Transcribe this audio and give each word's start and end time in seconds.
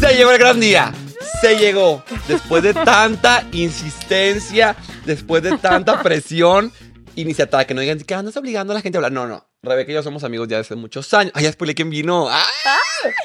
Se 0.00 0.14
llegó 0.16 0.30
el 0.32 0.38
gran 0.38 0.60
día. 0.60 0.92
Se 1.40 1.56
llegó. 1.56 2.02
Después 2.26 2.62
de 2.62 2.74
tanta 2.74 3.44
insistencia, 3.52 4.76
después 5.04 5.42
de 5.42 5.56
tanta 5.58 6.02
presión, 6.02 6.72
iniciativa 7.16 7.64
que 7.64 7.74
no 7.74 7.80
digan 7.80 7.98
que 8.00 8.14
andas 8.14 8.36
obligando 8.36 8.72
a 8.72 8.74
la 8.74 8.80
gente 8.80 8.98
a 8.98 9.00
hablar. 9.00 9.12
No, 9.12 9.26
no. 9.26 9.46
Rebeca 9.62 9.90
y 9.90 9.94
yo 9.94 10.02
somos 10.04 10.22
amigos 10.22 10.46
ya 10.48 10.58
desde 10.58 10.76
muchos 10.76 11.12
años. 11.14 11.32
Ay, 11.34 11.44
ya 11.44 11.52
spoilé 11.52 11.74
quién 11.74 11.90
vino. 11.90 12.28
¡Ah! 12.30 12.44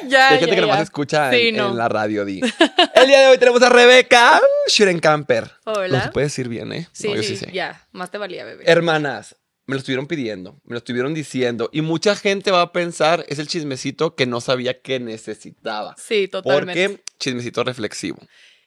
Ya, 0.07 0.29
Hay 0.29 0.39
gente 0.39 0.51
ya, 0.51 0.55
que 0.55 0.61
nomás 0.61 0.77
ya. 0.77 0.83
escucha 0.83 1.31
Sí, 1.31 1.49
en, 1.49 1.57
no. 1.57 1.69
en 1.69 1.77
la 1.77 1.89
radio, 1.89 2.25
di. 2.25 2.41
El 2.95 3.07
día 3.07 3.19
de 3.21 3.27
hoy 3.27 3.37
tenemos 3.37 3.61
a 3.61 3.69
Rebeca 3.69 4.41
Schurenkamper. 4.67 5.51
Hola. 5.65 5.87
Lo 5.87 6.03
se 6.03 6.09
puede 6.09 6.25
decir 6.27 6.47
bien, 6.47 6.73
¿eh? 6.73 6.87
Sí, 6.91 7.07
No, 7.09 7.15
yo 7.15 7.23
sí, 7.23 7.37
sé. 7.37 7.51
ya. 7.51 7.87
Más 7.91 8.09
te 8.09 8.17
valía, 8.17 8.45
bebé. 8.45 8.63
Hermanas, 8.67 9.35
me 9.65 9.75
lo 9.75 9.79
estuvieron 9.79 10.07
pidiendo, 10.07 10.59
me 10.65 10.73
lo 10.73 10.77
estuvieron 10.77 11.13
diciendo 11.13 11.69
y 11.71 11.81
mucha 11.81 12.15
gente 12.15 12.51
va 12.51 12.61
a 12.61 12.71
pensar 12.71 13.25
es 13.29 13.39
el 13.39 13.47
chismecito 13.47 14.15
que 14.15 14.25
no 14.25 14.41
sabía 14.41 14.81
que 14.81 14.99
necesitaba. 14.99 15.95
Sí, 15.97 16.27
totalmente. 16.27 16.89
Porque 16.89 17.03
chismecito 17.19 17.63
reflexivo. 17.63 18.19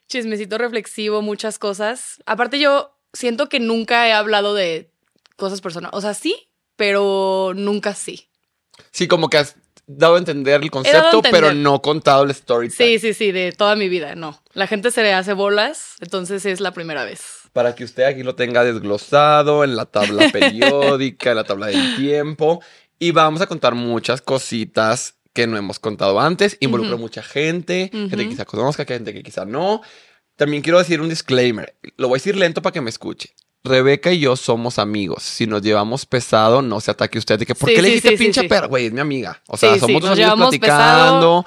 Chismecito 0.07 0.57
reflexivo, 0.57 1.21
muchas 1.21 1.59
cosas. 1.59 2.21
Aparte, 2.25 2.59
yo 2.59 2.97
siento 3.13 3.49
que 3.49 3.59
nunca 3.59 4.07
he 4.07 4.13
hablado 4.13 4.53
de 4.53 4.91
cosas 5.35 5.61
personales. 5.61 5.95
O 5.95 6.01
sea, 6.01 6.13
sí, 6.13 6.49
pero 6.75 7.53
nunca 7.55 7.93
sí. 7.93 8.29
Sí, 8.91 9.07
como 9.07 9.29
que 9.29 9.37
has 9.37 9.55
dado 9.85 10.15
a 10.15 10.19
entender 10.19 10.61
el 10.61 10.71
concepto, 10.71 11.17
entender. 11.17 11.31
pero 11.31 11.53
no 11.53 11.81
contado 11.81 12.23
el 12.23 12.31
story 12.31 12.69
time. 12.69 12.97
Sí, 12.97 12.99
sí, 12.99 13.13
sí, 13.13 13.31
de 13.31 13.51
toda 13.51 13.75
mi 13.75 13.89
vida, 13.89 14.15
no. 14.15 14.41
La 14.53 14.67
gente 14.67 14.91
se 14.91 15.01
le 15.03 15.13
hace 15.13 15.33
bolas, 15.33 15.95
entonces 15.99 16.45
es 16.45 16.59
la 16.59 16.71
primera 16.71 17.05
vez. 17.05 17.36
Para 17.57 17.73
que 17.73 17.83
usted 17.83 18.03
aquí 18.03 18.21
lo 18.21 18.35
tenga 18.35 18.63
desglosado 18.63 19.63
en 19.63 19.75
la 19.75 19.85
tabla 19.85 20.29
periódica, 20.31 21.31
en 21.31 21.35
la 21.37 21.43
tabla 21.43 21.65
del 21.65 21.95
tiempo. 21.95 22.61
Y 22.99 23.09
vamos 23.09 23.41
a 23.41 23.47
contar 23.47 23.73
muchas 23.73 24.21
cositas 24.21 25.15
que 25.33 25.47
no 25.47 25.57
hemos 25.57 25.79
contado 25.79 26.19
antes. 26.19 26.55
Involucra 26.59 26.93
Ujú. 26.93 27.01
mucha 27.01 27.23
gente, 27.23 27.89
gente 27.91 28.15
que 28.17 28.29
quizá 28.29 28.45
conozca, 28.45 28.85
gente 28.85 29.11
que 29.11 29.23
quizá 29.23 29.43
no. 29.43 29.81
También 30.35 30.61
quiero 30.61 30.77
decir 30.77 31.01
un 31.01 31.09
disclaimer. 31.09 31.75
Lo 31.97 32.09
voy 32.09 32.17
a 32.17 32.19
decir 32.19 32.35
lento 32.35 32.61
para 32.61 32.73
que 32.73 32.81
me 32.81 32.91
escuche. 32.91 33.33
Rebeca 33.63 34.11
y 34.11 34.19
yo 34.19 34.35
somos 34.35 34.77
amigos. 34.77 35.23
Si 35.23 35.47
nos 35.47 35.63
llevamos 35.63 36.05
pesado, 36.05 36.61
no 36.61 36.79
se 36.79 36.91
ataque 36.91 37.17
usted 37.17 37.39
de 37.39 37.47
que 37.47 37.55
¿por 37.55 37.69
Sí, 37.69 37.75
qué 37.75 37.81
le 37.81 37.87
sí, 37.87 37.93
dijiste 37.95 38.09
sí, 38.11 38.17
sí, 38.17 38.23
pinche 38.23 38.41
sí. 38.41 38.47
perra? 38.47 38.67
Güey, 38.67 38.85
es 38.85 38.93
mi 38.93 38.99
amiga. 38.99 39.41
O 39.47 39.57
sea, 39.57 39.79
somos 39.79 39.99
dos 40.03 40.11
amigos 40.11 40.35
platicando. 40.37 41.43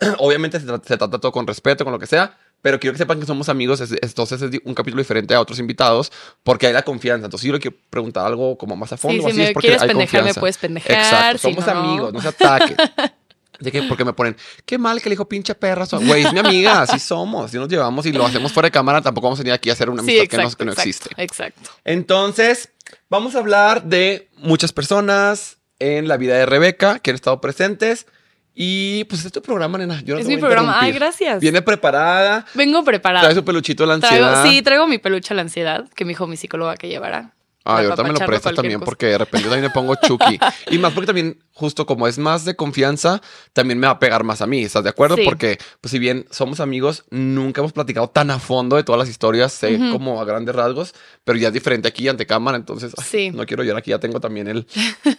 Obviamente 0.18 0.58
se, 0.58 0.66
tra- 0.66 0.82
se 0.84 0.96
trata 0.96 1.20
todo 1.20 1.30
con 1.30 1.46
respeto, 1.46 1.84
con 1.84 1.92
lo 1.92 1.98
que 2.00 2.08
sea. 2.08 2.36
Pero 2.64 2.80
quiero 2.80 2.94
que 2.94 2.98
sepan 2.98 3.20
que 3.20 3.26
somos 3.26 3.50
amigos. 3.50 3.78
es- 3.82 3.92
entonces 4.00 4.40
es 4.40 4.50
un 4.64 4.74
capítulo 4.74 5.02
diferente 5.02 5.34
a 5.34 5.40
otros 5.42 5.58
invitados 5.58 6.10
porque 6.42 6.66
hay 6.66 6.72
la 6.72 6.80
confianza. 6.82 7.26
Entonces 7.26 7.46
yo 7.46 7.52
le 7.52 7.60
quiero 7.60 7.76
preguntar 7.90 8.24
algo 8.26 8.56
como 8.56 8.74
más 8.74 8.90
a 8.90 8.96
fondo. 8.96 9.18
Sí, 9.18 9.20
si 9.24 9.26
así 9.32 9.36
me 9.38 9.44
es 9.48 9.52
porque 9.52 9.66
quieres 9.68 9.82
hay 9.82 9.88
pendejar, 9.88 10.24
me 10.24 10.32
puedes 10.32 10.56
pendejar. 10.56 10.92
Exacto, 10.92 11.38
si 11.48 11.54
somos 11.54 11.66
no, 11.66 11.72
amigos, 11.80 12.12
no 12.14 12.22
se 12.22 12.28
ataquen. 12.28 12.74
De 13.60 13.70
que 13.70 13.82
porque 13.82 14.04
me 14.04 14.14
ponen, 14.14 14.34
qué 14.64 14.78
mal 14.78 15.00
que 15.02 15.10
le 15.10 15.12
dijo 15.12 15.28
pinche 15.28 15.54
perra. 15.54 15.84
so-". 15.84 16.00
Güey, 16.00 16.24
es 16.24 16.32
mi 16.32 16.38
amiga, 16.38 16.80
así 16.82 16.98
somos. 16.98 17.50
Si 17.50 17.58
nos 17.58 17.68
llevamos 17.68 18.04
y 18.06 18.12
lo 18.12 18.24
hacemos 18.24 18.50
fuera 18.50 18.66
de 18.68 18.72
cámara, 18.72 19.02
tampoco 19.02 19.26
vamos 19.26 19.38
a 19.38 19.42
venir 19.42 19.52
aquí 19.52 19.68
a 19.68 19.74
hacer 19.74 19.90
una 19.90 20.02
Sí, 20.02 20.08
amistad 20.18 20.24
exacto, 20.24 20.38
que, 20.40 20.44
no, 20.46 20.58
que 20.58 20.64
no 20.64 20.72
exacto, 20.72 20.88
existe. 21.12 21.22
Exacto. 21.22 21.70
Entonces, 21.84 22.70
vamos 23.10 23.34
a 23.34 23.38
hablar 23.40 23.84
de 23.84 24.28
muchas 24.38 24.72
personas 24.72 25.58
en 25.78 26.08
la 26.08 26.16
vida 26.16 26.34
de 26.36 26.46
Rebeca 26.46 26.98
que 26.98 27.10
han 27.10 27.14
estado 27.14 27.40
presentes. 27.40 28.06
Y 28.54 29.04
pues 29.04 29.20
este 29.20 29.28
es 29.28 29.32
tu 29.32 29.42
programa, 29.42 29.78
nena. 29.78 30.00
Yo 30.02 30.14
no 30.14 30.20
Es 30.20 30.26
te 30.26 30.30
mi 30.34 30.36
voy 30.36 30.44
a 30.44 30.46
programa. 30.54 30.78
Ay, 30.80 30.92
gracias. 30.92 31.40
Viene 31.40 31.60
preparada. 31.62 32.46
Vengo 32.54 32.84
preparada. 32.84 33.22
Trae 33.24 33.34
su 33.34 33.44
peluchito 33.44 33.82
de 33.82 33.88
la 33.88 33.94
ansiedad. 33.94 34.32
Traigo, 34.42 34.50
sí, 34.56 34.62
traigo 34.62 34.86
mi 34.86 34.98
peluche 34.98 35.34
a 35.34 35.36
la 35.36 35.42
ansiedad, 35.42 35.88
que 35.94 36.04
me 36.04 36.10
dijo 36.10 36.26
mi 36.26 36.36
psicóloga 36.36 36.76
que 36.76 36.88
llevara. 36.88 37.32
Ah, 37.66 37.80
y 37.82 37.88
para 37.88 37.94
ahorita 37.94 38.02
me 38.02 38.08
lo 38.10 38.14
cualquier 38.26 38.54
también 38.54 38.78
cosa. 38.80 38.84
porque 38.84 39.06
de 39.06 39.16
repente 39.18 39.44
yo 39.44 39.50
también 39.50 39.62
me 39.68 39.74
pongo 39.74 39.94
Chucky. 39.96 40.38
y 40.70 40.76
más 40.78 40.92
porque 40.92 41.06
también, 41.06 41.38
justo 41.54 41.86
como 41.86 42.06
es 42.06 42.18
más 42.18 42.44
de 42.44 42.54
confianza, 42.54 43.22
también 43.54 43.78
me 43.80 43.86
va 43.86 43.94
a 43.94 43.98
pegar 43.98 44.22
más 44.22 44.42
a 44.42 44.46
mí. 44.46 44.62
¿Estás 44.62 44.84
de 44.84 44.90
acuerdo? 44.90 45.16
Sí. 45.16 45.22
Porque, 45.24 45.58
pues, 45.80 45.90
si 45.90 45.98
bien 45.98 46.26
somos 46.30 46.60
amigos, 46.60 47.04
nunca 47.10 47.62
hemos 47.62 47.72
platicado 47.72 48.08
tan 48.08 48.30
a 48.30 48.38
fondo 48.38 48.76
de 48.76 48.84
todas 48.84 48.98
las 48.98 49.08
historias, 49.08 49.50
sé 49.52 49.76
Ujú. 49.76 49.92
como 49.92 50.20
a 50.20 50.26
grandes 50.26 50.54
rasgos, 50.54 50.94
pero 51.24 51.38
ya 51.38 51.48
es 51.48 51.54
diferente 51.54 51.88
aquí 51.88 52.06
ante 52.06 52.26
cámara, 52.26 52.56
entonces 52.58 52.92
ay, 52.98 53.04
Sí. 53.08 53.30
no 53.30 53.46
quiero 53.46 53.64
llorar 53.64 53.78
aquí, 53.78 53.90
ya 53.90 53.98
tengo 53.98 54.20
también 54.20 54.46
el, 54.46 54.66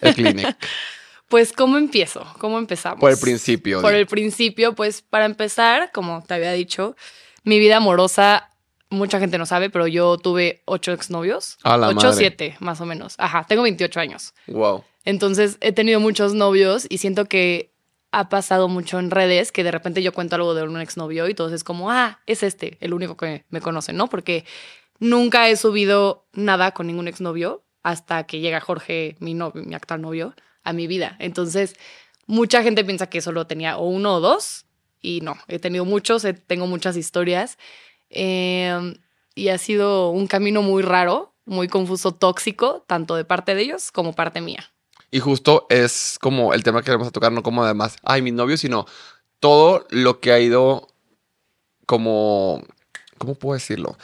el 0.02 0.14
Kleenex. 0.14 0.56
Pues, 1.28 1.54
¿cómo 1.54 1.78
empiezo? 1.78 2.26
¿Cómo 2.40 2.60
empezamos? 2.60 3.00
Por 3.00 3.12
el 3.12 3.18
principio. 3.18 3.82
Por 3.82 3.94
el 3.94 4.06
principio, 4.06 4.74
pues, 4.76 5.02
para 5.02 5.26
empezar, 5.26 5.92
como 5.92 6.24
te 6.24 6.36
había 6.36 6.52
dicho, 6.52 6.96
mi 7.44 7.60
vida 7.60 7.78
amorosa, 7.78 8.50
mucha 8.90 9.20
gente 9.20 9.38
no 9.38 9.46
sabe, 9.46 9.70
pero 9.70 9.88
yo 9.88 10.18
tuve 10.18 10.62
ocho 10.66 10.92
exnovios. 10.92 11.58
A 11.64 11.78
la 11.78 11.90
ocho, 11.90 12.08
madre. 12.08 12.18
siete, 12.18 12.58
más 12.60 12.80
o 12.82 12.86
menos. 12.86 13.16
Ajá, 13.18 13.46
tengo 13.48 13.64
28 13.64 14.00
años. 14.00 14.34
Wow. 14.48 14.84
Entonces, 15.04 15.58
he 15.62 15.72
tenido 15.72 16.00
muchos 16.00 16.34
novios 16.34 16.86
y 16.90 17.00
siento 17.00 17.26
que 17.26 17.72
ha 18.12 18.30
pasado 18.30 18.68
mucho 18.68 18.98
en 19.00 19.12
redes 19.12 19.52
que 19.52 19.64
de 19.64 19.72
repente 19.72 20.02
yo 20.02 20.14
cuento 20.14 20.36
algo 20.36 20.54
de 20.54 20.64
un 20.64 20.80
exnovio 20.80 21.28
y 21.28 21.34
todos 21.34 21.52
es 21.52 21.64
como, 21.64 21.92
ah, 21.92 22.22
es 22.26 22.44
este, 22.44 22.78
el 22.80 22.94
único 22.94 23.18
que 23.18 23.44
me 23.50 23.62
conoce, 23.62 23.92
¿no? 23.94 24.08
Porque 24.08 24.46
nunca 25.00 25.50
he 25.50 25.58
subido 25.58 26.26
nada 26.32 26.72
con 26.72 26.88
ningún 26.88 27.08
exnovio 27.08 27.66
hasta 27.84 28.26
que 28.26 28.40
llega 28.40 28.62
Jorge, 28.62 29.18
mi 29.20 29.34
novio, 29.34 29.64
mi 29.64 29.76
actual 29.76 30.02
novio, 30.02 30.34
a 30.66 30.74
mi 30.74 30.88
vida. 30.88 31.16
Entonces, 31.20 31.76
mucha 32.28 32.62
gente 32.62 32.84
piensa 32.84 33.08
que 33.08 33.22
solo 33.22 33.48
tenía 33.48 33.78
o 33.78 33.88
uno 33.88 34.16
o 34.16 34.20
dos 34.20 34.66
y 35.02 35.22
no, 35.22 35.38
he 35.48 35.60
tenido 35.60 35.86
muchos, 35.86 36.26
tengo 36.48 36.68
muchas 36.68 36.98
historias 36.98 37.58
eh, 38.10 38.96
y 39.36 39.50
ha 39.50 39.58
sido 39.58 40.10
un 40.10 40.28
camino 40.28 40.62
muy 40.62 40.84
raro, 40.84 41.34
muy 41.46 41.68
confuso, 41.68 42.14
tóxico, 42.14 42.84
tanto 42.88 43.16
de 43.16 43.24
parte 43.24 43.56
de 43.56 43.62
ellos 43.62 43.92
como 43.92 44.14
parte 44.14 44.42
mía. 44.42 44.72
Y 45.12 45.20
justo 45.20 45.68
es 45.70 46.18
como 46.20 46.54
el 46.54 46.64
tema 46.64 46.82
que 46.82 46.92
vamos 46.92 47.08
a 47.08 47.12
tocar, 47.12 47.32
no 47.32 47.44
como 47.44 47.64
además, 47.64 47.98
ay, 48.04 48.22
mi 48.22 48.32
novio, 48.32 48.58
sino 48.58 48.86
todo 49.40 49.86
lo 49.92 50.20
que 50.20 50.32
ha 50.32 50.40
ido 50.40 50.88
como, 51.86 52.64
¿cómo 53.18 53.36
puedo 53.36 53.54
decirlo? 53.54 53.98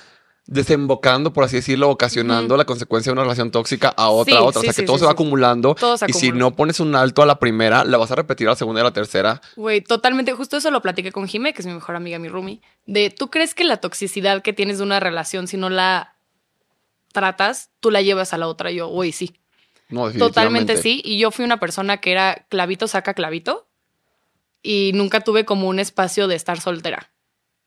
Desembocando, 0.52 1.32
por 1.32 1.46
así 1.46 1.56
decirlo, 1.56 1.90
ocasionando 1.90 2.58
la 2.58 2.66
consecuencia 2.66 3.10
de 3.10 3.14
una 3.14 3.22
relación 3.24 3.52
tóxica 3.52 3.88
a 3.88 4.10
otra, 4.10 4.34
Sí, 4.34 4.38
a 4.38 4.44
otra. 4.44 4.60
o 4.60 4.64
sea, 4.64 4.74
que 4.74 4.84
todo 4.84 4.98
sí, 4.98 5.00
se 5.00 5.06
va 5.06 5.14
acumulando. 5.14 5.76
Todo 5.76 5.98
se 5.98 6.08
y 6.10 6.14
si 6.14 6.34
no 6.34 6.56
pones 6.56 6.82
un 6.82 6.94
alto 6.94 7.22
a 7.22 7.26
la 7.26 7.40
primera, 7.40 7.86
la 7.86 7.98
vas 7.98 8.12
a 8.12 8.16
repetir 8.16 8.48
a 8.48 8.52
la 8.52 8.56
segunda 8.58 8.80
y 8.80 8.82
a 8.82 8.84
la 8.84 8.92
tercera. 8.92 9.42
Güey, 9.56 9.80
totalmente, 9.80 10.34
justo 10.34 10.58
eso 10.58 10.70
lo 10.70 10.82
platiqué 10.82 11.14
con 11.14 11.26
Jime, 11.26 11.54
que 11.54 11.62
es 11.62 11.66
mi 11.66 11.74
mejor 11.74 11.96
amiga, 11.96 12.20
mi 12.20 12.28
roomie, 12.28 12.62
de 12.86 13.10
tú 13.10 13.30
crees 13.30 13.56
que 13.56 13.64
la 13.64 13.78
toxicidad 13.78 14.42
que 14.42 14.52
tienes 14.52 14.80
de 14.80 14.84
una 14.84 15.00
relación, 15.00 15.48
si 15.48 15.56
no 15.56 15.70
la 15.70 16.16
tratas, 17.14 17.70
tú 17.80 17.90
la 17.90 18.02
llevas 18.02 18.34
a 18.34 18.38
la 18.38 18.48
otra. 18.48 18.72
Y 18.72 18.76
yo, 18.76 18.88
güey, 18.88 19.14
sí. 19.14 19.38
No. 19.88 20.12
Totalmente 20.12 20.78
sí. 20.78 21.02
Y 21.04 21.18
yo 21.18 21.32
fui 21.32 21.46
una 21.46 21.60
persona 21.60 21.98
que 21.98 22.12
era 22.12 22.46
clavito 22.50 22.88
saca 22.88 23.14
clavito 23.14 23.68
y 24.64 24.92
nunca 24.96 25.22
tuve 25.22 25.46
como 25.46 25.68
un 25.68 25.80
espacio 25.80 26.28
de 26.28 26.36
estar 26.36 26.60
soltera. 26.60 27.10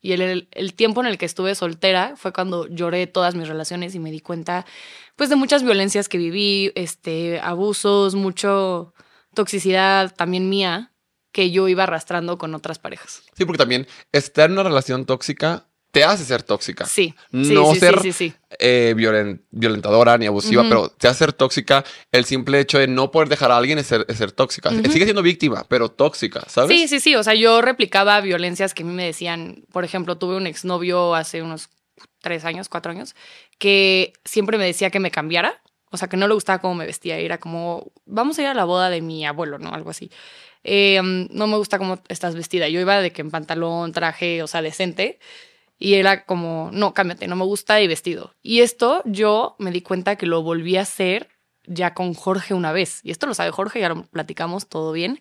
Y 0.05 0.13
el, 0.13 0.49
el- 0.53 0.75
tiempo 0.75 1.01
en 1.01 1.07
el 1.07 1.17
que 1.17 1.25
estuve 1.25 1.55
soltera 1.55 2.13
fue 2.17 2.31
cuando 2.35 2.67
lloré 2.69 3.07
todas 3.07 3.35
mis 3.35 3.49
relaciones 3.49 3.95
y 3.95 3.99
me 3.99 4.11
di 4.11 4.21
cuenta, 4.21 4.67
pues, 5.17 5.31
de 5.31 5.37
muchas 5.37 5.63
violencias 5.63 6.11
que 6.11 6.19
viví, 6.19 6.73
este, 6.75 7.41
abusos, 7.41 8.15
mucho 8.15 8.93
toxicidad 9.35 10.15
también 10.15 10.51
mía 10.51 10.93
que 11.33 11.51
yo 11.51 11.69
iba 11.69 11.85
arrastrando 11.85 12.37
con 12.37 12.55
otras 12.55 12.79
parejas. 12.79 13.23
Sí, 13.35 13.47
porque 13.47 13.57
también 13.59 13.87
estar 14.13 14.51
en 14.51 14.53
una 14.53 14.63
relación 14.65 15.07
tóxica 15.07 15.69
te 15.95 16.03
hace 16.05 16.25
ser 16.25 16.43
tóxica. 16.43 16.85
Sí, 16.85 17.15
No 17.31 17.73
sí, 17.73 17.79
ser 17.81 18.13
sí, 18.13 18.35
eh, 18.59 18.95
violen- 18.97 19.41
violentadora 19.53 20.19
ni 20.19 20.27
abusiva, 20.27 20.65
pero 20.69 20.89
te 20.89 21.07
hace 21.09 21.21
ser 21.21 21.33
tóxica. 21.33 21.85
El 22.11 22.25
simple 22.25 22.59
hecho 22.59 22.79
de 22.79 22.89
no 22.89 23.11
poder 23.13 23.29
dejar 23.29 23.53
a 23.53 23.57
alguien 23.57 23.79
es 23.79 23.87
ser, 23.87 24.05
es 24.09 24.19
ser 24.19 24.33
tóxica. 24.33 24.71
Sigue 24.71 25.05
siendo 25.05 25.23
víctima, 25.23 25.65
pero 25.69 25.89
tóxica, 25.91 26.43
¿sabes? 26.49 26.77
Sí, 26.77 26.89
sí, 26.89 26.99
sí. 27.01 27.15
O 27.15 27.23
sea, 27.23 27.35
yo 27.35 27.63
replicaba 27.63 28.21
violencias 28.21 28.75
que 28.75 28.83
a 28.83 28.87
mí 28.87 28.93
me 28.93 29.05
decían. 29.07 29.65
Por 29.73 29.85
ejemplo, 29.85 30.19
tuve 30.19 30.37
un 30.37 30.47
exnovio 30.49 31.15
hace 31.15 31.41
unos 31.43 31.69
tres 32.21 32.45
años, 32.45 32.69
cuatro 32.69 32.91
años, 32.91 33.15
que 33.59 34.13
siempre 34.25 34.59
me 34.59 34.65
decía 34.67 34.91
que 34.91 34.99
me 35.01 35.11
cambiara. 35.13 35.63
O 35.91 35.97
sea, 35.97 36.09
que 36.09 36.17
no 36.17 36.27
le 36.27 36.35
gustaba 36.35 36.59
cómo 36.61 36.75
me 36.75 36.87
vestía. 36.87 37.19
Era 37.19 37.39
como, 37.39 37.93
vamos 38.05 38.37
a 38.39 38.43
ir 38.43 38.49
a 38.49 38.55
la 38.55 38.65
boda 38.65 38.91
de 38.91 39.01
mi 39.01 39.25
abuelo, 39.25 39.61
¿no? 39.61 39.73
Algo 39.73 39.91
así. 39.91 40.11
Eh, 40.65 41.01
no 41.31 41.47
me 41.47 41.57
gusta 41.57 41.79
cómo 41.79 42.01
estás 42.09 42.35
vestida. 42.35 42.69
Yo 42.69 42.81
iba 42.81 42.99
de 43.01 43.13
que 43.13 43.21
en 43.23 43.31
pantalón, 43.31 43.93
traje, 43.93 44.43
o 44.43 44.49
sea, 44.49 44.61
decente. 44.61 45.21
Y 45.79 45.95
era 45.95 46.25
como, 46.25 46.71
no, 46.73 46.95
cámbiate, 46.95 47.27
no 47.27 47.37
me 47.37 47.45
gusta 47.45 47.81
y 47.81 47.87
vestido. 47.87 48.35
Y 48.43 48.61
esto 48.61 49.03
yo 49.05 49.57
me 49.59 49.71
di 49.71 49.83
cuenta 49.83 50.17
que 50.17 50.27
lo 50.27 50.43
volví 50.43 50.77
a 50.77 50.83
hacer 50.83 51.29
ya 51.67 51.95
con 51.95 52.15
Jorge 52.15 52.55
una 52.55 52.73
vez. 52.73 53.01
Y 53.03 53.11
esto 53.11 53.27
lo 53.27 53.35
sabe 53.35 53.51
Jorge, 53.51 53.81
ya 53.81 53.89
lo 53.89 54.05
platicamos 54.05 54.69
todo 54.69 54.93
bien. 54.93 55.21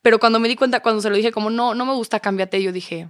Pero 0.00 0.18
cuando 0.18 0.40
me 0.40 0.48
di 0.48 0.56
cuenta, 0.56 0.80
cuando 0.80 1.02
se 1.02 1.10
lo 1.10 1.16
dije 1.16 1.30
como, 1.30 1.50
no, 1.50 1.74
no 1.74 1.86
me 1.86 1.92
gusta, 1.92 2.20
cámbiate, 2.20 2.62
yo 2.62 2.72
dije, 2.72 3.08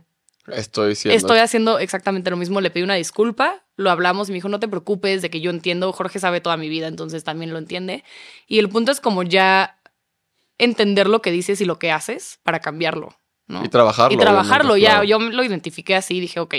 Estoy 0.48 0.96
siendo. 0.96 1.16
estoy 1.16 1.38
haciendo 1.38 1.78
exactamente 1.78 2.30
lo 2.30 2.36
mismo. 2.36 2.60
Le 2.60 2.70
pedí 2.70 2.82
una 2.82 2.94
disculpa, 2.94 3.64
lo 3.76 3.90
hablamos 3.90 4.28
y 4.28 4.32
me 4.32 4.36
dijo, 4.36 4.48
no 4.48 4.58
te 4.60 4.68
preocupes 4.68 5.22
de 5.22 5.30
que 5.30 5.40
yo 5.40 5.50
entiendo, 5.50 5.92
Jorge 5.92 6.18
sabe 6.18 6.40
toda 6.40 6.56
mi 6.56 6.68
vida, 6.68 6.88
entonces 6.88 7.22
también 7.22 7.52
lo 7.52 7.58
entiende. 7.58 8.02
Y 8.46 8.58
el 8.58 8.68
punto 8.68 8.90
es 8.90 9.00
como 9.00 9.22
ya 9.22 9.78
entender 10.58 11.08
lo 11.08 11.22
que 11.22 11.30
dices 11.30 11.60
y 11.60 11.64
lo 11.64 11.78
que 11.78 11.92
haces 11.92 12.40
para 12.42 12.60
cambiarlo, 12.60 13.16
¿no? 13.52 13.64
Y 13.64 13.68
trabajarlo. 13.68 14.14
Y 14.14 14.18
trabajarlo, 14.18 14.76
ya. 14.76 14.90
claro. 14.90 15.04
Yo 15.04 15.18
lo 15.20 15.44
identifiqué 15.44 15.94
así 15.94 16.16
y 16.16 16.20
dije, 16.20 16.40
ok, 16.40 16.54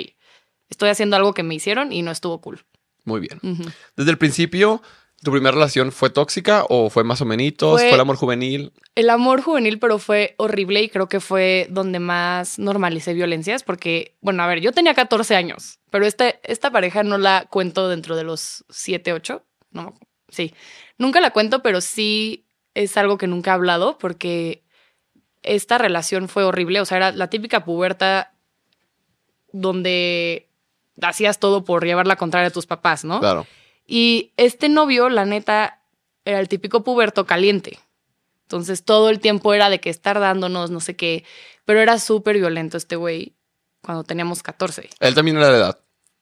estoy 0.70 0.90
haciendo 0.90 1.16
algo 1.16 1.34
que 1.34 1.44
me 1.44 1.56
hicieron 1.56 1.92
y 1.92 2.02
no 2.02 2.12
estuvo 2.12 2.40
cool. 2.40 2.66
Muy 3.04 3.20
bien. 3.20 3.40
Desde 3.98 4.12
el 4.12 4.18
principio 4.18 4.82
¿Tu 5.24 5.32
primera 5.32 5.54
relación 5.54 5.94
fue 5.94 6.10
tóxica 6.10 6.66
o 6.68 6.90
fue 6.90 7.06
más 7.06 7.22
o 7.22 7.26
menos? 7.26 7.54
Fue- 7.58 7.80
¿Fue, 7.80 7.94
el 7.94 8.00
amor 8.00 8.18
juvenil? 8.18 8.74
El 8.94 9.10
amor 9.10 9.42
juvenil, 9.42 9.80
pero 9.80 9.98
fue 9.98 10.36
horrible 10.38 10.82
y 10.84 10.90
creo 10.90 11.08
que 11.08 11.22
fue 11.22 11.68
donde 11.70 12.00
más 12.00 12.60
normalicé 12.60 13.14
violencias 13.14 13.64
porque, 13.64 14.18
bueno, 14.20 14.44
a 14.44 14.48
ver, 14.48 14.60
yo 14.60 14.74
tenía 14.74 14.94
14 14.94 15.38
años, 15.38 15.80
pero 15.90 16.06
este, 16.06 16.42
esta 16.44 16.72
pareja 16.72 17.04
no 17.04 17.18
la 17.18 17.48
cuento 17.50 17.88
dentro 17.88 18.18
de 18.18 18.26
los 18.26 18.66
7, 18.70 19.14
8, 19.14 19.46
no, 19.72 19.94
sí, 20.28 20.54
nunca 20.98 21.22
la 21.22 21.32
cuento, 21.32 21.62
pero 21.64 21.80
sí 21.80 22.46
es 22.74 22.98
algo 22.98 23.18
que 23.18 23.28
nunca 23.28 23.52
he 23.52 23.54
hablado 23.54 23.98
porque 23.98 24.63
esta 25.44 25.78
relación 25.78 26.28
fue 26.30 26.44
horrible, 26.44 26.82
o 26.82 26.86
sea, 26.86 26.98
era 26.98 27.12
la 27.12 27.30
típica 27.30 27.64
puberta 27.66 28.34
donde 29.52 30.50
hacías 31.02 31.40
todo 31.40 31.64
por 31.64 31.86
llevar 31.86 32.08
la 32.08 32.16
contraria 32.16 32.48
a 32.48 32.52
tus 32.52 32.66
papás, 32.66 33.04
¿no? 33.04 33.20
Claro. 33.20 33.46
Y 33.86 34.32
este 34.38 34.70
novio, 34.70 35.10
la 35.10 35.26
neta, 35.26 35.82
era 36.26 36.40
el 36.40 36.48
típico 36.48 36.84
puberto 36.84 37.26
caliente. 37.26 37.80
Entonces 38.44 38.84
todo 38.84 39.10
el 39.10 39.20
tiempo 39.20 39.54
era 39.54 39.70
de 39.70 39.80
que 39.80 39.90
estar 39.90 40.20
dándonos, 40.20 40.70
no 40.72 40.80
sé 40.80 40.96
qué. 40.96 41.24
Pero 41.66 41.80
era 41.80 42.00
súper 42.00 42.38
violento 42.38 42.78
este 42.78 42.96
güey 42.96 43.34
cuando 43.82 44.04
teníamos 44.04 44.44
14. 44.44 44.90
Él 45.00 45.16
también 45.16 45.38
era 45.38 45.50
de 45.50 45.58
edad. 45.58 45.80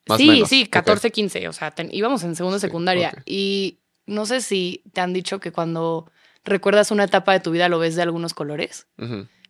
Más 0.07 0.18
sí, 0.18 0.27
menos. 0.27 0.50
sí, 0.50 0.63
Ok. 0.63 0.69
14, 0.71 1.12
15. 1.12 1.47
O 1.47 1.53
sea, 1.53 1.71
ten- 1.71 1.89
íbamos 1.91 2.23
en 2.23 2.35
segundo 2.35 2.56
de 2.56 2.62
Sí, 2.62 2.68
secundaria. 2.68 3.12
Y 3.25 3.79
no 4.06 4.25
sé 4.25 4.41
si 4.41 4.83
te 4.94 5.01
han 5.01 5.13
dicho 5.13 5.39
que 5.39 5.51
cuando 5.51 6.09
recuerdas 6.43 6.91
una 6.91 7.03
etapa 7.05 7.33
de 7.33 7.39
tu 7.39 7.51
vida 7.51 7.69
lo 7.69 7.79
ves 7.79 7.95
de 7.95 8.01
algunos 8.01 8.33
colores. 8.33 8.88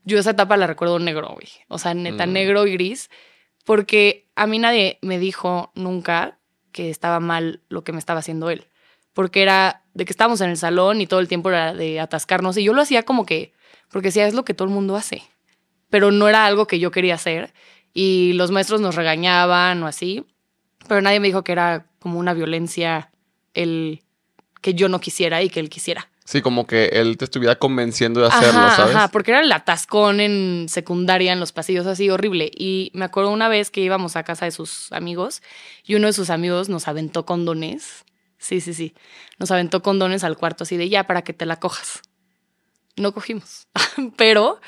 Yo 0.04 0.18
esa 0.20 0.32
etapa 0.32 0.58
la 0.58 0.68
recuerdo 0.68 0.98
negro, 1.00 1.30
güey. 1.34 1.48
O 1.68 1.78
sea, 1.78 1.94
neta, 1.94 2.26
Mm. 2.26 2.34
negro 2.34 2.68
y 2.68 2.74
gris. 2.74 3.10
Porque 3.66 4.28
a 4.36 4.48
mí 4.48 4.58
nadie 4.60 4.98
me 5.02 5.20
dijo 5.20 5.72
nunca 5.76 6.40
que 6.72 6.90
estaba 6.90 7.20
mal 7.20 7.62
lo 7.70 7.84
que 7.84 7.92
me 7.92 8.00
estaba 8.00 8.20
haciendo 8.22 8.50
él. 8.50 8.66
Porque 9.14 9.42
era 9.44 9.84
de 9.94 10.06
que 10.06 10.12
estábamos 10.14 10.42
en 10.42 10.50
el 10.50 10.58
salón 10.58 11.02
y 11.02 11.08
todo 11.08 11.20
el 11.20 11.28
tiempo 11.28 11.50
era 11.50 11.74
de 11.74 12.00
atascarnos. 12.00 12.58
Y 12.58 12.64
yo 12.64 12.74
lo 12.74 12.82
hacía 12.82 13.04
como 13.04 13.26
que, 13.26 13.54
porque 13.92 14.08
decía, 14.08 14.26
es 14.26 14.34
lo 14.34 14.46
que 14.46 14.54
todo 14.54 14.68
el 14.68 14.74
mundo 14.74 14.96
hace. 14.96 15.22
Pero 15.90 16.12
no 16.12 16.28
era 16.28 16.46
algo 16.46 16.66
que 16.66 16.80
yo 16.80 16.92
quería 16.92 17.16
hacer. 17.16 17.54
Y 17.94 18.34
los 18.34 18.52
maestros 18.52 18.82
nos 18.82 18.96
regañaban 18.96 19.84
o 19.84 19.88
así. 19.88 20.26
Pero 20.88 21.02
nadie 21.02 21.20
me 21.20 21.28
dijo 21.28 21.44
que 21.44 21.52
era 21.52 21.86
como 22.00 22.18
una 22.18 22.34
violencia 22.34 23.12
el 23.54 24.02
que 24.62 24.74
yo 24.74 24.90
no 24.90 25.00
quisiera 25.00 25.42
y 25.44 25.50
que 25.50 25.60
él 25.60 25.70
quisiera. 25.70 26.10
Sí, 26.24 26.42
como 26.42 26.68
que 26.68 26.86
él 26.94 27.18
te 27.18 27.26
estuviera 27.26 27.56
convenciendo 27.58 28.22
de 28.22 28.28
hacerlo, 28.28 28.62
Ajá, 28.62 28.76
¿sabes? 28.76 28.96
Ajá, 28.96 29.08
porque 29.10 29.32
era 29.32 29.42
el 29.42 29.52
atascón 29.52 30.20
en 30.20 30.68
secundaria, 30.70 31.34
en 31.34 31.40
los 31.40 31.52
pasillos, 31.52 31.88
así 31.88 32.10
horrible. 32.10 32.52
Y 32.54 32.92
me 32.94 33.06
acuerdo 33.06 33.32
una 33.32 33.50
vez 33.50 33.72
que 33.72 33.82
íbamos 33.82 34.16
a 34.16 34.24
casa 34.24 34.46
de 34.46 34.52
sus 34.52 34.92
amigos 34.92 35.42
y 35.84 35.96
uno 35.96 36.08
de 36.08 36.14
sus 36.14 36.30
amigos 36.30 36.70
nos 36.70 36.88
aventó 36.88 37.26
condones. 37.26 38.06
Sí, 38.38 38.62
sí, 38.62 38.74
sí. 38.74 38.94
Nos 39.40 39.52
aventó 39.52 39.82
condones 39.82 40.24
al 40.24 40.38
cuarto 40.38 40.64
así 40.64 40.78
de 40.78 40.90
ya 40.90 41.06
para 41.06 41.24
que 41.24 41.34
te 41.34 41.46
la 41.46 41.60
cojas. 41.60 42.02
No 42.98 43.14
cogimos. 43.14 43.68
Pero 44.16 44.62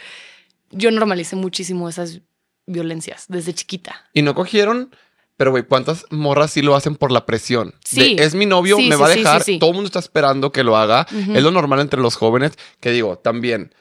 yo 0.71 0.91
normalicé 0.91 1.35
muchísimo 1.35 1.87
esas 1.87 2.21
violencias 2.65 3.25
desde 3.27 3.53
chiquita. 3.53 4.09
Y 4.13 4.21
no 4.21 4.33
cogieron, 4.33 4.95
pero 5.43 5.51
güey, 5.51 5.63
¿cuántas 5.63 6.05
morras 6.09 6.51
sí 6.51 6.61
lo 6.61 6.73
hacen 6.73 6.95
por 6.95 7.11
la 7.11 7.25
presión? 7.25 7.75
Sí. 7.83 8.15
De, 8.15 8.23
es 8.23 8.33
mi 8.33 8.45
novio, 8.45 8.77
Sí, 8.77 8.87
me 8.87 8.95
sí, 8.95 9.01
va 9.01 9.07
a 9.07 9.09
dejar, 9.09 9.43
todo 9.59 9.71
el 9.71 9.75
mundo 9.75 9.87
está 9.87 9.99
esperando 9.99 10.53
que 10.53 10.63
lo 10.63 10.77
haga. 10.77 11.05
Es 11.11 11.43
lo 11.43 11.51
normal 11.51 11.81
entre 11.81 11.99
los 11.99 12.15
jóvenes, 12.15 12.53
que 12.79 12.91
digo, 12.91 13.17
también, 13.17 13.75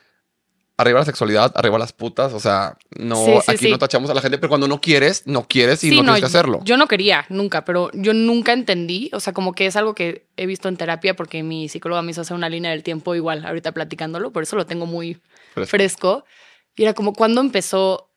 arriba 0.76 0.98
la 0.98 1.04
sexualidad, 1.04 1.52
arriba 1.54 1.78
las 1.78 1.92
putas, 1.92 2.32
o 2.32 2.40
sea, 2.40 2.76
no, 2.98 3.40
aquí 3.46 3.70
no 3.70 3.78
tachamos 3.78 4.10
a 4.10 4.14
la 4.14 4.20
gente, 4.20 4.38
pero 4.38 4.48
cuando 4.48 4.66
no 4.66 4.80
quieres, 4.80 5.22
no 5.26 5.46
quieres 5.46 5.84
y 5.84 5.90
Sí, 5.90 5.94
no, 5.94 6.02
tienes 6.02 6.18
que 6.18 6.26
hacerlo. 6.26 6.58
Yo 6.64 6.76
no 6.76 6.88
quería, 6.88 7.26
nunca, 7.28 7.64
pero 7.64 7.92
yo 7.94 8.12
nunca 8.12 8.52
entendí, 8.52 9.08
o 9.12 9.20
sea, 9.20 9.32
como 9.32 9.52
que 9.52 9.66
es 9.66 9.76
algo 9.76 9.94
que 9.94 10.26
he 10.36 10.46
visto 10.46 10.68
en 10.68 10.76
terapia 10.76 11.14
porque 11.14 11.44
mi 11.44 11.68
psicóloga 11.68 12.02
me 12.02 12.10
hizo 12.10 12.22
hacer 12.22 12.34
una 12.36 12.48
línea 12.48 12.72
del 12.72 12.82
tiempo 12.82 13.14
igual, 13.14 13.46
ahorita 13.46 13.70
platicándolo, 13.70 14.32
por 14.32 14.42
eso 14.42 14.56
lo 14.56 14.66
tengo 14.66 14.86
muy 14.86 15.20
Fresco. 15.54 15.70
fresco. 15.70 16.24
Y 16.74 16.82
era 16.82 16.94
como, 16.94 17.12
¿cuándo 17.12 17.40
empezó 17.40 18.10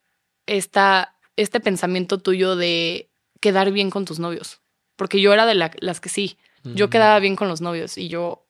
esta, 0.48 1.14
este 1.36 1.60
pensamiento 1.60 2.18
tuyo 2.18 2.56
de 2.56 3.12
quedar 3.46 3.72
bien 3.72 3.90
con 3.92 4.06
tus 4.06 4.18
novios? 4.20 4.60
Porque 4.96 5.22
yo 5.22 5.32
era 5.34 5.46
de 5.46 5.54
la- 5.56 5.72
las 5.80 6.00
que 6.00 6.10
sí, 6.10 6.38
yo 6.64 6.90
quedaba 6.90 7.20
bien 7.20 7.36
con 7.36 7.48
los 7.48 7.62
novios 7.62 7.96
y 7.98 8.08
yo, 8.08 8.46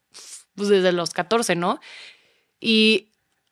pues 0.56 0.70
desde 0.70 0.92
los 0.94 1.10
14, 1.10 1.56
¿no? 1.56 1.80
Y 2.60 3.10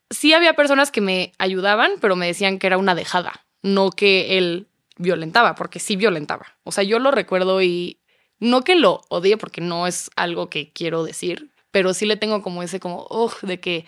sí 0.09 0.33
había 0.33 0.53
personas 0.53 0.89
que 0.91 1.01
me 1.01 1.33
ayudaban, 1.37 1.91
pero 1.99 2.15
me 2.15 2.27
decían 2.27 2.59
que 2.59 2.67
era 2.67 2.77
una 2.77 2.95
dejada, 2.95 3.45
no 3.61 3.91
que 3.91 4.37
él 4.37 4.67
violentaba, 4.97 5.55
porque 5.55 5.79
sí 5.79 5.95
violentaba. 5.97 6.45
O 6.63 6.71
sea, 6.71 6.83
yo 6.83 6.99
lo 6.99 7.11
recuerdo 7.11 7.61
y 7.61 7.99
no 8.39 8.61
que 8.63 8.75
lo 8.75 9.01
odie, 9.09 9.37
porque 9.37 9.59
no 9.61 9.85
es 9.87 10.09
algo 10.15 10.49
que 10.49 10.71
quiero 10.71 11.03
decir, 11.03 11.51
pero 11.71 11.93
sí 11.93 12.05
le 12.05 12.15
tengo 12.17 12.41
como 12.41 12.63
ese 12.63 12.79
como, 12.79 13.07
de 13.41 13.59
que 13.59 13.85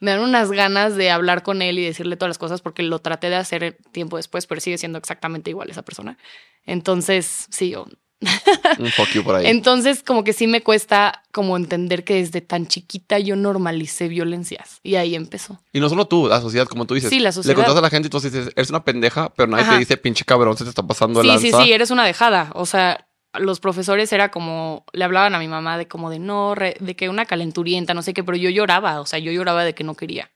me 0.00 0.10
dan 0.10 0.20
unas 0.20 0.50
ganas 0.50 0.96
de 0.96 1.10
hablar 1.10 1.42
con 1.42 1.62
él 1.62 1.78
y 1.78 1.84
decirle 1.84 2.16
todas 2.16 2.30
las 2.30 2.38
cosas, 2.38 2.60
porque 2.60 2.82
lo 2.82 2.98
traté 3.00 3.30
de 3.30 3.36
hacer 3.36 3.78
tiempo 3.92 4.16
después, 4.16 4.46
pero 4.46 4.60
sigue 4.60 4.78
siendo 4.78 4.98
exactamente 4.98 5.50
igual 5.50 5.70
esa 5.70 5.82
persona. 5.82 6.18
Entonces, 6.66 7.46
sí, 7.50 7.70
yo 7.70 7.86
Un 8.78 8.90
fuck 8.92 9.10
you 9.10 9.22
por 9.22 9.34
ahí. 9.34 9.46
entonces, 9.46 10.02
como 10.02 10.24
que 10.24 10.32
sí 10.32 10.46
me 10.46 10.62
cuesta 10.62 11.22
como 11.30 11.56
entender 11.58 12.04
que 12.04 12.14
desde 12.14 12.40
tan 12.40 12.66
chiquita 12.66 13.18
yo 13.18 13.36
normalicé 13.36 14.08
violencias. 14.08 14.80
Y 14.82 14.94
ahí 14.94 15.14
empezó. 15.14 15.60
Y 15.74 15.80
no 15.80 15.90
solo 15.90 16.06
tú, 16.06 16.26
la 16.28 16.40
sociedad, 16.40 16.66
como 16.66 16.86
tú 16.86 16.94
dices. 16.94 17.10
Sí, 17.10 17.18
la 17.18 17.28
Le 17.28 17.32
sociedad. 17.32 17.56
contas 17.56 17.76
a 17.76 17.80
la 17.82 17.90
gente 17.90 18.06
y 18.06 18.10
tú 18.10 18.18
dices, 18.20 18.50
eres 18.56 18.70
una 18.70 18.82
pendeja, 18.82 19.30
pero 19.34 19.48
nadie 19.48 19.64
Ajá. 19.64 19.72
te 19.74 19.78
dice, 19.80 19.96
pinche 19.98 20.24
cabrón, 20.24 20.56
se 20.56 20.64
te 20.64 20.70
está 20.70 20.82
pasando 20.86 21.20
el 21.20 21.26
Sí, 21.26 21.32
lanza. 21.32 21.58
sí, 21.58 21.64
sí, 21.66 21.72
eres 21.72 21.90
una 21.90 22.06
dejada. 22.06 22.50
O 22.54 22.64
sea, 22.64 23.06
los 23.38 23.60
profesores 23.60 24.12
era 24.12 24.30
como, 24.30 24.84
le 24.92 25.04
hablaban 25.04 25.34
a 25.34 25.38
mi 25.38 25.48
mamá 25.48 25.76
de 25.78 25.88
como 25.88 26.10
de 26.10 26.18
no, 26.18 26.54
re- 26.54 26.76
de 26.80 26.96
que 26.96 27.08
una 27.08 27.26
calenturienta, 27.26 27.94
no 27.94 28.02
sé 28.02 28.14
qué, 28.14 28.22
pero 28.24 28.36
yo 28.36 28.50
lloraba. 28.50 29.00
O 29.00 29.06
sea, 29.06 29.18
yo 29.18 29.32
lloraba 29.32 29.64
de 29.64 29.74
que 29.74 29.84
no 29.84 29.94
quería. 29.94 30.30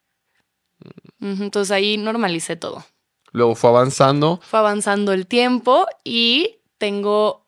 Entonces 1.20 1.70
ahí 1.70 1.96
normalicé 1.96 2.56
todo. 2.56 2.84
Luego 3.32 3.54
fue 3.54 3.70
avanzando. 3.70 4.40
Fue 4.42 4.58
avanzando 4.58 5.12
el 5.12 5.26
tiempo 5.26 5.86
y 6.04 6.60
tengo 6.78 7.46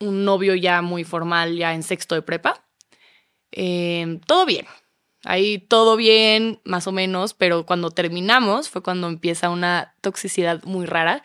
un 0.00 0.24
novio 0.24 0.54
ya 0.54 0.82
muy 0.82 1.04
formal, 1.04 1.56
ya 1.56 1.74
en 1.74 1.82
sexto 1.82 2.14
de 2.14 2.22
prepa. 2.22 2.66
Eh, 3.52 4.20
todo 4.26 4.44
bien. 4.46 4.66
Ahí 5.24 5.58
todo 5.58 5.94
bien, 5.96 6.60
más 6.64 6.88
o 6.88 6.92
menos, 6.92 7.32
pero 7.34 7.64
cuando 7.64 7.90
terminamos 7.92 8.68
fue 8.68 8.82
cuando 8.82 9.06
empieza 9.06 9.50
una 9.50 9.94
toxicidad 10.00 10.62
muy 10.64 10.84
rara. 10.86 11.22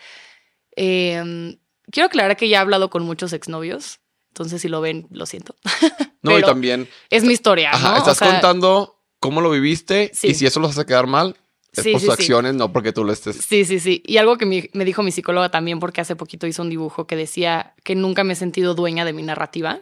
Eh, 0.76 1.58
quiero 1.92 2.08
aclarar 2.08 2.38
que 2.38 2.50
ya 2.50 2.58
he 2.58 2.62
hablado 2.62 2.90
con 2.90 3.04
muchos 3.04 3.34
exnovios, 3.34 4.00
entonces 4.30 4.62
si 4.62 4.68
lo 4.70 4.82
ven, 4.82 5.08
lo 5.12 5.26
siento. 5.26 5.56
No, 6.24 6.38
y 6.38 6.42
también, 6.42 6.90
Es 7.10 7.24
mi 7.24 7.32
historia, 7.32 7.70
ajá, 7.72 7.90
¿no? 7.92 7.96
O 7.96 7.98
estás 8.00 8.18
sea, 8.18 8.32
contando 8.32 9.00
cómo 9.20 9.40
lo 9.40 9.50
viviste 9.52 10.12
Sí. 10.14 10.28
y 10.30 10.34
si 10.34 10.46
eso 10.46 10.60
los 10.60 10.72
hace 10.72 10.86
quedar 10.86 11.08
mal, 11.08 11.38
es 11.72 11.84
Sí, 11.84 11.92
por 11.92 12.02
sus 12.02 12.08
sí. 12.08 12.14
acciones, 12.14 12.54
no 12.56 12.74
porque 12.74 12.92
tú 12.92 13.06
lo 13.06 13.14
estés. 13.14 13.38
Sí, 13.38 13.64
sí, 13.64 13.80
sí. 13.80 14.04
Y 14.06 14.18
algo 14.18 14.38
que 14.38 14.46
mi- 14.46 14.70
me 14.74 14.84
dijo 14.84 15.04
mi 15.04 15.12
psicóloga 15.12 15.50
también, 15.50 15.80
porque 15.80 16.02
hace 16.02 16.18
poquito 16.18 16.46
hizo 16.46 16.64
un 16.64 16.70
dibujo 16.70 17.08
que 17.08 17.16
decía 17.16 17.76
que 17.86 17.96
nunca 17.96 18.26
me 18.26 18.34
he 18.34 18.36
sentido 18.36 18.74
dueña 18.74 19.06
de 19.06 19.14
mi 19.14 19.24
narrativa. 19.24 19.80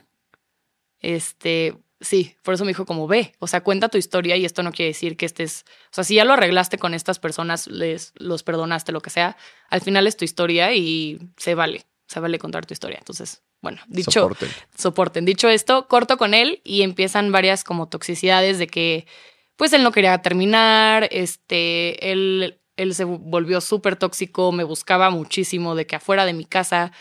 Este, 1.00 1.75
sí, 2.01 2.36
por 2.44 2.53
eso 2.53 2.63
me 2.65 2.70
dijo 2.72 2.86
como 2.86 3.08
ve, 3.08 3.34
o 3.39 3.48
sea, 3.48 3.62
cuenta 3.63 3.89
tu 3.89 3.98
historia 3.98 4.36
y 4.38 4.46
esto 4.46 4.62
no 4.63 4.72
quiere 4.72 4.89
decir 4.89 5.18
que 5.18 5.25
estés, 5.25 5.65
o 5.91 5.94
sea, 5.96 6.03
si 6.03 6.15
ya 6.15 6.25
lo 6.25 6.34
arreglaste 6.34 6.77
con 6.77 6.94
estas 6.94 7.18
personas, 7.20 7.68
les 7.68 8.12
los 8.15 8.44
perdonaste, 8.44 8.91
lo 8.91 9.01
que 9.01 9.10
sea, 9.10 9.38
al 9.70 9.82
final 9.82 10.06
es 10.08 10.18
tu 10.18 10.25
historia 10.25 10.74
y 10.74 11.20
se 11.38 11.56
vale, 11.56 11.86
se 12.07 12.19
vale 12.19 12.39
contar 12.39 12.65
tu 12.65 12.74
historia. 12.74 12.97
Entonces, 13.00 13.43
bueno, 13.62 13.81
dicho, 13.88 14.12
Soporten. 14.12 14.50
soporten. 14.77 15.25
Dicho 15.25 15.50
esto, 15.50 15.88
corto 15.88 16.17
con 16.17 16.33
él 16.33 16.62
y 16.63 16.83
empiezan 16.83 17.31
varias 17.31 17.63
como 17.63 17.88
toxicidades 17.88 18.59
de 18.59 18.67
que, 18.67 19.07
pues 19.55 19.74
él 19.74 19.83
no 19.83 19.91
quería 19.91 20.21
terminar, 20.21 21.07
este, 21.12 22.12
él, 22.12 22.59
él 22.77 22.93
se 22.93 23.05
volvió 23.05 23.62
súper 23.62 23.95
tóxico, 23.95 24.51
me 24.51 24.63
buscaba 24.63 25.09
muchísimo 25.09 25.75
de 25.75 25.88
que 25.88 25.95
afuera 25.95 26.25
de 26.25 26.33
mi 26.33 26.45
casa 26.45 26.91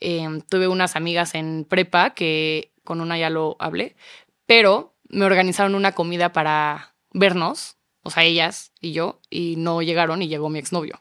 eh, 0.00 0.26
tuve 0.48 0.68
unas 0.68 0.96
amigas 0.96 1.34
en 1.34 1.64
prepa 1.68 2.10
que 2.10 2.72
con 2.84 3.00
una 3.00 3.18
ya 3.18 3.30
lo 3.30 3.56
hablé, 3.58 3.96
pero 4.46 4.94
me 5.08 5.24
organizaron 5.24 5.74
una 5.74 5.92
comida 5.92 6.32
para 6.32 6.94
vernos, 7.12 7.76
o 8.02 8.10
sea, 8.10 8.24
ellas 8.24 8.72
y 8.80 8.92
yo, 8.92 9.20
y 9.30 9.56
no 9.56 9.82
llegaron 9.82 10.22
y 10.22 10.28
llegó 10.28 10.48
mi 10.48 10.58
exnovio. 10.58 11.00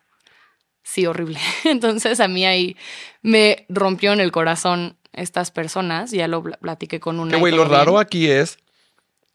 Sí, 0.89 1.05
horrible. 1.05 1.37
Entonces 1.65 2.19
a 2.21 2.27
mí 2.27 2.45
ahí 2.45 2.77
me 3.21 3.65
rompió 3.69 4.13
en 4.13 4.19
el 4.21 4.31
corazón 4.31 4.95
estas 5.11 5.51
personas, 5.51 6.11
ya 6.11 6.27
lo 6.27 6.41
pl- 6.43 6.57
platiqué 6.61 6.99
con 6.99 7.19
una. 7.19 7.31
Que 7.31 7.37
güey, 7.37 7.53
lo 7.53 7.63
bien. 7.65 7.71
raro 7.77 7.99
aquí 7.99 8.29
es 8.29 8.57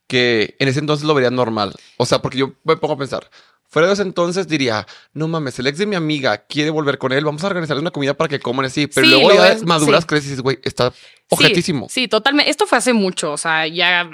que 0.07 0.57
en 0.59 0.69
ese 0.69 0.79
entonces 0.81 1.07
lo 1.07 1.15
vería 1.15 1.31
normal. 1.31 1.75
O 1.97 2.07
sea, 2.07 2.21
porque 2.23 2.39
yo 2.39 2.53
me 2.65 2.77
pongo 2.77 2.95
a 2.95 2.99
pensar. 2.99 3.29
Fuera 3.69 3.89
de 3.89 3.95
ese 3.95 4.03
entonces 4.03 4.47
diría, 4.49 4.87
no 5.15 5.29
mames, 5.29 5.59
el 5.59 5.67
ex 5.67 5.79
de 5.79 5.87
mi 5.87 5.97
amiga 5.97 6.39
quiere 6.47 6.69
volver 6.71 6.99
con 6.99 7.11
él, 7.13 7.25
vamos 7.25 7.43
a 7.43 7.47
organizarle 7.47 7.81
una 7.81 7.91
comida 7.91 8.15
para 8.15 8.29
que 8.29 8.39
coman 8.39 8.67
así. 8.67 8.87
Pero 8.87 9.07
Sí, 9.07 9.13
luego 9.13 9.33
ya 9.33 9.43
ves, 9.55 9.65
maduras, 9.65 10.03
sí. 10.03 10.07
crees 10.09 10.25
y 10.25 10.29
dices, 10.29 10.43
güey, 10.43 10.59
está 10.63 10.91
Sí, 10.91 10.97
objetísimo. 11.31 11.87
Sí, 11.89 12.07
totalmente. 12.09 12.51
Esto 12.51 12.67
fue 12.67 12.77
hace 12.79 12.93
mucho, 12.93 13.33
o 13.33 13.39
sea, 13.39 13.67
ya 13.67 14.09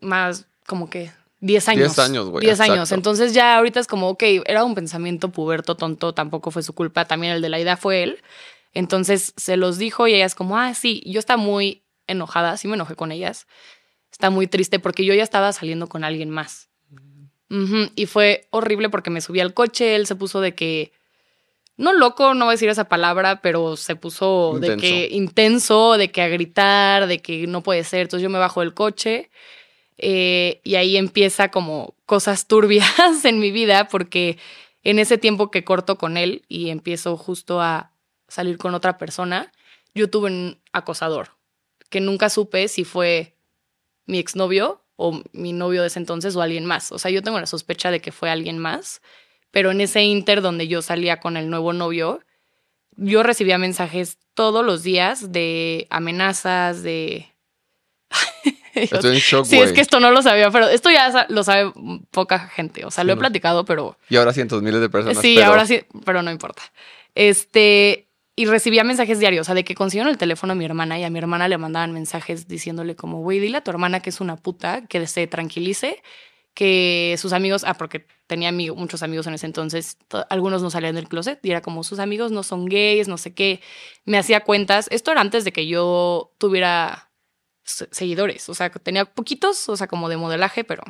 más 0.00 0.46
como 0.66 0.88
que 0.88 1.10
10 1.42 1.68
años. 1.68 1.96
10 1.96 1.98
años, 1.98 2.28
güey, 2.30 2.46
10 2.46 2.60
años. 2.60 2.92
Entonces 2.92 3.34
ya 3.34 3.56
ahorita 3.56 3.80
es 3.80 3.88
como, 3.88 4.08
ok, 4.10 4.22
era 4.46 4.64
un 4.64 4.76
pensamiento 4.76 5.30
puberto, 5.30 5.76
tonto, 5.76 6.14
tampoco 6.14 6.52
fue 6.52 6.62
su 6.62 6.72
culpa, 6.72 7.04
también 7.04 7.32
el 7.32 7.42
de 7.42 7.48
la 7.48 7.58
idea 7.58 7.76
fue 7.76 8.04
él. 8.04 8.22
Entonces 8.72 9.34
se 9.36 9.56
los 9.56 9.76
dijo 9.76 10.06
y 10.06 10.14
ellas 10.14 10.36
como, 10.36 10.56
ah, 10.56 10.72
sí, 10.72 11.02
yo 11.04 11.18
estaba 11.18 11.42
muy 11.42 11.82
enojada, 12.06 12.56
sí 12.56 12.68
me 12.68 12.74
enojé 12.74 12.94
con 12.94 13.10
ellas. 13.10 13.48
está 14.12 14.30
muy 14.30 14.46
triste 14.46 14.78
porque 14.78 15.04
yo 15.04 15.14
ya 15.14 15.24
estaba 15.24 15.52
saliendo 15.52 15.88
con 15.88 16.04
alguien 16.04 16.30
más. 16.30 16.68
Y 17.96 18.06
fue 18.06 18.46
horrible 18.48 18.88
porque 18.88 19.10
me 19.10 19.20
subí 19.20 19.40
al 19.40 19.52
coche, 19.52 19.94
él 19.94 20.06
se 20.06 20.14
puso 20.14 20.40
de 20.40 20.54
que, 20.54 20.92
no 21.76 21.92
loco, 21.92 22.32
no 22.32 22.46
voy 22.46 22.52
a 22.52 22.54
decir 22.54 22.70
esa 22.70 22.84
palabra, 22.84 23.42
pero 23.42 23.76
se 23.76 23.94
puso 23.94 24.58
de 24.58 24.78
que 24.78 25.08
intenso, 25.10 25.98
de 25.98 26.10
que 26.10 26.22
a 26.22 26.28
gritar, 26.28 27.08
de 27.08 27.20
que 27.20 27.46
no 27.46 27.62
puede 27.62 27.84
ser. 27.84 28.02
Entonces 28.02 28.22
yo 28.22 28.30
me 28.30 28.38
bajo 28.38 28.60
del 28.60 28.72
coche 28.72 29.28
eh, 29.98 30.60
y 30.64 30.74
ahí 30.76 30.96
empieza 30.96 31.50
como 31.50 31.94
cosas 32.06 32.46
turbias 32.46 32.88
en 33.24 33.38
mi 33.38 33.50
vida 33.50 33.88
porque 33.88 34.38
en 34.82 34.98
ese 34.98 35.18
tiempo 35.18 35.50
que 35.50 35.64
corto 35.64 35.96
con 35.98 36.16
él 36.16 36.44
y 36.48 36.70
empiezo 36.70 37.16
justo 37.16 37.60
a 37.60 37.92
salir 38.28 38.58
con 38.58 38.74
otra 38.74 38.98
persona, 38.98 39.52
yo 39.94 40.10
tuve 40.10 40.28
un 40.28 40.60
acosador 40.72 41.30
que 41.88 42.00
nunca 42.00 42.30
supe 42.30 42.68
si 42.68 42.84
fue 42.84 43.36
mi 44.06 44.18
exnovio 44.18 44.82
o 44.96 45.22
mi 45.32 45.52
novio 45.52 45.82
de 45.82 45.88
ese 45.88 45.98
entonces 45.98 46.34
o 46.34 46.42
alguien 46.42 46.64
más. 46.64 46.90
O 46.90 46.98
sea, 46.98 47.10
yo 47.10 47.22
tengo 47.22 47.38
la 47.38 47.46
sospecha 47.46 47.90
de 47.90 48.00
que 48.00 48.12
fue 48.12 48.30
alguien 48.30 48.58
más, 48.58 49.02
pero 49.50 49.70
en 49.70 49.80
ese 49.80 50.02
inter 50.02 50.40
donde 50.40 50.68
yo 50.68 50.80
salía 50.80 51.20
con 51.20 51.36
el 51.36 51.50
nuevo 51.50 51.72
novio, 51.72 52.20
yo 52.96 53.22
recibía 53.22 53.58
mensajes 53.58 54.18
todos 54.34 54.64
los 54.64 54.82
días 54.82 55.32
de 55.32 55.86
amenazas, 55.90 56.82
de... 56.82 57.28
Estoy 58.74 59.12
en 59.14 59.18
shock, 59.20 59.44
Sí, 59.44 59.58
es 59.58 59.72
que 59.72 59.80
esto 59.80 60.00
no 60.00 60.10
lo 60.10 60.22
sabía, 60.22 60.50
pero 60.50 60.68
esto 60.68 60.90
ya 60.90 61.26
lo 61.28 61.44
sabe 61.44 61.72
poca 62.10 62.38
gente. 62.48 62.84
O 62.84 62.90
sea, 62.90 63.04
lo 63.04 63.12
he 63.12 63.16
no. 63.16 63.20
platicado, 63.20 63.64
pero 63.64 63.98
Y 64.08 64.16
ahora 64.16 64.32
cientos 64.32 64.62
miles 64.62 64.80
de 64.80 64.88
personas. 64.88 65.18
sí, 65.20 65.34
pero- 65.36 65.48
ahora 65.48 65.66
sí, 65.66 65.80
pero 66.04 66.22
no 66.22 66.30
importa. 66.30 66.62
Este, 67.14 68.08
y 68.34 68.46
recibía 68.46 68.82
mensajes 68.84 69.18
diarios, 69.18 69.42
o 69.42 69.46
sea, 69.46 69.54
de 69.54 69.64
que 69.64 69.74
consiguieron 69.74 70.10
el 70.10 70.18
teléfono 70.18 70.52
a 70.54 70.56
mi 70.56 70.64
hermana 70.64 70.98
y 70.98 71.04
a 71.04 71.10
mi 71.10 71.18
hermana 71.18 71.48
le 71.48 71.58
mandaban 71.58 71.92
mensajes 71.92 72.48
diciéndole 72.48 72.96
como, 72.96 73.20
güey, 73.20 73.38
dile 73.40 73.58
a 73.58 73.60
tu 73.62 73.70
hermana 73.70 74.00
que 74.00 74.10
es 74.10 74.20
una 74.20 74.36
puta, 74.36 74.86
que 74.86 75.06
se 75.06 75.26
tranquilice, 75.26 76.02
que 76.54 77.14
sus 77.18 77.32
amigos, 77.32 77.64
ah, 77.66 77.74
porque 77.74 78.06
tenía 78.26 78.48
amigo- 78.48 78.74
muchos 78.74 79.02
amigos 79.02 79.26
en 79.26 79.34
ese 79.34 79.46
entonces, 79.46 79.98
to- 80.08 80.26
algunos 80.30 80.62
no 80.62 80.70
salían 80.70 80.94
del 80.94 81.08
closet 81.08 81.38
y 81.42 81.50
era 81.50 81.60
como, 81.60 81.84
sus 81.84 81.98
amigos 81.98 82.32
no 82.32 82.42
son 82.42 82.64
gays, 82.66 83.08
no 83.08 83.18
sé 83.18 83.34
qué. 83.34 83.60
Me 84.04 84.18
hacía 84.18 84.40
cuentas, 84.40 84.86
esto 84.90 85.12
era 85.12 85.20
antes 85.20 85.44
de 85.44 85.52
que 85.52 85.66
yo 85.66 86.32
tuviera 86.38 87.10
seguidores, 87.64 88.48
o 88.48 88.54
sea, 88.54 88.70
que 88.70 88.78
tenía 88.78 89.04
poquitos, 89.04 89.68
o 89.68 89.76
sea, 89.76 89.86
como 89.86 90.08
de 90.08 90.16
modelaje, 90.16 90.64
pero... 90.64 90.82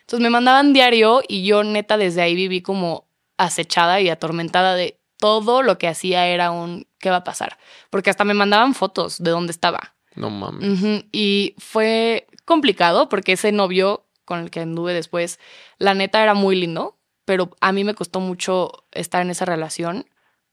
Entonces 0.00 0.20
me 0.20 0.30
mandaban 0.30 0.74
diario 0.74 1.22
y 1.26 1.44
yo 1.44 1.64
neta 1.64 1.96
desde 1.96 2.20
ahí 2.20 2.34
viví 2.34 2.60
como 2.60 3.08
acechada 3.38 4.00
y 4.02 4.10
atormentada 4.10 4.74
de 4.74 5.00
todo 5.18 5.62
lo 5.62 5.78
que 5.78 5.88
hacía 5.88 6.26
era 6.26 6.50
un 6.50 6.86
¿qué 6.98 7.10
va 7.10 7.16
a 7.16 7.24
pasar? 7.24 7.58
Porque 7.90 8.10
hasta 8.10 8.24
me 8.24 8.34
mandaban 8.34 8.74
fotos 8.74 9.22
de 9.22 9.30
dónde 9.30 9.52
estaba. 9.52 9.94
No 10.14 10.30
mames. 10.30 11.04
Y 11.12 11.54
fue 11.58 12.26
complicado 12.44 13.08
porque 13.08 13.32
ese 13.32 13.52
novio 13.52 14.06
con 14.24 14.40
el 14.40 14.50
que 14.50 14.60
anduve 14.60 14.94
después, 14.94 15.38
la 15.78 15.94
neta 15.94 16.22
era 16.22 16.34
muy 16.34 16.56
lindo, 16.56 16.98
pero 17.24 17.50
a 17.60 17.72
mí 17.72 17.84
me 17.84 17.94
costó 17.94 18.20
mucho 18.20 18.86
estar 18.92 19.22
en 19.22 19.30
esa 19.30 19.44
relación 19.44 20.08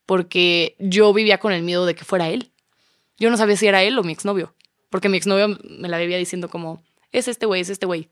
porque 0.06 0.76
yo 0.80 1.14
vivía 1.14 1.38
con 1.38 1.54
el 1.54 1.64
miedo 1.64 1.86
de 1.86 1.96
que 1.96 2.04
fuera 2.04 2.28
él. 2.28 2.52
Yo 3.18 3.30
no 3.30 3.38
sabía 3.38 3.56
si 3.56 3.68
era 3.68 3.84
él 3.84 3.98
o 3.98 4.04
mi 4.04 4.12
exnovio, 4.12 4.56
porque 4.92 5.10
mi 5.10 5.18
exnovio 5.18 5.58
me 5.64 5.90
la 5.90 5.98
vivía 5.98 6.18
diciendo 6.18 6.50
como, 6.50 6.84
es 7.12 7.28
este 7.28 7.48
güey, 7.48 7.62
es 7.62 7.70
este 7.70 7.88
güey. 7.88 8.10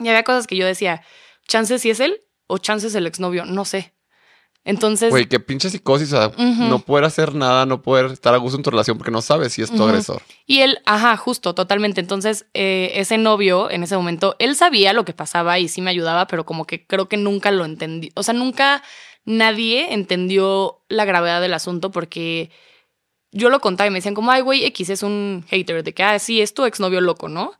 Y 0.00 0.08
había 0.08 0.24
cosas 0.24 0.48
que 0.48 0.56
yo 0.56 0.66
decía, 0.66 1.04
chances 1.46 1.82
si 1.82 1.90
es 1.90 2.00
él 2.00 2.22
o 2.48 2.58
chances 2.58 2.94
el 2.96 3.06
exnovio, 3.06 3.44
no 3.44 3.64
sé. 3.64 3.92
Entonces, 4.64 5.10
Güey, 5.10 5.26
qué 5.26 5.40
pinche 5.40 5.70
psicosis. 5.70 6.12
O 6.12 6.16
sea, 6.16 6.32
no 6.36 6.78
poder 6.78 7.04
hacer 7.04 7.34
nada, 7.34 7.66
no 7.66 7.82
poder 7.82 8.06
estar 8.06 8.32
a 8.32 8.36
gusto 8.36 8.56
en 8.56 8.62
tu 8.62 8.70
relación 8.70 8.96
porque 8.96 9.10
no 9.10 9.20
sabes 9.20 9.52
si 9.52 9.62
es 9.62 9.74
tu 9.74 9.82
agresor. 9.82 10.22
Y 10.46 10.60
él, 10.60 10.78
ajá, 10.86 11.16
justo, 11.16 11.54
totalmente. 11.54 12.00
Entonces, 12.00 12.46
eh, 12.54 12.92
ese 12.94 13.18
novio, 13.18 13.70
en 13.70 13.82
ese 13.82 13.96
momento, 13.96 14.36
él 14.38 14.54
sabía 14.54 14.92
lo 14.92 15.04
que 15.04 15.14
pasaba 15.14 15.58
y 15.58 15.66
sí 15.68 15.82
me 15.82 15.90
ayudaba, 15.90 16.28
pero 16.28 16.46
como 16.46 16.64
que 16.64 16.86
creo 16.86 17.08
que 17.08 17.16
nunca 17.16 17.50
lo 17.50 17.64
entendí. 17.64 18.12
O 18.14 18.22
sea, 18.22 18.34
nunca 18.34 18.84
nadie 19.24 19.94
entendió 19.94 20.84
la 20.88 21.04
gravedad 21.04 21.40
del 21.40 21.54
asunto 21.54 21.90
porque 21.90 22.50
yo 23.32 23.48
lo 23.50 23.60
contaba 23.60 23.88
y 23.88 23.90
me 23.90 23.98
decían 23.98 24.14
como, 24.14 24.30
ay, 24.30 24.42
güey, 24.42 24.64
X 24.66 24.90
es 24.90 25.02
un 25.02 25.44
hater, 25.48 25.82
de 25.82 25.92
que, 25.94 26.02
ah, 26.02 26.18
sí, 26.18 26.40
es 26.40 26.54
tu 26.54 26.64
exnovio 26.64 27.00
loco, 27.00 27.28
¿no? 27.28 27.52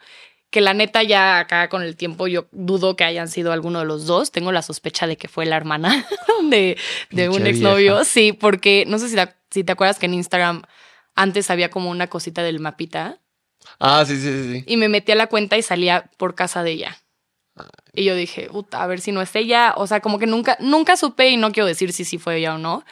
Que 0.50 0.60
la 0.60 0.74
neta 0.74 1.02
ya 1.02 1.38
acá 1.38 1.68
con 1.70 1.82
el 1.82 1.96
tiempo 1.96 2.26
yo 2.28 2.46
dudo 2.52 2.94
que 2.94 3.04
hayan 3.04 3.28
sido 3.28 3.52
alguno 3.52 3.78
de 3.80 3.86
los 3.86 4.04
dos. 4.06 4.30
Tengo 4.32 4.52
la 4.52 4.60
sospecha 4.62 5.06
de 5.06 5.16
que 5.16 5.26
fue 5.28 5.46
la 5.46 5.56
hermana 5.56 6.06
de, 6.50 6.76
de 7.10 7.28
un 7.30 7.46
exnovio. 7.46 7.94
vieja. 7.94 8.04
Sí, 8.04 8.32
porque 8.34 8.84
no 8.86 8.98
sé 8.98 9.08
si, 9.08 9.16
la- 9.16 9.34
si 9.50 9.64
te 9.64 9.72
acuerdas 9.72 9.98
que 9.98 10.06
en 10.06 10.14
Instagram 10.14 10.62
antes 11.14 11.50
había 11.50 11.70
como 11.70 11.88
una 11.90 12.06
cosita 12.08 12.42
del 12.42 12.60
mapita 12.60 13.18
Ah, 13.78 14.04
sí, 14.06 14.16
sí, 14.16 14.22
sí. 14.30 14.52
sí. 14.58 14.64
y 14.66 14.76
me 14.76 14.88
metí 14.88 15.12
a 15.12 15.14
la 15.14 15.28
cuenta 15.28 15.56
y 15.56 15.62
salía 15.62 16.10
por 16.18 16.34
casa 16.34 16.62
de 16.62 16.72
ella. 16.72 16.98
Y 17.94 18.04
yo 18.04 18.14
dije, 18.16 18.48
a 18.72 18.86
ver 18.86 19.00
si 19.00 19.12
no 19.12 19.20
es 19.22 19.34
ella. 19.36 19.74
O 19.76 19.86
sea, 19.86 20.00
como 20.00 20.18
que 20.18 20.26
nunca, 20.26 20.56
nunca 20.60 20.96
supe 20.96 21.28
y 21.28 21.36
no 21.36 21.52
quiero 21.52 21.66
decir 21.66 21.92
si 21.92 22.04
sí 22.04 22.18
fue 22.18 22.38
ella 22.38 22.54
o 22.54 22.58
no. 22.58 22.84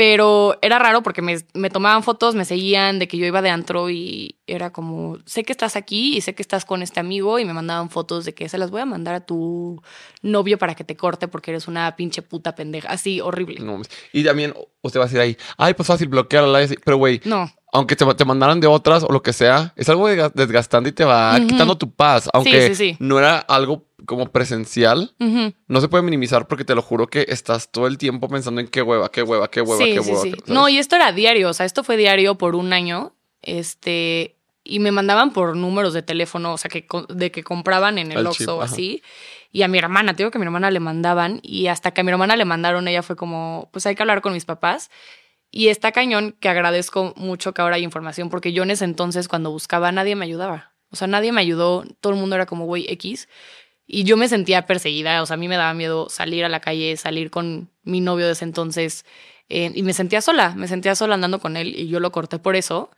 Pero 0.00 0.56
era 0.62 0.78
raro 0.78 1.02
porque 1.02 1.20
me, 1.20 1.36
me 1.52 1.68
tomaban 1.68 2.02
fotos, 2.02 2.34
me 2.34 2.46
seguían 2.46 2.98
de 2.98 3.06
que 3.06 3.18
yo 3.18 3.26
iba 3.26 3.42
de 3.42 3.50
antro 3.50 3.90
y 3.90 4.38
era 4.46 4.72
como, 4.72 5.18
sé 5.26 5.44
que 5.44 5.52
estás 5.52 5.76
aquí 5.76 6.16
y 6.16 6.22
sé 6.22 6.34
que 6.34 6.40
estás 6.40 6.64
con 6.64 6.80
este 6.82 7.00
amigo 7.00 7.38
y 7.38 7.44
me 7.44 7.52
mandaban 7.52 7.90
fotos 7.90 8.24
de 8.24 8.32
que 8.32 8.48
se 8.48 8.56
las 8.56 8.70
voy 8.70 8.80
a 8.80 8.86
mandar 8.86 9.14
a 9.14 9.20
tu 9.20 9.82
novio 10.22 10.56
para 10.56 10.74
que 10.74 10.84
te 10.84 10.96
corte 10.96 11.28
porque 11.28 11.50
eres 11.50 11.68
una 11.68 11.96
pinche 11.96 12.22
puta 12.22 12.54
pendeja. 12.54 12.88
Así, 12.88 13.20
horrible. 13.20 13.56
No 13.60 13.82
y 14.14 14.24
también 14.24 14.54
usted 14.80 15.00
va 15.00 15.04
a 15.04 15.06
decir 15.06 15.20
ahí, 15.20 15.36
ay, 15.58 15.74
pues 15.74 15.86
fácil 15.86 16.08
bloquearla. 16.08 16.66
Pero, 16.82 16.96
güey, 16.96 17.20
No, 17.26 17.50
aunque 17.70 17.94
te, 17.94 18.06
te 18.14 18.24
mandaran 18.24 18.58
de 18.58 18.68
otras 18.68 19.02
o 19.02 19.12
lo 19.12 19.22
que 19.22 19.34
sea, 19.34 19.74
es 19.76 19.86
algo 19.90 20.08
desga- 20.08 20.32
desgastante 20.32 20.88
y 20.88 20.92
te 20.92 21.04
va 21.04 21.36
quitando 21.46 21.76
tu 21.76 21.90
paz. 21.90 22.30
Aunque 22.32 22.68
sí, 22.68 22.74
sí. 22.74 22.96
no 23.00 23.18
era 23.18 23.36
algo 23.38 23.84
como 24.06 24.30
presencial, 24.30 25.14
no 25.18 25.80
se 25.80 25.88
puede 25.88 26.02
minimizar 26.02 26.46
porque 26.48 26.64
te 26.64 26.74
lo 26.74 26.82
juro 26.82 27.06
que 27.06 27.26
estás 27.28 27.70
todo 27.70 27.86
el 27.86 27.98
tiempo 27.98 28.28
pensando 28.28 28.60
en 28.60 28.68
qué 28.68 28.82
hueva, 28.82 29.10
qué 29.10 29.22
hueva, 29.22 29.50
qué 29.50 29.60
hueva, 29.60 29.84
sí, 29.84 29.94
qué 29.94 30.02
sí, 30.02 30.10
hueva. 30.10 30.36
No, 30.46 30.68
y 30.68 30.78
esto 30.78 30.96
era 30.96 31.12
diario, 31.12 31.48
o 31.48 31.52
sea, 31.52 31.66
esto 31.66 31.84
fue 31.84 31.96
diario 31.96 32.36
por 32.36 32.54
un 32.54 32.72
año. 32.72 33.14
Este, 33.42 34.36
y 34.64 34.78
me 34.78 34.92
mandaban 34.92 35.32
por 35.32 35.56
números 35.56 35.94
de 35.94 36.02
teléfono, 36.02 36.52
o 36.52 36.58
sea, 36.58 36.70
que 36.70 36.86
de 37.08 37.30
que 37.30 37.42
compraban 37.42 37.98
en 37.98 38.12
el 38.12 38.18
Al 38.18 38.26
Oxxo 38.26 38.58
o 38.58 38.62
así. 38.62 39.02
Y 39.52 39.62
a 39.62 39.68
mi 39.68 39.78
hermana, 39.78 40.12
te 40.14 40.18
digo 40.18 40.30
que 40.30 40.38
a 40.38 40.40
mi 40.40 40.44
hermana 40.44 40.70
le 40.70 40.80
mandaban 40.80 41.40
y 41.42 41.66
hasta 41.66 41.92
que 41.92 42.02
a 42.02 42.04
mi 42.04 42.10
hermana 42.10 42.36
le 42.36 42.44
mandaron, 42.44 42.86
ella 42.86 43.02
fue 43.02 43.16
como, 43.16 43.68
pues 43.72 43.86
hay 43.86 43.94
que 43.94 44.02
hablar 44.02 44.20
con 44.20 44.32
mis 44.32 44.44
papás. 44.44 44.90
Y 45.50 45.68
está 45.68 45.90
cañón 45.90 46.36
que 46.38 46.48
agradezco 46.48 47.12
mucho 47.16 47.52
que 47.52 47.62
ahora 47.62 47.76
hay 47.76 47.82
información, 47.82 48.30
porque 48.30 48.52
yo 48.52 48.62
en 48.62 48.70
ese 48.70 48.84
entonces 48.84 49.26
cuando 49.26 49.50
buscaba 49.50 49.90
nadie 49.90 50.14
me 50.14 50.24
ayudaba. 50.24 50.72
O 50.92 50.96
sea, 50.96 51.08
nadie 51.08 51.32
me 51.32 51.40
ayudó, 51.40 51.84
todo 52.00 52.12
el 52.12 52.18
mundo 52.18 52.36
era 52.36 52.46
como, 52.46 52.66
güey, 52.66 52.84
X. 52.88 53.28
Y 53.92 54.04
yo 54.04 54.16
me 54.16 54.28
sentía 54.28 54.66
perseguida, 54.66 55.20
o 55.20 55.26
sea, 55.26 55.34
a 55.34 55.36
mí 55.36 55.48
me 55.48 55.56
daba 55.56 55.74
miedo 55.74 56.08
salir 56.08 56.44
a 56.44 56.48
la 56.48 56.60
calle, 56.60 56.96
salir 56.96 57.28
con 57.28 57.72
mi 57.82 58.00
novio 58.00 58.26
de 58.26 58.32
ese 58.32 58.44
entonces. 58.44 59.04
eh, 59.48 59.72
y 59.74 59.82
me 59.82 59.92
sentía 59.94 60.20
sola, 60.20 60.54
me 60.54 60.68
sentía 60.68 60.94
sola 60.94 61.16
andando 61.16 61.40
con 61.40 61.56
él 61.56 61.74
y 61.76 61.88
yo 61.88 61.98
lo 61.98 62.12
corté 62.12 62.38
por 62.38 62.54
eso, 62.54 62.90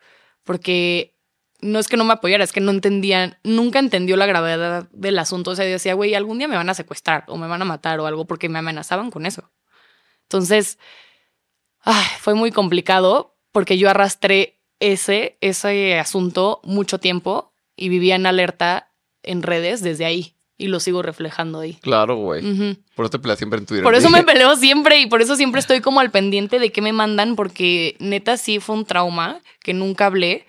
porque 0.44 1.16
no 1.62 1.78
es 1.78 1.88
que 1.88 1.96
no 1.96 2.04
me 2.04 2.12
apoyara, 2.12 2.44
es 2.44 2.52
que 2.52 2.60
no 2.60 2.72
entendía, 2.72 3.38
nunca 3.42 3.78
entendió 3.78 4.16
la 4.18 4.26
gravedad 4.26 4.86
del 4.92 5.18
asunto. 5.18 5.52
O 5.52 5.56
sea, 5.56 5.64
yo 5.64 5.70
decía, 5.72 5.94
güey, 5.94 6.14
algún 6.14 6.36
día 6.36 6.48
me 6.48 6.56
van 6.56 6.68
a 6.68 6.74
secuestrar 6.74 7.24
o 7.28 7.38
me 7.38 7.48
van 7.48 7.62
a 7.62 7.64
matar 7.64 7.98
o 8.00 8.06
algo 8.06 8.26
porque 8.26 8.50
me 8.50 8.58
amenazaban 8.58 9.10
con 9.10 9.24
eso. 9.24 9.50
Entonces, 10.24 10.78
fue 12.20 12.34
muy 12.34 12.52
complicado 12.52 13.38
porque 13.50 13.78
yo 13.78 13.88
arrastré 13.88 14.60
ese, 14.78 15.38
ese 15.40 15.98
asunto 15.98 16.60
mucho 16.64 16.98
tiempo 16.98 17.54
y 17.76 17.88
vivía 17.88 18.16
en 18.16 18.26
alerta 18.26 18.92
en 19.22 19.42
redes 19.42 19.80
desde 19.80 20.04
ahí 20.04 20.36
y 20.62 20.68
lo 20.68 20.78
sigo 20.78 21.02
reflejando 21.02 21.58
ahí. 21.58 21.74
Claro, 21.82 22.14
güey. 22.16 22.76
Por 22.94 23.04
eso 23.04 23.10
te 23.10 23.18
peleas 23.18 23.38
siempre 23.38 23.58
en 23.58 23.66
tu 23.66 23.82
Por 23.82 23.96
eso 23.96 24.10
me 24.10 24.22
peleo 24.24 24.54
siempre 24.54 25.00
y 25.00 25.06
por 25.06 25.20
eso 25.20 25.34
siempre 25.34 25.58
estoy 25.58 25.80
como 25.80 25.98
al 25.98 26.12
pendiente 26.12 26.60
de 26.60 26.70
qué 26.70 26.80
me 26.80 26.92
mandan 26.92 27.34
porque 27.34 27.96
neta 27.98 28.36
sí 28.36 28.60
fue 28.60 28.76
un 28.76 28.84
trauma 28.84 29.40
que 29.60 29.74
nunca 29.74 30.06
hablé 30.06 30.46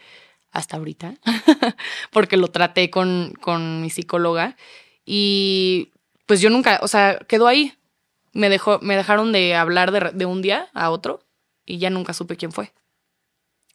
hasta 0.51 0.77
ahorita 0.77 1.15
porque 2.11 2.37
lo 2.37 2.49
traté 2.49 2.91
con, 2.91 3.33
con 3.41 3.81
mi 3.81 3.89
psicóloga 3.89 4.55
y 5.03 5.89
pues 6.27 6.41
yo 6.41 6.51
nunca, 6.51 6.79
o 6.83 6.87
sea, 6.87 7.17
quedó 7.27 7.47
ahí. 7.47 7.73
Me, 8.33 8.49
dejó, 8.49 8.79
me 8.81 8.95
dejaron 8.95 9.31
de 9.31 9.55
hablar 9.55 9.91
de, 9.91 10.11
de 10.11 10.25
un 10.27 10.43
día 10.43 10.69
a 10.73 10.91
otro 10.91 11.21
y 11.65 11.79
ya 11.79 11.89
nunca 11.89 12.13
supe 12.13 12.37
quién 12.37 12.51
fue. 12.51 12.71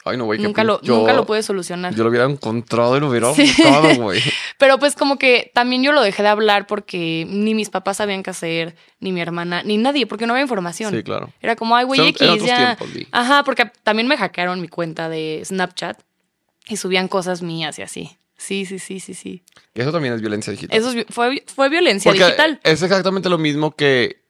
Ay, 0.08 0.16
no, 0.16 0.24
güey. 0.24 0.38
Nunca 0.40 0.64
lo, 0.64 0.80
yo- 0.82 0.96
nunca 0.98 1.12
lo 1.12 1.24
pude 1.26 1.42
solucionar. 1.42 1.94
Yo 1.94 2.02
lo 2.04 2.10
hubiera 2.10 2.24
encontrado 2.26 2.96
y 2.96 3.00
lo 3.00 3.08
hubiera 3.08 3.32
Sí. 3.34 3.42
buscado, 3.42 3.94
güey. 4.02 4.20
Pero 4.58 4.78
pues 4.78 4.94
como 4.94 5.18
que 5.18 5.50
también 5.54 5.82
yo 5.82 5.92
lo 5.92 6.02
dejé 6.02 6.22
de 6.22 6.28
hablar 6.28 6.66
porque 6.66 7.26
ni 7.28 7.54
mis 7.54 7.70
papás 7.70 7.98
sabían 7.98 8.22
qué 8.22 8.30
hacer, 8.30 8.76
ni 9.00 9.12
mi 9.12 9.20
hermana, 9.20 9.62
ni 9.62 9.76
nadie, 9.78 10.06
porque 10.06 10.26
no 10.26 10.32
había 10.32 10.42
información. 10.42 10.92
Sí, 10.94 11.02
claro. 11.02 11.30
Era 11.40 11.56
como, 11.56 11.76
ay, 11.76 11.84
güey, 11.84 12.00
X, 12.08 12.22
otros 12.22 12.46
ya. 12.46 12.76
tiempos. 12.76 13.08
Ajá, 13.12 13.42
porque 13.44 13.70
también 13.82 14.08
me 14.08 14.16
hackearon 14.16 14.60
mi 14.60 14.68
cuenta 14.68 15.08
de 15.08 15.42
Snapchat 15.44 16.00
y 16.66 16.76
subían 16.76 17.08
cosas 17.08 17.42
mías 17.42 17.78
y 17.78 17.82
así. 17.82 18.16
Sí, 18.36 18.66
sí, 18.66 18.78
sí, 18.78 19.00
sí, 19.00 19.14
sí. 19.14 19.42
Eso 19.74 19.90
también 19.90 20.14
es 20.14 20.20
violencia 20.20 20.52
digital. 20.52 20.78
Eso 20.78 20.90
es 20.92 21.06
fue, 21.10 21.42
fue 21.52 21.68
violencia 21.68 22.08
Porque 22.10 22.24
digital. 22.24 22.60
es 22.62 22.82
exactamente 22.82 23.28
lo 23.28 23.36
mismo 23.38 23.74
que 23.74 24.22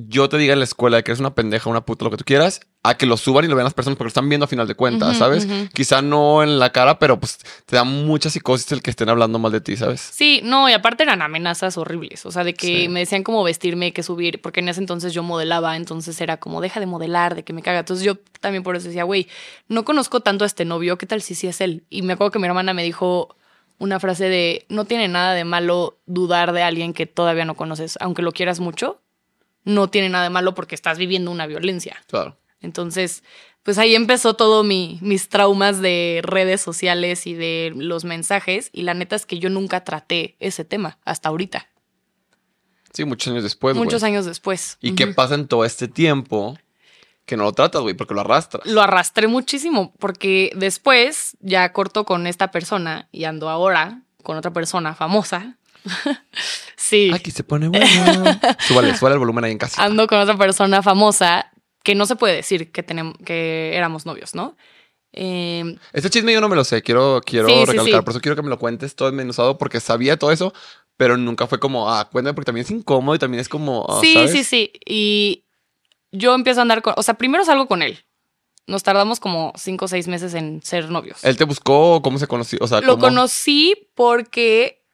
yo 0.00 0.28
te 0.28 0.38
diga 0.38 0.52
en 0.52 0.60
la 0.60 0.64
escuela 0.64 1.02
que 1.02 1.10
eres 1.10 1.18
una 1.18 1.34
pendeja, 1.34 1.68
una 1.68 1.80
puta, 1.80 2.04
lo 2.04 2.12
que 2.12 2.16
tú 2.18 2.24
quieras, 2.24 2.60
a 2.84 2.96
que 2.96 3.04
lo 3.04 3.16
suban 3.16 3.44
y 3.44 3.48
lo 3.48 3.56
vean 3.56 3.64
las 3.64 3.74
personas 3.74 3.96
porque 3.96 4.04
lo 4.04 4.08
están 4.08 4.28
viendo 4.28 4.44
a 4.44 4.46
final 4.46 4.68
de 4.68 4.76
cuentas, 4.76 5.16
¿sabes? 5.18 5.48
Quizá 5.74 6.02
no 6.02 6.44
en 6.44 6.60
la 6.60 6.70
cara, 6.70 7.00
pero 7.00 7.18
pues 7.18 7.38
te 7.66 7.74
da 7.74 7.82
mucha 7.82 8.30
psicosis 8.30 8.70
el 8.70 8.80
que 8.80 8.90
estén 8.90 9.08
hablando 9.08 9.40
mal 9.40 9.50
de 9.50 9.60
ti, 9.60 9.76
¿sabes? 9.76 10.00
Sí, 10.00 10.40
no, 10.44 10.68
y 10.68 10.72
aparte 10.72 11.02
eran 11.02 11.20
amenazas 11.20 11.76
horribles, 11.76 12.24
o 12.26 12.30
sea, 12.30 12.44
de 12.44 12.54
que 12.54 12.82
Sí. 12.82 12.88
me 12.88 13.00
decían 13.00 13.24
como 13.24 13.42
vestirme, 13.42 13.92
que 13.92 14.04
subir, 14.04 14.40
porque 14.40 14.60
en 14.60 14.68
ese 14.68 14.78
entonces 14.80 15.12
yo 15.12 15.24
modelaba, 15.24 15.76
entonces 15.76 16.20
era 16.20 16.36
como, 16.36 16.60
deja 16.60 16.78
de 16.78 16.86
modelar, 16.86 17.34
de 17.34 17.42
que 17.42 17.52
me 17.52 17.62
caga. 17.62 17.80
Entonces 17.80 18.04
yo 18.06 18.18
también 18.40 18.62
por 18.62 18.76
eso 18.76 18.86
decía, 18.86 19.02
güey, 19.02 19.26
no 19.66 19.84
conozco 19.84 20.20
tanto 20.20 20.44
a 20.44 20.46
este 20.46 20.64
novio, 20.64 20.96
¿qué 20.96 21.06
tal 21.06 21.20
si 21.22 21.34
sí 21.34 21.48
es 21.48 21.60
él? 21.60 21.82
Y 21.90 22.02
me 22.02 22.12
acuerdo 22.12 22.30
que 22.30 22.38
mi 22.38 22.46
hermana 22.46 22.72
me 22.72 22.84
dijo 22.84 23.34
una 23.78 23.98
frase 23.98 24.28
de, 24.28 24.64
no 24.68 24.84
tiene 24.84 25.08
nada 25.08 25.34
de 25.34 25.44
malo 25.44 25.98
dudar 26.06 26.52
de 26.52 26.62
alguien 26.62 26.92
que 26.94 27.06
todavía 27.06 27.44
no 27.44 27.54
conoces, 27.54 27.98
aunque 28.00 28.22
lo 28.22 28.30
quieras 28.32 28.60
mucho, 28.60 29.00
no 29.68 29.88
tiene 29.88 30.08
nada 30.08 30.24
de 30.24 30.30
malo 30.30 30.54
porque 30.54 30.74
estás 30.74 30.98
viviendo 30.98 31.30
una 31.30 31.46
violencia. 31.46 31.96
Claro. 32.08 32.36
Entonces, 32.60 33.22
pues 33.62 33.78
ahí 33.78 33.94
empezó 33.94 34.34
todo 34.34 34.64
mi, 34.64 34.98
mis 35.02 35.28
traumas 35.28 35.80
de 35.80 36.20
redes 36.24 36.60
sociales 36.60 37.26
y 37.26 37.34
de 37.34 37.72
los 37.76 38.04
mensajes. 38.04 38.70
Y 38.72 38.82
la 38.82 38.94
neta 38.94 39.14
es 39.14 39.26
que 39.26 39.38
yo 39.38 39.50
nunca 39.50 39.84
traté 39.84 40.36
ese 40.40 40.64
tema 40.64 40.98
hasta 41.04 41.28
ahorita, 41.28 41.68
Sí, 42.92 43.04
muchos 43.04 43.30
años 43.30 43.44
después, 43.44 43.76
muchos 43.76 44.02
años 44.02 44.24
después. 44.24 44.78
¿Y 44.80 44.94
qué 44.94 45.04
Ujú. 45.04 45.14
pasa 45.14 45.34
en 45.34 45.46
todo 45.46 45.64
este 45.64 45.88
tiempo 45.88 46.58
que 47.26 47.36
no 47.36 47.44
lo 47.44 47.52
tratas, 47.52 47.82
güey? 47.82 47.94
Porque 47.94 48.14
lo 48.14 48.22
arrastras. 48.22 48.66
Lo 48.66 48.80
arrastré 48.80 49.28
muchísimo 49.28 49.92
porque 49.98 50.50
después 50.56 51.36
ya 51.40 51.70
corto 51.72 52.04
con 52.06 52.26
esta 52.26 52.50
persona 52.50 53.08
y 53.12 53.24
ando 53.24 53.50
ahora 53.50 54.02
con 54.22 54.36
otra 54.36 54.52
persona 54.52 54.94
famosa. 54.94 55.58
sí. 56.88 57.10
Aquí 57.14 57.30
se 57.30 57.44
pone 57.44 57.68
bueno. 57.68 57.84
súbale, 58.66 58.96
súbale 58.96 59.14
el 59.14 59.18
volumen 59.18 59.44
ahí 59.44 59.52
en 59.52 59.58
casa. 59.58 59.82
ando 59.84 60.06
con 60.06 60.18
otra 60.18 60.36
persona 60.36 60.82
famosa 60.82 61.50
que 61.84 61.94
no 61.94 62.06
se 62.06 62.16
puede 62.16 62.34
decir 62.36 62.70
que, 62.72 62.82
tenemos, 62.82 63.14
que 63.24 63.72
éramos 63.74 64.04
novios, 64.06 64.34
¿no? 64.34 64.56
Eh, 65.12 65.76
Este 65.92 66.10
chisme 66.10 66.32
yo 66.32 66.40
no 66.40 66.48
me 66.48 66.56
lo 66.56 66.64
sé, 66.64 66.82
quiero, 66.82 67.20
quiero 67.24 67.48
Sí, 67.48 67.54
sí, 67.54 67.64
recalcar, 67.64 68.00
sí. 68.00 68.04
por 68.04 68.10
eso 68.10 68.20
quiero 68.20 68.36
que 68.36 68.42
me 68.42 68.50
lo 68.50 68.58
cuentes 68.58 68.94
todo 68.94 69.08
desmenuzado 69.10 69.56
porque 69.56 69.80
sabía 69.80 70.18
todo 70.18 70.32
eso, 70.32 70.52
pero 70.96 71.16
nunca 71.16 71.46
fue 71.46 71.58
como, 71.58 71.90
ah, 71.90 72.08
cuéntame 72.10 72.34
porque 72.34 72.46
también 72.46 72.64
es 72.66 72.70
incómodo 72.70 73.14
y 73.14 73.18
también 73.18 73.40
es 73.40 73.48
como, 73.48 73.86
ah, 73.88 74.00
sí, 74.02 74.14
¿sabes? 74.14 74.32
sí, 74.32 74.44
sí. 74.44 74.72
Y 74.84 75.44
yo 76.12 76.34
empiezo 76.34 76.60
a 76.60 76.62
andar 76.62 76.82
con, 76.82 76.94
o 76.96 77.02
sea, 77.02 77.14
primero 77.14 77.44
salgo 77.44 77.66
con 77.68 77.82
él. 77.82 78.04
Nos 78.66 78.82
tardamos 78.82 79.18
como 79.18 79.54
cinco 79.56 79.86
o 79.86 79.88
seis 79.88 80.08
meses 80.08 80.34
en 80.34 80.60
ser 80.62 80.90
novios. 80.90 81.24
Él 81.24 81.38
te 81.38 81.44
buscó, 81.44 82.02
¿cómo 82.02 82.18
se 82.18 82.26
conoció? 82.26 82.58
O 82.60 82.66
sea, 82.66 82.82
Lo 82.82 82.94
¿cómo? 82.96 83.04
conocí 83.06 83.88
porque 83.94 84.84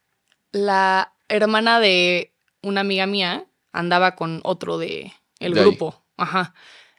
la 0.53 1.13
hermana 1.29 1.79
de 1.79 2.33
una 2.61 2.81
amiga 2.81 3.05
mía 3.05 3.45
andaba 3.71 4.15
con 4.15 4.41
otro 4.43 4.77
de 4.77 5.13
el 5.39 5.53
De 5.53 5.59
ahí. 5.61 5.65
grupo. 5.67 6.03
Ajá. 6.17 6.53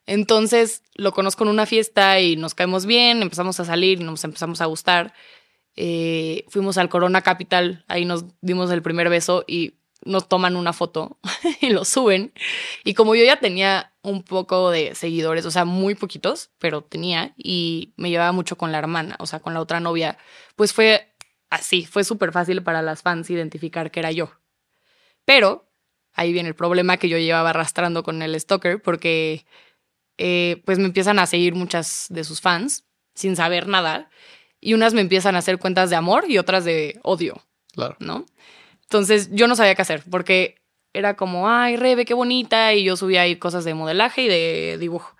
Entonces 0.06 0.82
lo 0.94 1.12
conozco 1.12 1.44
en 1.44 1.50
una 1.50 1.66
fiesta 1.66 2.20
y 2.20 2.36
nos 2.36 2.54
caemos 2.54 2.86
bien, 2.86 3.22
empezamos 3.22 3.58
a 3.58 3.64
salir 3.64 4.00
nos 4.00 4.22
empezamos 4.24 4.60
a 4.60 4.66
gustar. 4.66 5.14
Eh, 5.74 6.44
fuimos 6.48 6.78
al 6.78 6.88
Corona 6.88 7.22
Capital, 7.22 7.84
ahí 7.88 8.04
nos 8.04 8.24
dimos 8.40 8.70
el 8.70 8.82
primer 8.82 9.10
beso 9.10 9.44
y 9.46 9.74
nos 10.04 10.28
toman 10.28 10.56
una 10.56 10.72
foto 10.72 11.18
y 11.60 11.70
lo 11.70 11.84
suben. 11.84 12.32
Y 12.84 12.94
como 12.94 13.14
yo 13.14 13.24
ya 13.24 13.40
tenía 13.40 13.92
un 14.02 14.22
poco 14.22 14.70
de 14.70 14.94
seguidores, 14.94 15.44
o 15.44 15.50
sea, 15.50 15.64
muy 15.64 15.94
poquitos, 15.94 16.50
pero 16.58 16.82
tenía, 16.82 17.34
y 17.36 17.92
me 17.96 18.10
llevaba 18.10 18.32
mucho 18.32 18.56
con 18.56 18.70
la 18.72 18.78
hermana, 18.78 19.16
o 19.18 19.26
sea, 19.26 19.40
con 19.40 19.52
la 19.52 19.60
otra 19.60 19.80
novia, 19.80 20.16
pues 20.54 20.72
fue 20.72 21.15
así, 21.50 21.86
fue 21.86 22.04
súper 22.04 22.32
fácil 22.32 22.62
para 22.62 22.82
las 22.82 23.02
fans 23.02 23.30
identificar 23.30 23.90
que 23.90 24.00
era 24.00 24.12
yo. 24.12 24.30
Pero 25.24 25.68
ahí 26.12 26.32
viene 26.32 26.48
el 26.48 26.54
problema 26.54 26.96
que 26.96 27.08
yo 27.08 27.18
llevaba 27.18 27.50
arrastrando 27.50 28.02
con 28.02 28.22
el 28.22 28.38
stalker, 28.40 28.80
porque 28.80 29.44
eh, 30.18 30.62
pues 30.64 30.78
me 30.78 30.86
empiezan 30.86 31.18
a 31.18 31.26
seguir 31.26 31.54
muchas 31.54 32.06
de 32.08 32.24
sus 32.24 32.40
fans 32.40 32.84
sin 33.14 33.36
saber 33.36 33.66
nada, 33.66 34.10
y 34.60 34.74
unas 34.74 34.94
me 34.94 35.00
empiezan 35.00 35.36
a 35.36 35.38
hacer 35.38 35.58
cuentas 35.58 35.90
de 35.90 35.96
amor 35.96 36.24
y 36.28 36.38
otras 36.38 36.64
de 36.64 36.98
odio. 37.02 37.42
Claro. 37.72 37.96
¿no? 38.00 38.26
Entonces 38.82 39.28
yo 39.32 39.46
no 39.46 39.56
sabía 39.56 39.74
qué 39.74 39.82
hacer 39.82 40.02
porque 40.10 40.56
era 40.92 41.14
como, 41.14 41.48
ay, 41.48 41.76
Rebe, 41.76 42.06
qué 42.06 42.14
bonita, 42.14 42.72
y 42.72 42.84
yo 42.84 42.96
subía 42.96 43.22
ahí 43.22 43.36
cosas 43.36 43.64
de 43.64 43.74
modelaje 43.74 44.22
y 44.22 44.28
de 44.28 44.78
dibujo. 44.78 45.14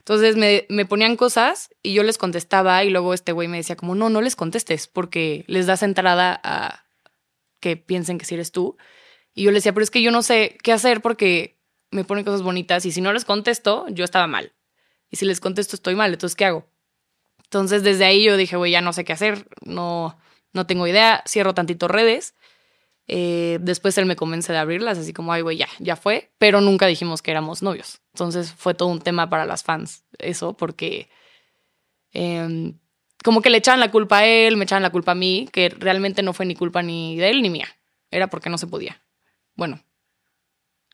Entonces 0.00 0.36
me, 0.36 0.66
me 0.68 0.86
ponían 0.86 1.16
cosas 1.16 1.70
y 1.82 1.92
yo 1.92 2.02
les 2.02 2.18
contestaba 2.18 2.82
y 2.84 2.90
luego 2.90 3.14
este 3.14 3.32
güey 3.32 3.48
me 3.48 3.58
decía 3.58 3.76
como, 3.76 3.94
no, 3.94 4.10
no 4.10 4.20
les 4.20 4.34
contestes 4.34 4.88
porque 4.88 5.44
les 5.46 5.66
das 5.66 5.82
entrada 5.82 6.40
a 6.42 6.84
que 7.60 7.76
piensen 7.76 8.18
que 8.18 8.24
si 8.24 8.34
eres 8.34 8.50
tú. 8.50 8.76
Y 9.34 9.44
yo 9.44 9.50
le 9.50 9.58
decía, 9.58 9.72
pero 9.72 9.84
es 9.84 9.90
que 9.90 10.02
yo 10.02 10.10
no 10.10 10.22
sé 10.22 10.58
qué 10.62 10.72
hacer 10.72 11.02
porque 11.02 11.60
me 11.90 12.04
ponen 12.04 12.24
cosas 12.24 12.42
bonitas 12.42 12.84
y 12.86 12.92
si 12.92 13.00
no 13.00 13.12
les 13.12 13.24
contesto, 13.24 13.86
yo 13.90 14.04
estaba 14.04 14.26
mal. 14.26 14.52
Y 15.10 15.16
si 15.16 15.26
les 15.26 15.40
contesto, 15.40 15.76
estoy 15.76 15.94
mal. 15.94 16.12
Entonces, 16.12 16.36
¿qué 16.36 16.46
hago? 16.46 16.66
Entonces, 17.44 17.82
desde 17.82 18.04
ahí 18.04 18.24
yo 18.24 18.36
dije, 18.36 18.56
güey, 18.56 18.72
ya 18.72 18.80
no 18.80 18.92
sé 18.92 19.04
qué 19.04 19.12
hacer, 19.12 19.48
no, 19.62 20.18
no 20.52 20.66
tengo 20.66 20.86
idea, 20.86 21.22
cierro 21.26 21.52
tantito 21.52 21.88
redes. 21.88 22.34
Eh, 23.12 23.58
después 23.60 23.98
él 23.98 24.06
me 24.06 24.14
convence 24.14 24.52
de 24.52 24.58
abrirlas, 24.58 24.96
así 24.96 25.12
como, 25.12 25.32
ay, 25.32 25.42
güey, 25.42 25.56
ya, 25.56 25.66
ya 25.80 25.96
fue, 25.96 26.30
pero 26.38 26.60
nunca 26.60 26.86
dijimos 26.86 27.22
que 27.22 27.32
éramos 27.32 27.60
novios. 27.60 28.00
Entonces 28.14 28.52
fue 28.52 28.72
todo 28.72 28.88
un 28.88 29.00
tema 29.00 29.28
para 29.28 29.46
las 29.46 29.64
fans, 29.64 30.04
eso, 30.18 30.56
porque 30.56 31.10
eh, 32.12 32.72
como 33.24 33.42
que 33.42 33.50
le 33.50 33.58
echaban 33.58 33.80
la 33.80 33.90
culpa 33.90 34.18
a 34.18 34.26
él, 34.26 34.56
me 34.56 34.62
echaban 34.62 34.84
la 34.84 34.90
culpa 34.90 35.10
a 35.10 35.16
mí, 35.16 35.48
que 35.50 35.70
realmente 35.70 36.22
no 36.22 36.32
fue 36.32 36.46
ni 36.46 36.54
culpa 36.54 36.82
ni 36.84 37.16
de 37.16 37.30
él 37.30 37.42
ni 37.42 37.50
mía, 37.50 37.66
era 38.12 38.28
porque 38.28 38.48
no 38.48 38.58
se 38.58 38.68
podía. 38.68 39.02
Bueno, 39.56 39.82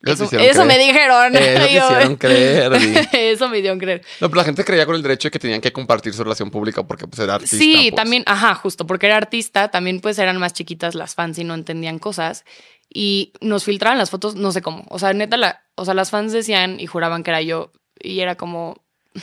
eso, 0.02 0.24
me 0.24 0.28
creer. 0.74 0.78
dijeron. 0.78 1.36
Eso 1.36 1.66
te 1.66 1.72
Yo- 1.74 1.84
hicieron 1.84 2.16
creer. 2.16 2.78
Di. 2.78 2.94
eso 3.18 3.48
me 3.48 3.60
dieron 3.60 3.78
creer. 3.78 4.02
No, 4.20 4.28
pero 4.28 4.40
la 4.40 4.44
gente 4.44 4.64
creía 4.64 4.86
con 4.86 4.94
el 4.94 5.02
derecho 5.02 5.28
de 5.28 5.30
que 5.32 5.38
tenían 5.38 5.60
que 5.60 5.72
compartir 5.72 6.12
su 6.14 6.22
relación 6.22 6.50
pública 6.50 6.82
porque 6.86 7.06
pues 7.06 7.18
era 7.20 7.34
artista. 7.36 7.56
Sí, 7.56 7.88
pues. 7.90 7.94
también, 7.94 8.22
ajá, 8.26 8.54
justo, 8.54 8.86
porque 8.86 9.06
era 9.06 9.16
artista, 9.16 9.70
también 9.70 10.00
pues 10.00 10.18
eran 10.18 10.36
más 10.38 10.52
chiquitas 10.52 10.94
las 10.94 11.14
fans 11.14 11.38
y 11.38 11.44
no 11.44 11.54
entendían 11.54 11.98
cosas. 11.98 12.44
Y 12.92 13.32
nos 13.40 13.64
filtraban 13.64 13.98
las 13.98 14.10
fotos, 14.10 14.36
no 14.36 14.52
sé 14.52 14.62
cómo. 14.62 14.84
O 14.90 14.98
sea, 14.98 15.12
neta, 15.12 15.36
la, 15.36 15.64
o 15.74 15.84
sea, 15.84 15.94
las 15.94 16.10
fans 16.10 16.32
decían 16.32 16.78
y 16.78 16.86
juraban 16.86 17.22
que 17.24 17.30
era 17.30 17.42
yo. 17.42 17.72
Y 17.98 18.20
era 18.20 18.36
como. 18.36 18.84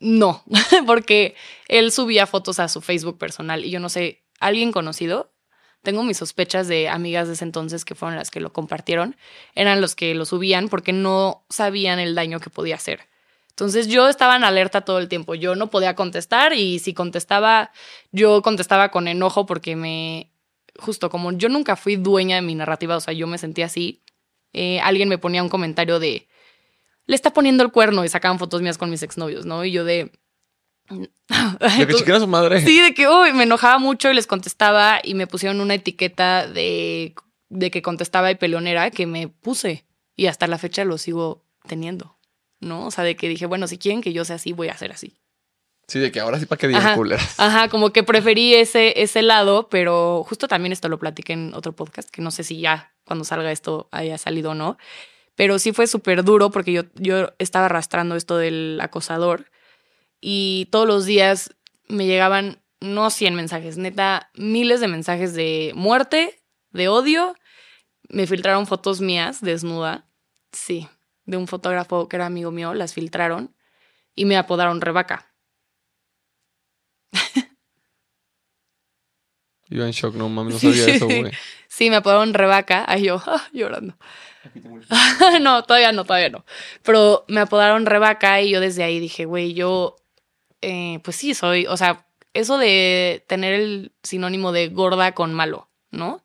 No, 0.00 0.42
porque 0.86 1.36
él 1.68 1.92
subía 1.92 2.26
fotos 2.26 2.58
a 2.58 2.66
su 2.68 2.80
Facebook 2.80 3.18
personal 3.18 3.64
y 3.64 3.70
yo 3.70 3.78
no 3.78 3.88
sé, 3.88 4.24
alguien 4.40 4.72
conocido. 4.72 5.31
Tengo 5.82 6.02
mis 6.04 6.16
sospechas 6.16 6.68
de 6.68 6.88
amigas 6.88 7.28
de 7.28 7.34
ese 7.34 7.44
entonces 7.44 7.84
que 7.84 7.94
fueron 7.94 8.16
las 8.16 8.30
que 8.30 8.40
lo 8.40 8.52
compartieron. 8.52 9.16
Eran 9.54 9.80
los 9.80 9.94
que 9.94 10.14
lo 10.14 10.24
subían 10.24 10.68
porque 10.68 10.92
no 10.92 11.44
sabían 11.48 11.98
el 11.98 12.14
daño 12.14 12.40
que 12.40 12.50
podía 12.50 12.76
hacer. 12.76 13.00
Entonces 13.50 13.88
yo 13.88 14.08
estaba 14.08 14.36
en 14.36 14.44
alerta 14.44 14.82
todo 14.82 14.98
el 14.98 15.08
tiempo. 15.08 15.34
Yo 15.34 15.56
no 15.56 15.70
podía 15.70 15.94
contestar 15.94 16.52
y 16.54 16.78
si 16.78 16.94
contestaba, 16.94 17.70
yo 18.10 18.42
contestaba 18.42 18.90
con 18.90 19.08
enojo 19.08 19.44
porque 19.44 19.76
me, 19.76 20.30
justo 20.78 21.10
como 21.10 21.32
yo 21.32 21.48
nunca 21.48 21.76
fui 21.76 21.96
dueña 21.96 22.36
de 22.36 22.42
mi 22.42 22.54
narrativa, 22.54 22.96
o 22.96 23.00
sea, 23.00 23.12
yo 23.14 23.26
me 23.26 23.38
sentía 23.38 23.66
así. 23.66 24.02
eh, 24.52 24.80
alguien 24.80 25.08
me 25.08 25.18
ponía 25.18 25.42
un 25.42 25.48
comentario 25.48 25.98
de, 25.98 26.28
le 27.06 27.14
está 27.14 27.32
poniendo 27.32 27.62
el 27.64 27.72
cuerno 27.72 28.04
y 28.04 28.08
sacaban 28.08 28.38
fotos 28.38 28.62
mías 28.62 28.78
con 28.78 28.90
mis 28.90 29.02
exnovios, 29.02 29.46
¿no? 29.46 29.64
Y 29.64 29.72
yo 29.72 29.84
de... 29.84 30.12
De 31.78 31.86
que 31.86 31.94
chiquen 31.94 32.14
a 32.14 32.20
su 32.20 32.26
madre. 32.26 32.60
Sí, 32.60 32.80
de 32.80 32.94
que 32.94 33.08
uy, 33.08 33.32
me 33.32 33.44
enojaba 33.44 33.78
mucho 33.78 34.10
y 34.10 34.14
les 34.14 34.26
contestaba 34.26 35.00
y 35.02 35.14
me 35.14 35.26
pusieron 35.26 35.60
una 35.60 35.74
etiqueta 35.74 36.46
de, 36.46 37.14
de 37.48 37.70
que 37.70 37.82
contestaba 37.82 38.30
y 38.30 38.34
peleonera 38.34 38.90
que 38.90 39.06
me 39.06 39.28
puse 39.28 39.84
y 40.16 40.26
hasta 40.26 40.46
la 40.46 40.58
fecha 40.58 40.84
lo 40.84 40.98
sigo 40.98 41.44
teniendo, 41.66 42.18
¿no? 42.60 42.86
O 42.86 42.90
sea, 42.90 43.04
de 43.04 43.16
que 43.16 43.28
dije, 43.28 43.46
bueno, 43.46 43.66
si 43.66 43.78
quieren 43.78 44.02
que 44.02 44.12
yo 44.12 44.24
sea 44.24 44.36
así, 44.36 44.52
voy 44.52 44.68
a 44.68 44.76
ser 44.76 44.92
así. 44.92 45.18
Sí, 45.88 45.98
de 45.98 46.12
que 46.12 46.20
ahora 46.20 46.38
sí 46.38 46.46
para 46.46 46.58
que 46.58 46.68
digan 46.68 46.96
culeras. 46.96 47.38
Ajá, 47.38 47.68
como 47.68 47.90
que 47.90 48.02
preferí 48.02 48.54
ese, 48.54 49.02
ese 49.02 49.22
lado, 49.22 49.68
pero 49.68 50.24
justo 50.26 50.48
también 50.48 50.72
esto 50.72 50.88
lo 50.88 50.98
platiqué 50.98 51.32
en 51.34 51.54
otro 51.54 51.72
podcast, 51.74 52.08
que 52.08 52.22
no 52.22 52.30
sé 52.30 52.44
si 52.44 52.60
ya 52.60 52.94
cuando 53.04 53.24
salga 53.24 53.50
esto 53.52 53.88
haya 53.90 54.16
salido 54.16 54.52
o 54.52 54.54
no, 54.54 54.78
pero 55.34 55.58
sí 55.58 55.72
fue 55.72 55.86
súper 55.86 56.24
duro 56.24 56.50
porque 56.50 56.72
yo, 56.72 56.82
yo 56.94 57.32
estaba 57.38 57.66
arrastrando 57.66 58.16
esto 58.16 58.36
del 58.36 58.78
acosador 58.80 59.50
y 60.22 60.68
todos 60.70 60.86
los 60.86 61.04
días 61.04 61.54
me 61.88 62.06
llegaban 62.06 62.62
no 62.80 63.10
100 63.10 63.34
mensajes, 63.34 63.76
neta, 63.76 64.30
miles 64.34 64.80
de 64.80 64.88
mensajes 64.88 65.34
de 65.34 65.72
muerte, 65.74 66.40
de 66.70 66.88
odio. 66.88 67.34
Me 68.08 68.26
filtraron 68.26 68.66
fotos 68.66 69.00
mías 69.00 69.40
desnuda, 69.40 70.06
sí, 70.52 70.88
de 71.24 71.36
un 71.36 71.48
fotógrafo 71.48 72.08
que 72.08 72.16
era 72.16 72.26
amigo 72.26 72.50
mío, 72.50 72.72
las 72.72 72.94
filtraron 72.94 73.54
y 74.14 74.24
me 74.24 74.36
apodaron 74.36 74.80
Rebaca. 74.80 75.28
Yo 79.68 79.86
en 79.86 79.92
shock, 79.92 80.14
no 80.14 80.28
mames, 80.28 80.54
no 80.54 80.60
sabía 80.60 80.94
eso, 80.94 81.06
güey. 81.06 81.32
Sí, 81.66 81.88
me 81.88 81.96
apodaron 81.96 82.34
Rebaca. 82.34 82.84
Ay, 82.86 83.04
yo 83.04 83.22
ah, 83.26 83.48
llorando. 83.52 83.96
no, 85.40 85.64
todavía 85.64 85.92
no, 85.92 86.04
todavía 86.04 86.28
no. 86.28 86.44
Pero 86.82 87.24
me 87.28 87.40
apodaron 87.40 87.86
Rebaca 87.86 88.42
y 88.42 88.50
yo 88.50 88.60
desde 88.60 88.84
ahí 88.84 89.00
dije, 89.00 89.24
güey, 89.24 89.54
yo, 89.54 89.96
eh, 90.62 91.00
pues 91.04 91.16
sí, 91.16 91.34
soy, 91.34 91.66
o 91.66 91.76
sea, 91.76 92.06
eso 92.34 92.58
de 92.58 93.24
tener 93.28 93.52
el 93.54 93.92
sinónimo 94.02 94.52
de 94.52 94.68
gorda 94.68 95.12
con 95.14 95.34
malo, 95.34 95.68
¿no? 95.90 96.24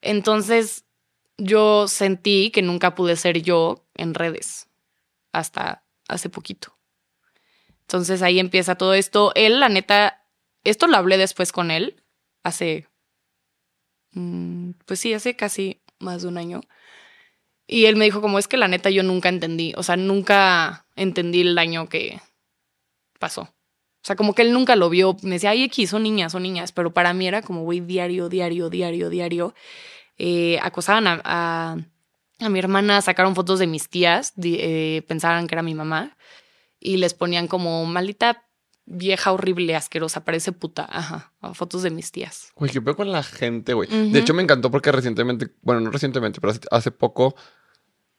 Entonces, 0.00 0.84
yo 1.38 1.88
sentí 1.88 2.50
que 2.50 2.62
nunca 2.62 2.94
pude 2.94 3.16
ser 3.16 3.42
yo 3.42 3.84
en 3.94 4.14
redes 4.14 4.68
hasta 5.32 5.84
hace 6.08 6.28
poquito. 6.28 6.76
Entonces 7.82 8.22
ahí 8.22 8.38
empieza 8.38 8.76
todo 8.76 8.94
esto. 8.94 9.32
Él, 9.34 9.60
la 9.60 9.68
neta, 9.68 10.24
esto 10.64 10.86
lo 10.86 10.96
hablé 10.96 11.18
después 11.18 11.52
con 11.52 11.70
él, 11.70 12.02
hace, 12.42 12.88
mm, 14.12 14.72
pues 14.86 15.00
sí, 15.00 15.12
hace 15.14 15.36
casi 15.36 15.82
más 15.98 16.22
de 16.22 16.28
un 16.28 16.38
año. 16.38 16.60
Y 17.66 17.86
él 17.86 17.96
me 17.96 18.04
dijo 18.04 18.20
como 18.20 18.38
es 18.38 18.48
que 18.48 18.56
la 18.56 18.68
neta 18.68 18.90
yo 18.90 19.02
nunca 19.02 19.28
entendí, 19.28 19.72
o 19.76 19.82
sea, 19.82 19.96
nunca 19.96 20.86
entendí 20.96 21.40
el 21.40 21.54
daño 21.54 21.88
que 21.88 22.20
pasó. 23.18 23.54
O 24.02 24.04
sea, 24.04 24.16
como 24.16 24.34
que 24.34 24.42
él 24.42 24.52
nunca 24.52 24.74
lo 24.74 24.90
vio. 24.90 25.16
Me 25.22 25.36
decía, 25.36 25.50
ay, 25.50 25.62
X, 25.64 25.90
son 25.90 26.02
niñas, 26.02 26.32
son 26.32 26.42
niñas. 26.42 26.72
Pero 26.72 26.92
para 26.92 27.14
mí 27.14 27.28
era 27.28 27.40
como, 27.40 27.62
güey, 27.62 27.78
diario, 27.78 28.28
diario, 28.28 28.68
diario, 28.68 29.10
diario. 29.10 29.54
Eh, 30.18 30.58
acosaban 30.60 31.06
a, 31.06 31.20
a, 31.24 31.76
a, 32.40 32.48
mi 32.48 32.58
hermana, 32.58 33.00
sacaron 33.00 33.36
fotos 33.36 33.60
de 33.60 33.68
mis 33.68 33.88
tías, 33.88 34.32
eh, 34.42 35.02
pensaban 35.06 35.46
que 35.46 35.54
era 35.54 35.62
mi 35.62 35.74
mamá. 35.74 36.16
Y 36.80 36.96
les 36.96 37.14
ponían 37.14 37.46
como, 37.46 37.86
maldita 37.86 38.44
vieja, 38.86 39.30
horrible, 39.30 39.76
asquerosa, 39.76 40.24
parece 40.24 40.50
puta. 40.50 40.84
Ajá, 40.90 41.32
fotos 41.54 41.84
de 41.84 41.90
mis 41.90 42.10
tías. 42.10 42.50
Güey, 42.56 42.72
¿qué 42.72 42.80
veo 42.80 42.96
con 42.96 43.12
la 43.12 43.22
gente, 43.22 43.72
güey? 43.72 43.88
Uh 43.88 43.94
-huh. 43.94 44.10
De 44.10 44.18
hecho, 44.18 44.34
me 44.34 44.42
encantó 44.42 44.68
porque 44.72 44.90
recientemente, 44.90 45.48
bueno, 45.62 45.80
no 45.80 45.92
recientemente, 45.92 46.40
pero 46.40 46.54
hace 46.72 46.90
poco 46.90 47.36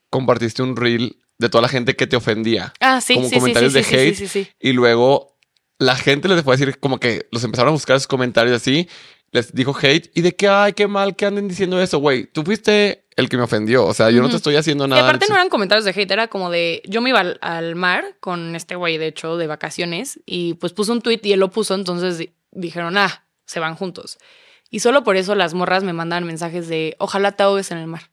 compartiste 0.09 0.63
un 0.63 0.77
reel 0.77 1.17
de 1.37 1.49
toda 1.49 1.63
la 1.63 1.67
gente 1.67 1.97
que 1.97 2.07
te 2.07 2.15
ofendía. 2.15 2.71
Ah, 2.79 3.01
sí, 3.01 3.15
como 3.15 3.27
sí, 3.27 3.35
comentarios 3.35 3.73
sí, 3.73 3.79
de 3.79 3.83
sí, 3.83 3.95
hate. 3.95 4.15
sí, 4.15 4.27
sí, 4.27 4.43
sí. 4.45 4.51
Y 4.61 4.71
luego 4.71 5.32
la 5.83 5.95
gente 5.95 6.27
les 6.27 6.43
fue 6.43 6.53
a 6.53 6.57
decir 6.57 6.79
como 6.79 6.99
que 6.99 7.27
los 7.31 7.43
empezaron 7.43 7.69
a 7.69 7.73
buscar 7.73 7.99
sus 7.99 8.07
comentarios 8.07 8.55
así. 8.55 8.87
Les 9.31 9.53
dijo 9.53 9.75
hate 9.81 10.11
y 10.13 10.21
de 10.21 10.35
que, 10.35 10.47
ay, 10.47 10.73
qué 10.73 10.87
mal 10.87 11.15
que 11.15 11.25
anden 11.25 11.47
diciendo 11.47 11.81
eso, 11.81 11.97
güey. 11.97 12.27
Tú 12.27 12.43
fuiste 12.43 13.05
el 13.15 13.29
que 13.29 13.37
me 13.37 13.43
ofendió. 13.43 13.85
O 13.85 13.93
sea, 13.93 14.11
yo 14.11 14.17
uh 14.17 14.19
-huh. 14.19 14.23
no 14.23 14.29
te 14.29 14.35
estoy 14.37 14.55
haciendo 14.55 14.87
nada. 14.87 15.01
Y 15.01 15.03
aparte 15.05 15.25
no 15.27 15.35
eran 15.35 15.49
comentarios 15.49 15.85
de 15.85 15.91
hate, 15.91 16.11
era 16.11 16.27
como 16.27 16.51
de. 16.51 16.83
Yo 16.85 17.01
me 17.01 17.09
iba 17.09 17.19
al, 17.19 17.39
al 17.41 17.75
mar 17.75 18.17
con 18.19 18.55
este 18.55 18.75
güey, 18.75 18.97
de 18.97 19.07
hecho, 19.07 19.37
de 19.37 19.47
vacaciones. 19.47 20.19
Y 20.25 20.53
pues 20.55 20.73
puso 20.73 20.91
un 20.93 21.01
tweet 21.01 21.21
y 21.23 21.33
él 21.33 21.39
lo 21.39 21.49
puso. 21.49 21.73
Entonces 21.73 22.29
dijeron, 22.51 22.97
ah, 22.97 23.25
se 23.45 23.59
van 23.59 23.75
juntos. 23.75 24.19
Y 24.69 24.79
solo 24.79 25.03
por 25.03 25.17
eso 25.17 25.35
las 25.35 25.53
morras 25.53 25.83
me 25.83 25.93
mandaban 25.93 26.25
mensajes 26.25 26.67
de, 26.67 26.95
ojalá 26.97 27.33
te 27.33 27.43
ahogues 27.43 27.71
en 27.71 27.77
el 27.77 27.87
mar. 27.87 28.09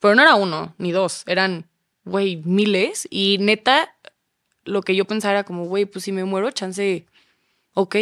Pero 0.00 0.14
no 0.14 0.22
era 0.22 0.34
uno 0.34 0.74
ni 0.78 0.92
dos, 0.92 1.22
eran, 1.26 1.68
güey, 2.04 2.42
miles. 2.44 3.06
Y 3.10 3.38
neta, 3.40 3.95
lo 4.66 4.82
que 4.82 4.94
yo 4.94 5.04
pensaba 5.06 5.32
era 5.32 5.44
como, 5.44 5.64
güey, 5.66 5.86
pues 5.86 6.04
si 6.04 6.12
me 6.12 6.24
muero, 6.24 6.50
chance, 6.50 7.06
ok. 7.74 7.96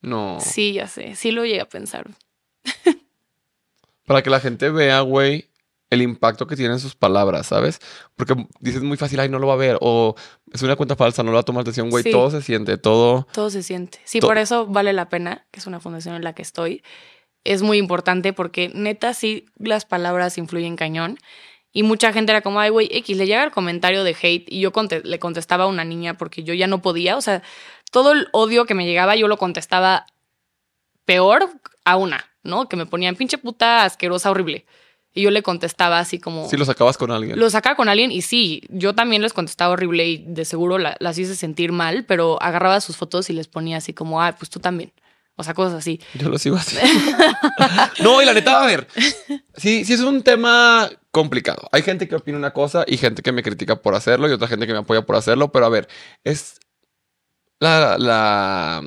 No. 0.00 0.38
Sí, 0.40 0.72
ya 0.72 0.88
sé, 0.88 1.14
sí 1.14 1.30
lo 1.30 1.44
llegué 1.44 1.60
a 1.60 1.68
pensar. 1.68 2.10
Para 4.06 4.22
que 4.22 4.30
la 4.30 4.40
gente 4.40 4.68
vea, 4.70 5.00
güey, 5.00 5.48
el 5.90 6.02
impacto 6.02 6.46
que 6.46 6.56
tienen 6.56 6.80
sus 6.80 6.94
palabras, 6.96 7.46
¿sabes? 7.46 7.80
Porque 8.16 8.34
dices 8.60 8.82
muy 8.82 8.96
fácil, 8.96 9.20
ay, 9.20 9.28
no 9.28 9.38
lo 9.38 9.46
va 9.46 9.54
a 9.54 9.58
ver, 9.58 9.78
o 9.80 10.14
es 10.52 10.62
una 10.62 10.74
cuenta 10.76 10.96
falsa, 10.96 11.22
no 11.22 11.30
lo 11.30 11.36
va 11.36 11.40
a 11.40 11.44
tomar 11.44 11.60
atención, 11.62 11.88
güey, 11.90 12.02
Sí. 12.02 12.10
todo 12.10 12.30
se 12.30 12.42
siente, 12.42 12.78
todo... 12.78 13.26
Todo 13.32 13.50
se 13.50 13.62
siente. 13.62 14.00
Sí, 14.04 14.18
To- 14.20 14.26
por 14.26 14.38
eso 14.38 14.66
vale 14.66 14.92
la 14.92 15.08
pena, 15.08 15.46
que 15.50 15.60
es 15.60 15.66
una 15.66 15.80
fundación 15.80 16.14
en 16.16 16.24
la 16.24 16.32
que 16.34 16.42
estoy. 16.42 16.82
Es 17.44 17.62
muy 17.62 17.78
importante 17.78 18.32
porque 18.32 18.70
neta 18.74 19.14
sí 19.14 19.46
las 19.56 19.84
palabras 19.84 20.38
influyen 20.38 20.76
cañón. 20.76 21.18
Y 21.72 21.82
mucha 21.84 22.12
gente 22.12 22.32
era 22.32 22.42
como, 22.42 22.60
ay, 22.60 22.70
güey, 22.70 22.88
X, 22.90 23.16
le 23.16 23.26
llega 23.26 23.44
el 23.44 23.50
comentario 23.50 24.04
de 24.04 24.14
hate 24.20 24.46
y 24.48 24.60
yo 24.60 24.72
conte- 24.72 25.02
le 25.04 25.18
contestaba 25.18 25.64
a 25.64 25.68
una 25.68 25.84
niña 25.84 26.18
porque 26.18 26.42
yo 26.42 26.52
ya 26.54 26.66
no 26.66 26.82
podía. 26.82 27.16
O 27.16 27.20
sea, 27.22 27.42
todo 27.90 28.12
el 28.12 28.28
odio 28.32 28.66
que 28.66 28.74
me 28.74 28.84
llegaba 28.86 29.16
yo 29.16 29.26
lo 29.28 29.38
contestaba 29.38 30.04
peor 31.04 31.48
a 31.84 31.96
una, 31.96 32.24
¿no? 32.42 32.68
Que 32.68 32.76
me 32.76 32.86
ponían 32.86 33.16
pinche 33.16 33.38
puta 33.38 33.84
asquerosa, 33.84 34.30
horrible. 34.30 34.66
Y 35.14 35.22
yo 35.22 35.30
le 35.30 35.42
contestaba 35.42 35.98
así 35.98 36.18
como... 36.18 36.48
Si 36.48 36.56
los 36.56 36.68
acabas 36.70 36.96
con 36.96 37.10
alguien. 37.10 37.38
Lo 37.38 37.50
sacaba 37.50 37.76
con 37.76 37.88
alguien 37.90 38.10
y 38.10 38.22
sí, 38.22 38.62
yo 38.70 38.94
también 38.94 39.20
les 39.20 39.34
contestaba 39.34 39.72
horrible 39.74 40.06
y 40.06 40.24
de 40.26 40.44
seguro 40.46 40.78
la- 40.78 40.96
las 41.00 41.18
hice 41.18 41.34
sentir 41.36 41.70
mal, 41.72 42.04
pero 42.06 42.40
agarraba 42.42 42.80
sus 42.80 42.96
fotos 42.96 43.28
y 43.28 43.34
les 43.34 43.46
ponía 43.48 43.76
así 43.78 43.92
como, 43.92 44.22
ah, 44.22 44.34
pues 44.38 44.48
tú 44.50 44.58
también. 44.60 44.92
O 45.36 45.44
sea, 45.44 45.54
cosas 45.54 45.74
así. 45.74 46.00
Yo 46.14 46.28
lo 46.28 46.38
sigo 46.38 46.56
así. 46.56 46.76
no, 48.02 48.20
y 48.22 48.26
la 48.26 48.34
neta, 48.34 48.62
a 48.62 48.66
ver. 48.66 48.86
Sí, 49.56 49.84
sí 49.84 49.92
es 49.94 50.00
un 50.00 50.22
tema 50.22 50.90
complicado. 51.10 51.68
Hay 51.72 51.82
gente 51.82 52.06
que 52.06 52.14
opina 52.16 52.36
una 52.36 52.52
cosa 52.52 52.84
y 52.86 52.96
gente 52.98 53.22
que 53.22 53.32
me 53.32 53.42
critica 53.42 53.76
por 53.80 53.94
hacerlo 53.94 54.28
y 54.28 54.32
otra 54.32 54.48
gente 54.48 54.66
que 54.66 54.72
me 54.72 54.80
apoya 54.80 55.02
por 55.02 55.16
hacerlo, 55.16 55.50
pero 55.50 55.66
a 55.66 55.68
ver, 55.70 55.88
es 56.24 56.60
la, 57.60 57.96
la 57.98 58.82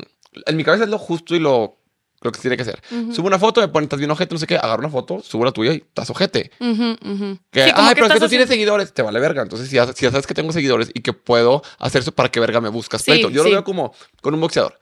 en 0.46 0.58
mi 0.58 0.64
cabeza 0.64 0.84
es 0.84 0.90
lo 0.90 0.98
justo 1.00 1.36
y 1.36 1.40
lo, 1.40 1.78
lo 2.22 2.32
que 2.32 2.38
se 2.38 2.42
tiene 2.44 2.58
que 2.58 2.64
hacer. 2.64 2.82
Ujú. 2.92 3.14
Subo 3.14 3.28
una 3.28 3.40
foto, 3.40 3.62
me 3.62 3.68
ponen, 3.70 3.86
estás 3.86 4.00
bien 4.00 4.12
ojete, 4.12 4.34
no 4.36 4.40
sé 4.40 4.48
qué, 4.48 4.56
agarro 4.58 4.80
una 4.82 4.90
foto, 4.90 5.22
subo 5.22 5.46
la 5.46 5.52
tuya 5.52 5.74
y 5.74 5.78
estás 5.78 6.10
ojete. 6.10 6.52
Ujú, 6.60 6.96
ujú. 7.02 7.40
Que, 7.52 7.66
Sí, 7.66 7.72
ay, 7.74 7.96
pero 7.96 8.08
es 8.08 8.14
que 8.14 8.20
tú 8.20 8.28
tienes 8.30 8.50
seguidores, 8.50 8.94
te 8.94 9.02
vale 9.02 9.20
verga. 9.20 9.42
Entonces, 9.42 9.70
si 9.70 9.76
ya, 9.76 9.92
si 9.94 10.04
ya 10.04 10.12
sabes 10.12 10.28
que 10.28 10.34
tengo 10.34 10.52
seguidores 10.52 10.92
y 10.94 11.02
que 11.02 11.14
puedo 11.14 11.64
hacer 11.80 12.02
eso, 12.02 12.12
¿para 12.12 12.30
qué 12.30 12.40
verga 12.40 12.62
me 12.62 12.70
buscas 12.70 13.02
Sí? 13.02 13.22
Yo 13.22 13.30
sí. 13.30 13.36
lo 13.36 13.44
veo 13.44 13.64
como 13.64 13.94
con 14.22 14.34
un 14.34 14.42
boxeador. 14.42 14.80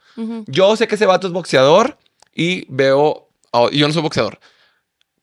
Yo 0.47 0.76
sé 0.76 0.88
que 0.88 0.95
ese 0.95 1.06
vato 1.06 1.28
es 1.28 1.34
boxeador 1.34 1.97
y 2.34 2.65
veo. 2.69 3.30
oh, 3.52 3.69
y 3.71 3.80
yo 3.80 3.88
no 3.88 3.93
soy 3.93 4.02
boxeador. 4.02 4.39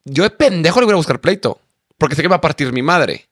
Yo 0.04 0.22
de 0.22 0.30
pendejo 0.30 0.80
le 0.80 0.86
voy 0.86 0.94
a 0.94 0.96
buscar 0.96 1.20
pleito. 1.20 1.60
Porque 1.98 2.16
sé 2.16 2.22
que 2.22 2.28
me 2.28 2.32
va 2.32 2.36
a 2.36 2.40
partir 2.40 2.72
mi 2.72 2.82
madre. 2.82 3.28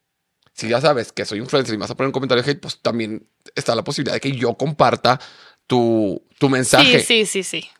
Si 0.52 0.68
ya 0.68 0.80
sabes 0.80 1.12
que 1.12 1.24
soy 1.24 1.38
influencer 1.38 1.74
y 1.74 1.78
me 1.78 1.82
vas 1.82 1.90
a 1.90 1.96
poner 1.96 2.08
un 2.08 2.12
comentario 2.12 2.42
de 2.42 2.50
hate, 2.50 2.60
pues 2.60 2.78
también 2.82 3.26
está 3.54 3.74
la 3.74 3.82
posibilidad 3.82 4.14
de 4.14 4.20
que 4.20 4.32
yo 4.32 4.54
comparta 4.54 5.18
tu, 5.66 6.22
tu 6.38 6.48
mensaje. 6.50 7.00
Sí, 7.00 7.24
sí, 7.24 7.26
sí, 7.26 7.42
sí. 7.42 7.70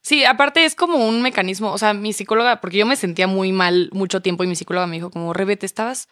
Sí, 0.00 0.24
aparte 0.24 0.64
es 0.64 0.74
como 0.74 1.06
un 1.06 1.22
mecanismo, 1.22 1.72
o 1.72 1.78
sea, 1.78 1.94
mi 1.94 2.12
psicóloga, 2.12 2.60
porque 2.60 2.78
yo 2.78 2.86
me 2.86 2.96
sentía 2.96 3.28
muy 3.28 3.52
mal 3.52 3.88
mucho 3.92 4.20
tiempo 4.20 4.42
y 4.42 4.48
mi 4.48 4.56
psicóloga 4.56 4.88
me 4.88 4.96
dijo 4.96 5.10
como, 5.10 5.32
Rebe, 5.32 5.56
te 5.56 5.66
estabas 5.66 6.08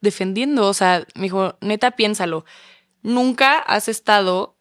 defendiendo, 0.00 0.66
o 0.66 0.72
sea, 0.72 1.06
me 1.14 1.24
dijo, 1.24 1.58
neta, 1.60 1.90
piénsalo, 1.90 2.46
nunca 3.02 3.58
has 3.58 3.88
estado 3.88 4.56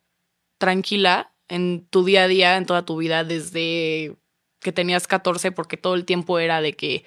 tranquila 0.58 1.33
en 1.48 1.88
tu 1.90 2.04
día 2.04 2.24
a 2.24 2.28
día, 2.28 2.58
en 2.58 2.66
toda 2.66 2.86
tu 2.86 2.98
vida, 2.98 3.24
desde 3.24 4.16
que 4.60 4.72
tenías 4.72 5.08
14, 5.08 5.52
porque 5.52 5.78
todo 5.78 5.96
el 5.96 6.06
tiempo 6.06 6.40
era 6.40 6.62
de 6.62 6.74
que, 6.74 7.06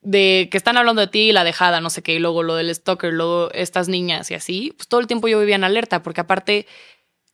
de 0.00 0.48
que 0.50 0.56
están 0.56 0.76
hablando 0.76 1.00
de 1.00 1.08
ti 1.08 1.28
y 1.28 1.32
la 1.32 1.44
dejada, 1.44 1.80
no 1.80 1.90
sé 1.90 2.02
qué, 2.02 2.14
y 2.14 2.18
luego 2.18 2.42
lo 2.42 2.54
del 2.54 2.74
stalker, 2.74 3.12
luego 3.12 3.50
estas 3.52 3.88
niñas 3.88 4.30
y 4.30 4.34
así, 4.34 4.72
pues 4.76 4.88
todo 4.88 5.00
el 5.00 5.06
tiempo 5.06 5.28
yo 5.28 5.40
vivía 5.40 5.56
en 5.56 5.64
alerta, 5.64 6.02
porque 6.02 6.20
aparte 6.20 6.66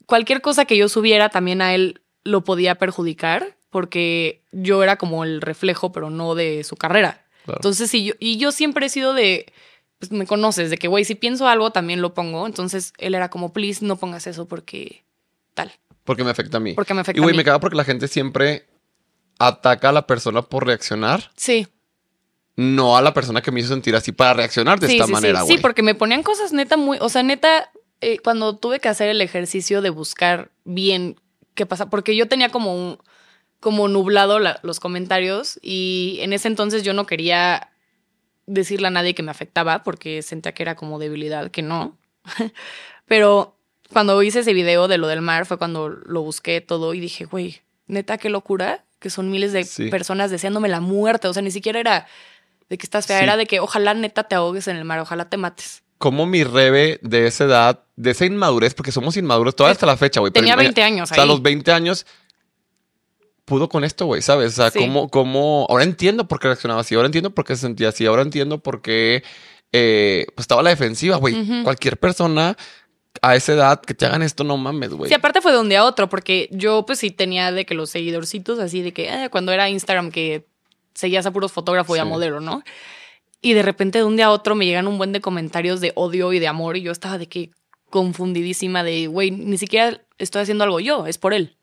cualquier 0.07 0.41
cosa 0.41 0.65
que 0.65 0.77
yo 0.77 0.89
subiera 0.89 1.29
también 1.29 1.63
a 1.63 1.75
él 1.75 2.03
lo 2.25 2.45
podía 2.45 2.77
perjudicar 2.77 3.57
porque 3.71 4.45
yo 4.53 4.83
era 4.83 4.97
como 4.97 5.25
el 5.25 5.41
reflejo, 5.41 5.93
pero 5.93 6.09
no 6.09 6.35
de 6.35 6.63
su 6.65 6.77
carrera. 6.77 7.27
Claro. 7.45 7.59
Entonces, 7.59 7.91
sí, 7.91 8.05
yo, 8.05 8.15
y 8.21 8.39
yo 8.39 8.53
siempre 8.53 8.87
he 8.87 8.89
sido 8.89 9.15
de, 9.15 9.53
pues 9.99 10.13
me 10.13 10.27
conoces, 10.27 10.71
de 10.71 10.79
que, 10.79 10.87
güey, 10.87 11.05
si 11.05 11.17
pienso 11.17 11.49
algo, 11.49 11.73
también 11.73 12.01
lo 12.01 12.15
pongo. 12.15 12.47
Entonces, 12.47 12.93
él 12.99 13.17
era 13.17 13.31
como, 13.31 13.53
please, 13.53 13.85
no 13.85 13.97
pongas 13.97 14.29
eso 14.29 14.47
porque 14.47 15.04
tal, 15.55 15.73
Porque 16.05 16.25
me 16.25 16.31
afecta 16.31 16.59
a 16.59 16.61
mí. 16.61 16.75
porque 16.75 16.93
me 16.95 17.01
afecta 17.01 17.19
y 17.19 17.23
güey, 17.23 17.31
a 17.31 17.35
mí. 17.35 17.39
me 17.39 17.45
caga 17.45 17.61
porque 17.61 17.77
la 17.77 17.85
gente 17.85 18.09
siempre 18.09 18.67
ataca 19.39 19.89
a 19.89 19.93
la 19.93 20.07
persona 20.07 20.43
por 20.43 20.67
reaccionar, 20.67 21.31
Sí, 21.37 21.67
no 22.57 22.97
a 22.97 23.03
la 23.03 23.13
persona 23.15 23.43
que 23.43 23.51
me 23.51 23.61
hizo 23.61 23.71
sentir 23.71 23.97
así 23.97 24.13
para 24.13 24.33
reaccionar 24.35 24.79
de 24.79 24.87
sí, 24.87 24.93
esta 24.95 25.07
sí, 25.07 25.13
manera, 25.13 25.41
sí. 25.41 25.45
güey. 25.47 25.57
Sí, 25.57 25.63
porque 25.63 25.83
me 25.83 25.95
ponían 25.95 26.23
cosas 26.23 26.53
neta 26.53 26.77
muy, 26.77 26.99
o 27.01 27.09
sea, 27.09 27.23
neta, 27.25 27.71
eh, 28.01 28.19
cuando 28.19 28.57
tuve 28.57 28.79
que 28.81 28.89
hacer 28.89 29.09
el 29.09 29.21
ejercicio 29.21 29.83
de 29.83 29.91
buscar 29.91 30.51
bien 30.65 31.21
qué 31.55 31.67
pasa, 31.67 31.91
porque 31.91 32.15
yo 32.17 32.29
tenía 32.29 32.51
como 32.51 32.75
un, 32.75 32.99
como 33.61 33.89
nublado 33.89 34.39
la- 34.39 34.61
los 34.63 34.79
comentarios 34.79 35.59
y 35.63 36.19
en 36.21 36.33
ese 36.33 36.47
entonces 36.49 36.83
yo 36.85 36.93
no 36.95 37.07
quería 37.07 37.71
decirle 38.47 38.89
a 38.89 38.91
nadie 38.91 39.15
que 39.15 39.23
me 39.23 39.31
afectaba 39.31 39.83
porque 39.83 40.21
sentía 40.23 40.53
que 40.53 40.63
era 40.63 40.77
como 40.77 40.99
debilidad, 40.99 41.51
que 41.51 41.63
no. 41.63 41.97
Pero 43.07 43.57
cuando 43.93 44.23
hice 44.23 44.41
ese 44.41 44.53
video 44.55 44.89
de 44.89 44.99
lo 44.99 45.07
del 45.09 45.21
mar 45.21 45.47
fue 45.47 45.59
cuando 45.59 45.89
lo 45.89 46.23
busqué 46.23 46.61
todo 46.61 46.95
y 46.95 47.01
dije, 47.01 47.25
güey, 47.27 47.61
neta, 47.87 48.19
qué 48.19 48.31
locura, 48.31 48.85
que 48.99 49.11
son 49.11 49.31
miles 49.31 49.53
de 49.53 49.65
Sí. 49.65 49.89
personas 49.89 50.31
deseándome 50.31 50.69
la 50.69 50.81
muerte. 50.81 51.29
O 51.29 51.33
sea, 51.33 51.43
ni 51.43 51.51
siquiera 51.51 51.79
era 51.81 52.07
de 52.71 52.79
que 52.79 52.87
estás 52.87 53.07
fea, 53.07 53.19
Sí. 53.19 53.25
era 53.25 53.37
de 53.37 53.47
que 53.47 53.61
ojalá 53.61 53.93
neta 53.95 54.25
te 54.25 54.35
ahogues 54.35 54.67
en 54.69 54.77
el 54.77 54.85
mar, 54.85 54.99
ojalá 55.01 55.29
te 55.29 55.37
mates. 55.37 55.83
Como 55.99 56.27
mi 56.27 56.43
rebe 56.45 56.99
de 57.03 57.27
esa 57.27 57.45
edad, 57.45 57.81
de 57.97 58.11
esa 58.11 58.25
inmadurez, 58.25 58.75
porque 58.75 58.91
somos 58.93 59.17
inmaduros 59.17 59.55
todavía 59.55 59.73
hasta 59.73 59.87
la 59.87 59.97
fecha, 59.97 60.21
güey. 60.21 60.33
pero 60.33 60.43
Tenía 60.43 60.55
imagina- 60.55 60.69
20 60.71 60.83
años 60.83 61.11
O 61.11 61.15
sea, 61.15 61.23
a 61.23 61.25
ahí. 61.27 61.29
los 61.31 61.43
20 61.43 61.71
años 61.73 62.07
pudo 63.45 63.69
con 63.69 63.85
esto, 63.85 64.07
güey, 64.07 64.23
¿sabes? 64.23 64.55
O 64.55 64.57
sea, 64.57 64.71
Sí. 64.71 64.79
cómo, 64.79 65.11
cómo... 65.11 65.67
Ahora 65.69 65.85
entiendo 65.85 66.27
por 66.27 66.41
qué 66.41 66.49
reaccionaba 66.49 66.81
así, 66.81 66.95
ahora 66.95 67.07
entiendo 67.07 67.35
por 67.35 67.45
qué 67.45 67.55
se 67.57 67.63
sentía 67.63 67.91
así, 67.91 68.07
ahora 68.07 68.23
entiendo 68.23 68.63
por 68.63 68.81
qué 68.83 69.23
eh, 69.77 70.27
pues 70.37 70.45
estaba 70.45 70.61
a 70.61 70.65
la 70.65 70.71
defensiva, 70.71 71.17
güey. 71.17 71.63
Cualquier 71.65 71.99
persona 71.99 72.57
a 73.23 73.37
esa 73.37 73.53
edad 73.53 73.81
que 73.81 73.95
te 73.95 74.07
hagan 74.07 74.23
esto, 74.23 74.45
no 74.45 74.57
mames, 74.57 74.91
güey. 74.91 75.09
Sí, 75.09 75.15
aparte 75.15 75.41
fue 75.41 75.53
de 75.53 75.59
un 75.59 75.69
día 75.69 75.81
a 75.81 75.85
otro, 75.85 76.09
porque 76.09 76.49
yo 76.51 76.85
pues 76.87 76.99
sí 76.99 77.11
tenía 77.11 77.53
de 77.53 77.65
que 77.65 77.75
los 77.75 77.91
seguidorcitos 77.91 78.59
así 78.59 78.83
de 78.83 78.93
que 78.93 79.09
eh, 79.09 79.29
cuando 79.31 79.53
era 79.53 79.69
Instagram 79.71 80.11
que 80.11 80.47
seguías 80.95 81.25
a 81.27 81.31
puros 81.33 81.53
fotógrafos 81.53 81.97
y 81.97 82.01
a 82.01 82.05
Sí. 82.05 82.09
modelo, 82.09 82.41
¿no? 82.41 82.63
Y 83.41 83.53
de 83.53 83.63
repente 83.63 83.99
de 83.99 84.05
un 84.05 84.17
día 84.17 84.27
a 84.27 84.31
otro 84.31 84.55
me 84.55 84.65
llegan 84.67 84.87
un 84.89 84.97
buen 84.99 85.13
de 85.13 85.21
comentarios 85.21 85.81
de 85.81 85.93
odio 85.97 86.33
y 86.33 86.39
de 86.39 86.49
amor 86.49 86.77
y 86.77 86.83
yo 86.83 86.93
estaba 86.93 87.19
de 87.19 87.29
que 87.29 87.51
confundidísima 87.91 88.83
de, 88.83 89.07
güey, 89.07 89.31
ni 89.31 89.59
siquiera 89.59 90.01
estoy 90.19 90.43
haciendo 90.43 90.65
algo 90.65 90.81
yo, 90.81 91.07
es 91.07 91.19
por 91.19 91.33
él. 91.35 91.57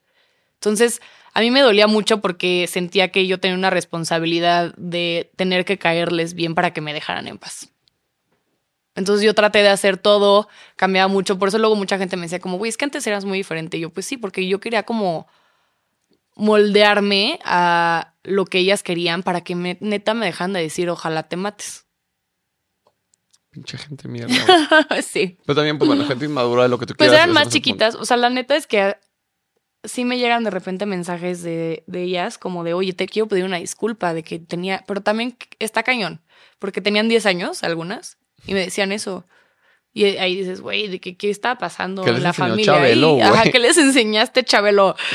Entonces, 0.54 1.00
a 1.34 1.40
mí 1.40 1.50
me 1.50 1.60
dolía 1.60 1.86
mucho 1.86 2.20
porque 2.20 2.66
sentía 2.68 3.08
que 3.08 3.26
yo 3.26 3.40
tenía 3.40 3.56
una 3.56 3.70
responsabilidad 3.70 4.74
de 4.76 5.30
tener 5.36 5.64
que 5.64 5.76
caerles 5.78 6.34
bien 6.34 6.54
para 6.54 6.72
que 6.72 6.80
me 6.80 6.94
dejaran 6.94 7.26
en 7.26 7.38
paz. 7.38 7.68
Entonces 8.94 9.24
yo 9.24 9.34
traté 9.34 9.60
de 9.60 9.68
hacer 9.68 9.96
todo, 9.96 10.48
cambiaba 10.76 11.08
mucho. 11.08 11.38
Por 11.38 11.48
eso 11.48 11.58
luego 11.58 11.76
mucha 11.76 11.96
gente 11.98 12.16
me 12.16 12.22
decía 12.24 12.40
como, 12.40 12.58
güey, 12.58 12.68
es 12.68 12.76
que 12.76 12.84
antes 12.84 13.06
eras 13.06 13.24
muy 13.24 13.38
diferente. 13.38 13.76
Y 13.78 13.80
yo, 13.80 13.90
pues 13.90 14.04
sí, 14.06 14.16
porque 14.18 14.46
yo 14.46 14.60
quería 14.60 14.82
como 14.82 15.26
moldearme 16.34 17.38
a 17.44 18.14
lo 18.22 18.44
que 18.44 18.58
ellas 18.58 18.82
querían 18.82 19.22
para 19.22 19.42
que 19.42 19.54
me- 19.54 19.78
neta 19.80 20.14
me 20.14 20.26
dejan 20.26 20.52
de 20.52 20.60
decir, 20.60 20.88
ojalá 20.90 21.24
te 21.24 21.36
mates. 21.36 21.86
Pinche 23.50 23.76
gente 23.76 24.08
mierda. 24.08 24.32
sí. 25.02 25.38
Pero 25.44 25.56
también, 25.56 25.78
pues 25.78 25.88
bueno, 25.88 26.06
gente 26.06 26.24
inmadura 26.24 26.62
de 26.62 26.68
lo 26.70 26.78
que 26.78 26.86
tú 26.86 26.94
Pues 26.94 27.10
quieras. 27.10 27.24
eran 27.26 27.30
eso 27.36 27.44
más 27.44 27.52
chiquitas. 27.52 27.94
O 27.96 28.04
sea, 28.06 28.16
la 28.16 28.30
neta 28.30 28.56
es 28.56 28.66
que 28.66 28.96
sí 29.84 30.04
me 30.04 30.16
llegan 30.18 30.44
de 30.44 30.50
repente 30.50 30.86
mensajes 30.86 31.42
de, 31.42 31.84
de 31.86 32.02
ellas 32.02 32.38
como 32.38 32.64
de, 32.64 32.72
oye, 32.72 32.92
te 32.94 33.06
quiero 33.06 33.28
pedir 33.28 33.44
una 33.44 33.58
disculpa 33.58 34.14
de 34.14 34.22
que 34.22 34.38
tenía, 34.38 34.84
pero 34.86 35.02
también 35.02 35.36
está 35.58 35.82
cañón, 35.82 36.22
porque 36.58 36.80
tenían 36.80 37.08
10 37.08 37.26
años 37.26 37.62
algunas 37.62 38.16
y 38.46 38.54
me 38.54 38.60
decían 38.60 38.92
eso. 38.92 39.26
Y 39.94 40.04
ahí 40.04 40.36
dices, 40.36 40.60
güey, 40.62 40.88
¿de 40.88 41.00
qué, 41.00 41.16
qué 41.16 41.28
está 41.28 41.58
pasando 41.58 42.02
¿Qué 42.02 42.10
en 42.10 42.22
la 42.22 42.32
familia? 42.32 42.64
Chabelo, 42.64 43.10
güey? 43.14 43.22
Ajá, 43.26 43.42
¿qué 43.50 43.58
les 43.58 43.76
enseñaste, 43.76 44.44
Chabelo? 44.44 44.96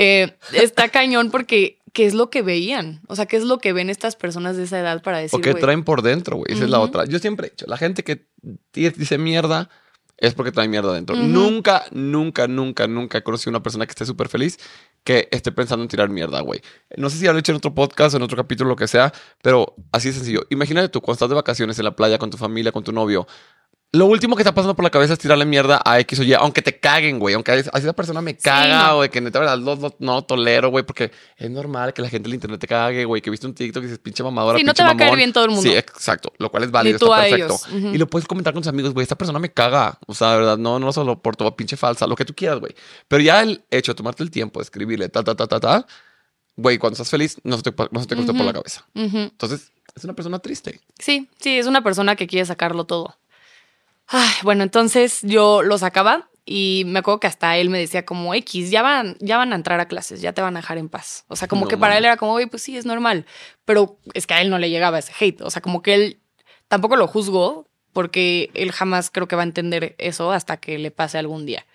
Eh, 0.00 0.36
está 0.52 0.88
cañón 0.90 1.32
porque 1.32 1.80
¿qué 1.92 2.06
es 2.06 2.14
lo 2.14 2.30
que 2.30 2.42
veían? 2.42 3.00
O 3.08 3.16
sea, 3.16 3.26
¿qué 3.26 3.36
es 3.36 3.42
lo 3.42 3.58
que 3.58 3.72
ven 3.72 3.90
estas 3.90 4.14
personas 4.14 4.56
de 4.56 4.62
esa 4.62 4.78
edad 4.78 5.02
para 5.02 5.18
decir, 5.18 5.36
O 5.36 5.42
güey? 5.42 5.60
traen 5.60 5.82
por 5.82 6.02
dentro, 6.02 6.36
güey. 6.36 6.52
Esa 6.54 6.62
es 6.66 6.70
la 6.70 6.78
otra. 6.78 7.04
Yo 7.04 7.18
siempre 7.18 7.48
he 7.48 7.50
dicho, 7.50 7.64
la 7.66 7.76
gente 7.76 8.04
que 8.04 8.26
di- 8.72 8.90
dice 8.90 9.18
mierda 9.18 9.68
es 10.16 10.34
porque 10.34 10.52
trae 10.52 10.68
mierda 10.68 10.92
dentro. 10.92 11.16
Ujú. 11.16 11.24
Nunca, 11.26 11.84
nunca, 11.90 12.46
nunca, 12.46 12.86
nunca 12.86 13.18
he 13.18 13.22
conocido 13.24 13.50
una 13.50 13.62
persona 13.64 13.86
que 13.86 13.90
esté 13.90 14.06
súper 14.06 14.28
feliz 14.28 14.60
que 15.08 15.26
esté 15.30 15.52
pensando 15.52 15.82
en 15.82 15.88
tirar 15.88 16.10
mierda, 16.10 16.42
güey. 16.42 16.60
No 16.98 17.08
sé 17.08 17.16
si 17.16 17.24
ya 17.24 17.32
lo 17.32 17.38
he 17.38 17.40
hecho 17.40 17.52
en 17.52 17.56
otro 17.56 17.74
podcast, 17.74 18.14
en 18.14 18.20
otro 18.20 18.36
capítulo, 18.36 18.68
lo 18.68 18.76
que 18.76 18.86
sea, 18.86 19.10
pero 19.40 19.74
así 19.90 20.08
de 20.08 20.14
sencillo. 20.14 20.42
Imagínate 20.50 20.90
tú, 20.90 21.00
cuando 21.00 21.14
estás 21.14 21.30
de 21.30 21.34
vacaciones 21.34 21.78
en 21.78 21.86
la 21.86 21.96
playa 21.96 22.18
con 22.18 22.28
tu 22.28 22.36
familia, 22.36 22.72
con 22.72 22.84
tu 22.84 22.92
novio. 22.92 23.26
Lo 23.92 24.04
último 24.04 24.36
que 24.36 24.42
está 24.42 24.52
pasando 24.54 24.76
por 24.76 24.82
la 24.84 24.90
cabeza 24.90 25.14
es 25.14 25.18
tirarle 25.18 25.46
mierda 25.46 25.80
a 25.82 25.98
X 26.00 26.18
o 26.18 26.22
Y, 26.22 26.34
aunque 26.34 26.60
te 26.60 26.78
caguen, 26.78 27.18
güey. 27.18 27.34
Aunque 27.34 27.52
a 27.52 27.54
esa 27.56 27.92
persona 27.94 28.20
me 28.20 28.36
caga, 28.36 28.88
no. 28.88 28.96
güey, 28.96 29.08
que 29.08 29.22
neta, 29.22 29.38
verdad, 29.38 29.56
lo- 29.58 29.76
lo- 29.76 29.96
no 29.98 30.22
tolero, 30.24 30.68
güey, 30.68 30.84
porque 30.84 31.10
es 31.38 31.50
normal 31.50 31.94
que 31.94 32.02
la 32.02 32.10
gente 32.10 32.26
del 32.28 32.34
internet 32.34 32.60
te 32.60 32.66
cague, 32.68 33.06
güey, 33.06 33.22
que 33.22 33.30
viste 33.30 33.46
un 33.46 33.54
TikTok 33.54 33.82
y 33.82 33.86
dices, 33.86 33.98
pinche 33.98 34.22
mamadora, 34.22 34.58
Sí, 34.58 34.64
no 34.64 34.74
te 34.74 34.82
va 34.82 34.90
a 34.90 34.96
caer 34.96 35.06
mamón". 35.08 35.16
bien 35.16 35.32
todo 35.32 35.44
el 35.46 35.50
mundo. 35.52 35.62
Sí, 35.62 35.74
exacto. 35.74 36.34
Lo 36.36 36.50
cual 36.50 36.64
es 36.64 36.70
válido, 36.70 36.96
está 36.96 37.22
perfecto. 37.22 37.56
Y 37.94 37.96
lo 37.96 38.06
puedes 38.06 38.28
comentar 38.28 38.52
con 38.52 38.62
tus 38.62 38.68
amigos, 38.68 38.92
güey, 38.92 39.04
esta 39.04 39.16
persona 39.16 39.38
me 39.38 39.50
caga. 39.54 39.98
O 40.06 40.12
sea, 40.12 40.32
de 40.32 40.36
verdad, 40.36 40.58
no, 40.58 40.78
no 40.78 40.92
solo 40.92 41.22
por 41.22 41.36
toda 41.36 41.56
pinche 41.56 41.78
falsa, 41.78 42.06
lo 42.06 42.14
que 42.14 42.26
tú 42.26 42.34
quieras, 42.34 42.60
güey. 42.60 42.74
Pero 43.08 43.22
ya 43.22 43.40
el 43.42 43.64
hecho 43.70 43.92
de 43.92 43.96
tomarte 43.96 44.22
el 44.22 44.30
tiempo 44.30 44.60
de 44.60 44.64
escribirle, 44.64 45.08
ta, 45.08 45.24
ta, 45.24 45.34
ta, 45.34 45.46
ta, 45.46 45.60
ta, 45.60 45.86
güey, 46.56 46.76
cuando 46.76 46.92
estás 46.92 47.08
feliz, 47.08 47.38
no 47.42 47.56
se 47.56 47.62
te, 47.62 47.74
no 47.90 48.00
se 48.00 48.06
te 48.06 48.16
por 48.16 48.34
la 48.44 48.52
cabeza. 48.52 48.84
Entonces, 48.94 49.72
es 49.96 50.04
una 50.04 50.12
persona 50.12 50.40
triste. 50.40 50.78
Sí, 50.98 51.30
sí, 51.40 51.56
es 51.58 51.66
una 51.66 51.82
persona 51.82 52.16
que 52.16 52.26
quiere 52.26 52.44
sacarlo 52.44 52.84
todo. 52.84 53.16
Ay, 54.08 54.30
bueno, 54.42 54.62
entonces 54.62 55.20
yo 55.22 55.62
lo 55.62 55.76
sacaba 55.76 56.30
y 56.46 56.84
me 56.86 57.00
acuerdo 57.00 57.20
que 57.20 57.26
hasta 57.26 57.58
él 57.58 57.68
me 57.68 57.78
decía 57.78 58.06
como 58.06 58.32
X, 58.34 58.70
ya 58.70 58.80
van, 58.80 59.16
ya 59.20 59.36
van 59.36 59.52
a 59.52 59.56
entrar 59.56 59.80
a 59.80 59.86
clases, 59.86 60.22
ya 60.22 60.32
te 60.32 60.40
van 60.40 60.56
a 60.56 60.60
dejar 60.60 60.78
en 60.78 60.88
paz. 60.88 61.26
O 61.28 61.36
sea, 61.36 61.46
como 61.46 61.62
No 61.62 61.68
que 61.68 61.76
para 61.76 61.98
él 61.98 62.06
era 62.06 62.16
como, 62.16 62.32
oye, 62.32 62.46
pues 62.46 62.62
sí, 62.62 62.76
es 62.78 62.86
normal. 62.86 63.26
Pero 63.66 63.98
es 64.14 64.26
que 64.26 64.32
a 64.32 64.40
él 64.40 64.48
no 64.48 64.58
le 64.58 64.70
llegaba 64.70 64.98
ese 64.98 65.12
hate. 65.20 65.42
O 65.42 65.50
sea, 65.50 65.60
como 65.60 65.82
que 65.82 65.94
él 65.94 66.20
tampoco 66.68 66.96
lo 66.96 67.06
juzgó 67.06 67.68
porque 67.92 68.50
él 68.54 68.72
jamás 68.72 69.10
creo 69.10 69.28
que 69.28 69.36
va 69.36 69.42
a 69.42 69.44
entender 69.44 69.94
eso 69.98 70.32
hasta 70.32 70.56
que 70.56 70.78
le 70.78 70.90
pase 70.90 71.18
algún 71.18 71.44
día. 71.44 71.66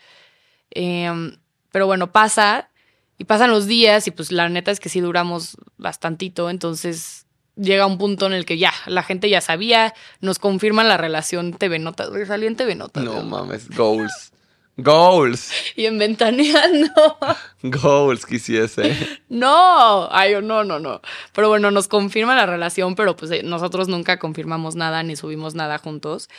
Em, 0.71 1.37
pero 1.71 1.85
bueno, 1.85 2.11
pasa 2.11 2.71
y 3.19 3.25
pasan 3.25 3.51
los 3.51 3.67
días 3.67 4.07
y 4.07 4.11
pues 4.11 4.31
la 4.31 4.49
neta 4.49 4.71
es 4.71 4.79
que 4.79 4.89
sí 4.89 5.01
duramos 5.01 5.57
bastantito, 5.77 6.49
entonces 6.49 7.27
llega 7.55 7.85
un 7.85 7.97
punto 7.97 8.25
en 8.25 8.33
el 8.33 8.45
que 8.45 8.57
ya, 8.57 8.73
la 8.85 9.03
gente 9.03 9.29
ya 9.29 9.41
sabía, 9.41 9.93
nos 10.21 10.39
confirman 10.39 10.87
la 10.87 10.97
relación 10.97 11.53
TV 11.53 11.79
Notas, 11.79 12.09
güey, 12.09 12.25
salí 12.25 12.47
en 12.47 12.55
TV 12.55 12.75
Notas. 12.75 13.03
No 13.03 13.13
güey. 13.13 13.25
mames, 13.25 13.69
goals. 13.69 14.31
Goals. 14.77 15.51
Y 15.75 15.85
en 15.85 15.99
Ventaneando. 15.99 16.91
Goals 17.63 18.25
quisiese. 18.25 18.95
No, 19.29 20.09
ay, 20.11 20.35
no, 20.41 20.63
no, 20.63 20.79
no. 20.79 21.01
Pero 21.33 21.49
bueno, 21.49 21.71
nos 21.71 21.87
confirma 21.87 22.35
la 22.35 22.45
relación, 22.45 22.95
pero 22.95 23.15
pues 23.15 23.31
eh, 23.31 23.43
nosotros 23.43 23.87
nunca 23.87 24.17
confirmamos 24.19 24.75
nada 24.75 25.03
ni 25.03 25.15
subimos 25.15 25.55
nada 25.55 25.77
juntos. 25.77 26.29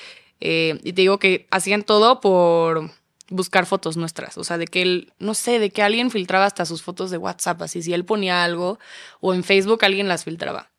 Eh, 0.40 0.80
y 0.82 0.92
te 0.92 1.02
digo 1.02 1.18
que 1.18 1.46
hacían 1.50 1.82
todo 1.82 2.20
por 2.20 2.90
buscar 3.28 3.66
fotos 3.66 3.96
nuestras. 3.96 4.36
O 4.36 4.44
sea, 4.44 4.58
de 4.58 4.66
que 4.66 4.82
él, 4.82 5.12
no 5.18 5.34
sé, 5.34 5.58
de 5.58 5.70
que 5.70 5.82
alguien 5.82 6.10
filtraba 6.10 6.44
hasta 6.44 6.66
sus 6.66 6.82
fotos 6.82 7.10
de 7.10 7.18
WhatsApp. 7.18 7.62
Así, 7.62 7.82
si 7.82 7.92
él 7.92 8.04
ponía 8.04 8.44
algo 8.44 8.78
o 9.20 9.32
en 9.34 9.44
Facebook 9.44 9.84
alguien 9.84 10.08
las 10.08 10.24
filtraba. 10.24 10.70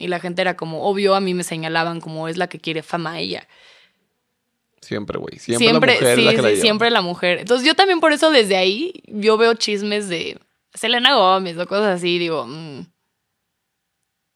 Y 0.00 0.08
la 0.08 0.18
gente 0.18 0.42
era 0.42 0.56
como, 0.56 0.82
obvio, 0.84 1.14
a 1.14 1.20
mí 1.20 1.34
me 1.34 1.44
señalaban 1.44 2.00
como 2.00 2.26
es 2.26 2.36
la 2.36 2.48
que 2.48 2.58
quiere 2.58 2.82
fama 2.82 3.20
ella. 3.20 3.46
Siempre, 4.80 5.18
güey. 5.18 5.38
Siempre, 5.38 5.68
Siempre, 5.68 5.92
la 5.92 6.00
mujer 6.00 6.16
sí, 6.16 6.20
es 6.20 6.24
la 6.24 6.30
que 6.30 6.36
la 6.36 6.48
sí, 6.48 6.54
lleva. 6.54 6.62
siempre 6.62 6.90
la 6.90 7.00
mujer. 7.02 7.38
Entonces 7.38 7.66
yo 7.66 7.74
también 7.74 8.00
por 8.00 8.12
eso 8.12 8.30
desde 8.30 8.56
ahí 8.56 9.02
yo 9.06 9.36
veo 9.36 9.54
chismes 9.54 10.08
de 10.08 10.38
Selena 10.74 11.14
Gómez 11.14 11.58
o 11.58 11.66
cosas 11.66 11.98
así, 11.98 12.18
digo, 12.18 12.46
mm. 12.46 12.86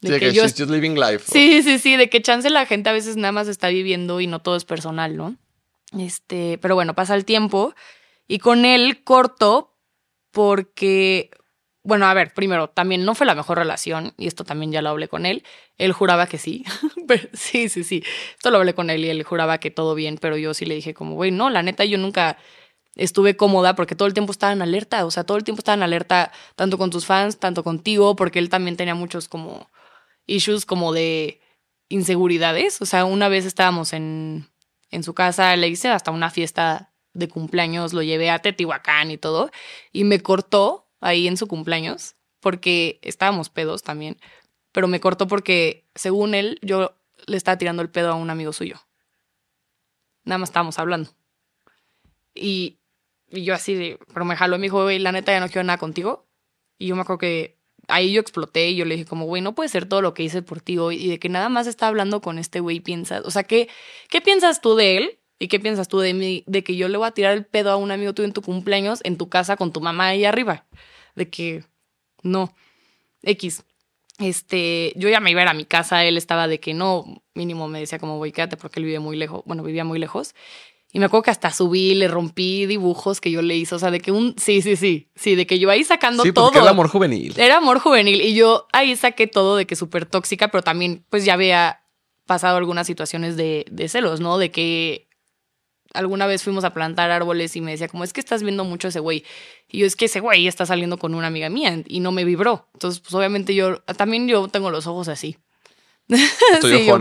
Sí, 0.02 0.18
que, 0.18 0.32
yo 0.32 0.42
she's 0.42 0.54
just 0.56 0.70
living 0.70 0.94
life. 0.96 1.24
Sí, 1.26 1.62
sí, 1.62 1.78
sí, 1.78 1.96
de 1.96 2.10
que 2.10 2.20
chance 2.20 2.50
la 2.50 2.66
gente 2.66 2.90
a 2.90 2.92
veces 2.92 3.16
nada 3.16 3.32
más 3.32 3.48
está 3.48 3.68
viviendo 3.68 4.20
y 4.20 4.26
no 4.26 4.40
todo 4.40 4.56
es 4.56 4.64
personal, 4.64 5.16
¿no? 5.16 5.36
Este, 5.98 6.58
pero 6.58 6.74
bueno, 6.74 6.94
pasa 6.94 7.14
el 7.14 7.24
tiempo 7.24 7.74
y 8.28 8.38
con 8.38 8.64
él 8.64 9.02
corto 9.02 9.74
porque, 10.30 11.30
bueno, 11.84 12.06
a 12.06 12.14
ver, 12.14 12.32
primero, 12.32 12.68
también 12.70 13.04
no 13.04 13.14
fue 13.14 13.26
la 13.26 13.34
mejor 13.34 13.58
relación 13.58 14.14
y 14.16 14.26
esto 14.26 14.44
también 14.44 14.72
ya 14.72 14.80
lo 14.80 14.88
hablé 14.88 15.06
con 15.06 15.26
él. 15.26 15.44
Él 15.76 15.92
juraba 15.92 16.26
que 16.26 16.38
sí, 16.38 16.64
pero 17.06 17.28
sí, 17.34 17.68
sí, 17.68 17.84
sí. 17.84 18.02
Esto 18.32 18.50
lo 18.50 18.56
hablé 18.56 18.74
con 18.74 18.88
él 18.88 19.04
y 19.04 19.10
él 19.10 19.22
juraba 19.22 19.58
que 19.58 19.70
todo 19.70 19.94
bien, 19.94 20.18
pero 20.18 20.38
yo 20.38 20.54
sí 20.54 20.64
le 20.64 20.74
dije 20.74 20.94
como, 20.94 21.14
güey, 21.14 21.30
no, 21.30 21.50
la 21.50 21.62
neta 21.62 21.84
yo 21.84 21.98
nunca 21.98 22.38
estuve 22.96 23.36
cómoda 23.36 23.74
porque 23.74 23.94
todo 23.94 24.08
el 24.08 24.14
tiempo 24.14 24.32
estaba 24.32 24.52
en 24.54 24.62
alerta, 24.62 25.04
o 25.04 25.10
sea, 25.10 25.24
todo 25.24 25.36
el 25.36 25.44
tiempo 25.44 25.60
estaba 25.60 25.74
en 25.74 25.82
alerta 25.82 26.32
tanto 26.56 26.78
con 26.78 26.90
tus 26.90 27.04
fans, 27.04 27.38
tanto 27.38 27.62
contigo, 27.62 28.16
porque 28.16 28.38
él 28.38 28.48
también 28.48 28.76
tenía 28.78 28.94
muchos 28.94 29.28
como 29.28 29.70
issues 30.26 30.64
como 30.64 30.92
de 30.94 31.40
inseguridades. 31.90 32.80
O 32.80 32.86
sea, 32.86 33.04
una 33.04 33.28
vez 33.28 33.44
estábamos 33.44 33.92
en, 33.92 34.48
en 34.90 35.02
su 35.02 35.12
casa, 35.12 35.54
le 35.56 35.68
hice 35.68 35.88
hasta 35.88 36.10
una 36.10 36.30
fiesta 36.30 36.94
de 37.12 37.28
cumpleaños, 37.28 37.92
lo 37.92 38.02
llevé 38.02 38.30
a 38.30 38.40
Teotihuacán 38.40 39.10
y 39.10 39.18
todo, 39.18 39.50
y 39.92 40.04
me 40.04 40.20
cortó 40.20 40.83
ahí 41.04 41.28
en 41.28 41.36
su 41.36 41.46
cumpleaños, 41.46 42.16
porque 42.40 42.98
estábamos 43.02 43.50
pedos 43.50 43.82
también, 43.82 44.18
pero 44.72 44.88
me 44.88 45.00
cortó 45.00 45.28
porque, 45.28 45.86
según 45.94 46.34
él, 46.34 46.58
yo 46.62 46.96
le 47.26 47.36
estaba 47.36 47.58
tirando 47.58 47.82
el 47.82 47.90
pedo 47.90 48.10
a 48.10 48.14
un 48.14 48.30
amigo 48.30 48.52
suyo. 48.52 48.80
Nada 50.24 50.38
más 50.38 50.48
estábamos 50.48 50.78
hablando. 50.78 51.10
Y, 52.34 52.80
y 53.28 53.44
yo 53.44 53.54
así 53.54 53.96
pero 54.12 54.24
me 54.24 54.34
jaló 54.34 54.56
y 54.56 54.58
me 54.58 54.66
dijo, 54.66 54.82
güey, 54.82 54.98
la 54.98 55.12
neta 55.12 55.32
ya 55.32 55.40
no 55.40 55.48
quiero 55.48 55.64
nada 55.64 55.78
contigo. 55.78 56.26
Y 56.78 56.88
yo 56.88 56.96
me 56.96 57.02
acuerdo 57.02 57.18
que 57.18 57.58
ahí 57.86 58.12
yo 58.12 58.20
exploté 58.20 58.70
y 58.70 58.76
yo 58.76 58.84
le 58.84 58.96
dije 58.96 59.06
como, 59.06 59.26
güey, 59.26 59.42
no 59.42 59.54
puede 59.54 59.68
ser 59.68 59.86
todo 59.86 60.00
lo 60.02 60.14
que 60.14 60.22
hice 60.22 60.42
por 60.42 60.60
ti 60.60 60.78
hoy 60.78 60.96
y 60.96 61.08
de 61.08 61.18
que 61.18 61.28
nada 61.28 61.50
más 61.50 61.66
está 61.66 61.86
hablando 61.86 62.20
con 62.20 62.38
este 62.38 62.60
güey 62.60 62.80
piensas, 62.80 63.24
o 63.24 63.30
sea, 63.30 63.44
¿qué, 63.44 63.68
¿qué 64.08 64.20
piensas 64.20 64.60
tú 64.60 64.74
de 64.74 64.96
él? 64.96 65.18
¿Y 65.38 65.48
qué 65.48 65.60
piensas 65.60 65.88
tú 65.88 65.98
de 65.98 66.14
mí? 66.14 66.44
De 66.46 66.64
que 66.64 66.76
yo 66.76 66.88
le 66.88 66.96
voy 66.96 67.06
a 67.06 67.10
tirar 67.10 67.34
el 67.34 67.44
pedo 67.44 67.70
a 67.70 67.76
un 67.76 67.90
amigo 67.90 68.14
tuyo 68.14 68.26
en 68.26 68.32
tu 68.32 68.42
cumpleaños, 68.42 69.00
en 69.04 69.18
tu 69.18 69.28
casa 69.28 69.56
con 69.56 69.72
tu 69.72 69.80
mamá 69.80 70.08
ahí 70.08 70.24
arriba. 70.24 70.66
De 71.14 71.28
que, 71.30 71.64
no, 72.22 72.54
X. 73.22 73.64
Este, 74.18 74.92
yo 74.96 75.08
ya 75.08 75.18
me 75.20 75.30
iba 75.32 75.40
a 75.40 75.44
ir 75.44 75.48
a 75.48 75.54
mi 75.54 75.64
casa, 75.64 76.04
él 76.04 76.16
estaba 76.16 76.46
de 76.46 76.60
que 76.60 76.72
no, 76.72 77.22
mínimo 77.34 77.66
me 77.68 77.80
decía 77.80 77.98
como, 77.98 78.16
güey, 78.18 78.30
quédate 78.32 78.56
porque 78.56 78.78
él 78.78 78.86
vive 78.86 79.00
muy 79.00 79.16
lejos, 79.16 79.42
bueno, 79.44 79.62
vivía 79.64 79.84
muy 79.84 79.98
lejos. 79.98 80.34
Y 80.92 81.00
me 81.00 81.06
acuerdo 81.06 81.24
que 81.24 81.32
hasta 81.32 81.50
subí, 81.50 81.96
le 81.96 82.06
rompí 82.06 82.66
dibujos 82.66 83.20
que 83.20 83.32
yo 83.32 83.42
le 83.42 83.56
hice, 83.56 83.74
o 83.74 83.78
sea, 83.80 83.90
de 83.90 83.98
que 83.98 84.12
un, 84.12 84.36
sí, 84.38 84.62
sí, 84.62 84.76
sí, 84.76 85.10
sí, 85.16 85.34
de 85.34 85.44
que 85.44 85.58
yo 85.58 85.68
ahí 85.68 85.82
sacando 85.82 86.22
Sí, 86.22 86.30
todo. 86.32 86.52
el 86.60 86.68
amor 86.68 86.86
juvenil. 86.86 87.34
Era 87.36 87.56
amor 87.56 87.80
juvenil 87.80 88.20
y 88.20 88.34
yo 88.34 88.68
ahí 88.72 88.94
saqué 88.94 89.26
todo 89.26 89.56
de 89.56 89.66
que 89.66 89.74
súper 89.74 90.06
tóxica, 90.06 90.48
pero 90.48 90.62
también 90.62 91.04
pues 91.10 91.24
ya 91.24 91.34
había 91.34 91.80
pasado 92.26 92.56
algunas 92.56 92.86
situaciones 92.86 93.36
de, 93.36 93.66
de 93.68 93.88
celos, 93.88 94.20
¿no? 94.20 94.38
De 94.38 94.52
que 94.52 95.08
alguna 95.94 96.26
vez 96.26 96.42
fuimos 96.42 96.64
a 96.64 96.74
plantar 96.74 97.10
árboles 97.10 97.56
y 97.56 97.60
me 97.60 97.70
decía 97.70 97.88
como 97.88 98.04
es 98.04 98.12
que 98.12 98.20
estás 98.20 98.42
viendo 98.42 98.64
mucho 98.64 98.88
a 98.88 98.90
ese 98.90 99.00
güey. 99.00 99.24
Y 99.68 99.78
yo 99.78 99.86
es 99.86 99.96
que 99.96 100.04
ese 100.04 100.20
güey 100.20 100.46
está 100.46 100.66
saliendo 100.66 100.98
con 100.98 101.14
una 101.14 101.28
amiga 101.28 101.48
mía 101.48 101.82
y 101.86 102.00
no 102.00 102.12
me 102.12 102.24
vibró. 102.24 102.68
Entonces 102.74 103.00
pues 103.00 103.14
obviamente 103.14 103.54
yo 103.54 103.78
también 103.96 104.28
yo 104.28 104.48
tengo 104.48 104.70
los 104.70 104.86
ojos 104.86 105.08
así. 105.08 105.38
Estoy 106.08 106.78
Sí, 106.80 106.86
yo-. 106.86 106.98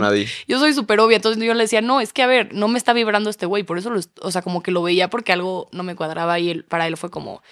Yo 0.48 0.58
soy 0.58 0.72
súper 0.72 1.00
obvia, 1.00 1.16
entonces 1.16 1.42
yo 1.44 1.52
le 1.54 1.64
decía, 1.64 1.82
no, 1.82 2.00
es 2.00 2.12
que 2.12 2.22
a 2.22 2.26
ver, 2.26 2.54
no 2.54 2.68
me 2.68 2.78
está 2.78 2.92
vibrando 2.94 3.28
este 3.28 3.46
güey, 3.46 3.62
por 3.62 3.76
eso, 3.78 3.90
lo, 3.90 4.00
o 4.22 4.30
sea, 4.30 4.40
como 4.42 4.62
que 4.62 4.70
lo 4.70 4.82
veía 4.82 5.10
porque 5.10 5.32
algo 5.32 5.68
no 5.72 5.82
me 5.82 5.94
cuadraba 5.94 6.38
y 6.38 6.50
él, 6.50 6.64
para 6.64 6.86
él 6.86 6.96
fue 6.96 7.10
como, 7.10 7.42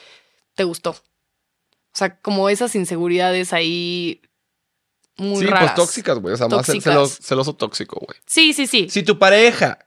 te 0.54 0.64
gustó. 0.64 0.90
O 0.92 1.94
sea, 1.94 2.18
como 2.20 2.48
esas 2.48 2.74
inseguridades 2.74 3.52
ahí 3.52 4.22
muy 5.18 5.40
Sí, 5.40 5.46
raras. 5.46 5.72
pues 5.72 5.86
tóxicas, 5.86 6.18
güey. 6.20 6.32
O 6.34 6.36
sea, 6.38 6.48
más 6.48 6.66
celoso 7.20 7.54
tóxico, 7.54 8.00
güey. 8.00 8.18
Sí, 8.26 8.54
sí, 8.54 8.66
sí. 8.66 8.88
Si 8.88 9.02
tu 9.02 9.18
pareja 9.18 9.78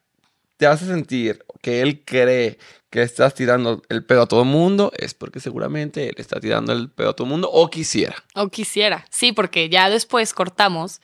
te 0.58 0.68
hace 0.68 0.86
sentir 0.86 1.44
que 1.62 1.82
él 1.82 2.04
cree 2.06 2.58
que 2.90 3.02
estás 3.02 3.34
tirando 3.34 3.82
el 3.90 4.06
pedo 4.06 4.22
a 4.22 4.28
todo 4.28 4.44
el 4.44 4.48
mundo, 4.48 4.92
es 4.98 5.14
porque 5.14 5.40
seguramente 5.40 6.10
él 6.10 6.16
está 6.18 6.40
tirando 6.40 6.72
el 6.72 6.90
pedo 6.90 7.10
a 7.10 7.14
todo 7.14 7.26
el 7.26 7.32
mundo 7.32 7.50
o 7.52 7.70
quisiera. 7.70 8.16
O 8.36 8.50
quisiera. 8.50 9.06
Sí, 9.10 9.32
porque 9.32 9.70
ya 9.70 9.90
después 9.90 10.34
cortamos. 10.34 11.02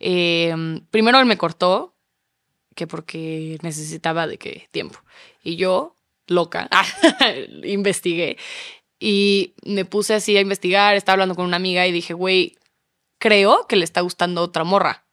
Eh, 0.00 0.54
primero 0.90 1.18
él 1.18 1.26
me 1.26 1.36
cortó, 1.36 1.94
que 2.74 2.86
porque 2.86 3.58
necesitaba 3.62 4.26
de 4.26 4.38
qué 4.38 4.68
tiempo. 4.70 5.00
Y 5.42 5.56
yo, 5.56 5.96
loca, 6.26 6.68
investigué 7.64 8.38
y 9.00 9.54
me 9.64 9.84
puse 9.84 10.14
así 10.14 10.36
a 10.36 10.40
investigar, 10.40 10.94
estaba 10.94 11.14
hablando 11.14 11.34
con 11.34 11.44
una 11.44 11.56
amiga 11.56 11.86
y 11.86 11.92
dije, 11.92 12.14
güey, 12.14 12.56
creo 13.18 13.66
que 13.66 13.76
le 13.76 13.84
está 13.84 14.00
gustando 14.00 14.42
otra 14.42 14.64
morra. 14.64 15.06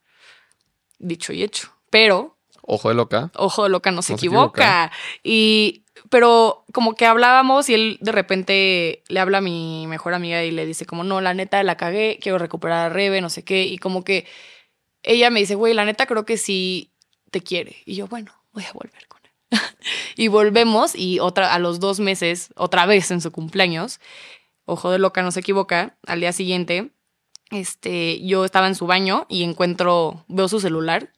Dicho 0.97 1.33
y 1.33 1.43
hecho. 1.43 1.71
Pero 1.89 2.34
Ojo 2.67 2.89
de 2.89 2.95
loca. 2.95 3.31
ojo 3.35 3.63
de 3.63 3.69
loca 3.69 3.91
no 3.91 4.01
se 4.01 4.13
No 4.13 4.17
se 4.17 4.25
equivoca. 4.25 4.91
Y, 5.23 5.83
pero 6.09 6.65
como 6.73 6.95
que 6.95 7.05
hablábamos 7.05 7.69
y 7.69 7.75
él 7.75 7.97
de 8.01 8.11
repente 8.11 9.03
le 9.07 9.19
habla 9.19 9.37
a 9.37 9.41
mi 9.41 9.85
mejor 9.87 10.15
amiga 10.15 10.43
y 10.43 10.51
le 10.51 10.65
dice 10.65 10.85
como, 10.85 11.03
no, 11.03 11.21
la 11.21 11.33
neta 11.33 11.61
la 11.63 11.77
cagué, 11.77 12.17
quiero 12.21 12.39
recuperar 12.39 12.87
a 12.87 12.93
Rebe, 12.93 13.21
no 13.21 13.29
sé 13.29 13.43
qué. 13.43 13.63
Y 13.65 13.77
como 13.77 14.03
que 14.03 14.25
ella 15.03 15.29
me 15.29 15.39
dice, 15.39 15.53
güey, 15.53 15.73
la 15.75 15.85
neta 15.85 16.07
creo 16.07 16.25
que 16.25 16.37
sí 16.37 16.91
te 17.29 17.41
quiere. 17.41 17.75
Y 17.85 17.95
yo, 17.95 18.07
bueno, 18.07 18.31
voy 18.51 18.63
a 18.63 18.73
volver 18.73 19.07
con 19.07 19.21
él. 19.23 19.59
y 20.15 20.27
volvemos 20.27 20.95
y 20.95 21.19
otra, 21.19 21.53
a 21.53 21.59
los 21.59 21.79
dos 21.79 21.99
meses, 21.99 22.49
otra 22.55 22.87
vez 22.87 23.11
en 23.11 23.21
su 23.21 23.31
cumpleaños, 23.31 23.99
ojo 24.65 24.89
de 24.89 24.97
loca 24.97 25.21
no 25.21 25.31
se 25.31 25.41
equivoca, 25.41 25.97
al 26.07 26.19
día 26.19 26.33
siguiente, 26.33 26.89
este, 27.51 28.25
yo 28.25 28.43
estaba 28.43 28.67
en 28.67 28.73
su 28.73 28.87
baño 28.87 29.27
y 29.29 29.43
encuentro, 29.43 30.25
veo 30.27 30.47
su 30.47 30.59
celular 30.59 31.11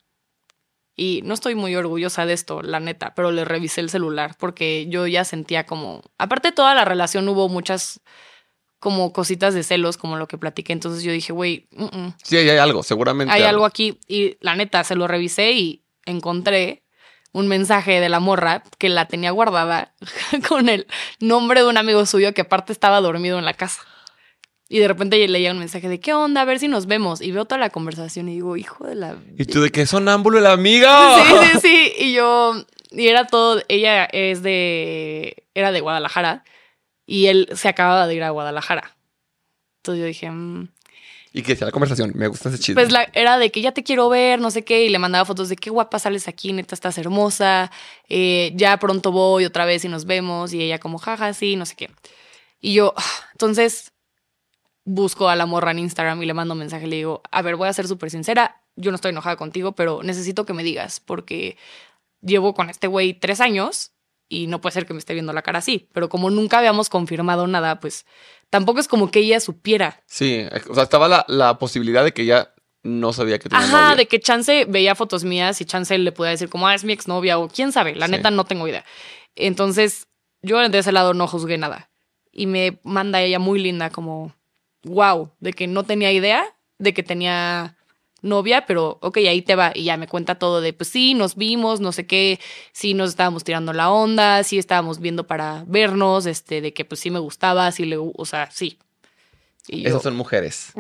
y 1.00 1.22
no 1.24 1.36
estoy 1.36 1.54
muy 1.54 1.76
orgullosa 1.76 2.26
de 2.26 2.34
esto, 2.34 2.64
la 2.64 2.80
neta, 2.80 3.14
pero 3.16 3.32
le 3.32 3.46
revisé 3.46 3.82
el 3.82 3.92
celular 3.92 4.36
porque 4.38 4.88
yo 4.90 5.06
ya 5.06 5.24
sentía 5.24 5.68
como, 5.68 6.02
aparte 6.18 6.50
de 6.50 6.54
toda 6.54 6.74
la 6.74 6.84
relación 6.84 7.30
hubo 7.30 7.48
muchas 7.48 8.02
como 8.80 9.14
cositas 9.14 9.54
de 9.54 9.64
celos, 9.64 9.98
como 9.98 10.18
lo 10.18 10.28
que 10.28 10.38
platiqué, 10.38 10.74
entonces 10.74 11.04
yo 11.04 11.12
dije, 11.12 11.34
güey, 11.34 11.68
mm, 11.72 12.10
Sí, 12.24 12.38
hay 12.38 12.50
algo, 12.50 12.82
seguramente. 12.84 13.32
hay 13.32 13.44
algo 13.44 13.66
aquí 13.66 14.00
y 14.08 14.38
la 14.42 14.56
neta 14.56 14.84
se 14.84 14.96
lo 14.96 15.08
revisé 15.08 15.52
y 15.52 15.84
encontré 16.06 16.84
un 17.32 17.48
mensaje 17.48 18.00
de 18.00 18.10
la 18.10 18.20
morra 18.20 18.64
que 18.80 18.90
la 18.90 19.08
tenía 19.08 19.30
guardada 19.30 19.94
con 20.50 20.68
el 20.68 20.88
nombre 21.20 21.62
de 21.62 21.68
un 21.68 21.78
amigo 21.78 22.06
suyo 22.08 22.34
que 22.34 22.42
aparte 22.42 22.74
estaba 22.74 23.02
dormido 23.02 23.38
en 23.38 23.46
la 23.46 23.54
casa. 23.54 23.82
Y 24.70 24.80
de 24.80 24.88
repente 24.88 25.26
leía 25.28 25.52
un 25.52 25.60
mensaje 25.60 25.88
de, 25.88 26.00
¿qué 26.00 26.14
onda? 26.14 26.42
A 26.42 26.46
ver 26.46 26.60
si 26.60 26.68
nos 26.68 26.88
vemos. 26.88 27.22
Y 27.22 27.32
veo 27.32 27.46
toda 27.46 27.60
la 27.60 27.70
conversación 27.70 28.28
y 28.28 28.34
digo, 28.34 28.58
hijo 28.58 28.86
de 28.86 28.96
la... 28.96 29.18
¿Y 29.38 29.46
tú 29.46 29.62
de 29.62 29.72
qué 29.72 29.86
sonámbulo 29.86 30.40
la 30.40 30.52
amiga? 30.52 31.24
Sí, 31.24 31.34
sí, 31.54 31.60
sí. 31.62 31.94
Y 32.06 32.14
yo, 32.14 32.66
y 32.92 33.08
era 33.08 33.28
todo, 33.28 33.62
ella 33.70 34.06
es 34.06 34.44
de, 34.44 35.46
era 35.54 35.72
de 35.72 35.80
Guadalajara 35.80 36.44
y 37.06 37.28
él 37.28 37.48
se 37.54 37.70
acababa 37.70 38.08
de 38.08 38.16
ir 38.16 38.24
a 38.24 38.32
Guadalajara. 38.32 38.98
Entonces 39.80 40.02
yo 40.02 40.06
dije, 40.06 40.30
mm, 40.30 40.68
¿Y 41.38 41.44
qué 41.44 41.54
decía 41.54 41.68
la 41.68 41.72
conversación? 41.72 42.14
Me 42.16 42.28
gusta 42.28 42.50
ese 42.50 42.58
chisme. 42.58 42.82
pues 42.82 42.92
la, 42.92 43.08
era 43.14 43.38
de 43.38 43.52
que 43.52 43.62
ya 43.62 43.72
te 43.72 43.84
quiero 43.84 44.10
ver, 44.10 44.40
no 44.42 44.50
sé 44.50 44.64
qué, 44.64 44.86
y 44.86 44.90
le 44.90 44.98
mandaba 44.98 45.24
fotos 45.24 45.50
de 45.50 45.56
qué 45.56 45.70
guapa 45.70 46.00
sales 46.00 46.28
aquí, 46.28 46.52
neta, 46.52 46.74
estás 46.74 46.98
hermosa, 46.98 47.72
eh, 48.10 48.54
ya 48.56 48.78
pronto 48.80 49.12
voy 49.12 49.46
otra 49.46 49.66
vez 49.66 49.86
y 49.86 49.88
nos 49.88 50.06
vemos, 50.06 50.52
y 50.52 50.64
ella 50.64 50.80
como, 50.80 50.98
jaja, 50.98 51.34
sí, 51.34 51.56
no 51.56 51.68
sé 51.68 51.76
qué. 51.76 51.92
Y 52.60 52.74
yo, 52.74 52.94
ah, 52.98 53.04
entonces, 53.34 53.92
busco 54.90 55.28
a 55.28 55.36
la 55.36 55.46
morra 55.46 55.72
en 55.72 55.80
Instagram 55.80 56.24
y 56.24 56.26
le 56.26 56.34
mando 56.34 56.54
un 56.54 56.60
mensaje, 56.60 56.88
le 56.88 56.96
digo, 56.96 57.22
a 57.30 57.42
ver, 57.42 57.58
voy 57.58 57.68
a 57.68 57.74
ser 57.74 57.90
súper 57.90 58.10
sincera, 58.10 58.62
yo 58.78 58.90
no 58.90 58.96
estoy 58.96 59.10
enojada 59.10 59.36
contigo, 59.36 59.74
pero 59.74 60.02
necesito 60.02 60.46
que 60.46 60.54
me 60.54 60.64
digas, 60.64 61.02
porque 61.02 61.58
llevo 62.22 62.54
con 62.54 62.70
este 62.70 62.88
güey 62.88 63.14
tres 63.14 63.42
años 63.42 63.92
y 64.30 64.48
no 64.48 64.62
puede 64.62 64.74
ser 64.74 64.86
que 64.86 64.94
me 64.94 65.00
esté 65.00 65.14
viendo 65.14 65.34
la 65.34 65.42
cara 65.42 65.60
así, 65.60 65.90
pero 65.92 66.08
como 66.08 66.30
nunca 66.30 66.60
habíamos 66.60 66.88
confirmado 66.88 67.48
nada, 67.48 67.82
pues 67.82 68.06
tampoco 68.50 68.80
es 68.80 68.88
como 68.88 69.12
que 69.12 69.20
ella 69.20 69.42
supiera. 69.42 70.02
Sí, 70.06 70.46
o 70.70 70.74
sea, 70.74 70.84
estaba 70.84 71.10
la, 71.10 71.26
la 71.28 71.58
posibilidad 71.60 72.06
de 72.06 72.14
que 72.14 72.22
ella 72.22 72.54
no 72.84 73.12
sabía 73.12 73.40
que 73.40 73.50
tenía 73.50 73.66
Ajá, 73.66 73.82
novia. 73.82 73.96
de 73.98 74.08
que 74.08 74.22
Chance 74.22 74.64
veía 74.70 74.96
fotos 74.96 75.26
mías 75.26 75.60
y 75.60 75.66
Chance 75.66 75.98
le 75.98 76.14
podía 76.14 76.32
decir 76.32 76.48
como, 76.48 76.66
ah, 76.66 76.76
es 76.76 76.86
mi 76.86 76.94
exnovia 76.94 77.38
o 77.40 77.50
quién 77.50 77.74
sabe, 77.74 77.94
la 77.94 78.06
Sí. 78.06 78.14
neta 78.14 78.32
no 78.32 78.46
tengo 78.46 78.66
idea. 78.70 78.86
Entonces, 79.36 80.08
yo 80.42 80.58
de 80.70 80.78
ese 80.78 80.94
lado 80.94 81.14
no 81.14 81.28
juzgué 81.28 81.58
nada. 81.58 81.90
Y 82.32 82.46
me 82.46 82.80
manda 82.84 83.22
ella 83.22 83.40
muy 83.40 83.60
linda 83.60 83.90
como, 83.90 84.34
wow, 84.88 85.32
de 85.40 85.54
que 85.54 85.68
no 85.68 85.84
tenía 85.84 86.12
idea 86.12 86.54
de 86.80 86.94
que 86.94 87.04
tenía 87.04 87.76
novia, 88.22 88.66
pero 88.66 88.98
ok, 89.02 89.18
ahí 89.18 89.42
te 89.42 89.56
va. 89.56 89.72
Y 89.74 89.86
ya 89.86 89.98
me 89.98 90.08
cuenta 90.08 90.36
todo 90.36 90.62
de, 90.62 90.74
pues 90.74 90.90
sí, 90.90 91.14
nos 91.14 91.36
vimos, 91.36 91.80
no 91.80 91.92
sé 91.92 92.06
qué, 92.06 92.40
sí 92.72 92.94
nos 92.94 93.10
estábamos 93.10 93.44
tirando 93.44 93.74
la 93.74 93.92
onda, 93.92 94.44
sí 94.44 94.58
estábamos 94.58 95.00
viendo 95.00 95.28
para 95.28 95.64
vernos, 95.68 96.26
este, 96.26 96.62
de 96.62 96.74
que 96.74 96.86
pues 96.86 97.00
sí 97.00 97.12
me 97.12 97.20
gustaba, 97.20 97.72
sí 97.72 97.86
le, 97.86 97.98
o 97.98 98.26
sea, 98.26 98.50
sí. 98.52 98.78
Y 99.70 99.82
yo, 99.82 99.90
Esas 99.90 100.04
son 100.04 100.16
mujeres. 100.16 100.72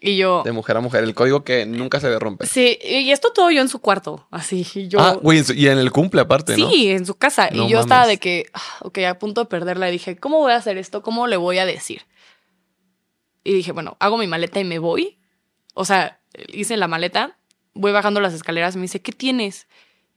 Y 0.00 0.16
yo, 0.18 0.42
De 0.44 0.52
mujer 0.52 0.76
a 0.76 0.80
mujer. 0.80 1.02
El 1.02 1.14
código 1.14 1.44
que 1.44 1.64
nunca 1.64 1.98
se 1.98 2.08
debe 2.08 2.18
romper. 2.18 2.46
Sí, 2.46 2.78
y 2.84 3.10
esto 3.10 3.32
todo 3.32 3.50
yo 3.50 3.62
en 3.62 3.70
su 3.70 3.78
cuarto, 3.78 4.26
así. 4.30 4.66
Y 4.74 4.88
yo. 4.88 5.00
Ah, 5.00 5.14
güey, 5.14 5.42
y 5.54 5.68
en 5.68 5.78
el 5.78 5.90
cumple 5.90 6.20
aparte, 6.20 6.54
sí, 6.54 6.60
¿no? 6.60 6.70
en 6.70 7.06
su 7.06 7.14
casa. 7.14 7.48
No 7.50 7.64
y 7.64 7.70
yo 7.70 7.80
estaba 7.80 8.06
de 8.06 8.18
que, 8.18 8.44
ah, 8.52 8.80
ok, 8.82 8.98
a 8.98 9.18
punto 9.18 9.40
de 9.40 9.46
perderla. 9.46 9.88
Y 9.88 9.92
dije, 9.92 10.18
¿cómo 10.18 10.40
voy 10.40 10.52
a 10.52 10.56
hacer 10.56 10.76
esto? 10.76 11.02
¿Cómo 11.02 11.26
le 11.26 11.38
voy 11.38 11.56
a 11.56 11.64
decir? 11.64 12.02
Y 13.48 13.54
dije, 13.54 13.72
bueno, 13.72 13.96
hago 14.00 14.18
mi 14.18 14.26
maleta 14.26 14.60
y 14.60 14.64
me 14.64 14.78
voy. 14.78 15.18
O 15.72 15.84
sea, 15.86 16.20
hice 16.52 16.76
la 16.76 16.86
maleta, 16.88 17.38
voy 17.72 17.92
bajando 17.92 18.20
las 18.20 18.34
escaleras 18.34 18.74
y 18.74 18.78
me 18.78 18.82
dice, 18.82 19.00
¿qué 19.00 19.12
tienes? 19.12 19.68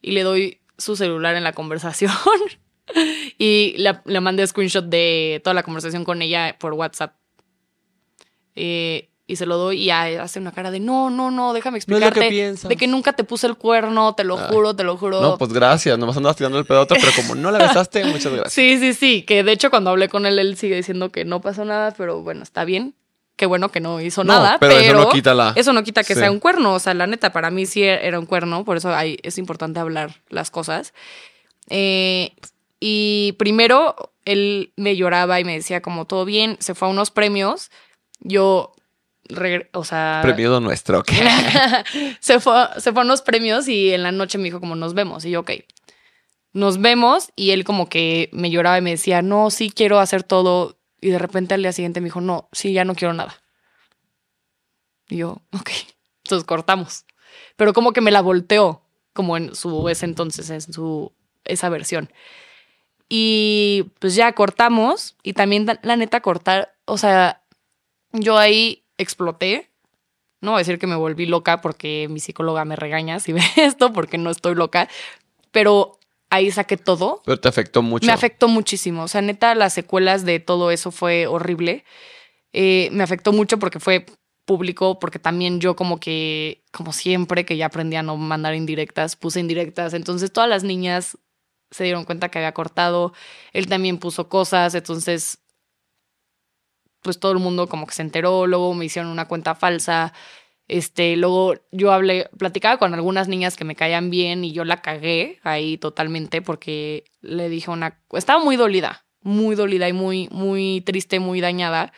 Y 0.02 0.12
le 0.12 0.24
doy 0.24 0.60
su 0.78 0.96
celular 0.98 1.36
en 1.36 1.44
la 1.46 1.54
conversación. 1.54 2.12
y 3.38 3.74
la- 3.78 4.02
le 4.06 4.20
mandé 4.20 4.46
screenshot 4.46 4.84
de 4.86 5.40
toda 5.46 5.54
la 5.54 5.64
conversación 5.64 6.04
con 6.04 6.22
ella 6.22 6.58
por 6.60 6.74
WhatsApp. 6.74 7.14
Eh, 8.56 9.08
y 9.28 9.38
se 9.38 9.46
lo 9.46 9.56
doy 9.58 9.82
y 9.84 9.90
hace 9.92 10.40
una 10.40 10.52
cara 10.52 10.72
de 10.72 10.82
no, 10.82 11.10
no, 11.10 11.32
no, 11.32 11.54
déjame 11.54 11.78
No 11.78 11.80
es 11.80 11.88
lo 11.88 11.98
que 12.00 12.06
explicarte. 12.08 12.30
piensas. 12.30 12.68
de 12.68 12.76
que 12.76 12.88
nunca 12.88 13.14
te 13.14 13.24
puse 13.24 13.48
el 13.48 13.56
cuerno, 13.56 14.14
te 14.14 14.26
lo 14.26 14.38
Ay. 14.38 14.46
juro, 14.50 14.76
te 14.76 14.84
lo 14.84 14.98
juro. 14.98 15.22
No, 15.22 15.38
pues 15.38 15.54
gracias. 15.54 15.98
Nomás 15.98 16.18
andabas 16.18 16.36
tirando 16.36 16.60
el 16.60 16.66
pedo 16.66 16.80
a 16.80 16.82
otra, 16.82 16.98
pero 17.00 17.14
como 17.16 17.36
no 17.36 17.50
la 17.50 17.60
besaste, 17.60 18.04
muchas 18.04 18.34
gracias. 18.34 18.52
Sí, 18.54 18.78
sí, 18.78 18.94
sí. 18.94 19.22
Que 19.22 19.44
de 19.44 19.54
hecho, 19.54 19.70
cuando 19.70 19.90
hablé 19.90 20.10
con 20.10 20.26
él, 20.26 20.38
él 20.38 20.58
sigue 20.58 20.76
diciendo 20.76 21.14
que 21.14 21.24
no 21.24 21.40
pasó 21.40 21.64
nada, 21.64 21.94
pero 21.98 22.22
bueno, 22.24 22.44
está 22.44 22.66
bien. 22.66 22.94
Qué 23.42 23.48
bueno 23.48 23.70
que 23.72 23.80
no 23.80 24.00
hizo 24.00 24.24
No, 24.24 24.34
nada. 24.34 24.58
pero 24.60 24.76
Pero, 24.76 25.00
eso 25.00 25.08
no 25.08 25.10
quita 25.10 25.34
la- 25.34 25.54
Eso 25.56 25.74
no 25.74 25.82
quita 25.84 26.04
que 26.04 26.14
Sí. 26.14 26.20
sea 26.20 26.30
un 26.30 26.40
cuerno. 26.40 26.76
O 26.76 26.80
sea, 26.80 26.94
la 26.94 27.08
neta, 27.08 27.32
para 27.34 27.50
mí 27.50 27.66
sí 27.66 27.82
era 27.82 28.20
un 28.20 28.28
cuerno. 28.28 28.64
Por 28.64 28.78
eso 28.78 28.94
hay- 28.94 29.18
es 29.24 29.40
importante 29.40 29.80
hablar 29.80 30.22
las 30.30 30.52
cosas. 30.52 30.94
Eh, 31.68 32.36
y 32.80 33.32
primero, 33.40 33.96
él 34.26 34.74
me 34.76 34.96
lloraba 34.96 35.40
y 35.40 35.44
me 35.44 35.54
decía 35.56 35.82
como 35.82 36.06
todo 36.06 36.24
bien. 36.24 36.56
Se 36.60 36.76
fue 36.76 36.88
a 36.88 36.92
unos 36.92 37.10
premios. 37.10 37.72
Yo, 38.20 38.74
o 39.74 39.84
sea... 39.84 40.20
Premio 40.22 40.60
nuestro, 40.60 41.00
¿ok? 41.00 41.10
se, 42.20 42.40
fue, 42.40 42.54
se 42.78 42.92
fue 42.94 43.02
a 43.02 43.06
unos 43.06 43.24
premios 43.24 43.68
y 43.68 43.92
en 43.92 44.04
la 44.04 44.12
noche 44.12 44.38
me 44.38 44.44
dijo 44.44 44.60
como 44.60 44.76
nos 44.76 44.94
vemos. 44.94 45.26
Y 45.26 45.32
yo, 45.32 45.40
ok. 45.40 45.50
Nos 46.54 46.80
vemos 46.80 47.32
y 47.36 47.52
él 47.52 47.64
como 47.64 47.90
que 47.90 48.30
me 48.34 48.52
lloraba 48.52 48.78
y 48.78 48.82
me 48.82 48.92
decía, 48.92 49.24
no, 49.24 49.50
sí 49.50 49.72
quiero 49.76 50.00
hacer 50.00 50.22
todo. 50.22 50.78
Y 51.02 51.10
de 51.10 51.20
repente 51.20 51.54
al 51.56 51.64
día 51.64 51.74
siguiente 51.74 52.00
me 52.02 52.06
dijo, 52.06 52.22
no, 52.22 52.48
sí, 52.52 52.74
ya 52.74 52.86
no 52.86 52.96
quiero 52.96 53.14
nada. 53.14 53.36
Y 55.10 55.18
yo, 55.18 55.42
ok. 55.54 55.70
Entonces 56.24 56.46
cortamos. 56.46 57.06
Pero 57.56 57.74
como 57.74 57.94
que 57.94 58.02
me 58.02 58.12
la 58.12 58.22
volteó, 58.22 58.82
como 59.14 59.38
en 59.38 59.56
su 59.56 59.90
ese 59.90 60.06
entonces, 60.06 60.50
en 60.50 60.62
su 60.62 61.12
esa 61.44 61.70
versión. 61.70 62.12
Y 63.10 63.92
pues 64.00 64.16
ya 64.16 64.32
cortamos 64.34 65.16
y 65.24 65.34
también 65.34 65.68
la- 65.84 65.96
neta 65.98 66.22
cortar, 66.22 66.76
o 66.86 66.98
sea, 66.98 67.44
yo 68.14 68.38
ahí 68.38 68.86
exploté. 68.98 69.72
No 70.42 70.52
voy 70.52 70.60
a 70.60 70.62
decir 70.62 70.80
que 70.80 70.88
me 70.88 70.96
volví 70.98 71.26
loca 71.28 71.62
porque 71.62 72.08
mi 72.10 72.20
psicóloga 72.20 72.66
me 72.66 72.76
regaña 72.78 73.20
si 73.20 73.34
ve 73.36 73.42
esto 73.58 73.94
porque 73.94 74.18
no 74.20 74.32
estoy 74.32 74.56
loca, 74.56 74.90
pero 75.52 76.00
ahí 76.32 76.50
saqué 76.50 76.78
todo. 76.78 77.22
Pero 77.26 77.40
te 77.40 77.48
afectó 77.48 77.84
mucho. 77.84 78.08
Me 78.08 78.14
afectó 78.14 78.48
muchísimo. 78.48 79.04
O 79.04 79.08
sea, 79.08 79.22
neta, 79.22 79.54
las 79.54 79.74
secuelas 79.74 80.26
de 80.26 80.40
todo 80.40 80.72
eso 80.72 80.90
fue 80.90 81.28
horrible. 81.28 81.86
Eh, 82.54 82.90
me 82.92 83.04
afectó 83.04 83.32
mucho 83.34 83.60
porque 83.60 83.80
fue 83.80 84.06
público, 84.46 84.98
porque 84.98 85.20
también 85.20 85.60
yo 85.60 85.76
como 85.76 86.00
que, 86.00 86.64
como 86.72 86.94
siempre, 86.94 87.46
que 87.46 87.58
ya 87.58 87.68
aprendí 87.68 87.98
a 87.98 88.04
no 88.04 88.18
mandar 88.18 88.56
indirectas, 88.56 89.16
puse 89.16 89.40
indirectas. 89.40 89.94
Entonces 89.94 90.32
todas 90.32 90.50
las 90.50 90.64
niñas 90.64 91.18
se 91.70 91.84
dieron 91.84 92.06
cuenta 92.06 92.30
que 92.30 92.40
había 92.40 92.54
cortado. 92.54 93.14
Él 93.54 93.68
también 93.68 94.00
puso 94.00 94.28
cosas, 94.30 94.74
entonces 94.74 95.38
pues 97.02 97.20
todo 97.20 97.32
el 97.32 97.40
mundo 97.40 97.68
como 97.68 97.88
que 97.88 97.96
se 97.96 98.04
enteró, 98.04 98.46
luego 98.46 98.74
me 98.74 98.86
hicieron 98.86 99.12
una 99.12 99.28
cuenta 99.28 99.56
falsa. 99.56 100.14
Este, 100.68 101.18
luego 101.18 101.56
yo 101.72 101.92
hablé, 101.92 102.30
platicaba 102.38 102.78
con 102.78 102.94
algunas 102.94 103.28
niñas 103.28 103.58
que 103.58 103.66
me 103.66 103.76
caían 103.76 104.10
bien 104.10 104.46
y 104.46 104.54
yo 104.54 104.64
la 104.64 104.82
cagué 104.82 105.40
ahí 105.44 105.78
totalmente 105.78 106.42
porque 106.42 107.04
le 107.22 107.50
dije 107.50 107.72
una, 107.72 108.00
estaba 108.14 108.44
muy 108.44 108.56
dolida, 108.56 109.06
muy 109.22 109.56
dolida 109.56 109.90
y 109.90 109.94
muy, 109.94 110.30
muy 110.32 110.82
triste, 110.82 111.20
muy 111.20 111.42
dañada. 111.42 111.92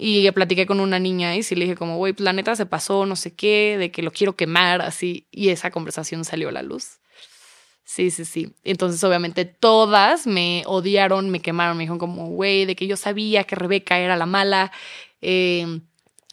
Y 0.00 0.30
platiqué 0.30 0.64
con 0.64 0.78
una 0.78 1.00
niña 1.00 1.34
y 1.34 1.42
sí 1.42 1.56
le 1.56 1.64
dije 1.64 1.76
como, 1.76 1.96
güey, 1.96 2.12
pues 2.12 2.24
la 2.24 2.32
neta 2.32 2.54
se 2.54 2.66
pasó, 2.66 3.04
no 3.04 3.16
sé 3.16 3.34
qué, 3.34 3.76
de 3.78 3.90
que 3.90 4.02
lo 4.02 4.12
quiero 4.12 4.36
quemar, 4.36 4.80
así. 4.80 5.26
Y 5.32 5.48
esa 5.48 5.72
conversación 5.72 6.24
salió 6.24 6.50
a 6.50 6.52
la 6.52 6.62
luz. 6.62 7.00
Sí, 7.82 8.12
sí, 8.12 8.24
sí. 8.24 8.54
Entonces, 8.62 9.02
obviamente, 9.02 9.44
todas 9.44 10.26
me 10.26 10.62
odiaron, 10.66 11.30
me 11.30 11.40
quemaron, 11.40 11.76
me 11.76 11.82
dijeron 11.82 11.98
como, 11.98 12.28
güey, 12.28 12.64
de 12.64 12.76
que 12.76 12.86
yo 12.86 12.96
sabía 12.96 13.42
que 13.42 13.56
Rebeca 13.56 13.98
era 13.98 14.16
la 14.16 14.26
mala, 14.26 14.70
eh, 15.20 15.80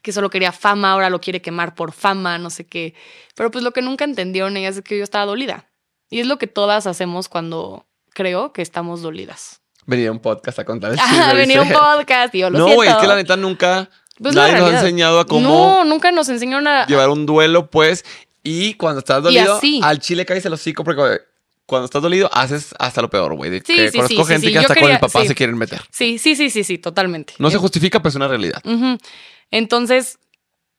que 0.06 0.12
solo 0.12 0.30
quería 0.30 0.52
fama, 0.52 0.92
ahora 0.92 1.10
lo 1.10 1.20
quiere 1.20 1.42
quemar 1.42 1.74
por 1.74 1.92
fama, 1.92 2.38
no 2.38 2.52
sé 2.52 2.68
qué. 2.68 2.94
Pero 3.34 3.50
pues 3.50 3.64
lo 3.64 3.72
que 3.72 3.82
nunca 3.82 4.06
entendieron 4.06 4.56
ellas 4.56 4.78
es 4.78 4.84
que 4.84 4.96
yo 5.00 5.04
estaba 5.04 5.26
dolida. 5.26 5.68
Y 6.12 6.20
es 6.20 6.28
lo 6.28 6.38
que 6.38 6.46
todas 6.46 6.86
hacemos 6.86 7.28
cuando 7.28 7.88
creo 8.14 8.54
que 8.54 8.62
estamos 8.62 9.02
dolidas. 9.02 9.62
Venir 9.88 10.10
a 10.10 10.12
un 10.12 10.20
podcast 10.20 10.60
a 10.60 10.64
contar 10.64 10.92
el 10.92 11.00
chisme, 11.00 11.34
venir 11.34 11.58
a 11.58 11.64
un 11.64 11.72
podcast 11.72 12.36
y 12.36 12.40
yo 12.40 12.52
lo 12.52 12.60
No, 12.60 12.66
siento. 12.66 12.76
güey, 12.76 12.90
es 12.90 12.96
que 12.98 13.08
la 13.08 13.16
neta 13.16 13.36
nunca 13.36 13.90
Pues 14.22 14.36
nadie 14.36 14.60
nos 14.60 14.72
ha 14.74 14.80
enseñado 14.80 15.20
a 15.20 15.26
cómo 15.26 15.50
No, 15.50 15.84
nunca 15.86 16.12
nos 16.12 16.30
enseñaron 16.30 16.68
a... 16.68 16.86
llevar 16.86 17.10
un 17.10 17.26
duelo, 17.26 17.72
pues. 17.72 18.06
Y 18.44 18.76
cuando 18.76 19.00
estás 19.00 19.24
dolido, 19.24 19.60
al 19.82 20.00
chile 20.00 20.24
caes 20.24 20.46
el 20.46 20.54
hocico 20.54 20.84
porque 20.84 21.20
cuando 21.66 21.86
estás 21.86 22.04
dolido 22.04 22.30
haces 22.32 22.76
hasta 22.78 23.02
lo 23.02 23.10
peor, 23.10 23.34
güey. 23.36 23.52
Sí, 23.66 23.76
que 23.76 23.90
sí, 23.90 23.98
conozco 23.98 24.26
sí, 24.26 24.34
gente 24.34 24.52
que 24.52 24.60
hasta 24.60 24.76
con 24.76 24.92
el 24.92 25.00
papá 25.00 25.26
se 25.26 25.34
quieren 25.34 25.58
meter. 25.58 25.82
Sí, 25.90 26.20
sí, 26.20 26.36
sí, 26.36 26.52
sí, 26.52 26.64
sí, 26.64 26.78
totalmente. 26.78 27.34
No 27.40 27.50
se 27.50 27.58
justifica, 27.58 28.00
pero 28.00 28.10
es 28.10 28.16
una 28.16 28.28
realidad. 28.28 28.62
Entonces, 29.52 30.20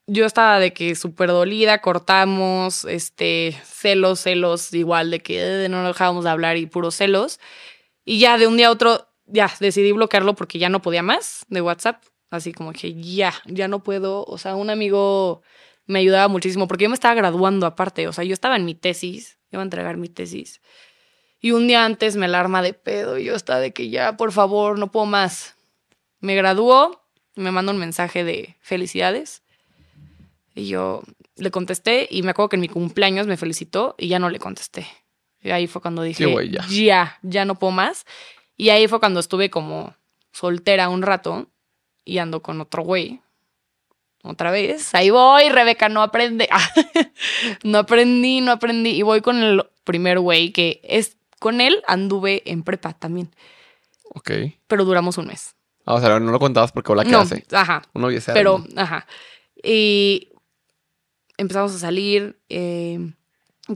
yo 0.07 0.25
estaba 0.25 0.61
de 0.61 0.73
que 0.73 0.95
súper 0.95 1.31
dolida, 1.31 1.81
cortamos, 1.81 2.85
este, 2.85 3.61
celos, 3.65 4.21
celos, 4.21 4.73
igual 4.73 5.11
de 5.11 5.21
que 5.21 5.65
eh, 5.65 5.69
no 5.69 5.87
dejábamos 5.87 6.25
de 6.25 6.31
hablar 6.31 6.57
y 6.57 6.67
puros 6.67 6.95
celos. 6.95 7.41
Y 8.05 8.21
ya 8.21 8.39
de 8.39 8.47
un 8.47 8.57
día 8.57 8.69
a 8.69 8.71
otro, 8.71 9.09
ya 9.27 9.53
decidí 9.61 9.93
bloquearlo 9.93 10.35
porque 10.35 10.59
ya 10.59 10.69
no 10.69 10.83
podía 10.83 11.03
más 11.03 11.45
de 11.49 11.61
WhatsApp. 11.61 12.05
Así 12.31 12.53
como 12.53 12.73
que 12.73 12.95
ya, 12.95 13.35
ya 13.47 13.69
no 13.69 13.83
puedo. 13.83 14.25
O 14.25 14.39
sea, 14.39 14.55
un 14.57 14.71
amigo 14.71 15.43
me 15.87 16.01
ayudaba 16.01 16.29
muchísimo 16.29 16.69
porque 16.69 16.85
yo 16.85 16.91
me 16.91 16.95
estaba 16.95 17.15
graduando 17.15 17.67
aparte. 17.67 18.07
O 18.09 18.13
sea, 18.13 18.25
yo 18.25 18.33
estaba 18.33 18.57
en 18.57 18.65
mi 18.65 18.75
tesis, 18.75 19.39
iba 19.51 19.63
a 19.63 19.65
entregar 19.65 19.97
mi 19.97 20.09
tesis. 20.09 20.61
Y 21.41 21.53
un 21.53 21.69
día 21.69 21.85
antes 21.85 22.17
me 22.17 22.27
alarma 22.27 22.63
de 22.63 22.75
pedo 22.75 23.19
y 23.19 23.25
yo 23.25 23.35
estaba 23.35 23.61
de 23.61 23.73
que 23.73 23.91
ya, 23.91 24.17
por 24.17 24.33
favor, 24.33 24.79
no 24.79 24.91
puedo 24.91 25.07
más. 25.07 25.55
Me 26.21 26.35
graduó, 26.35 27.06
me 27.37 27.53
manda 27.53 27.73
un 27.73 27.79
mensaje 27.79 28.25
de 28.25 28.57
felicidades. 28.61 29.43
Y 30.55 30.69
yo 30.69 31.03
le 31.37 31.51
contesté 31.51 32.09
y 32.11 32.23
me 32.23 32.31
acuerdo 32.31 32.49
que 32.49 32.57
en 32.57 32.63
mi 32.63 32.69
cumpleaños 32.69 33.27
me 33.27 33.37
felicitó 33.37 33.95
y 33.99 34.09
ya 34.09 34.19
no 34.19 34.31
le 34.31 34.39
contesté. 34.39 34.87
Y 35.43 35.51
ahí 35.51 35.67
fue 35.67 35.81
cuando 35.83 36.03
dije, 36.03 36.27
ya. 36.51 36.67
ya, 36.69 37.19
ya 37.23 37.45
no 37.45 37.57
puedo 37.59 37.71
más. 37.73 38.07
Y 38.57 38.71
ahí 38.71 38.89
fue 38.89 39.01
cuando 39.01 39.21
estuve 39.21 39.51
como 39.51 39.95
soltera 40.33 40.89
un 40.89 41.03
rato 41.03 41.49
y 42.05 42.19
ando 42.19 42.43
con 42.43 42.61
otro 42.61 42.83
güey. 42.83 43.21
Otra 44.23 44.51
vez, 44.51 44.93
ahí 44.95 45.11
voy, 45.11 45.49
Rebeca, 45.51 45.89
no 45.89 46.03
aprende. 46.03 46.49
no 47.63 47.79
aprendí, 47.79 48.41
no 48.41 48.53
aprendí. 48.53 48.91
Y 48.91 49.03
voy 49.03 49.21
con 49.21 49.41
el 49.43 49.63
primer 49.85 50.19
güey 50.19 50.51
que 50.53 50.81
es, 50.83 51.17
con 51.39 51.61
él 51.61 51.83
anduve 51.87 52.43
en 52.47 52.63
prepa 52.65 52.93
también, 52.95 53.31
Ok. 54.09 54.31
pero 54.67 54.85
duramos 54.85 55.17
un 55.19 55.29
mes. 55.29 55.56
Ah, 55.87 55.95
o 55.95 56.01
sea, 56.01 56.19
no 56.21 56.33
lo 56.33 56.39
contabas 56.39 56.73
porque 56.73 56.93
hola, 56.93 57.05
¿qué 57.05 57.11
no, 57.13 57.21
hace? 57.21 57.45
ajá, 57.53 57.83
Un 57.95 58.03
noviecero. 58.03 58.35
pero, 58.35 58.65
ajá. 58.77 59.07
Y 59.63 60.29
empezamos 61.39 61.75
a 61.75 61.79
salir. 61.79 62.39
eh, 62.49 63.13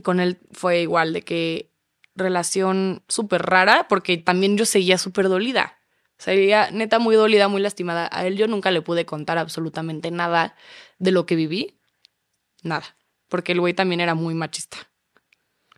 con 0.03 0.19
él 0.21 0.39
fue 0.51 0.81
igual, 0.81 1.11
de 1.11 1.21
que 1.23 1.71
relación 2.15 3.03
súper 3.09 3.41
rara, 3.41 3.87
porque 3.89 4.17
también 4.17 4.57
yo 4.57 4.65
seguía 4.65 4.97
súper 4.97 5.27
dolida. 5.27 5.77
Seguía 6.17 6.69
neta 6.71 6.99
muy 6.99 7.15
dolida, 7.15 7.47
muy 7.47 7.61
lastimada. 7.61 8.07
A 8.11 8.25
él 8.25 8.37
yo 8.37 8.47
nunca 8.47 8.71
le 8.71 8.81
pude 8.81 9.05
contar 9.05 9.37
absolutamente 9.37 10.11
nada 10.11 10.55
de 10.99 11.11
lo 11.11 11.25
que 11.25 11.35
viví. 11.35 11.79
Nada. 12.63 12.85
Porque 13.27 13.53
el 13.53 13.59
güey 13.59 13.73
también 13.73 14.01
era 14.01 14.13
muy 14.13 14.33
machista. 14.33 14.77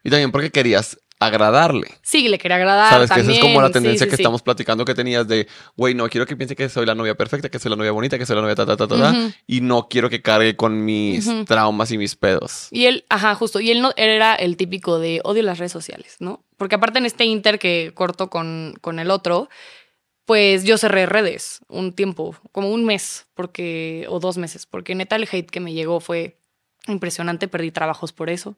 Y 0.04 0.10
también 0.10 0.32
porque 0.32 0.52
querías 0.52 1.00
agradarle. 1.20 1.88
Sí, 2.02 2.28
le 2.28 2.38
quería 2.38 2.58
agradar. 2.58 2.90
Sabes 2.90 3.10
que 3.10 3.22
esa 3.22 3.32
es 3.32 3.38
también, 3.38 3.54
como 3.54 3.62
la 3.62 3.72
tendencia 3.72 4.06
sí, 4.06 4.10
que 4.10 4.18
sí. 4.18 4.22
estamos 4.22 4.42
platicando 4.42 4.86
que 4.86 4.94
tenías 4.94 5.28
de, 5.28 5.48
güey, 5.76 5.94
no 5.94 6.10
quiero 6.10 6.26
que 6.26 6.36
piense 6.36 6.56
que 6.56 6.68
soy 6.70 6.86
la 6.86 6.96
novia 6.96 7.16
perfecta, 7.16 7.50
que 7.50 7.60
soy 7.60 7.70
la 7.70 7.76
novia 7.76 7.92
bonita, 7.92 8.18
que 8.18 8.26
soy 8.26 8.36
la 8.36 8.42
novia 8.42 8.56
ta, 8.56 8.66
ta, 8.66 8.76
ta, 8.76 8.88
ta, 8.88 9.16
y 9.48 9.62
no 9.62 9.88
quiero 9.88 10.10
que 10.10 10.22
cargue 10.22 10.56
con 10.56 10.84
mis 10.84 11.30
traumas 11.46 11.92
y 11.92 11.98
mis 11.98 12.16
pedos. 12.16 12.68
Y 12.72 12.86
él, 12.86 13.06
ajá, 13.10 13.36
justo. 13.36 13.60
Y 13.60 13.72
él 13.72 13.82
no 13.82 13.92
él 13.96 14.10
era 14.10 14.36
el 14.36 14.58
típico 14.58 15.00
de 15.00 15.22
odio 15.24 15.44
las 15.44 15.60
redes 15.60 15.72
sociales, 15.72 16.18
¿no? 16.20 16.44
Porque 16.58 16.76
aparte 16.76 17.00
en 17.00 17.06
este 17.06 17.26
inter 17.26 17.60
que 17.60 17.92
corto 17.94 18.30
con, 18.30 18.76
con 18.82 19.00
el 19.00 19.12
otro, 19.12 19.50
pues 20.26 20.64
yo 20.64 20.78
cerré 20.78 21.06
redes 21.06 21.62
un 21.68 21.94
tiempo, 21.94 22.36
como 22.52 22.72
un 22.72 22.86
mes, 22.86 23.28
porque, 23.34 24.06
o 24.10 24.20
dos 24.20 24.38
meses, 24.38 24.66
porque 24.66 24.96
neta 24.96 25.16
el 25.16 25.28
hate 25.30 25.50
que 25.50 25.60
me 25.60 25.74
llegó 25.74 26.00
fue 26.00 26.38
impresionante, 26.88 27.48
perdí 27.48 27.72
trabajos 27.72 28.14
por 28.14 28.30
eso. 28.30 28.58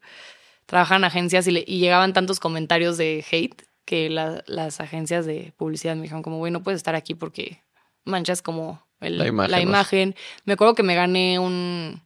Trabajaba 0.66 0.98
en 0.98 1.04
agencias 1.06 1.48
y, 1.48 1.52
le- 1.52 1.64
y 1.68 1.80
llegaban 1.80 2.14
tantos 2.14 2.40
comentarios 2.40 2.98
de 2.98 3.24
hate 3.32 3.64
que 3.86 4.10
la- 4.10 4.44
las 4.48 4.80
agencias 4.82 5.26
de 5.26 5.54
publicidad 5.58 5.96
me 5.96 6.04
dijeron 6.04 6.24
como, 6.24 6.38
güey, 6.38 6.52
no 6.52 6.64
puedes 6.64 6.78
estar 6.78 6.96
aquí 6.96 7.14
porque 7.14 7.62
manchas 8.04 8.42
como 8.42 8.84
el- 9.00 9.18
La 9.20 9.28
imagen, 9.28 9.52
la 9.52 9.58
¿no? 9.58 9.64
imagen. 9.64 10.16
Me 10.46 10.54
acuerdo 10.54 10.74
que 10.76 10.84
me 10.84 10.96
gané 10.96 11.38
un, 11.40 12.02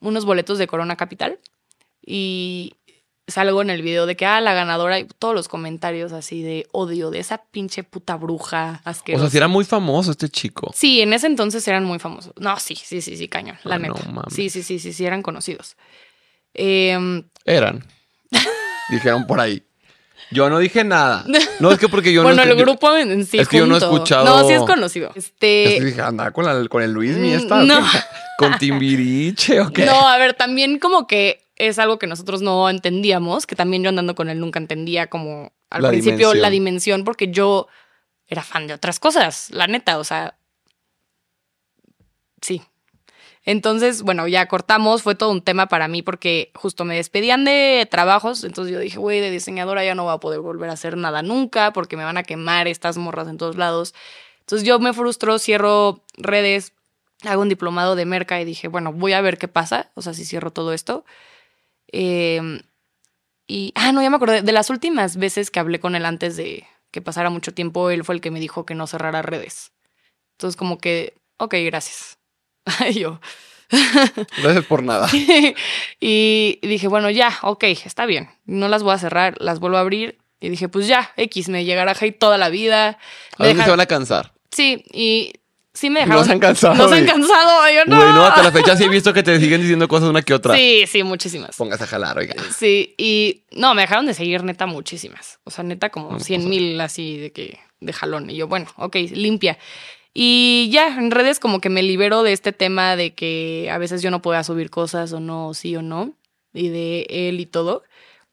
unos 0.00 0.24
boletos 0.24 0.58
de 0.58 0.66
Corona 0.66 0.96
Capital 0.96 1.38
y 2.04 2.74
salgo 3.28 3.62
en 3.62 3.70
el 3.70 3.82
video 3.82 4.06
de 4.06 4.16
que, 4.16 4.26
ah, 4.26 4.40
la 4.40 4.52
ganadora 4.54 4.98
y 4.98 5.04
todos 5.06 5.34
los 5.34 5.48
comentarios 5.48 6.12
así 6.12 6.42
de 6.42 6.66
odio 6.72 7.10
de 7.10 7.20
esa 7.20 7.38
pinche 7.50 7.82
puta 7.84 8.16
bruja 8.16 8.82
O 8.84 8.88
asquerosa. 8.90 9.24
sea, 9.26 9.30
si 9.30 9.36
era 9.38 9.48
muy 9.48 9.64
famoso 9.64 10.10
este 10.10 10.28
chico. 10.28 10.72
Sí, 10.74 11.00
en 11.00 11.12
ese 11.12 11.28
entonces 11.28 11.66
eran 11.68 11.84
muy 11.84 11.98
famosos. 11.98 12.32
No, 12.38 12.58
sí, 12.58 12.74
sí, 12.76 13.00
sí, 13.00 13.16
sí, 13.16 13.28
cañón, 13.28 13.58
la 13.64 13.76
Ah, 13.76 13.78
no 13.78 13.94
neta. 13.94 14.08
mames. 14.10 14.34
sí, 14.34 14.50
sí, 14.50 14.62
sí, 14.62 14.78
sí, 14.78 14.92
sí, 14.92 15.06
eran 15.06 15.22
conocidos. 15.22 15.76
Em, 16.54 17.24
Eran. 17.44 17.84
Dijeron 18.90 19.26
por 19.26 19.40
ahí. 19.40 19.62
Yo 20.30 20.48
no 20.48 20.58
dije 20.58 20.82
nada. 20.84 21.24
No 21.60 21.70
es 21.70 21.78
que 21.78 21.88
porque 21.88 22.12
yo 22.12 22.22
bueno, 22.24 22.36
no. 22.44 22.50
el 22.52 22.56
yo- 22.58 22.64
grupo 22.64 22.96
en 22.96 23.26
sí 23.26 23.38
es 23.38 23.48
que 23.48 23.58
yo 23.58 23.66
no 23.66 23.76
he 23.76 23.80
junto. 23.80 23.96
escuchado- 23.96 24.24
No, 24.24 24.46
sí 24.48 24.54
es 24.54 24.62
conocido. 24.62 25.10
es 25.14 25.26
Este... 25.26 25.76
que 25.78 25.84
dije, 25.84 26.00
andaba 26.00 26.30
con, 26.30 26.44
la- 26.46 26.66
con 26.68 26.82
el 26.82 26.90
Luis 26.92 27.16
mi 27.16 27.30
Mm, 27.30 27.34
esta. 27.34 27.60
¿o 27.60 27.62
no. 27.64 27.80
qué? 27.80 27.98
Con 28.38 28.58
Timbiriche 28.58 29.60
o 29.60 29.70
qué. 29.72 29.84
No, 29.84 30.08
a 30.08 30.16
ver, 30.18 30.34
también 30.34 30.78
como 30.78 31.06
que 31.06 31.44
es 31.56 31.78
algo 31.78 31.98
que 31.98 32.06
nosotros 32.08 32.40
no 32.42 32.68
entendíamos, 32.70 33.46
que 33.46 33.54
también 33.54 33.82
yo 33.84 33.90
andando 33.90 34.14
con 34.16 34.30
él 34.30 34.40
nunca 34.40 34.58
entendía 34.58 35.06
como 35.08 35.52
al 35.70 35.82
La 35.82 35.88
principio 35.90 36.16
dimensión. 36.16 36.42
la 36.42 36.50
dimensión, 36.50 37.04
porque 37.04 37.30
yo 37.30 37.68
era 38.26 38.42
fan 38.42 38.66
de 38.66 38.74
otras 38.74 38.98
cosas, 38.98 39.48
la 39.50 39.66
neta, 39.68 39.98
o 39.98 40.02
sea, 40.04 40.34
sí. 42.40 42.62
Entonces, 43.44 44.02
bueno, 44.02 44.28
ya 44.28 44.46
cortamos, 44.46 45.02
fue 45.02 45.16
todo 45.16 45.30
un 45.30 45.42
tema 45.42 45.66
para 45.66 45.88
mí 45.88 46.02
porque 46.02 46.52
justo 46.54 46.84
me 46.84 46.94
despedían 46.94 47.44
de 47.44 47.88
trabajos, 47.90 48.44
entonces 48.44 48.72
yo 48.72 48.78
dije, 48.78 48.98
güey, 48.98 49.20
de 49.20 49.30
diseñadora 49.30 49.84
ya 49.84 49.96
no 49.96 50.04
voy 50.04 50.14
a 50.14 50.18
poder 50.18 50.40
volver 50.40 50.70
a 50.70 50.74
hacer 50.74 50.96
nada 50.96 51.22
nunca 51.22 51.72
porque 51.72 51.96
me 51.96 52.04
van 52.04 52.16
a 52.16 52.22
quemar 52.22 52.68
estas 52.68 52.98
morras 52.98 53.28
en 53.28 53.38
todos 53.38 53.56
lados. 53.56 53.94
Entonces 54.40 54.66
yo 54.66 54.78
me 54.78 54.92
frustro, 54.92 55.38
cierro 55.40 56.02
redes, 56.16 56.72
hago 57.24 57.42
un 57.42 57.48
diplomado 57.48 57.96
de 57.96 58.06
merca 58.06 58.40
y 58.40 58.44
dije, 58.44 58.68
bueno, 58.68 58.92
voy 58.92 59.12
a 59.12 59.20
ver 59.20 59.38
qué 59.38 59.48
pasa, 59.48 59.90
o 59.94 60.02
sea, 60.02 60.14
si 60.14 60.24
cierro 60.24 60.52
todo 60.52 60.72
esto. 60.72 61.04
Eh, 61.90 62.62
y, 63.46 63.72
ah, 63.74 63.92
no, 63.92 64.02
ya 64.02 64.10
me 64.10 64.16
acordé, 64.16 64.42
de 64.42 64.52
las 64.52 64.70
últimas 64.70 65.16
veces 65.16 65.50
que 65.50 65.60
hablé 65.60 65.80
con 65.80 65.94
él 65.94 66.06
antes 66.06 66.36
de 66.36 66.66
que 66.92 67.02
pasara 67.02 67.30
mucho 67.30 67.52
tiempo, 67.52 67.90
él 67.90 68.04
fue 68.04 68.14
el 68.14 68.20
que 68.20 68.30
me 68.30 68.40
dijo 68.40 68.64
que 68.66 68.74
no 68.74 68.86
cerrara 68.86 69.22
redes. 69.22 69.72
Entonces 70.32 70.56
como 70.56 70.78
que, 70.78 71.14
ok, 71.38 71.54
gracias. 71.64 72.18
Y 72.90 73.00
yo. 73.00 73.20
Gracias 74.42 74.64
por 74.66 74.82
nada. 74.82 75.08
y 76.00 76.58
dije, 76.62 76.88
bueno, 76.88 77.10
ya, 77.10 77.38
ok, 77.42 77.64
está 77.64 78.06
bien. 78.06 78.28
No 78.44 78.68
las 78.68 78.82
voy 78.82 78.94
a 78.94 78.98
cerrar, 78.98 79.36
las 79.40 79.60
vuelvo 79.60 79.78
a 79.78 79.80
abrir. 79.80 80.18
Y 80.40 80.48
dije, 80.48 80.68
pues 80.68 80.86
ya, 80.88 81.12
X, 81.16 81.48
me 81.48 81.64
llegará 81.64 81.92
hate 81.98 82.18
toda 82.18 82.36
la 82.36 82.48
vida. 82.48 82.98
¿A 83.38 83.44
deja- 83.46 83.64
se 83.64 83.70
van 83.70 83.80
a 83.80 83.86
cansar? 83.86 84.32
Sí, 84.50 84.84
y 84.92 85.32
sí 85.72 85.88
me 85.88 86.00
No 86.00 86.06
dejaron. 86.06 86.24
se 86.26 86.32
han 86.32 86.38
cansado. 86.40 86.74
No 86.74 86.88
se 86.88 86.96
han 86.96 87.06
cansado. 87.06 87.70
Yo 87.72 87.84
no. 87.86 87.96
Güey, 87.96 88.12
no, 88.12 88.24
hasta 88.26 88.42
la 88.42 88.52
fecha 88.52 88.76
sí 88.76 88.84
he 88.84 88.88
visto 88.88 89.14
que 89.14 89.22
te 89.22 89.38
siguen 89.38 89.60
diciendo 89.60 89.86
cosas 89.88 90.08
una 90.10 90.20
que 90.22 90.34
otra. 90.34 90.54
Sí, 90.56 90.84
sí, 90.88 91.02
muchísimas. 91.04 91.56
Póngase 91.56 91.84
a 91.84 91.86
jalar, 91.86 92.18
oiga. 92.18 92.34
Sí, 92.54 92.94
y 92.98 93.44
no, 93.52 93.72
me 93.74 93.82
dejaron 93.82 94.04
de 94.04 94.14
seguir 94.14 94.42
neta 94.42 94.66
muchísimas. 94.66 95.38
O 95.44 95.50
sea, 95.50 95.62
neta 95.64 95.90
como 95.90 96.10
No, 96.12 96.20
100 96.20 96.40
pues, 96.42 96.50
mil 96.50 96.80
así 96.80 97.16
de 97.18 97.32
que 97.32 97.58
de 97.80 97.92
jalón. 97.92 98.28
Y 98.28 98.36
yo, 98.36 98.48
bueno, 98.48 98.66
ok, 98.76 98.96
limpia. 99.12 99.56
Y 100.14 100.68
ya, 100.70 100.98
en 100.98 101.10
redes 101.10 101.40
como 101.40 101.60
que 101.60 101.70
me 101.70 101.82
libero 101.82 102.22
de 102.22 102.32
este 102.32 102.52
tema 102.52 102.96
de 102.96 103.14
que 103.14 103.70
a 103.72 103.78
veces 103.78 104.02
yo 104.02 104.10
no 104.10 104.20
podía 104.20 104.44
subir 104.44 104.70
cosas 104.70 105.12
o 105.12 105.20
no, 105.20 105.54
sí 105.54 105.74
o 105.76 105.82
no, 105.82 106.14
y 106.52 106.68
de 106.68 107.06
él 107.08 107.40
y 107.40 107.46
todo. 107.46 107.82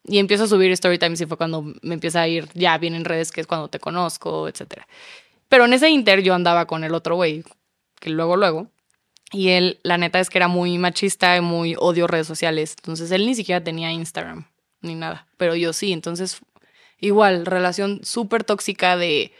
Y 0.04 0.18
empiezo 0.18 0.44
a 0.44 0.48
subir 0.48 0.70
story 0.72 0.98
times 0.98 1.20
y 1.20 1.26
fue 1.26 1.36
cuando 1.36 1.62
me 1.82 1.94
empieza 1.94 2.22
a 2.22 2.28
ir 2.28 2.48
ya 2.54 2.76
bien 2.78 2.94
en 2.94 3.04
redes, 3.04 3.32
que 3.32 3.40
es 3.40 3.46
cuando 3.46 3.68
te 3.68 3.78
conozco, 3.78 4.48
etcétera. 4.48 4.86
Pero 5.48 5.64
en 5.64 5.72
ese 5.72 5.90
inter 5.90 6.22
yo 6.22 6.34
andaba 6.34 6.66
con 6.66 6.84
el 6.84 6.94
otro 6.94 7.16
güey, 7.16 7.44
que 7.98 8.10
luego, 8.10 8.36
luego. 8.36 8.68
Y 9.32 9.50
él, 9.50 9.78
la 9.82 9.98
neta 9.98 10.20
es 10.20 10.28
que 10.28 10.38
era 10.38 10.48
muy 10.48 10.76
machista 10.78 11.36
y 11.36 11.40
muy 11.40 11.76
odio 11.78 12.06
redes 12.06 12.26
sociales. 12.26 12.74
Entonces 12.78 13.10
él 13.10 13.26
ni 13.26 13.34
siquiera 13.34 13.62
tenía 13.62 13.92
Instagram 13.92 14.46
ni 14.80 14.94
nada. 14.94 15.26
Pero 15.36 15.54
yo 15.54 15.72
sí. 15.72 15.92
Entonces, 15.92 16.40
igual, 16.98 17.46
relación 17.46 18.00
súper 18.02 18.44
tóxica 18.44 18.96
de, 18.96 19.32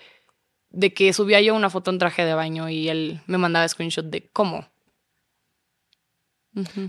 de 0.71 0.93
que 0.95 1.13
subía 1.13 1.41
yo 1.41 1.55
una 1.55 1.71
foto 1.71 1.91
en 1.91 1.99
traje 1.99 2.25
de 2.25 2.35
baño 2.35 2.69
y 2.69 2.89
él 2.89 3.21
me 3.27 3.39
mandaba 3.39 3.69
screenshot 3.69 4.07
de 4.07 4.29
cómo. 4.33 4.69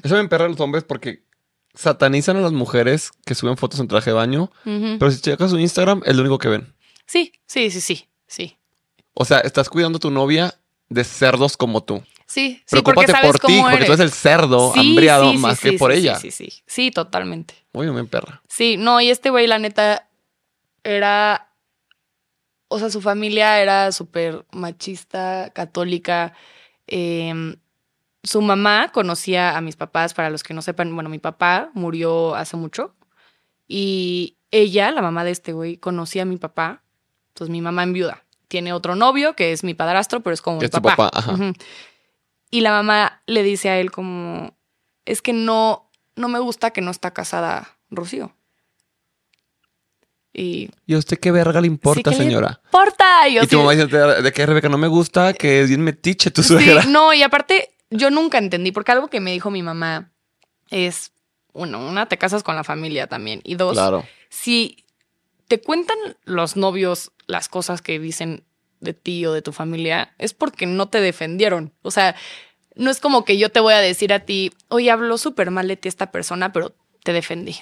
Eso 0.03 0.15
me 0.15 0.21
emperra 0.21 0.45
a 0.45 0.49
los 0.49 0.59
hombres 0.59 0.83
porque 0.83 1.23
satanizan 1.73 2.37
a 2.37 2.41
las 2.41 2.51
mujeres 2.51 3.11
que 3.25 3.35
suben 3.35 3.57
fotos 3.57 3.79
en 3.79 3.87
traje 3.87 4.09
de 4.09 4.15
baño. 4.15 4.51
Pero 4.63 5.11
si 5.11 5.21
checas 5.21 5.51
su 5.51 5.59
Instagram, 5.59 6.01
es 6.05 6.15
lo 6.15 6.21
único 6.21 6.37
que 6.39 6.49
ven. 6.49 6.73
Sí, 7.05 7.31
sí, 7.45 7.69
sí, 7.71 7.81
sí, 7.81 8.07
sí. 8.27 8.57
O 9.13 9.25
sea, 9.25 9.39
estás 9.39 9.69
cuidando 9.69 9.97
a 9.97 9.99
tu 9.99 10.09
novia 10.11 10.55
de 10.89 11.03
cerdos 11.03 11.57
como 11.57 11.83
tú. 11.83 12.03
Sí, 12.25 12.61
sí, 12.65 12.71
Preocúpate 12.71 12.95
porque 12.95 13.11
sabes 13.11 13.31
por 13.31 13.39
ti, 13.41 13.59
porque 13.59 13.75
eres. 13.75 13.87
tú 13.87 13.93
eres 13.93 13.99
el 14.05 14.11
cerdo 14.11 14.73
Sí, 14.73 14.79
hambriado 14.79 15.25
sí, 15.25 15.31
sí, 15.31 15.37
más 15.37 15.59
que 15.59 15.73
por 15.73 15.91
ella. 15.91 16.15
Sí, 16.15 16.31
sí, 16.31 16.49
sí, 16.49 16.63
sí, 16.65 16.91
totalmente. 16.91 17.53
Uy, 17.73 17.91
me 17.91 18.05
perra. 18.05 18.41
Sí, 18.47 18.77
no, 18.77 19.01
y 19.01 19.09
este 19.09 19.29
güey, 19.29 19.47
la 19.47 19.59
neta, 19.59 20.07
era. 20.83 21.50
O 22.73 22.79
sea, 22.79 22.89
su 22.89 23.01
familia 23.01 23.61
era 23.61 23.91
súper 23.91 24.45
machista, 24.53 25.51
católica. 25.53 26.33
eh, 26.87 27.57
su 28.23 28.41
mamá 28.41 28.93
conocía 28.93 29.57
a 29.57 29.61
mis 29.61 29.75
papás, 29.75 30.13
para 30.13 30.29
los 30.29 30.41
que 30.41 30.53
no 30.53 30.61
sepan, 30.61 30.93
bueno, 30.95 31.09
mi 31.09 31.19
papá 31.19 31.69
murió 31.73 32.33
hace 32.33 32.55
mucho. 32.55 32.95
Y 33.67 34.37
ella, 34.51 34.89
la 34.91 35.01
mamá 35.01 35.25
de 35.25 35.31
este 35.31 35.51
güey, 35.51 35.75
conocía 35.75 36.21
a 36.21 36.25
mi 36.25 36.37
papá. 36.37 36.81
Entonces, 37.29 37.51
mi 37.51 37.59
mamá 37.59 37.83
en 37.83 37.91
viuda. 37.91 38.23
Tiene 38.47 38.71
otro 38.71 38.95
novio 38.95 39.35
que 39.35 39.51
es 39.51 39.65
mi 39.65 39.73
padrastro, 39.73 40.21
pero 40.21 40.33
es 40.33 40.41
como 40.41 40.59
mi 40.59 40.65
es 40.65 40.71
papá. 40.71 40.95
papá, 40.95 41.11
ajá. 41.13 41.33
Ujú. 41.33 41.51
Y 42.51 42.61
la 42.61 42.71
mamá 42.71 43.21
le 43.25 43.43
dice 43.43 43.69
a 43.69 43.79
él 43.81 43.91
como, 43.91 44.55
es 45.03 45.21
que 45.21 45.33
no, 45.33 45.89
no 46.15 46.29
me 46.29 46.39
gusta 46.39 46.71
que 46.71 46.79
no 46.79 46.91
está 46.91 47.11
casada 47.11 47.77
Rocío. 47.89 48.33
Y 50.33 50.69
¿Y 50.85 50.93
a 50.95 50.97
usted 50.97 51.19
qué 51.19 51.31
verga 51.31 51.59
le 51.59 51.67
importa, 51.67 52.11
Sí, 52.11 52.15
¿qué 52.15 52.23
le 52.23 52.29
señora? 52.29 52.61
importa. 52.65 53.27
Y, 53.27 53.33
yo 53.35 53.43
Y 53.43 53.47
tu 53.47 53.57
así- 53.57 53.65
mamá 53.65 53.71
dice, 53.85 53.87
de 54.21 54.31
que 54.31 54.45
Rebeca 54.45 54.69
no 54.69 54.77
me 54.77 54.87
gusta, 54.87 55.33
que 55.33 55.61
es 55.61 55.67
bien 55.69 55.81
metiche 55.81 56.31
tu 56.31 56.41
Sí, 56.41 56.49
suegra. 56.49 56.83
no, 56.85 57.13
y 57.13 57.21
aparte, 57.23 57.69
yo 57.89 58.09
nunca 58.11 58.37
entendí, 58.37 58.71
porque 58.71 58.91
algo 58.93 59.07
que 59.09 59.19
me 59.19 59.31
dijo 59.33 59.51
mi 59.51 59.61
mamá 59.63 60.11
es, 60.69 61.11
uno, 61.53 61.85
una, 61.85 62.05
te 62.07 62.17
casas 62.17 62.43
con 62.43 62.55
la 62.55 62.63
familia 62.63 63.07
también. 63.07 63.41
Y 63.43 63.55
dos, 63.55 63.73
Claro. 63.73 64.05
si 64.29 64.85
te 65.49 65.59
cuentan 65.59 65.97
los 66.23 66.55
novios 66.55 67.11
las 67.27 67.49
cosas 67.49 67.81
que 67.81 67.99
dicen 67.99 68.43
de 68.79 68.93
ti 68.93 69.25
o 69.25 69.33
de 69.33 69.41
tu 69.41 69.51
familia, 69.51 70.13
es 70.17 70.33
porque 70.33 70.65
no 70.65 70.87
te 70.87 71.01
defendieron. 71.01 71.73
O 71.81 71.91
sea, 71.91 72.15
no 72.75 72.89
es 72.89 73.01
como 73.01 73.25
que 73.25 73.37
yo 73.37 73.49
te 73.51 73.59
voy 73.59 73.73
a 73.73 73.79
decir 73.79 74.13
a 74.13 74.21
ti, 74.21 74.53
oye, 74.69 74.89
habló 74.91 75.17
súper 75.17 75.51
mal 75.51 75.67
de 75.67 75.75
ti 75.75 75.89
esta 75.89 76.09
persona, 76.11 76.53
pero 76.53 76.73
te 77.03 77.11
defendí. 77.11 77.57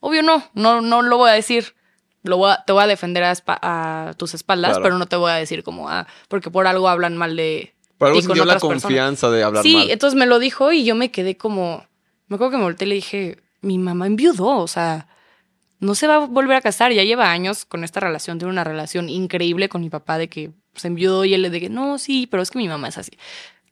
Obvio 0.00 0.22
no, 0.22 0.48
no, 0.52 0.82
no 0.82 1.00
lo 1.00 1.16
voy 1.16 1.30
a 1.30 1.34
decir. 1.34 1.74
Lo 2.22 2.36
voy 2.36 2.50
a- 2.52 2.62
te 2.66 2.72
voy 2.72 2.82
a 2.82 2.86
defender 2.86 3.24
a, 3.24 4.14
tus 4.16 4.34
espaldas, 4.34 4.72
Claro. 4.72 4.82
pero 4.82 4.98
no 4.98 5.06
te 5.06 5.16
voy 5.16 5.30
a 5.30 5.34
decir 5.36 5.62
como, 5.62 5.88
ah, 5.88 6.06
porque 6.28 6.50
por 6.50 6.66
algo 6.66 6.88
hablan 6.88 7.16
mal 7.16 7.36
de 7.36 7.74
Por 7.98 8.08
algo 8.08 8.20
sintió 8.20 8.44
la 8.44 8.54
personas. 8.54 8.82
confianza 8.82 9.30
de 9.30 9.42
hablar 9.42 9.62
Sí, 9.62 9.74
mal. 9.76 9.90
entonces 9.90 10.18
me 10.18 10.26
lo 10.26 10.38
dijo 10.38 10.70
y 10.72 10.84
yo 10.84 10.94
me 10.94 11.10
quedé 11.10 11.36
como. 11.36 11.86
Me 12.28 12.34
acuerdo 12.36 12.52
que 12.52 12.56
me 12.58 12.64
volteé 12.64 12.86
y 12.86 12.88
le 12.90 12.94
dije, 12.96 13.38
mi 13.62 13.78
mamá 13.78 14.06
enviudó, 14.06 14.58
o 14.58 14.68
sea, 14.68 15.08
no 15.80 15.94
se 15.94 16.06
va 16.06 16.16
a 16.16 16.18
volver 16.18 16.56
a 16.56 16.60
casar, 16.60 16.92
ya 16.92 17.02
lleva 17.04 17.30
años 17.30 17.64
con 17.64 17.84
esta 17.84 18.00
relación, 18.00 18.38
tiene 18.38 18.52
una 18.52 18.64
relación 18.64 19.08
increíble 19.08 19.68
con 19.68 19.80
mi 19.80 19.88
papá 19.90 20.18
de 20.18 20.28
que 20.28 20.50
se 20.74 20.88
enviudó 20.88 21.24
y 21.24 21.34
él 21.34 21.42
le 21.42 21.50
dije, 21.50 21.68
no, 21.70 21.98
sí, 21.98 22.26
pero 22.30 22.42
es 22.42 22.50
que 22.50 22.58
mi 22.58 22.68
mamá 22.68 22.88
es 22.88 22.98
así. 22.98 23.12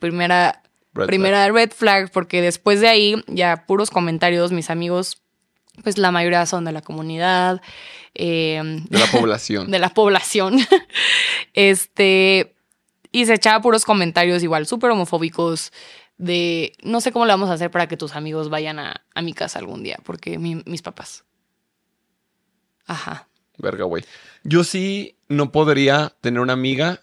Primera, 0.01 0.62
Red 0.94 1.07
primera 1.07 1.49
red 1.51 1.70
flag, 1.70 2.11
porque 2.11 2.40
después 2.40 2.80
de 2.80 2.88
ahí 2.88 3.22
ya 3.26 3.64
puros 3.66 3.90
comentarios, 3.90 4.53
mis 4.53 4.70
amigos, 4.70 5.22
pues 5.83 5.99
la 5.99 6.11
mayoría 6.11 6.45
son 6.47 6.64
de 6.64 6.72
la 6.72 6.83
comunidad, 6.83 7.61
eh, 8.14 8.61
De 8.89 8.99
la 8.99 9.07
población. 9.12 9.70
de 9.70 9.79
la 9.79 9.89
población. 9.91 10.59
este. 11.55 12.55
Y 13.11 13.24
se 13.26 13.35
echaba 13.35 13.62
puros 13.62 13.85
comentarios 13.85 14.43
igual, 14.43 14.66
súper 14.66 14.91
homofóbicos. 14.91 15.72
De 16.18 16.72
no 16.83 17.01
sé 17.01 17.12
cómo 17.12 17.26
le 17.26 17.33
vamos 17.33 17.49
a 17.49 17.53
hacer 17.55 17.70
para 17.70 17.87
que 17.87 17.97
tus 17.97 18.16
amigos 18.16 18.51
vayan 18.51 18.79
a, 18.81 19.05
a 19.14 19.22
mi 19.22 19.33
casa 19.33 19.59
algún 19.61 19.83
día, 19.85 19.99
porque 20.05 20.37
mi- 20.39 20.62
mis 20.66 20.83
papás. 20.83 21.24
Ajá. 22.87 23.29
Verga, 23.57 23.85
güey. 23.85 24.05
Yo 24.45 24.64
sí 24.64 25.16
no 25.29 25.53
podría 25.53 26.14
tener 26.20 26.41
una 26.41 26.53
amiga 26.55 27.01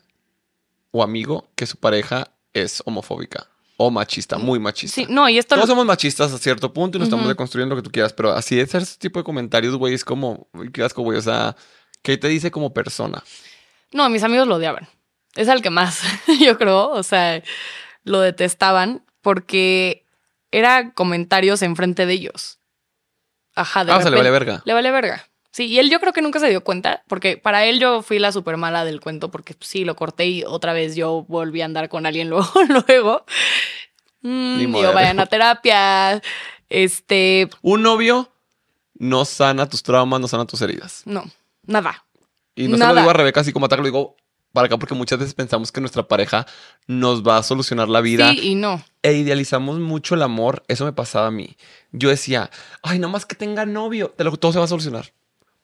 o 0.91 1.03
amigo 1.03 1.49
que 1.55 1.65
su 1.65 1.77
pareja 1.77 2.31
es 2.53 2.81
homofóbica 2.85 3.47
o 3.77 3.91
machista, 3.91 4.37
muy 4.37 4.59
machista. 4.59 4.95
Sí, 4.95 5.07
no, 5.09 5.27
y 5.29 5.37
esto. 5.37 5.55
Todos 5.55 5.67
somos 5.67 5.85
machistas 5.85 6.31
a 6.33 6.37
cierto 6.37 6.71
punto 6.73 6.97
y 6.97 6.99
nos 6.99 7.07
estamos 7.07 7.27
deconstruyendo 7.27 7.75
lo 7.75 7.81
que 7.81 7.85
tú 7.85 7.91
quieras, 7.91 8.13
pero 8.13 8.31
así 8.31 8.59
es 8.59 8.73
ese 8.73 8.97
tipo 8.97 9.19
de 9.19 9.23
comentarios, 9.23 9.75
güey, 9.75 9.93
es 9.93 10.05
como, 10.05 10.47
qué 10.73 10.83
asco, 10.83 11.01
güey. 11.01 11.17
O 11.17 11.21
sea, 11.21 11.55
¿qué 12.01 12.17
te 12.17 12.27
dice 12.27 12.51
como 12.51 12.73
persona? 12.73 13.23
No, 13.91 14.09
mis 14.09 14.23
amigos 14.23 14.47
lo 14.47 14.55
odiaban. 14.55 14.87
Es 15.35 15.49
al 15.49 15.61
que 15.61 15.69
más, 15.69 16.01
yo 16.39 16.57
creo. 16.57 16.89
O 16.89 17.03
sea, 17.03 17.41
lo 18.03 18.21
detestaban 18.21 19.03
porque 19.21 20.05
era 20.51 20.93
comentarios 20.93 21.61
enfrente 21.61 22.05
de 22.05 22.13
ellos. 22.13 22.59
Ajá, 23.55 23.83
de 23.85 23.91
Ah, 23.91 23.97
o 23.97 24.01
sea, 24.01 24.09
le 24.11 24.17
vale 24.17 24.29
repente- 24.29 24.45
verga. 24.51 24.63
Le 24.65 24.73
vale 24.73 24.91
verga. 24.91 25.27
Sí, 25.55 25.67
y 25.67 25.79
él 25.79 25.89
yo 25.89 26.01
creo 26.01 26.11
que 26.11 26.21
nunca 26.21 26.41
se 26.41 26.49
dio 26.49 26.65
cuenta, 26.65 27.05
porque 27.07 27.37
para 27.37 27.63
él 27.63 27.79
yo 27.79 28.01
fui 28.01 28.19
la 28.19 28.33
super 28.33 28.57
mala 28.57 28.83
del 28.83 28.99
cuento, 28.99 29.31
porque 29.31 29.53
pues, 29.53 29.69
sí, 29.69 29.85
lo 29.85 29.95
corté 29.95 30.25
y 30.25 30.43
otra 30.43 30.73
vez 30.73 30.97
yo 30.97 31.23
volví 31.29 31.61
a 31.61 31.65
andar 31.65 31.87
con 31.87 32.05
alguien 32.05 32.27
luego, 32.29 32.51
luego. 32.67 33.25
Mm, 34.21 34.57
digo, 34.57 34.91
vayan 34.91 35.17
a 35.21 35.27
terapia. 35.27 36.21
Este, 36.67 37.47
Un 37.61 37.83
novio 37.83 38.29
no 38.95 39.23
sana 39.23 39.69
tus 39.69 39.81
traumas, 39.81 40.19
no 40.19 40.27
sana 40.27 40.43
tus 40.43 40.61
heridas. 40.61 41.03
no, 41.05 41.23
nada. 41.65 42.03
Y 42.53 42.67
no 42.67 42.77
se 42.77 42.85
lo 42.85 42.93
digo 42.93 43.09
a 43.09 43.13
Rebeca 43.13 43.39
así 43.39 43.53
como 43.53 43.67
ataque, 43.67 43.81
lo 43.81 43.87
digo 43.87 44.17
para 44.51 44.65
acá 44.65 44.77
porque 44.77 44.93
muchas 44.93 45.19
veces 45.19 45.35
pensamos 45.35 45.71
que 45.71 45.79
nuestra 45.79 46.05
pareja 46.05 46.45
nos 46.85 47.25
va 47.25 47.37
a 47.37 47.43
solucionar 47.43 47.87
la 47.87 48.01
vida 48.01 48.29
Sí 48.31 48.39
y 48.41 48.55
no. 48.55 48.83
e 49.03 49.13
idealizamos 49.13 49.79
mucho 49.79 50.15
el 50.15 50.21
amor. 50.21 50.63
Eso 50.67 50.83
me 50.83 50.91
pasaba 50.91 51.27
a 51.27 51.31
mí. 51.31 51.55
Yo 51.93 52.09
decía, 52.09 52.51
ay, 52.83 52.99
no 52.99 53.07
más 53.07 53.25
que 53.25 53.35
tenga 53.35 53.65
novio, 53.65 54.13
te 54.17 54.25
lo, 54.25 54.35
todo 54.35 54.51
se 54.51 54.59
va 54.59 54.65
a 54.65 54.67
solucionar. 54.67 55.13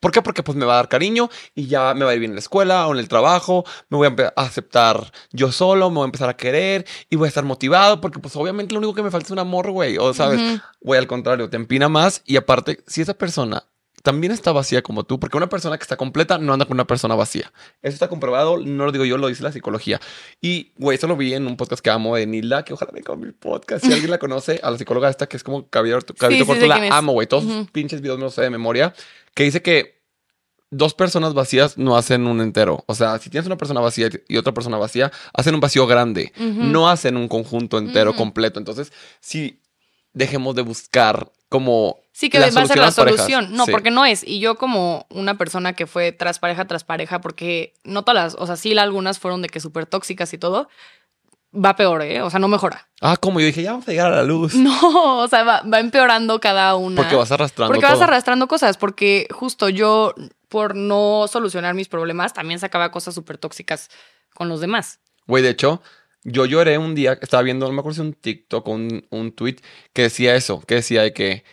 ¿Por 0.02 0.10
qué? 0.10 0.20
Porque 0.20 0.42
pues 0.42 0.58
me 0.58 0.64
va 0.66 0.72
a 0.72 0.76
dar 0.76 0.88
cariño 0.88 1.30
y 1.54 1.68
ya 1.68 1.94
me 1.94 2.04
va 2.04 2.10
a 2.10 2.14
ir 2.14 2.18
bien 2.18 2.32
en 2.32 2.34
la 2.34 2.40
escuela 2.40 2.88
o 2.88 2.92
en 2.92 2.98
el 2.98 3.06
trabajo, 3.06 3.64
me 3.88 3.98
voy 3.98 4.08
a 4.08 4.32
aceptar 4.34 5.12
yo 5.30 5.52
solo, 5.52 5.90
me 5.90 5.98
voy 5.98 6.02
a 6.02 6.06
empezar 6.06 6.28
a 6.28 6.36
querer 6.36 6.84
y 7.08 7.14
voy 7.14 7.26
a 7.26 7.28
estar 7.28 7.44
motivado 7.44 8.00
porque 8.00 8.18
pues 8.18 8.34
obviamente 8.34 8.74
lo 8.74 8.80
único 8.80 8.94
que 8.94 9.02
me 9.04 9.12
falta 9.12 9.26
es 9.26 9.30
un 9.30 9.38
amor, 9.38 9.70
güey. 9.70 9.98
O 9.98 10.12
sabes, 10.12 10.60
güey, 10.80 10.98
al 10.98 11.06
contrario, 11.06 11.48
te 11.48 11.56
empina 11.56 11.88
más 11.88 12.20
y 12.26 12.36
aparte, 12.36 12.82
si 12.88 13.00
esa 13.00 13.14
persona 13.14 13.62
también 14.02 14.32
está 14.32 14.50
vacía 14.50 14.82
como 14.82 15.04
tú, 15.04 15.20
porque 15.20 15.36
una 15.36 15.48
persona 15.48 15.78
que 15.78 15.82
está 15.82 15.96
completa 15.96 16.36
no 16.36 16.52
anda 16.52 16.64
con 16.64 16.74
una 16.74 16.88
persona 16.88 17.14
vacía. 17.14 17.52
Eso 17.82 17.94
está 17.94 18.08
comprobado, 18.08 18.58
no 18.58 18.84
lo 18.86 18.90
digo 18.90 19.04
yo, 19.04 19.16
lo 19.16 19.28
dice 19.28 19.44
la 19.44 19.52
psicología. 19.52 20.00
Y, 20.40 20.72
güey, 20.76 20.98
eso 20.98 21.06
lo 21.06 21.16
vi 21.16 21.34
en 21.34 21.46
un 21.46 21.56
podcast 21.56 21.80
que 21.84 21.90
amo 21.90 22.16
de 22.16 22.26
Nilda, 22.26 22.64
que 22.64 22.72
ojalá 22.72 22.90
venga 22.92 23.06
con 23.06 23.20
mi 23.20 23.30
podcast. 23.30 23.84
Si 23.84 23.92
alguien 23.92 24.10
la 24.10 24.18
conoce, 24.18 24.58
a 24.60 24.72
la 24.72 24.78
psicóloga 24.78 25.08
esta 25.08 25.28
que 25.28 25.36
es 25.36 25.44
como 25.44 25.68
Caballito, 25.68 26.14
Caballito 26.14 26.42
sí 26.44 26.48
Corto, 26.48 26.62
sé 26.62 26.66
la 26.66 26.96
amo, 26.96 27.12
güey. 27.12 27.28
Todos 27.28 27.44
sus 27.44 27.52
Ujú. 27.52 27.66
pinches 27.66 28.00
videos 28.00 28.18
me 28.18 28.24
los 28.24 28.34
sé 28.34 28.42
de 28.42 28.50
memoria. 28.50 28.92
Que 29.34 29.44
dice 29.44 29.62
que 29.62 30.02
dos 30.70 30.94
personas 30.94 31.34
vacías 31.34 31.76
no 31.78 31.96
hacen 31.96 32.26
un 32.26 32.40
entero. 32.40 32.84
O 32.86 32.94
sea, 32.94 33.18
si 33.18 33.28
tienes 33.30 33.46
una 33.46 33.56
persona 33.58 33.80
vacía 33.80 34.08
y 34.28 34.36
otra 34.36 34.54
persona 34.54 34.78
vacía, 34.78 35.12
hacen 35.34 35.54
un 35.54 35.60
vacío 35.60 35.86
grande. 35.86 36.32
No 36.38 36.88
hacen 36.88 37.16
un 37.16 37.28
conjunto 37.28 37.78
entero, 37.78 38.14
completo. 38.14 38.58
Entonces, 38.58 38.92
si 39.20 39.60
dejemos 40.14 40.54
de 40.54 40.62
buscar 40.62 41.30
como 41.48 41.98
Sí, 42.12 42.28
que 42.30 42.38
va 42.38 42.46
a 42.46 42.50
ser 42.50 42.60
la 42.78 42.90
parejas. 42.90 42.94
solución. 42.94 43.48
No, 43.54 43.64
Sí. 43.66 43.72
porque 43.72 43.90
no 43.90 44.04
es. 44.06 44.22
Y 44.26 44.38
yo 44.40 44.56
como 44.56 45.06
una 45.10 45.36
persona 45.38 45.74
que 45.74 45.86
fue 45.86 46.12
tras 46.12 46.38
pareja, 46.38 46.66
tras 46.66 46.84
pareja, 46.84 47.20
porque 47.20 47.74
no 47.84 48.04
todas 48.04 48.32
las, 48.34 48.42
o 48.42 48.46
sea, 48.46 48.56
sí 48.56 48.76
algunas 48.76 49.18
fueron 49.18 49.40
de 49.42 49.48
que 49.48 49.60
súper 49.60 49.86
tóxicas 49.86 50.32
y 50.34 50.38
todo, 50.38 50.68
va 51.52 51.76
peor, 51.76 52.02
¿eh? 52.02 52.22
O 52.22 52.30
sea, 52.30 52.40
no 52.40 52.48
mejora. 52.48 52.88
Ah, 53.00 53.16
como 53.16 53.40
yo 53.40 53.46
dije, 53.46 53.62
ya 53.62 53.72
vamos 53.72 53.86
a 53.88 53.90
llegar 53.90 54.12
a 54.12 54.16
la 54.16 54.22
luz. 54.22 54.54
No, 54.54 55.18
o 55.18 55.28
sea, 55.28 55.44
va, 55.44 55.62
va 55.62 55.80
empeorando 55.80 56.40
cada 56.40 56.74
una. 56.76 56.96
Porque 56.96 57.16
vas 57.16 57.30
arrastrando 57.32 57.72
Porque 57.72 57.86
vas 57.86 58.00
arrastrando 58.00 58.48
cosas, 58.48 58.76
porque 58.76 59.26
justo 59.30 59.68
yo, 59.68 60.14
por 60.48 60.74
no 60.74 61.26
solucionar 61.28 61.74
mis 61.74 61.88
problemas, 61.88 62.32
también 62.32 62.60
sacaba 62.60 62.90
cosas 62.90 63.14
súper 63.14 63.38
tóxicas 63.38 63.90
con 64.34 64.48
los 64.48 64.60
demás. 64.60 65.00
Güey, 65.26 65.42
de 65.42 65.50
hecho, 65.50 65.82
yo 66.24 66.46
lloré 66.46 66.78
un 66.78 66.94
día, 66.94 67.18
estaba 67.20 67.42
viendo, 67.42 67.66
no 67.66 67.72
me 67.72 67.80
acuerdo 67.80 67.96
si 67.96 68.00
un 68.00 68.14
TikTok 68.14 68.66
o 68.68 68.70
un, 68.70 69.06
un 69.10 69.32
tweet 69.32 69.56
que 69.92 70.02
decía 70.02 70.34
eso, 70.34 70.60
que 70.60 70.76
decía 70.76 71.02
de 71.02 71.12
que 71.12 71.44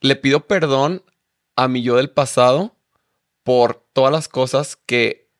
le 0.00 0.16
pido 0.16 0.46
perdón 0.46 1.02
a 1.56 1.68
mi 1.68 1.82
yo 1.82 1.96
del 1.96 2.10
pasado 2.10 2.76
por 3.44 3.84
todas 3.92 4.12
las 4.12 4.28
cosas 4.28 4.76
que 4.76 5.30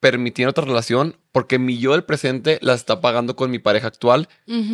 permití 0.00 0.42
en 0.42 0.48
otra 0.48 0.64
relación, 0.64 1.16
porque 1.32 1.58
mi 1.58 1.78
yo 1.78 1.92
del 1.92 2.04
presente 2.04 2.58
las 2.62 2.80
está 2.80 3.00
pagando 3.00 3.34
con 3.34 3.50
mi 3.50 3.58
pareja 3.58 3.88
actual, 3.88 4.28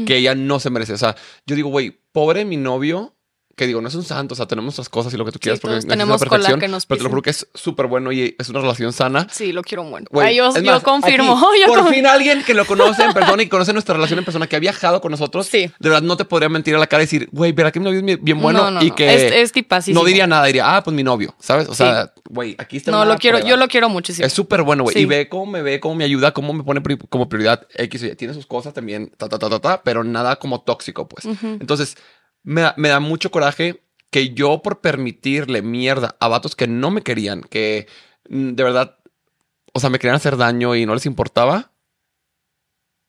que 0.06 0.16
ella 0.16 0.34
no 0.34 0.61
se 0.61 0.70
merece. 0.70 0.92
O 0.92 0.98
sea, 0.98 1.16
yo 1.46 1.56
digo, 1.56 1.70
güey, 1.70 2.00
pobre 2.12 2.44
mi 2.44 2.56
novio, 2.56 3.16
que 3.59 3.66
digo, 3.66 3.82
no 3.82 3.88
es 3.88 3.94
un 3.94 4.04
santo, 4.04 4.32
o 4.32 4.36
sea, 4.36 4.46
tenemos 4.46 4.64
nuestras 4.68 4.88
cosas 4.88 5.12
y 5.12 5.18
lo 5.18 5.26
que 5.26 5.32
tú 5.32 5.38
quieras, 5.38 5.61
porque 5.61 5.72
todos 5.74 5.84
necesita 5.84 5.92
tenemos 5.92 6.18
cola 6.20 6.30
perfección, 6.30 6.61
que 6.61 6.68
nos 6.68 6.86
pero 6.86 6.98
te 6.98 7.04
lo 7.04 7.11
juro 7.11 7.20
que 7.20 7.30
es 7.30 7.46
súper 7.52 7.86
bueno 7.88 8.11
y 8.12 8.34
es 8.38 8.48
una 8.48 8.61
relación 8.61 8.94
sana. 8.94 9.26
Sí, 9.30 9.52
lo 9.52 9.62
quiero 9.62 9.82
un 9.82 9.90
buen. 9.90 10.04
Güey, 10.11 10.28
Ay, 10.28 10.36
yo, 10.36 10.54
yo 10.54 10.62
más, 10.62 10.82
confirmo. 10.82 11.32
aquí, 11.32 11.42
yo 11.61 11.66
por 11.66 11.78
confirmo. 11.80 11.90
fin 11.94 12.06
alguien 12.06 12.42
que 12.44 12.54
lo 12.54 12.64
conoce 12.64 13.02
en 13.04 13.12
persona 13.12 13.42
y 13.42 13.48
conoce 13.48 13.74
nuestra 13.74 13.94
relación 13.94 14.18
en 14.20 14.24
persona, 14.24 14.46
que 14.46 14.56
ha 14.56 14.61
viajado 14.61 15.00
con 15.02 15.11
nosotros. 15.11 15.46
Sí. 15.46 15.70
De 15.78 15.88
verdad, 15.90 16.00
no 16.02 16.16
te 16.16 16.24
podría 16.24 16.48
mentir 16.48 16.74
a 16.74 16.78
la 16.78 16.86
cara 16.86 17.02
y 17.02 17.06
decir, 17.06 17.28
güey, 17.32 17.52
verá 17.52 17.70
que 17.70 17.80
mi 17.80 17.84
novio 17.84 17.98
es 18.00 18.22
bien- 18.22 18.40
bueno 18.40 18.62
No, 18.64 18.70
no, 18.70 18.82
y 18.82 18.92
que 18.92 19.12
Es, 19.26 19.32
es 19.32 19.52
tipasísimo. 19.52 20.00
no 20.00 20.06
diría 20.06 20.26
nada, 20.26 20.46
diría, 20.46 20.76
ah, 20.76 20.82
pues 20.82 20.94
mi 20.94 21.02
novio, 21.02 21.34
¿sabes? 21.40 21.68
O 21.68 21.74
sea, 21.74 22.12
güey, 22.30 22.54
aquí 22.59 22.76
está. 22.78 22.90
No, 22.92 23.04
lo 23.04 23.16
quiero, 23.18 23.38
prueba. 23.38 23.50
yo 23.50 23.56
lo 23.56 23.66
quiero 23.68 23.88
muchísimo. 23.88 24.24
Es 24.26 24.32
súper 24.32 24.62
bueno, 24.62 24.84
güey. 24.84 24.94
Sí. 24.94 25.00
Y 25.00 25.04
ve 25.04 25.28
cómo 25.28 25.46
me 25.46 25.62
ve, 25.62 25.80
cómo 25.80 25.96
me 25.96 26.04
ayuda, 26.04 26.32
cómo 26.32 26.52
me 26.52 26.62
pone 26.62 26.80
pri- 26.80 26.98
como 27.09 27.28
prioridad 27.28 27.66
X. 27.74 28.02
Y. 28.04 28.14
Tiene 28.14 28.34
sus 28.34 28.46
cosas 28.46 28.72
también, 28.72 29.11
ta, 29.16 29.28
ta, 29.28 29.38
ta, 29.38 29.50
ta, 29.50 29.59
ta, 29.61 29.82
pero 29.82 30.04
nada 30.04 30.36
como 30.36 30.61
tóxico, 30.61 31.09
pues. 31.09 31.24
Entonces, 31.42 31.96
me, 32.49 32.62
da- 32.62 32.74
me 32.76 32.88
da 32.88 33.01
mucho 33.01 33.30
coraje 33.30 33.82
que 34.11 34.30
yo 34.34 34.62
por 34.62 34.80
permitirle 34.80 35.61
mierda 35.62 36.16
a 36.18 36.28
vatos 36.28 36.57
que 36.57 36.66
no 36.66 36.90
me 36.90 37.03
querían, 37.03 37.42
que 37.42 37.86
mm, 38.30 38.53
de 38.53 38.62
verdad, 38.64 38.99
o 39.74 39.80
sea, 39.80 39.90
me 39.90 39.99
querían 39.99 40.16
hacer 40.16 40.36
daño 40.36 40.74
y 40.74 40.86
no 40.86 40.94
les 40.94 41.05
importaba, 41.07 41.72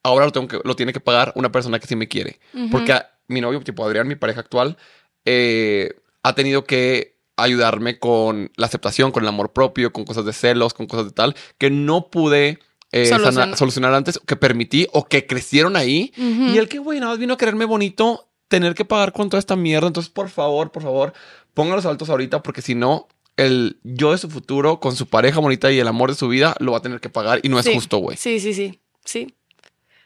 ahora 0.04 0.26
lo, 0.26 0.32
tengo 0.32 0.48
que, 0.48 0.60
lo 0.64 0.76
tiene 0.76 0.94
que 0.94 1.00
pagar 1.00 1.32
una 1.36 1.52
persona 1.52 1.80
que 1.80 1.88
sí 1.88 1.96
me 1.96 2.08
quiere. 2.08 2.40
Porque 2.72 2.94
a- 2.94 3.10
mi 3.28 3.42
novio, 3.42 3.62
tipo 3.62 3.86
Adrián, 3.86 4.08
mi 4.08 4.16
pareja 4.16 4.40
actual, 4.42 4.78
eh, 5.26 5.94
ha 6.24 6.34
tenido 6.34 6.64
que 6.64 7.20
ayudarme 7.38 8.00
con 8.00 8.52
la 8.56 8.66
aceptación, 8.66 9.12
con 9.12 9.24
el 9.24 9.30
amor 9.30 9.54
propio, 9.54 9.94
con 9.94 10.04
cosas 10.04 10.26
de 10.26 10.34
celos, 10.34 10.74
con 10.74 10.88
cosas 10.88 11.06
de 11.06 11.12
tal, 11.12 11.36
que 11.58 11.70
no 11.70 12.10
pude 12.10 12.60
eh, 12.92 13.06
sana- 13.32 13.46
solucionar 13.56 13.94
antes, 13.94 14.20
que 14.26 14.36
permití 14.36 14.88
o 14.94 15.06
que 15.06 15.28
crecieron 15.28 15.76
ahí. 15.76 16.12
Y 16.18 16.58
el 16.58 16.68
que, 16.68 16.80
güey, 16.80 17.00
nada 17.00 17.12
más 17.12 17.20
vino 17.20 17.36
a 17.36 17.38
quererme 17.38 17.66
bonito, 17.66 18.29
tener 18.50 18.76
que 18.76 18.84
pagar 18.84 19.14
con 19.14 19.30
toda 19.30 19.40
esta 19.40 19.56
mierda. 19.56 19.88
Entonces, 19.88 20.12
por 20.12 20.28
favor, 20.30 20.72
por 20.72 20.84
favor, 20.84 21.14
pongan 21.54 21.78
los 21.78 21.86
altos 21.86 22.10
ahorita, 22.10 22.44
porque 22.44 22.62
si 22.62 22.76
no, 22.76 23.08
el 23.38 23.78
yo 23.84 24.12
de 24.12 24.18
su 24.18 24.30
futuro, 24.30 24.82
con 24.82 24.96
su 24.98 25.08
pareja 25.08 25.40
bonita 25.40 25.72
y 25.72 25.80
el 25.80 25.88
amor 25.88 26.10
de 26.10 26.16
su 26.18 26.28
vida, 26.28 26.56
lo 26.60 26.74
va 26.74 26.80
a 26.80 26.82
tener 26.82 27.00
que 27.00 27.10
pagar 27.10 27.40
y 27.44 27.48
no 27.48 27.58
es 27.58 27.70
justo, 27.70 28.00
güey. 28.00 28.18
Sí, 28.18 28.42
sí, 28.42 28.54
sí, 28.54 28.82
sí. 29.06 29.34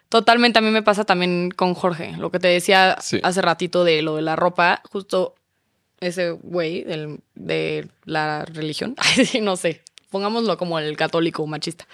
Totalmente, 0.09 0.59
a 0.59 0.61
mí 0.61 0.69
me 0.69 0.83
pasa 0.83 1.05
también 1.05 1.49
con 1.49 1.73
Jorge. 1.73 2.13
Lo 2.19 2.29
que 2.29 2.39
te 2.39 2.47
decía 2.47 2.97
Sí. 3.01 3.19
hace 3.23 3.41
ratito 3.41 3.83
de 3.83 4.03
lo 4.03 4.15
de 4.17 4.21
la 4.21 4.35
ropa, 4.35 4.83
justo 4.91 5.33
ese 5.99 6.31
güey 6.31 6.83
del- 6.83 7.21
de 7.33 7.87
la 8.05 8.45
religión, 8.45 8.95
no 9.41 9.55
sé, 9.55 9.81
pongámoslo 10.11 10.57
como 10.57 10.77
el 10.77 10.95
católico 10.97 11.47
machista. 11.47 11.87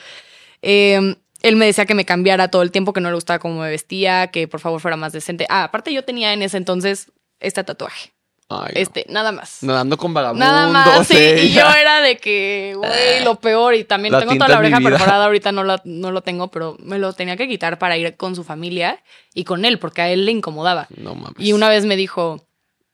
Eh, 0.61 1.15
él 1.41 1.55
me 1.55 1.65
decía 1.65 1.85
que 1.85 1.95
me 1.95 2.05
cambiara 2.05 2.49
todo 2.49 2.61
el 2.61 2.71
tiempo, 2.71 2.93
que 2.93 3.01
no 3.01 3.09
le 3.09 3.15
gustaba 3.15 3.39
cómo 3.39 3.61
me 3.61 3.69
vestía, 3.69 4.27
que 4.27 4.47
por 4.47 4.59
favor 4.59 4.79
fuera 4.81 4.97
más 4.97 5.13
decente. 5.13 5.45
Ah, 5.49 5.63
aparte 5.65 5.93
yo 5.93 6.03
tenía 6.03 6.33
en 6.33 6.41
ese 6.41 6.57
entonces 6.57 7.11
este 7.39 7.63
tatuaje, 7.63 8.11
Ay, 8.49 8.73
no. 8.75 8.79
este, 8.81 9.05
nada 9.09 9.31
más. 9.31 9.63
Nadando 9.63 9.95
con 9.97 10.13
vagabundos. 10.13 10.45
Nada 10.47 10.67
más, 10.69 11.07
sí. 11.07 11.15
Y 11.17 11.53
yo 11.53 11.61
era 11.69 12.01
de 12.01 12.17
que, 12.17 12.73
güey, 12.75 13.23
lo 13.23 13.35
peor. 13.39 13.75
Y 13.75 13.83
también 13.85 14.11
La 14.11 14.19
tengo 14.19 14.33
toda 14.35 14.47
la 14.49 14.57
oreja 14.59 14.79
perforada. 14.81 15.25
Ahorita 15.25 15.51
no, 15.51 15.63
la- 15.63 15.81
no 15.85 16.11
lo 16.11 16.21
tengo, 16.23 16.49
pero 16.49 16.75
me 16.79 16.97
lo 16.99 17.13
tenía 17.13 17.37
que 17.37 17.47
quitar 17.47 17.77
para 17.79 17.95
ir 17.97 18.17
con 18.17 18.35
su 18.35 18.43
familia 18.43 19.01
y 19.33 19.43
con 19.45 19.63
él, 19.65 19.79
porque 19.79 20.01
a 20.01 20.09
él 20.09 20.25
le 20.25 20.31
incomodaba. 20.33 20.87
No 20.97 21.15
mames. 21.15 21.35
Y 21.39 21.53
una 21.53 21.69
vez 21.69 21.85
me 21.85 21.95
dijo, 21.95 22.45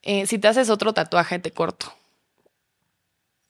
eh, 0.04 0.28
si 0.28 0.38
te 0.38 0.48
haces 0.48 0.70
otro 0.70 0.94
tatuaje, 0.94 1.40
te 1.40 1.50
corto. 1.52 1.92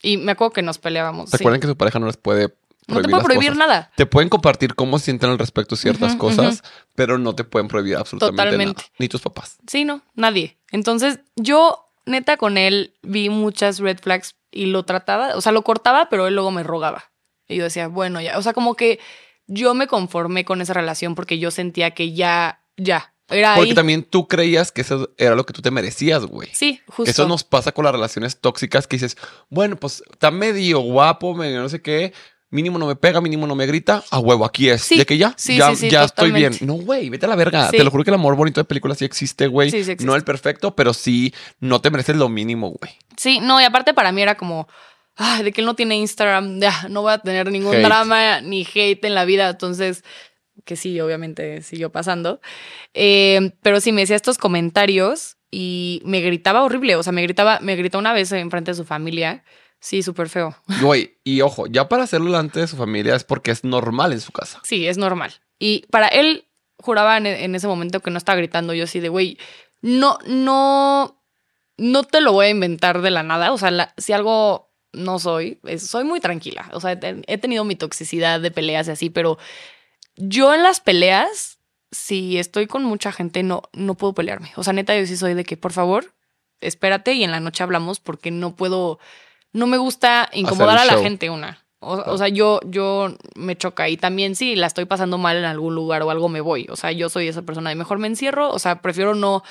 Y 0.01 0.17
me 0.17 0.33
acuerdo 0.33 0.53
que 0.53 0.61
nos 0.61 0.77
peleábamos. 0.77 1.29
sí. 1.31 1.37
Recuerden 1.37 1.61
que 1.61 1.67
su 1.67 1.75
pareja 1.75 1.99
no 1.99 2.05
les 2.05 2.17
puede 2.17 2.53
No 2.87 2.97
te 3.01 3.03
puedo 3.03 3.17
las 3.17 3.25
prohibir 3.25 3.49
cosas. 3.49 3.57
nada. 3.67 3.91
Te 3.95 4.05
pueden 4.05 4.29
compartir 4.29 4.75
cómo 4.75 4.99
sienten 4.99 5.29
al 5.31 5.39
respecto 5.39 5.75
ciertas 5.75 6.15
cosas, 6.15 6.63
pero 6.95 7.17
no 7.17 7.33
te 7.35 7.43
pueden 7.43 7.67
prohibir 7.67 7.95
absolutamente 7.97 8.43
Totalmente. 8.43 8.81
nada. 8.83 8.91
Ni 8.99 9.07
tus 9.07 9.21
papás. 9.21 9.57
Sí, 9.67 9.85
no, 9.85 10.01
nadie. 10.13 10.57
Entonces, 10.71 11.19
yo, 11.35 11.89
neta, 12.05 12.37
con 12.37 12.57
él 12.57 12.93
vi 13.01 13.29
muchas 13.29 13.79
red 13.79 13.99
flags 13.99 14.35
y 14.51 14.67
lo 14.67 14.83
trataba, 14.83 15.35
o 15.35 15.41
sea, 15.41 15.51
lo 15.51 15.63
cortaba, 15.63 16.09
pero 16.09 16.27
él 16.27 16.35
luego 16.35 16.51
me 16.51 16.63
rogaba. 16.63 17.11
Y 17.47 17.57
yo 17.57 17.63
decía, 17.63 17.87
bueno, 17.87 18.21
ya. 18.21 18.37
O 18.37 18.41
sea, 18.41 18.53
como 18.53 18.75
que 18.75 18.99
yo 19.47 19.73
me 19.73 19.87
conformé 19.87 20.45
con 20.45 20.61
esa 20.61 20.73
relación 20.73 21.13
porque 21.15 21.37
yo 21.39 21.51
sentía 21.51 21.91
que 21.91 22.13
ya, 22.13 22.61
ya, 22.77 23.13
era 23.27 23.55
Porque 23.55 23.71
ahí. 23.71 23.75
también 23.75 24.03
tú 24.03 24.27
creías 24.27 24.71
que 24.71 24.81
eso 24.81 25.09
era 25.17 25.35
lo 25.35 25.45
que 25.47 25.53
tú 25.53 25.61
te 25.63 25.71
merecías, 25.71 26.25
güey. 26.25 26.49
Sí, 26.53 26.79
justo. 26.87 27.09
Eso 27.09 27.27
nos 27.27 27.43
pasa 27.43 27.71
con 27.71 27.83
las 27.85 27.93
relaciones 27.93 28.39
tóxicas 28.39 28.85
que 28.85 28.97
dices, 28.97 29.17
bueno, 29.49 29.77
pues 29.77 30.03
está 30.11 30.29
medio 30.29 30.79
guapo, 30.79 31.33
medio 31.33 31.59
no 31.59 31.67
sé 31.69 31.81
qué, 31.81 32.13
mínimo 32.49 32.77
no 32.77 32.87
me 32.87 32.95
pega, 32.95 33.21
mínimo 33.21 33.47
no 33.47 33.55
me 33.55 33.65
grita, 33.65 34.03
a 34.09 34.19
huevo, 34.19 34.45
aquí 34.45 34.69
es. 34.69 34.81
Sí, 34.81 34.97
de 34.97 35.05
que 35.05 35.17
ya, 35.17 35.33
sí, 35.37 35.57
ya, 35.57 35.71
sí, 35.71 35.75
sí, 35.75 35.89
ya 35.89 36.03
estoy 36.03 36.31
bien. 36.31 36.53
No, 36.61 36.75
güey, 36.75 37.09
vete 37.09 37.25
a 37.25 37.29
la 37.29 37.35
verga. 37.35 37.69
Te 37.69 37.83
lo 37.83 37.91
juro 37.91 38.03
que 38.03 38.11
el 38.11 38.15
amor 38.15 38.35
bonito 38.35 38.61
de 38.61 38.65
películas 38.65 38.97
sí 38.97 39.05
existe, 39.05 39.47
güey. 39.47 39.69
Sí, 39.69 39.83
sí 39.83 39.91
existe. 39.91 40.05
No 40.05 40.15
el 40.15 40.23
perfecto, 40.23 40.75
pero 40.75 40.93
sí 40.93 41.33
no 41.59 41.81
te 41.81 41.89
mereces 41.91 42.15
lo 42.15 42.29
mínimo, 42.29 42.71
güey. 42.71 42.93
Sí, 43.17 43.39
no, 43.41 43.59
y 43.59 43.63
aparte 43.63 43.93
para 43.93 44.11
mí 44.11 44.21
era 44.21 44.35
como, 44.35 44.67
ay, 45.15 45.43
de 45.43 45.51
que 45.51 45.61
él 45.61 45.65
no 45.65 45.75
tiene 45.75 45.95
Instagram, 45.97 46.59
ya, 46.59 46.87
no 46.89 47.01
voy 47.01 47.13
a 47.13 47.17
tener 47.19 47.51
ningún 47.51 47.75
Hate. 47.75 47.83
drama 47.83 48.41
ni 48.41 48.65
hate 48.65 49.03
en 49.05 49.15
la 49.15 49.25
vida. 49.25 49.49
Entonces, 49.49 50.03
que 50.63 50.75
sí, 50.75 50.99
obviamente 50.99 51.61
siguió 51.61 51.91
pasando. 51.91 52.39
Eh, 52.93 53.51
pero 53.61 53.81
sí 53.81 53.91
me 53.91 54.01
decía 54.01 54.15
estos 54.15 54.37
comentarios 54.37 55.37
y 55.51 56.01
me 56.05 56.21
gritaba 56.21 56.63
horrible. 56.63 56.95
O 56.95 57.03
sea, 57.03 57.13
me 57.13 57.21
gritaba, 57.21 57.59
me 57.61 57.75
gritó 57.75 57.99
una 57.99 58.13
vez 58.13 58.31
en 58.31 58.49
frente 58.51 58.71
de 58.71 58.75
su 58.75 58.85
familia. 58.85 59.43
Sí, 59.79 60.01
súper 60.03 60.29
feo. 60.29 60.55
Güey, 60.81 61.17
y 61.23 61.41
ojo, 61.41 61.67
ya 61.67 61.87
para 61.89 62.03
hacerlo 62.03 62.27
delante 62.31 62.59
de 62.59 62.67
su 62.67 62.75
familia 62.77 63.15
es 63.15 63.23
porque 63.23 63.51
es 63.51 63.63
normal 63.63 64.11
en 64.13 64.21
su 64.21 64.31
casa. 64.31 64.59
Sí, 64.63 64.87
es 64.87 64.97
normal. 64.97 65.33
Y 65.59 65.85
para 65.91 66.07
él, 66.07 66.45
juraba 66.79 67.17
en, 67.17 67.25
en 67.27 67.55
ese 67.55 67.67
momento 67.67 67.99
que 68.01 68.11
no 68.11 68.17
estaba 68.17 68.35
gritando. 68.37 68.73
Yo 68.73 68.83
así 68.85 68.99
de, 68.99 69.09
güey, 69.09 69.37
no, 69.81 70.17
no, 70.27 71.21
no 71.77 72.03
te 72.03 72.21
lo 72.21 72.33
voy 72.33 72.47
a 72.47 72.49
inventar 72.49 73.01
de 73.01 73.11
la 73.11 73.23
nada. 73.23 73.51
O 73.53 73.57
sea, 73.57 73.71
la- 73.71 73.93
si 73.97 74.11
algo 74.13 74.71
no 74.93 75.19
soy, 75.19 75.59
es- 75.63 75.87
soy 75.87 76.03
muy 76.03 76.19
tranquila. 76.19 76.69
O 76.73 76.79
sea, 76.81 76.93
he, 76.93 77.21
he 77.27 77.37
tenido 77.37 77.63
mi 77.63 77.75
toxicidad 77.75 78.39
de 78.41 78.51
peleas 78.51 78.87
y 78.87 78.91
así, 78.91 79.09
pero 79.09 79.37
yo 80.15 80.53
en 80.53 80.63
las 80.63 80.79
peleas, 80.79 81.59
si 81.91 82.37
estoy 82.37 82.67
con 82.67 82.83
mucha 82.83 83.11
gente, 83.11 83.43
no, 83.43 83.63
no 83.73 83.95
puedo 83.95 84.13
pelearme. 84.13 84.51
O 84.55 84.63
sea, 84.63 84.73
neta, 84.73 84.97
yo 84.97 85.05
sí 85.05 85.15
soy 85.17 85.33
de 85.33 85.43
que, 85.43 85.57
por 85.57 85.73
favor, 85.73 86.13
espérate 86.61 87.13
y 87.13 87.23
en 87.23 87.31
la 87.31 87.39
noche 87.39 87.63
hablamos 87.63 87.99
porque 87.99 88.31
no 88.31 88.55
puedo, 88.55 88.99
no 89.55 89.67
me 89.67 89.77
gusta 89.77 90.29
incomodar 90.33 90.77
a 90.77 90.85
la 90.85 90.93
show. 90.93 91.01
gente, 91.01 91.29
una. 91.29 91.65
O, 91.79 91.93
o 91.93 92.17
sea, 92.17 92.27
yo, 92.27 92.59
yo 92.65 93.15
me 93.35 93.55
choca 93.55 93.87
y 93.87 93.95
también 93.95 94.35
si 94.35 94.55
la 94.55 94.67
estoy 94.67 94.83
pasando 94.83 95.17
mal 95.17 95.37
en 95.37 95.45
algún 95.45 95.73
lugar 95.75 96.03
o 96.03 96.09
algo 96.09 96.27
me 96.27 96.41
voy. 96.41 96.67
O 96.69 96.75
sea, 96.75 96.91
yo 96.91 97.09
soy 97.09 97.29
esa 97.29 97.43
persona 97.43 97.69
de 97.69 97.75
mejor 97.75 97.97
me 97.97 98.07
encierro. 98.07 98.49
O 98.49 98.59
sea, 98.59 98.81
prefiero 98.81 99.15
no 99.15 99.43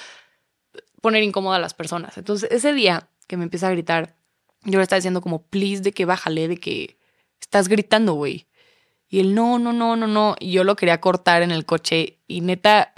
poner 1.00 1.22
incómoda 1.22 1.56
a 1.56 1.60
las 1.60 1.72
personas. 1.72 2.18
Entonces, 2.18 2.50
ese 2.50 2.74
día 2.74 3.08
que 3.26 3.38
me 3.38 3.44
empieza 3.44 3.68
a 3.68 3.70
gritar, 3.70 4.14
yo 4.62 4.78
le 4.78 4.82
estaba 4.82 4.98
diciendo 4.98 5.22
como, 5.22 5.42
please, 5.46 5.82
de 5.82 5.92
que 5.92 6.04
bájale, 6.04 6.48
de 6.48 6.58
que 6.58 6.98
estás 7.40 7.68
gritando, 7.68 8.12
güey. 8.12 8.46
Y 9.08 9.20
él, 9.20 9.34
no, 9.34 9.58
no, 9.58 9.72
no, 9.72 9.96
no, 9.96 10.06
no. 10.06 10.36
Y 10.38 10.52
yo 10.52 10.64
lo 10.64 10.76
quería 10.76 11.00
cortar 11.00 11.40
en 11.40 11.50
el 11.50 11.64
coche 11.64 12.18
y 12.26 12.42
neta, 12.42 12.92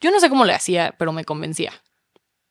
yo 0.00 0.10
no 0.10 0.20
sé 0.20 0.28
cómo 0.28 0.44
le 0.44 0.52
hacía, 0.52 0.94
pero 0.98 1.12
me 1.12 1.24
convencía. 1.24 1.72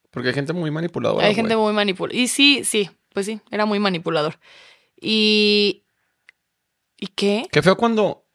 Porque 0.09 0.29
hay 0.29 0.33
gente 0.33 0.53
muy 0.53 0.71
manipuladora. 0.71 1.27
Hay 1.27 1.35
gente 1.35 1.55
muy 1.55 1.73
manipuladora. 1.73 2.19
Y 2.19 2.27
sí, 2.27 2.63
sí, 2.63 2.89
pues 3.19 3.25
sí, 3.25 3.41
era 3.51 3.65
muy 3.65 3.79
manipulador. 3.79 4.39
Y... 4.99 5.83
¿Y 6.97 7.07
qué? 7.07 7.47
Qué 7.51 7.61
feo 7.61 7.75
cuando 7.75 8.25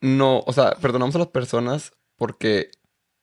no, 0.00 0.42
o 0.46 0.52
sea, 0.52 0.72
perdonamos 0.74 1.14
a 1.14 1.18
las 1.18 1.28
personas 1.28 1.92
porque 2.16 2.70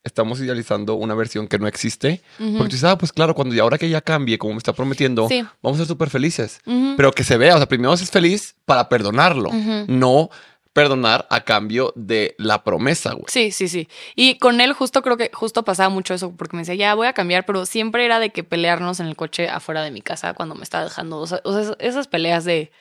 estamos 0.04 0.40
idealizando 0.40 0.96
una 0.96 1.16
versión 1.16 1.48
que 1.48 1.60
no 1.60 1.68
existe. 1.68 2.22
Porque 2.38 2.58
tú 2.58 2.64
dices, 2.66 2.84
ah, 2.86 2.98
pues 2.98 3.12
claro, 3.12 3.36
cuando 3.36 3.56
y 3.56 3.60
ahora 3.60 3.78
que 3.78 3.90
ya 3.90 4.00
cambie, 4.02 4.38
como 4.38 4.54
me 4.54 4.58
está 4.60 4.72
prometiendo, 4.74 5.28
Sí. 5.28 5.46
vamos 5.62 5.78
a 5.78 5.82
ser 5.84 5.88
súper 5.88 6.10
felices. 6.10 6.62
Pero 6.96 7.12
que 7.12 7.24
se 7.26 7.36
vea, 7.38 7.56
o 7.56 7.58
sea, 7.58 7.68
primero 7.68 7.94
es 7.94 8.10
feliz 8.10 8.56
para 8.66 8.88
perdonarlo, 8.88 9.50
no 9.88 10.30
perdonar 10.78 11.26
a 11.32 11.44
cambio 11.44 11.92
de 11.96 12.36
la 12.38 12.64
promesa, 12.64 13.14
güey. 13.14 13.26
Sí, 13.30 13.50
sí, 13.50 13.68
sí. 13.68 13.90
Y 14.16 14.38
con 14.38 14.62
él 14.62 14.74
justo 14.74 15.02
creo 15.02 15.18
que 15.18 15.32
justo 15.34 15.64
pasaba 15.64 15.90
mucho 15.90 16.14
eso, 16.14 16.36
porque 16.38 16.56
me 16.56 16.62
decía, 16.62 16.76
ya 16.76 16.94
voy 16.94 17.08
a 17.08 17.14
cambiar, 17.14 17.48
pero 17.48 17.66
siempre 17.66 18.06
era 18.06 18.20
de 18.20 18.30
que 18.30 18.44
pelearnos 18.44 19.00
en 19.00 19.08
el 19.08 19.16
coche 19.16 19.50
afuera 19.50 19.82
de 19.82 19.90
mi 19.90 20.02
casa 20.04 20.36
cuando 20.36 20.54
me 20.54 20.62
estaba 20.62 20.84
dejando. 20.84 21.18
O 21.18 21.26
sea, 21.26 21.42
esas 21.80 22.08
peleas 22.08 22.46
de 22.46 22.72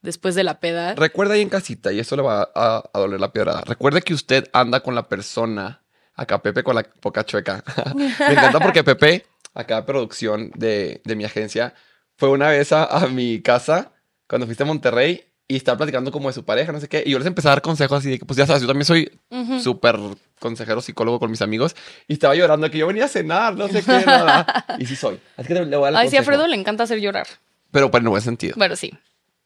después 0.00 0.34
de 0.34 0.42
la 0.42 0.58
peda. 0.58 0.94
Recuerda 0.94 1.34
ahí 1.34 1.42
en 1.42 1.50
casita, 1.50 1.92
y 1.92 1.98
eso 1.98 2.16
le 2.16 2.22
va 2.22 2.48
a, 2.54 2.82
a 2.90 2.98
doler 2.98 3.20
la 3.20 3.30
piedra. 3.30 3.60
Recuerde 3.66 4.00
que 4.00 4.14
usted 4.14 4.48
anda 4.54 4.80
con 4.80 4.94
la 4.94 5.06
persona, 5.06 5.82
acá 6.14 6.40
Pepe 6.40 6.62
con 6.62 6.74
la 6.74 6.86
boca 7.02 7.26
chueca. 7.26 7.62
Me 7.94 8.32
encanta 8.32 8.58
porque 8.58 8.82
Pepe, 8.82 9.26
acá 9.52 9.84
producción 9.84 10.50
de, 10.54 11.02
de 11.04 11.14
mi 11.14 11.26
agencia, 11.26 11.74
fue 12.16 12.30
una 12.30 12.48
vez 12.48 12.72
a, 12.72 12.86
a 12.86 13.06
mi 13.08 13.42
casa 13.42 13.92
cuando 14.26 14.46
fuiste 14.46 14.62
a 14.62 14.66
Monterrey 14.66 15.33
y 15.46 15.56
estaba 15.56 15.76
platicando 15.78 16.10
como 16.10 16.28
de 16.28 16.32
su 16.34 16.44
pareja, 16.44 16.72
no 16.72 16.80
sé 16.80 16.88
qué. 16.88 17.02
Y 17.04 17.10
yo 17.10 17.18
les 17.18 17.26
empecé 17.26 17.48
a 17.48 17.50
dar 17.52 17.62
consejos 17.62 17.98
así 17.98 18.10
de 18.10 18.18
que, 18.18 18.24
pues 18.24 18.36
ya 18.38 18.46
sabes, 18.46 18.62
yo 18.62 18.68
también 18.68 18.86
soy 18.86 19.10
Ujú. 19.30 19.60
súper 19.60 19.98
consejero 20.40 20.80
psicólogo 20.80 21.18
con 21.20 21.30
mis 21.30 21.42
amigos 21.42 21.76
y 22.08 22.14
estaba 22.14 22.34
llorando 22.34 22.70
que 22.70 22.78
yo 22.78 22.86
venía 22.86 23.04
a 23.04 23.08
cenar, 23.08 23.54
no 23.56 23.68
sé 23.68 23.82
qué, 23.82 24.04
nada. 24.06 24.64
Y 24.78 24.86
sí 24.86 24.96
soy. 24.96 25.20
Así 25.36 25.48
que 25.48 25.54
le 25.54 25.76
voy 25.76 25.88
a 25.88 25.92
dar 25.92 26.02
Ay, 26.02 26.08
sí, 26.10 26.16
a. 26.16 26.22
Fredo 26.22 26.46
le 26.46 26.56
encanta 26.56 26.84
hacer 26.84 26.98
llorar. 27.00 27.26
Pero 27.70 27.90
para 27.90 28.02
el 28.02 28.08
buen 28.08 28.22
sentido. 28.22 28.54
Bueno, 28.56 28.74
sí. 28.76 28.92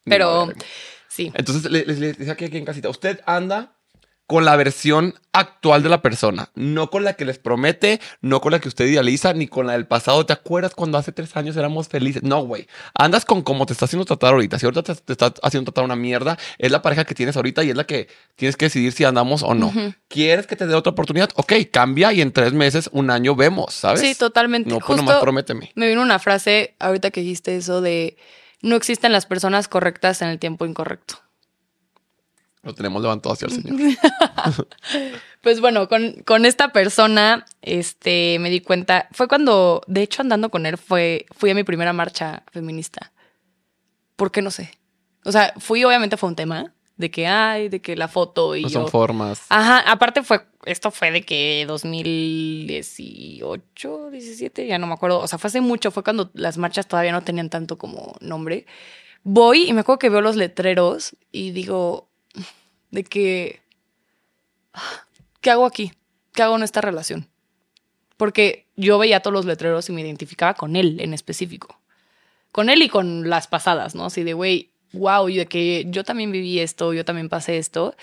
Pero 0.04 0.46
madre. 0.46 0.58
sí. 1.08 1.32
Entonces 1.34 1.70
le- 1.70 1.84
les, 1.84 1.98
les 1.98 2.16
decía 2.18 2.32
aquí, 2.34 2.44
aquí 2.44 2.56
en 2.58 2.64
casita, 2.64 2.88
usted 2.88 3.20
anda 3.26 3.72
con 4.28 4.44
la 4.44 4.56
versión 4.56 5.14
actual 5.32 5.82
de 5.82 5.88
la 5.88 6.02
persona, 6.02 6.50
no 6.54 6.90
con 6.90 7.02
la 7.02 7.14
que 7.14 7.24
les 7.24 7.38
promete, 7.38 7.98
no 8.20 8.42
con 8.42 8.52
la 8.52 8.58
que 8.58 8.68
usted 8.68 8.84
idealiza, 8.84 9.32
ni 9.32 9.48
con 9.48 9.66
la 9.66 9.72
del 9.72 9.86
pasado. 9.86 10.26
¿Te 10.26 10.34
acuerdas 10.34 10.74
cuando 10.74 10.98
hace 10.98 11.12
tres 11.12 11.34
años 11.34 11.56
éramos 11.56 11.88
felices? 11.88 12.22
No, 12.22 12.42
güey. 12.42 12.68
Andas 12.92 13.24
con 13.24 13.40
cómo 13.40 13.64
te 13.64 13.72
está 13.72 13.86
haciendo 13.86 14.04
tratar 14.04 14.34
ahorita. 14.34 14.58
Si 14.58 14.66
ahorita 14.66 14.82
te, 14.82 14.94
te 14.96 15.12
está 15.12 15.32
haciendo 15.42 15.72
tratar 15.72 15.84
una 15.84 15.96
mierda, 15.96 16.36
es 16.58 16.70
la 16.70 16.82
pareja 16.82 17.06
que 17.06 17.14
tienes 17.14 17.36
ahorita 17.36 17.64
y 17.64 17.70
es 17.70 17.76
la 17.76 17.84
que 17.84 18.08
tienes 18.36 18.58
que 18.58 18.66
decidir 18.66 18.92
si 18.92 19.04
andamos 19.04 19.42
o 19.42 19.54
no. 19.54 19.72
¿Quieres 20.08 20.46
que 20.46 20.56
te 20.56 20.66
dé 20.66 20.74
otra 20.74 20.92
oportunidad? 20.92 21.30
Ok, 21.36 21.54
cambia 21.72 22.12
y 22.12 22.20
en 22.20 22.30
tres 22.30 22.52
meses, 22.52 22.90
un 22.92 23.10
año 23.10 23.34
vemos, 23.34 23.72
¿sabes? 23.72 24.02
Sí, 24.02 24.14
totalmente. 24.14 24.68
No, 24.68 24.80
pues 24.80 24.98
nomás 24.98 25.20
prométeme. 25.20 25.72
me 25.74 25.88
vino 25.88 26.02
una 26.02 26.18
frase 26.18 26.74
ahorita 26.80 27.10
que 27.10 27.22
dijiste 27.22 27.56
eso 27.56 27.80
de 27.80 28.18
no 28.60 28.76
existen 28.76 29.10
las 29.10 29.24
personas 29.24 29.68
correctas 29.68 30.20
en 30.20 30.28
el 30.28 30.38
tiempo 30.38 30.66
incorrecto. 30.66 31.27
Lo 32.68 32.74
tenemos 32.74 33.00
levantado 33.02 33.32
hacia 33.32 33.46
el 33.46 33.52
señor. 33.52 33.80
Pues 35.40 35.60
bueno, 35.60 35.88
con, 35.88 36.14
con 36.26 36.44
esta 36.44 36.72
persona, 36.72 37.46
este, 37.62 38.38
me 38.40 38.50
di 38.50 38.60
cuenta, 38.60 39.06
fue 39.12 39.28
cuando, 39.28 39.82
de 39.86 40.02
hecho, 40.02 40.20
andando 40.20 40.50
con 40.50 40.66
él, 40.66 40.76
fue, 40.76 41.26
fui 41.30 41.50
a 41.50 41.54
mi 41.54 41.62
primera 41.64 41.92
marcha 41.92 42.42
feminista. 42.52 43.12
¿Por 44.16 44.30
qué 44.32 44.42
no 44.42 44.50
sé? 44.50 44.72
O 45.24 45.30
sea, 45.32 45.54
fui, 45.58 45.84
obviamente 45.84 46.16
fue 46.16 46.28
un 46.28 46.34
tema, 46.36 46.74
De 46.96 47.10
que 47.12 47.26
hay, 47.28 47.68
de 47.68 47.80
que 47.80 47.94
la 47.96 48.08
foto 48.08 48.56
y 48.56 48.62
No 48.62 48.68
yo. 48.68 48.80
son 48.80 48.88
formas. 48.90 49.42
Ajá, 49.48 49.78
aparte 49.90 50.22
fue, 50.24 50.44
esto 50.66 50.90
fue 50.90 51.12
de 51.12 51.22
que 51.22 51.64
2018, 51.68 54.10
17, 54.10 54.66
ya 54.66 54.78
no 54.78 54.88
me 54.88 54.94
acuerdo. 54.94 55.20
O 55.20 55.28
sea, 55.28 55.38
fue 55.38 55.46
hace 55.48 55.60
mucho, 55.60 55.92
fue 55.92 56.02
cuando 56.02 56.30
las 56.34 56.58
marchas 56.58 56.88
todavía 56.88 57.12
no 57.12 57.22
tenían 57.22 57.48
tanto 57.48 57.78
como 57.78 58.16
nombre. 58.20 58.66
Voy 59.22 59.68
y 59.68 59.72
me 59.72 59.80
acuerdo 59.80 60.00
que 60.00 60.10
veo 60.10 60.20
los 60.20 60.34
letreros 60.36 61.16
y 61.30 61.52
digo, 61.52 62.07
de 62.90 63.04
que, 63.04 63.60
¿qué 65.40 65.50
hago 65.50 65.66
aquí? 65.66 65.92
¿Qué 66.32 66.42
hago 66.42 66.56
en 66.56 66.62
esta 66.62 66.80
relación? 66.80 67.28
Porque 68.16 68.66
yo 68.76 68.98
veía 68.98 69.20
todos 69.20 69.34
los 69.34 69.44
letreros 69.44 69.88
y 69.88 69.92
me 69.92 70.00
identificaba 70.00 70.54
con 70.54 70.76
él 70.76 71.00
en 71.00 71.14
específico. 71.14 71.78
Con 72.52 72.70
él 72.70 72.82
y 72.82 72.88
con 72.88 73.28
las 73.28 73.46
pasadas, 73.46 73.94
¿no? 73.94 74.06
Así 74.06 74.24
de, 74.24 74.32
güey, 74.32 74.70
wow, 74.92 75.28
y 75.28 75.36
de 75.36 75.46
que 75.46 75.84
yo 75.88 76.04
también 76.04 76.32
viví 76.32 76.58
esto, 76.60 76.92
yo 76.92 77.04
también 77.04 77.28
pasé 77.28 77.58
esto. 77.58 77.94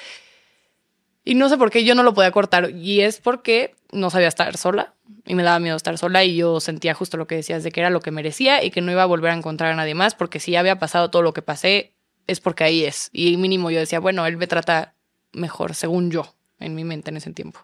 Y 1.24 1.34
no 1.34 1.50
sé 1.50 1.58
por 1.58 1.72
qué 1.72 1.84
yo 1.84 1.96
no 1.96 2.04
lo 2.04 2.14
podía 2.14 2.32
cortar. 2.32 2.70
Y 2.70 3.02
es 3.02 3.20
porque 3.20 3.74
no 3.92 4.10
sabía 4.10 4.28
estar 4.28 4.56
sola. 4.58 4.94
Y 5.26 5.34
me 5.34 5.44
daba 5.44 5.60
miedo 5.60 5.76
estar 5.76 5.98
sola. 5.98 6.24
Y 6.24 6.36
yo 6.36 6.60
sentía 6.60 6.94
justo 6.94 7.18
lo 7.18 7.26
que 7.26 7.36
decías, 7.36 7.64
de 7.64 7.72
que 7.72 7.80
era 7.80 7.90
lo 7.90 8.00
que 8.00 8.12
merecía 8.12 8.64
y 8.64 8.70
que 8.70 8.82
no 8.82 8.92
iba 8.92 9.02
a 9.02 9.08
volver 9.08 9.32
a 9.32 9.36
encontrar 9.36 9.72
a 9.72 9.76
nadie 9.76 9.96
más. 9.96 10.14
Porque 10.14 10.40
si 10.40 10.52
ya 10.52 10.60
había 10.60 10.78
pasado 10.78 11.10
todo 11.10 11.24
lo 11.24 11.34
que 11.34 11.42
pasé, 11.42 11.95
es 12.28 12.40
porque 12.40 12.64
ahí 12.64 12.84
es. 12.84 13.10
Y 13.14 13.38
mínimo 13.38 13.72
yo 13.72 13.80
decía, 13.80 14.00
bueno, 14.00 14.26
él 14.26 14.38
me 14.38 14.48
trata 14.48 14.94
mejor, 15.32 15.76
según 15.76 16.12
yo, 16.12 16.34
en 16.60 16.76
mi 16.76 16.84
mente 16.84 17.10
en 17.12 17.18
ese 17.18 17.32
tiempo. 17.34 17.60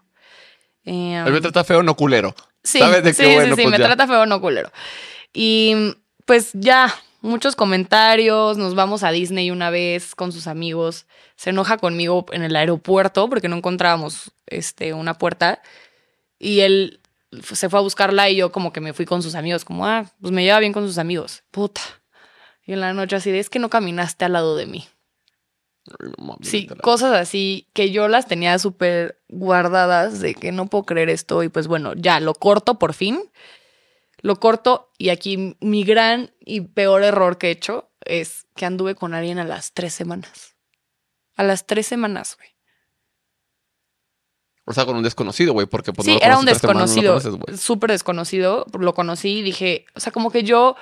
Eh, 0.84 1.22
Él 1.26 1.32
me 1.32 1.40
trata 1.40 1.64
feo, 1.64 1.82
no 1.82 1.94
culero. 1.96 2.34
Sí, 2.64 2.78
¿Sabes 2.78 3.02
de 3.04 3.10
qué 3.10 3.22
sí, 3.22 3.28
sí, 3.28 3.34
bueno? 3.34 3.56
sí, 3.56 3.62
pues 3.62 3.72
me 3.72 3.78
ya. 3.78 3.86
trata 3.86 4.06
feo, 4.06 4.26
no 4.26 4.40
culero. 4.40 4.70
Y 5.32 5.94
pues 6.26 6.50
ya, 6.54 6.94
muchos 7.20 7.56
comentarios, 7.56 8.56
nos 8.58 8.74
vamos 8.74 9.02
a 9.02 9.10
Disney 9.10 9.50
una 9.50 9.70
vez 9.70 10.14
con 10.14 10.32
sus 10.32 10.46
amigos, 10.46 11.06
se 11.36 11.50
enoja 11.50 11.78
conmigo 11.78 12.26
en 12.32 12.42
el 12.42 12.54
aeropuerto 12.54 13.28
porque 13.28 13.48
no 13.48 13.56
encontrábamos 13.56 14.32
este, 14.46 14.92
una 14.92 15.14
puerta 15.14 15.62
y 16.38 16.60
él 16.60 17.00
se 17.54 17.68
fue 17.68 17.78
a 17.78 17.82
buscarla 17.82 18.28
y 18.28 18.36
yo 18.36 18.52
como 18.52 18.72
que 18.72 18.80
me 18.80 18.92
fui 18.92 19.06
con 19.06 19.22
sus 19.22 19.34
amigos, 19.34 19.64
como, 19.64 19.86
ah, 19.86 20.04
pues 20.20 20.32
me 20.32 20.44
lleva 20.44 20.58
bien 20.60 20.72
con 20.72 20.86
sus 20.86 20.98
amigos, 20.98 21.42
puta. 21.50 21.80
Y 22.64 22.72
en 22.72 22.80
la 22.80 22.92
noche 22.92 23.16
así 23.16 23.30
de, 23.30 23.38
es 23.38 23.50
que 23.50 23.58
no 23.58 23.70
caminaste 23.70 24.24
al 24.24 24.34
lado 24.34 24.56
de 24.56 24.66
mí. 24.66 24.88
Ay, 25.98 26.36
Sí, 26.42 26.66
cosas 26.82 27.12
así 27.14 27.68
que 27.72 27.90
yo 27.90 28.08
las 28.08 28.26
tenía 28.26 28.58
súper 28.58 29.20
guardadas 29.28 30.20
de 30.20 30.34
que 30.34 30.52
no 30.52 30.66
puedo 30.66 30.84
creer 30.84 31.10
esto 31.10 31.42
y 31.42 31.48
pues 31.48 31.66
bueno, 31.66 31.94
ya 31.94 32.20
lo 32.20 32.34
corto 32.34 32.78
por 32.78 32.94
fin. 32.94 33.20
Lo 34.20 34.38
corto 34.38 34.90
y 34.98 35.08
aquí 35.08 35.56
mi 35.60 35.82
gran 35.82 36.32
y 36.38 36.60
peor 36.60 37.02
error 37.02 37.38
que 37.38 37.48
he 37.48 37.50
hecho 37.50 37.90
es 38.04 38.46
que 38.54 38.66
anduve 38.66 38.94
con 38.94 39.14
alguien 39.14 39.38
a 39.38 39.44
las 39.44 39.72
tres 39.72 39.92
semanas. 39.92 40.54
A 41.34 41.42
las 41.42 41.66
tres 41.66 41.86
semanas, 41.86 42.36
güey. 42.36 42.50
O 44.64 44.72
sea, 44.72 44.86
con 44.86 44.96
un 44.96 45.02
desconocido, 45.02 45.52
güey, 45.52 45.66
porque 45.66 45.92
pues 45.92 46.06
Sí, 46.06 46.12
no 46.12 46.18
lo 46.18 46.24
era 46.24 46.38
un 46.38 46.44
no 46.44 46.52
desconocido, 46.52 47.20
súper 47.56 47.90
desconocido. 47.90 48.64
Lo 48.78 48.94
conocí 48.94 49.38
y 49.38 49.42
dije, 49.42 49.86
o 49.94 50.00
sea, 50.00 50.12
como 50.12 50.30
que 50.30 50.44
yo, 50.44 50.76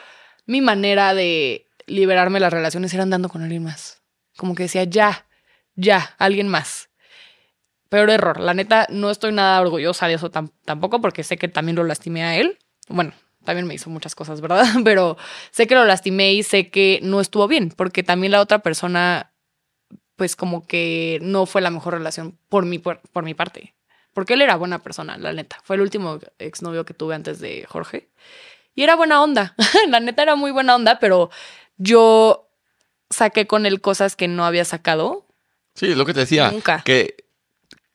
mi 0.45 0.61
manera 0.61 1.15
de 1.15 1.67
liberarme 1.91 2.37
de 2.37 2.41
las 2.41 2.53
relaciones 2.53 2.93
era 2.95 3.03
andando 3.03 3.29
con 3.29 3.43
alguien 3.43 3.65
más. 3.65 4.03
Como 4.37 4.55
que 4.55 4.65
decía, 4.65 4.85
ya, 4.85 5.27
ya, 5.75 6.15
alguien 6.19 6.49
más. 6.49 6.89
Peor 7.89 8.11
error. 8.11 8.39
La 8.41 8.55
neta, 8.55 8.87
no 8.91 9.11
estoy 9.11 9.33
nada 9.33 9.61
orgullosa 9.61 10.07
de 10.07 10.15
eso 10.15 10.31
tam- 10.31 10.53
tampoco, 10.65 11.01
porque 11.01 11.25
sé 11.25 11.37
que 11.37 11.49
también 11.49 11.77
lo 11.77 11.85
lastimé 11.85 12.23
a 12.23 12.37
él. 12.37 12.59
Bueno, 12.89 13.13
también 13.45 13.67
me 13.67 13.75
hizo 13.75 13.91
muchas 13.91 14.15
cosas, 14.15 14.41
¿verdad? 14.41 14.65
Pero 14.85 15.17
sé 15.51 15.67
que 15.67 15.75
lo 15.75 15.85
lastimé 15.85 16.33
y 16.33 16.43
sé 16.43 16.71
que 16.71 17.01
no 17.03 17.21
estuvo 17.21 17.49
bien, 17.49 17.71
porque 17.71 18.03
también 18.03 18.31
la 18.31 18.41
otra 18.41 18.61
persona, 18.61 19.33
pues 20.17 20.37
como 20.37 20.67
que 20.67 21.19
no 21.23 21.47
fue 21.47 21.61
la 21.61 21.71
mejor 21.71 21.95
relación 21.95 22.39
por 22.49 22.65
mi, 22.65 22.79
por, 22.79 23.01
por 23.13 23.25
mi 23.25 23.35
parte. 23.35 23.75
Porque 24.15 24.35
él 24.35 24.43
era 24.43 24.57
buena 24.57 24.81
persona, 24.81 25.19
la 25.19 25.33
neta. 25.33 25.59
Fue 25.65 25.77
el 25.77 25.83
último 25.83 26.19
exnovio 26.39 26.85
que 26.85 26.95
tuve 26.95 27.15
antes 27.15 27.41
de 27.41 27.65
Jorge. 27.69 28.09
Y 28.75 28.83
era 28.83 28.95
buena 28.95 29.23
onda. 29.23 29.55
la 29.89 30.01
neta 30.01 30.23
era 30.23 30.37
muy 30.37 30.53
buena 30.53 30.75
onda, 30.77 30.99
pero 31.01 31.31
yo 31.81 32.49
saqué 33.09 33.47
con 33.47 33.67
él 33.67 33.81
cosas 33.81 34.15
que 34.15 34.29
no 34.29 34.45
había 34.45 34.65
sacado. 34.65 35.27
Sí, 35.75 35.87
es 35.87 35.97
lo 35.97 36.05
que 36.05 36.15
te 36.15 36.21
decía. 36.21 36.51
Nunca. 36.51 36.83
Que 36.85 37.17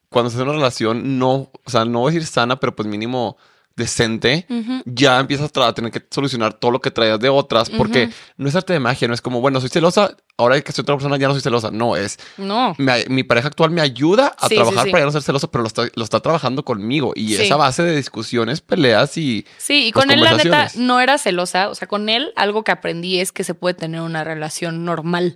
cuando 0.09 0.29
se 0.29 0.37
hace 0.37 0.43
una 0.43 0.53
relación, 0.53 1.19
no, 1.19 1.51
o 1.65 1.69
sea, 1.69 1.85
no 1.85 1.99
voy 1.99 2.11
a 2.11 2.13
decir 2.13 2.27
sana, 2.27 2.59
pero 2.59 2.75
pues 2.75 2.87
mínimo 2.87 3.37
decente, 3.75 4.45
ya 4.85 5.19
empiezas 5.19 5.51
a 5.55 5.73
tener 5.73 5.91
que 5.91 6.01
solucionar 6.09 6.53
todo 6.53 6.71
lo 6.71 6.79
que 6.81 6.91
traías 6.91 7.19
de 7.19 7.29
otras, 7.29 7.69
porque 7.69 8.09
no 8.37 8.47
es 8.47 8.55
arte 8.55 8.73
de 8.73 8.79
magia, 8.79 9.07
no 9.07 9.13
es 9.13 9.21
como, 9.21 9.41
bueno, 9.41 9.59
soy 9.59 9.69
celosa, 9.69 10.15
ahora 10.37 10.59
que 10.61 10.71
soy 10.71 10.83
otra 10.83 10.95
persona 10.95 11.17
ya 11.17 11.27
no 11.27 11.33
soy 11.33 11.41
celosa. 11.41 11.71
No, 11.71 11.95
es 11.95 12.17
No. 12.37 12.73
me- 12.77 13.05
mi 13.09 13.23
pareja 13.23 13.47
actual 13.49 13.71
me 13.71 13.81
ayuda 13.81 14.33
a 14.39 14.47
Sí, 14.47 14.55
trabajar 14.55 14.85
sí. 14.85 14.91
para 14.91 15.01
ya 15.01 15.05
no 15.07 15.11
ser 15.11 15.21
celoso, 15.23 15.51
pero 15.51 15.61
lo 15.63 15.67
está, 15.67 15.83
lo 15.93 16.03
está 16.03 16.19
trabajando 16.21 16.63
conmigo. 16.63 17.11
Y 17.15 17.35
esa 17.35 17.57
base 17.57 17.83
de 17.83 17.95
discusiones, 17.95 18.61
peleas 18.61 19.17
y 19.17 19.45
Sí, 19.57 19.87
y 19.87 19.91
con 19.91 20.09
él 20.11 20.21
la 20.21 20.35
neta 20.37 20.69
no 20.75 20.99
era 21.01 21.17
celosa. 21.17 21.69
O 21.69 21.75
sea, 21.75 21.87
con 21.87 22.07
él 22.09 22.31
algo 22.35 22.63
que 22.63 22.71
aprendí 22.71 23.19
es 23.19 23.31
que 23.31 23.43
se 23.43 23.53
puede 23.55 23.73
tener 23.75 24.01
una 24.01 24.23
relación 24.23 24.85
normal. 24.85 25.35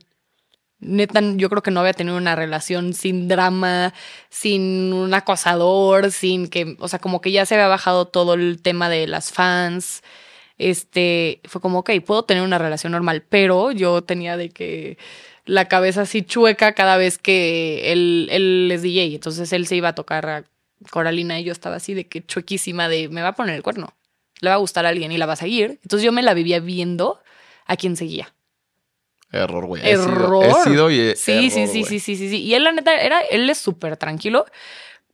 Neta, 0.82 1.22
yo 1.36 1.50
creo 1.50 1.62
que 1.62 1.72
no 1.72 1.82
había 1.82 1.94
tenido 1.94 2.16
una 2.18 2.36
relación 2.36 2.94
sin 2.94 3.28
drama, 3.28 3.94
sin 4.30 4.94
un 4.94 5.14
acosador, 5.14 6.12
sin 6.12 6.48
que, 6.48 6.78
o 6.80 6.88
sea, 6.88 7.00
como 7.00 7.20
que 7.22 7.32
ya 7.32 7.46
se 7.46 7.56
había 7.56 7.68
bajado 7.68 8.06
todo 8.08 8.36
el 8.36 8.62
tema 8.62 8.90
de 8.90 9.08
las 9.08 9.32
fans. 9.32 10.04
Este, 10.58 11.42
fue 11.46 11.62
como, 11.62 11.80
ok, 11.80 11.92
puedo 12.06 12.24
tener 12.24 12.44
una 12.44 12.58
relación 12.58 12.92
normal, 12.94 13.24
pero 13.28 13.72
yo 13.72 14.04
tenía 14.04 14.38
de 14.38 14.50
que 14.50 14.98
la 15.46 15.68
cabeza 15.68 16.02
así 16.04 16.22
chueca 16.22 16.74
cada 16.74 16.98
vez 16.98 17.18
que 17.18 17.92
él, 17.92 18.28
él 18.32 18.70
es 18.72 18.82
DJ. 18.82 19.16
Entonces 19.16 19.52
él 19.54 19.68
se 19.68 19.76
iba 19.76 19.90
a 19.90 19.96
tocar 19.96 20.30
a 20.30 20.46
Coralina 20.92 21.40
y 21.40 21.44
yo 21.44 21.52
estaba 21.52 21.78
así 21.78 21.94
de 21.94 22.08
que 22.08 22.26
chuequísima 22.26 22.88
de 22.90 23.10
me 23.10 23.22
va 23.22 23.30
a 23.30 23.36
poner 23.36 23.56
el 23.56 23.64
cuerno, 23.64 23.94
le 24.42 24.50
va 24.50 24.56
a 24.56 24.60
gustar 24.60 24.86
a 24.86 24.90
alguien 24.90 25.12
y 25.12 25.18
la 25.18 25.26
va 25.26 25.34
a 25.34 25.38
seguir. 25.38 25.80
Entonces 25.84 26.06
yo 26.06 26.12
me 26.12 26.24
la 26.24 26.34
vivía 26.34 26.60
viendo 26.60 27.20
a 27.66 27.76
quien 27.76 27.96
seguía. 27.98 28.34
Error, 29.32 29.66
güey. 29.66 29.82
He 29.86 29.96
sido- 29.96 30.04
Error. 30.10 30.46
He 30.46 30.64
sido 30.70 30.92
y 30.92 31.00
he- 31.00 31.16
Sí, 31.16 31.32
error, 31.32 31.44
sí, 31.52 31.68
sí, 31.68 31.84
sí, 31.84 32.00
sí, 32.00 32.16
sí, 32.16 32.30
sí. 32.30 32.42
Y 32.44 32.54
él, 32.56 32.64
la 32.64 32.72
neta, 32.72 32.96
era, 33.00 33.22
él 33.22 33.50
es 33.50 33.58
súper 33.58 33.98
tranquilo, 33.98 34.46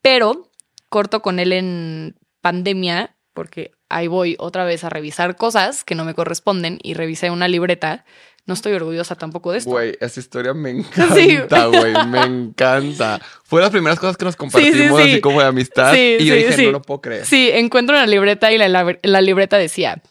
pero 0.02 0.50
corto 0.90 1.22
con 1.22 1.40
él 1.40 1.52
en 1.54 2.16
pandemia, 2.42 3.16
porque 3.34 3.72
ahí 3.90 4.08
voy 4.08 4.36
otra 4.40 4.64
vez 4.64 4.84
a 4.84 4.90
revisar 4.90 5.36
cosas 5.36 5.84
que 5.84 5.96
no 5.96 6.06
me 6.06 6.14
corresponden 6.14 6.80
y 6.84 6.94
revisé 6.94 7.30
una 7.32 7.48
libreta. 7.48 8.06
No 8.48 8.54
estoy 8.54 8.74
orgullosa 8.74 9.16
tampoco 9.16 9.52
de 9.52 9.58
esto. 9.58 9.72
Güey, 9.72 9.98
esa 10.00 10.20
historia 10.20 10.54
me 10.54 10.70
encanta, 11.50 11.66
güey. 11.66 11.94
Me 12.08 12.22
encanta. 12.22 13.20
Fue 13.44 13.60
las 13.60 13.72
primeras 13.72 14.00
cosas 14.00 14.18
que 14.18 14.26
nos 14.26 14.36
compartimos, 14.36 14.78
sí, 15.02 15.06
sí. 15.06 15.12
así 15.14 15.22
como 15.22 15.42
de 15.42 15.48
amistad. 15.48 15.92
Sí, 15.94 16.18
y 16.20 16.26
yo 16.26 16.36
dije, 16.36 16.66
no 16.68 16.72
lo 16.74 16.82
puedo 16.84 17.02
creer. 17.02 17.26
Sí, 17.26 17.50
encuentro 17.52 17.96
una 17.96 18.06
libreta 18.06 18.52
y 18.52 18.60
la, 18.60 18.68
la- 18.70 18.98
la 19.02 19.22
libreta 19.22 19.58
decía. 19.58 20.02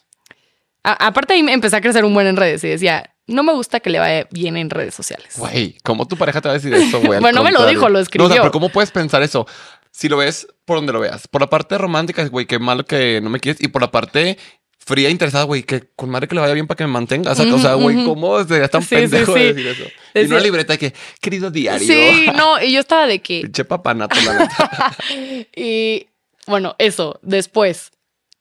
a- 0.83 1.07
aparte 1.07 1.33
ahí 1.33 1.39
empecé 1.47 1.77
a 1.77 1.81
crecer 1.81 2.03
un 2.03 2.13
buen 2.13 2.27
en 2.27 2.35
redes 2.35 2.61
y 2.65 2.67
decía, 2.67 3.14
no 3.27 3.43
me 3.43 3.53
gusta 3.53 3.79
que 3.79 3.89
le 3.89 3.99
vaya 3.99 4.27
bien 4.31 4.57
en 4.57 4.69
redes 4.69 4.93
sociales. 4.93 5.33
Güey, 5.37 5.77
¿cómo 5.83 6.07
tu 6.07 6.15
pareja 6.17 6.41
te 6.41 6.47
va 6.47 6.53
a 6.53 6.57
decir 6.57 6.73
eso, 6.73 6.99
güey? 7.01 7.19
Bueno, 7.21 7.43
me 7.43 7.51
lo 7.51 7.65
dijo, 7.65 7.89
lo 7.89 7.93
No, 7.93 7.99
o 7.99 8.01
escribió. 8.01 8.27
sea, 8.29 8.41
pero 8.41 8.51
¿cómo 8.51 8.69
puedes 8.69 8.91
pensar 8.91 9.23
eso? 9.23 9.47
Si 9.91 10.09
lo 10.09 10.17
ves 10.17 10.47
por 10.65 10.77
donde 10.77 10.93
lo 10.93 10.99
veas. 10.99 11.27
Por 11.27 11.41
la 11.41 11.49
parte 11.49 11.77
romántica, 11.77 12.25
güey, 12.27 12.45
qué 12.45 12.59
malo 12.59 12.85
que 12.85 13.21
no 13.21 13.29
me 13.29 13.39
quieres. 13.39 13.61
Y 13.63 13.69
por 13.69 13.81
la 13.81 13.91
parte 13.91 14.37
fría 14.77 15.07
e 15.07 15.11
interesada, 15.11 15.45
güey, 15.45 15.63
que 15.63 15.89
con 15.95 16.09
madre 16.09 16.27
que 16.27 16.35
le 16.35 16.41
vaya 16.41 16.53
bien 16.53 16.67
para 16.67 16.77
que 16.77 16.83
me 16.83 16.91
mantenga. 16.91 17.31
O 17.31 17.35
sea, 17.35 17.51
o 17.51 17.57
sea, 17.59 17.73
güey, 17.73 17.95
Ujú, 17.97 18.05
¿cómo 18.09 18.43
serías 18.43 18.69
tan 18.69 18.81
Sí, 18.83 18.89
sí, 18.89 18.95
pendejo 18.95 19.33
de 19.33 19.53
decir 19.53 19.67
eso? 19.67 19.83
Y 20.13 20.23
no 20.27 20.35
una 20.35 20.43
libreta 20.43 20.73
de 20.73 20.79
que, 20.79 20.93
querido 21.19 21.49
diario. 21.49 21.87
Sí, 21.87 22.27
no, 22.35 22.61
y 22.61 22.73
yo 22.73 22.81
estaba 22.81 23.07
de 23.07 23.19
que, 23.19 23.41
Pinche 23.41 23.65
papanato, 23.65 24.15
la 24.21 24.39
neta. 24.39 24.95
y 25.55 26.07
bueno, 26.45 26.75
eso, 26.77 27.19
después, 27.23 27.91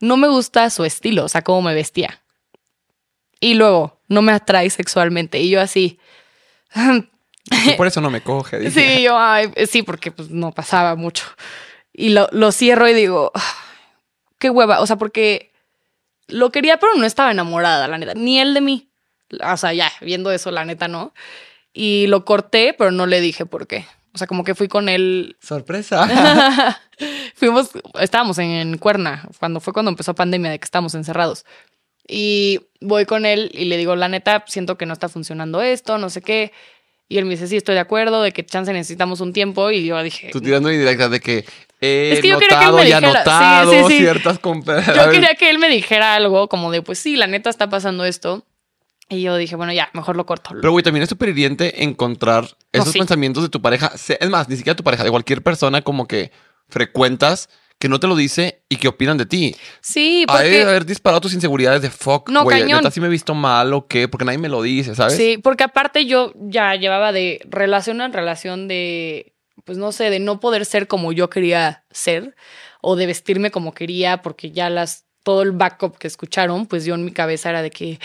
no 0.01 0.17
me 0.19 0.29
gusta 0.29 0.69
su 0.69 0.85
estilo, 0.85 1.25
o 1.25 1.29
sea, 1.29 1.43
cómo 1.43 1.63
me 1.63 1.75
vestía. 1.75 2.21
Y 3.45 3.53
luego, 3.55 4.01
no 4.09 4.23
me 4.23 4.33
atrae 4.33 4.71
sexualmente. 4.71 5.39
Y 5.39 5.51
yo 5.51 5.61
así, 5.61 5.99
Y 7.67 7.73
por 7.73 7.87
eso 7.87 8.01
no 8.01 8.09
me 8.09 8.23
coge. 8.23 8.59
dice. 8.59 8.81
sí, 8.97 9.03
yo, 9.03 9.19
ay, 9.19 9.53
sí, 9.71 9.83
porque 9.83 10.11
pues 10.11 10.31
no 10.31 10.51
pasaba 10.53 10.97
mucho. 10.97 11.25
Y 11.93 12.09
lo, 12.09 12.27
lo 12.33 12.53
cierro 12.53 12.89
y 12.89 12.95
digo, 12.95 13.33
"Ah, 13.35 13.55
qué 14.39 14.49
hueva, 14.49 14.81
o 14.81 14.87
sea, 14.87 14.97
porque 14.97 15.53
lo 16.27 16.51
quería, 16.51 16.79
pero 16.79 16.95
no 16.95 17.05
estaba 17.05 17.33
enamorada, 17.33 17.87
la 17.87 17.99
neta, 17.99 18.15
ni 18.15 18.41
él 18.41 18.55
de 18.55 18.63
mí. 18.63 18.89
O 19.43 19.57
sea, 19.59 19.75
ya, 19.75 19.93
viendo 20.01 20.33
eso, 20.33 20.51
la 20.51 20.65
neta, 20.65 20.89
no. 20.89 21.13
Y 21.75 22.07
lo 22.07 22.25
corté, 22.25 22.75
pero 22.77 22.93
no 22.93 23.05
le 23.05 23.21
dije 23.21 23.45
por 23.45 23.67
qué. 23.67 23.85
O 24.15 24.19
sea, 24.19 24.27
como 24.27 24.43
que 24.45 24.55
fui 24.55 24.69
con 24.69 24.89
él 24.89 25.37
Sorpresa. 25.43 26.09
Fuimos, 27.35 27.73
estábamos 28.01 28.39
en, 28.39 28.51
en 28.53 28.79
Cuerna, 28.79 29.29
cuando 29.39 29.61
fue 29.61 29.75
cuando 29.75 29.91
empezó 29.91 30.15
pandemia, 30.15 30.51
de 30.51 30.59
que 30.59 30.65
estábamos 30.65 30.95
encerrados. 30.95 31.45
Y 32.07 32.61
voy 32.81 33.07
con 33.07 33.27
él 33.27 33.51
y 33.55 33.65
le 33.65 33.77
digo, 33.77 33.97
la 33.97 34.09
neta, 34.09 34.45
siento 34.47 34.77
que 34.77 34.87
no 34.87 34.93
está 34.93 35.09
funcionando 35.09 35.63
esto, 35.63 35.99
no 35.99 36.11
sé 36.11 36.21
qué. 36.23 36.53
Y 37.09 37.19
él 37.19 37.25
me 37.25 37.33
dice, 37.33 37.47
sí, 37.47 37.57
estoy 37.57 37.75
de 37.75 37.81
acuerdo, 37.81 38.23
de 38.23 38.33
que 38.33 38.45
chance 38.45 38.73
necesitamos 38.73 39.21
un 39.21 39.33
tiempo. 39.33 39.71
Y 39.71 39.85
yo 39.85 40.03
dije, 40.03 40.31
Tú 40.33 40.41
tirando 40.41 40.73
indirectas 40.73 41.11
de 41.11 41.21
que 41.21 41.45
he 41.81 42.13
Es 42.13 42.21
que 42.21 42.29
yo 42.29 42.39
quería 42.39 42.59
que 42.59 42.65
él 42.65 42.71
notado 42.71 42.83
y 42.83 42.87
sí, 42.87 42.93
anotado 42.93 43.73
sí, 43.73 43.79
sí. 43.89 43.99
ciertas 43.99 44.41
yo 44.43 45.11
quería 45.11 45.35
que 45.35 45.51
él 45.51 45.59
me 45.59 45.69
dijera 45.69 46.15
algo 46.15 46.49
como 46.49 46.71
de, 46.71 46.83
pues 46.83 46.99
sí, 46.99 47.17
la 47.17 47.27
neta 47.27 47.51
está 47.51 47.69
pasando 47.69 48.05
esto. 48.05 48.45
Y 49.11 49.21
yo 49.21 49.37
dije, 49.37 49.55
bueno, 49.55 49.73
ya, 49.73 49.91
mejor 49.93 50.17
lo 50.17 50.25
corto. 50.25 50.51
Pero, 50.55 50.73
güey, 50.73 50.83
también 50.83 51.03
es 51.03 51.11
súper 51.11 51.29
hiriente 51.29 51.85
encontrar 51.85 52.57
esos 52.73 52.91
sí. 52.91 52.99
pensamientos 52.99 53.43
de 53.43 53.51
tu 53.51 53.61
pareja. 53.61 53.93
Es 53.95 54.31
más, 54.31 54.49
ni 54.49 54.57
siquiera 54.57 54.77
tu 54.77 54.83
pareja, 54.83 55.05
de 55.05 55.11
cualquier 55.11 55.43
persona 55.43 55.83
como 55.83 56.09
que 56.09 56.33
frecuentas 56.69 57.51
que 57.85 57.89
no 57.91 58.01
te 58.01 58.07
lo 58.07 58.17
dice 58.17 58.63
y 58.71 58.77
que 58.77 58.89
opinan 58.89 59.19
de 59.19 59.27
ti. 59.27 59.55
sí, 59.83 60.21
Hay 60.21 60.49
porque... 60.49 60.63
haber 60.63 60.87
disparado 60.87 61.21
tus 61.21 61.35
inseguridades 61.35 61.83
de 61.83 61.91
fuck, 61.91 62.31
No, 62.31 62.43
güey, 62.45 62.61
cañón. 62.63 62.79
neta 62.79 62.91
sí 62.91 62.99
me 62.99 63.09
he 63.09 63.11
visto 63.11 63.35
mal 63.35 63.75
o 63.75 63.87
qué, 63.87 64.09
porque 64.09 64.25
nadie 64.25 64.39
me 64.39 64.49
lo 64.49 64.63
dice, 64.63 64.95
¿sabes? 64.95 65.19
Sí, 65.19 65.37
porque 65.37 65.65
aparte 65.65 66.07
yo 66.07 66.33
ya 66.35 66.75
llevaba 66.77 67.13
de 67.13 67.43
relación 67.45 68.01
en 68.01 68.15
relación 68.15 68.69
de, 68.69 69.35
pues 69.65 69.77
no 69.77 69.93
sé, 69.93 70.09
de 70.09 70.19
no 70.19 70.41
poder 70.41 70.65
ser 70.65 70.89
como 70.89 71.13
yo 71.13 71.29
quería 71.29 71.85
ser 71.91 72.35
o 72.81 72.97
de 72.97 73.05
vestirme 73.05 73.51
como 73.51 73.75
quería 73.75 74.23
porque 74.23 74.51
ya 74.51 74.71
las, 74.71 75.05
todo 75.23 75.43
el 75.43 75.53
backup 75.53 75.99
que 75.99 76.07
escucharon, 76.07 76.65
pues 76.65 76.87
yo 76.87 76.95
en 76.95 77.05
mi 77.05 77.13
cabeza 77.13 77.51
era 77.51 77.61
de 77.61 77.71
que 77.71 78.01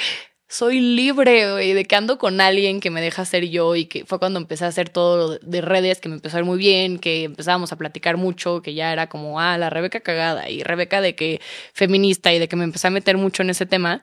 soy 0.49 0.79
libre, 0.81 1.45
de 1.45 1.85
que 1.85 1.95
ando 1.95 2.17
con 2.17 2.41
alguien 2.41 2.79
que 2.81 2.89
me 2.89 3.01
deja 3.01 3.23
ser 3.25 3.47
yo 3.49 3.75
y 3.75 3.85
que 3.85 4.05
fue 4.05 4.19
cuando 4.19 4.39
empecé 4.39 4.65
a 4.65 4.69
hacer 4.69 4.89
todo 4.89 5.31
de- 5.33 5.39
de 5.43 5.61
redes, 5.61 6.01
que 6.01 6.09
me 6.09 6.15
empezó 6.15 6.37
a 6.37 6.39
ir 6.41 6.45
muy 6.45 6.57
bien, 6.57 6.99
que 6.99 7.25
empezábamos 7.25 7.71
a 7.71 7.77
platicar 7.77 8.17
mucho, 8.17 8.61
que 8.63 8.73
ya 8.73 8.91
era 8.91 9.07
como, 9.09 9.39
ah, 9.39 9.57
la 9.59 9.69
Rebeca 9.69 10.01
cagada 10.01 10.49
y 10.49 10.63
Rebeca 10.63 11.01
de 11.01 11.15
que 11.15 11.39
feminista 11.73 12.33
y 12.33 12.39
de 12.39 12.47
que 12.47 12.55
me 12.55 12.63
empecé 12.65 12.87
a 12.87 12.91
meter 12.91 13.17
mucho 13.17 13.43
en 13.43 13.51
ese 13.51 13.65
tema, 13.67 14.01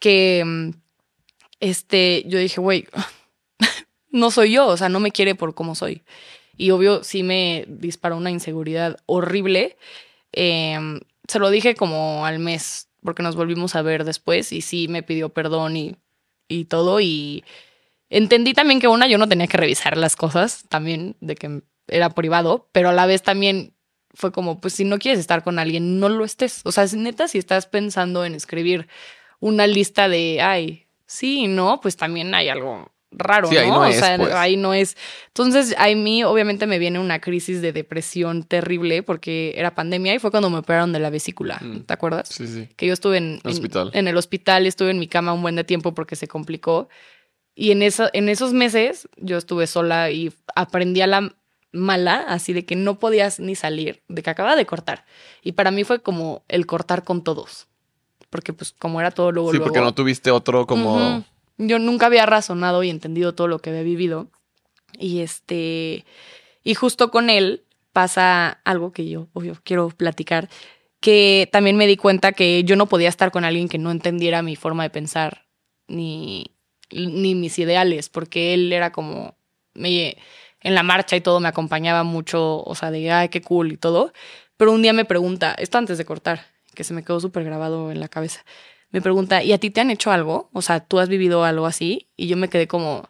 que 0.00 0.72
este, 1.60 2.24
yo 2.26 2.38
dije, 2.38 2.60
güey, 2.60 2.86
no 4.10 4.30
soy 4.30 4.52
yo, 4.52 4.66
o 4.66 4.76
sea, 4.76 4.88
no 4.88 5.00
me 5.00 5.12
quiere 5.12 5.34
por 5.34 5.54
cómo 5.54 5.74
soy. 5.74 6.02
Y 6.56 6.70
obvio, 6.70 7.04
sí 7.04 7.22
me 7.22 7.64
disparó 7.68 8.16
una 8.16 8.30
inseguridad 8.30 8.96
horrible. 9.06 9.76
Eh, 10.32 10.78
se 11.28 11.38
lo 11.38 11.50
dije 11.50 11.74
como 11.76 12.26
al 12.26 12.38
mes, 12.40 12.87
porque 13.08 13.22
nos 13.22 13.36
volvimos 13.36 13.74
a 13.74 13.80
ver 13.80 14.04
después 14.04 14.52
y 14.52 14.60
sí 14.60 14.86
me 14.86 15.02
pidió 15.02 15.30
perdón 15.30 15.78
y, 15.78 15.96
y 16.46 16.66
todo. 16.66 17.00
Y 17.00 17.42
entendí 18.10 18.52
también 18.52 18.80
que 18.80 18.88
una, 18.88 19.08
yo 19.08 19.16
no 19.16 19.26
tenía 19.26 19.46
que 19.46 19.56
revisar 19.56 19.96
las 19.96 20.14
cosas 20.14 20.66
también, 20.68 21.16
de 21.22 21.34
que 21.34 21.62
era 21.86 22.10
privado, 22.10 22.68
pero 22.70 22.90
a 22.90 22.92
la 22.92 23.06
vez 23.06 23.22
también 23.22 23.72
fue 24.12 24.30
como, 24.30 24.60
pues 24.60 24.74
si 24.74 24.84
no 24.84 24.98
quieres 24.98 25.20
estar 25.20 25.42
con 25.42 25.58
alguien, 25.58 25.98
no 25.98 26.10
lo 26.10 26.22
estés. 26.22 26.60
O 26.66 26.70
sea, 26.70 26.84
neta, 26.94 27.28
si 27.28 27.38
estás 27.38 27.64
pensando 27.64 28.26
en 28.26 28.34
escribir 28.34 28.88
una 29.40 29.66
lista 29.66 30.10
de, 30.10 30.42
ay, 30.42 30.86
sí, 31.06 31.46
no, 31.46 31.80
pues 31.80 31.96
también 31.96 32.34
hay 32.34 32.50
algo 32.50 32.92
raro, 33.10 33.48
Sí, 33.48 33.54
¿no? 33.54 33.60
ahí 33.62 33.68
no 33.70 33.80
o 33.80 33.84
es, 33.86 33.96
sea, 33.98 34.16
pues. 34.18 34.32
ahí 34.34 34.56
no 34.56 34.74
es. 34.74 34.96
Entonces, 35.28 35.74
a 35.78 35.86
mí 35.94 36.24
obviamente 36.24 36.66
me 36.66 36.78
viene 36.78 36.98
una 36.98 37.20
crisis 37.20 37.62
de 37.62 37.72
depresión 37.72 38.42
terrible 38.42 39.02
porque 39.02 39.54
era 39.56 39.74
pandemia 39.74 40.14
y 40.14 40.18
fue 40.18 40.30
cuando 40.30 40.50
me 40.50 40.58
operaron 40.58 40.92
de 40.92 40.98
la 41.00 41.10
vesícula, 41.10 41.58
Mm. 41.62 41.80
¿te 41.80 41.94
acuerdas? 41.94 42.28
Sí, 42.28 42.46
sí. 42.46 42.68
Que 42.76 42.86
yo 42.86 42.92
estuve 42.92 43.16
en, 43.18 43.40
en- 43.44 43.50
Hospital. 43.50 43.90
en 43.94 44.08
el 44.08 44.16
hospital, 44.16 44.66
estuve 44.66 44.90
en 44.90 44.98
mi 44.98 45.08
cama 45.08 45.32
un 45.32 45.42
buen 45.42 45.56
de 45.56 45.64
tiempo 45.64 45.94
porque 45.94 46.16
se 46.16 46.28
complicó. 46.28 46.88
Y 47.54 47.72
en, 47.72 47.82
esa, 47.82 48.08
en 48.12 48.28
esos 48.28 48.52
meses 48.52 49.08
yo 49.16 49.36
estuve 49.38 49.66
sola 49.66 50.10
y 50.10 50.32
aprendí 50.54 51.00
a 51.00 51.06
la 51.08 51.34
mala, 51.72 52.24
así 52.28 52.52
de 52.52 52.64
que 52.64 52.76
no 52.76 52.98
podías 52.98 53.40
ni 53.40 53.54
salir, 53.54 54.02
de 54.08 54.22
que 54.22 54.30
acababa 54.30 54.54
de 54.56 54.64
cortar. 54.64 55.04
Y 55.42 55.52
para 55.52 55.70
mí 55.70 55.82
fue 55.84 56.00
como 56.00 56.44
el 56.48 56.66
cortar 56.66 57.04
con 57.04 57.24
todos. 57.24 57.66
Porque 58.30 58.52
pues 58.52 58.72
como 58.78 59.00
era 59.00 59.10
todo 59.10 59.32
luego, 59.32 59.50
Sí, 59.52 59.58
porque 59.58 59.78
luego- 59.78 59.86
no 59.90 59.94
tuviste 59.94 60.30
otro 60.30 60.66
como... 60.66 60.94
Ujú. 61.16 61.24
Yo 61.58 61.80
nunca 61.80 62.06
había 62.06 62.24
razonado 62.24 62.84
y 62.84 62.90
entendido 62.90 63.34
todo 63.34 63.48
lo 63.48 63.58
que 63.58 63.70
había 63.70 63.82
vivido. 63.82 64.30
Y 64.98 65.20
este. 65.20 66.04
Y 66.62 66.74
justo 66.74 67.10
con 67.10 67.30
él 67.30 67.64
pasa 67.92 68.60
algo 68.64 68.92
que 68.92 69.08
yo, 69.08 69.28
obvio, 69.32 69.58
quiero 69.64 69.88
platicar. 69.90 70.48
Que 71.00 71.48
también 71.52 71.76
me 71.76 71.86
di 71.86 71.96
cuenta 71.96 72.32
que 72.32 72.64
yo 72.64 72.76
no 72.76 72.86
podía 72.86 73.08
estar 73.08 73.30
con 73.30 73.44
alguien 73.44 73.68
que 73.68 73.78
no 73.78 73.90
entendiera 73.90 74.42
mi 74.42 74.56
forma 74.56 74.84
de 74.84 74.90
pensar 74.90 75.46
ni, 75.86 76.52
ni 76.90 77.34
mis 77.34 77.58
ideales, 77.58 78.08
porque 78.08 78.54
él 78.54 78.72
era 78.72 78.92
como. 78.92 79.36
Me, 79.74 80.16
en 80.60 80.74
la 80.74 80.82
marcha 80.82 81.16
y 81.16 81.20
todo 81.20 81.40
me 81.40 81.48
acompañaba 81.48 82.02
mucho, 82.02 82.62
o 82.64 82.74
sea, 82.74 82.90
de 82.90 83.10
ay, 83.10 83.28
qué 83.28 83.42
cool 83.42 83.72
y 83.72 83.76
todo. 83.76 84.12
Pero 84.56 84.72
un 84.72 84.82
día 84.82 84.92
me 84.92 85.04
pregunta, 85.04 85.54
esto 85.58 85.78
antes 85.78 85.98
de 85.98 86.04
cortar, 86.04 86.46
que 86.74 86.84
se 86.84 86.94
me 86.94 87.04
quedó 87.04 87.20
súper 87.20 87.44
grabado 87.44 87.92
en 87.92 88.00
la 88.00 88.08
cabeza 88.08 88.44
me 88.90 89.02
pregunta, 89.02 89.42
¿y 89.42 89.52
a 89.52 89.58
ti 89.58 89.70
te 89.70 89.80
han 89.80 89.90
hecho 89.90 90.10
algo? 90.10 90.48
O 90.52 90.62
sea, 90.62 90.80
¿tú 90.80 90.98
has 90.98 91.08
vivido 91.08 91.44
algo 91.44 91.66
así? 91.66 92.08
Y 92.16 92.26
yo 92.28 92.36
me 92.36 92.48
quedé 92.48 92.66
como, 92.68 93.08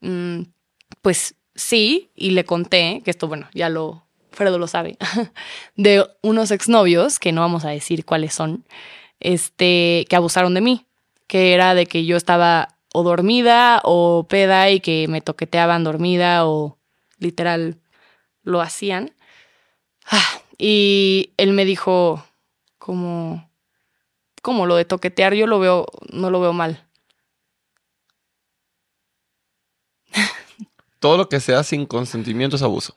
"Mm, 0.00 0.42
pues 1.02 1.34
sí, 1.54 2.10
y 2.14 2.30
le 2.32 2.44
conté, 2.44 3.02
que 3.04 3.10
esto, 3.10 3.28
bueno, 3.28 3.48
ya 3.54 3.68
lo, 3.68 4.04
Fredo 4.32 4.58
lo 4.58 4.66
sabe, 4.68 4.98
de 5.76 6.06
unos 6.22 6.50
exnovios, 6.50 7.18
que 7.18 7.32
no 7.32 7.40
vamos 7.40 7.64
a 7.64 7.70
decir 7.70 8.04
cuáles 8.04 8.34
son, 8.34 8.64
este, 9.20 10.04
que 10.08 10.16
abusaron 10.16 10.54
de 10.54 10.60
mí, 10.60 10.86
que 11.26 11.54
era 11.54 11.74
de 11.74 11.86
que 11.86 12.04
yo 12.04 12.16
estaba 12.18 12.68
o 12.92 13.02
dormida 13.02 13.80
o 13.84 14.26
peda 14.28 14.70
y 14.70 14.80
que 14.80 15.08
me 15.08 15.20
toqueteaban 15.22 15.84
dormida 15.84 16.46
o 16.46 16.78
literal 17.18 17.78
lo 18.42 18.60
hacían. 18.60 19.12
Ah, 20.10 20.40
Y 20.58 21.32
él 21.36 21.52
me 21.52 21.64
dijo 21.64 22.24
como 22.78 23.45
como 24.46 24.64
lo 24.66 24.76
de 24.76 24.84
toquetear, 24.84 25.34
yo 25.34 25.48
lo 25.48 25.58
veo, 25.58 25.86
no 26.12 26.30
lo 26.30 26.40
veo 26.40 26.52
mal. 26.52 26.86
Todo 31.00 31.16
lo 31.18 31.28
que 31.28 31.40
sea 31.40 31.62
sin 31.62 31.84
consentimiento 31.86 32.54
es 32.56 32.62
abuso. 32.62 32.96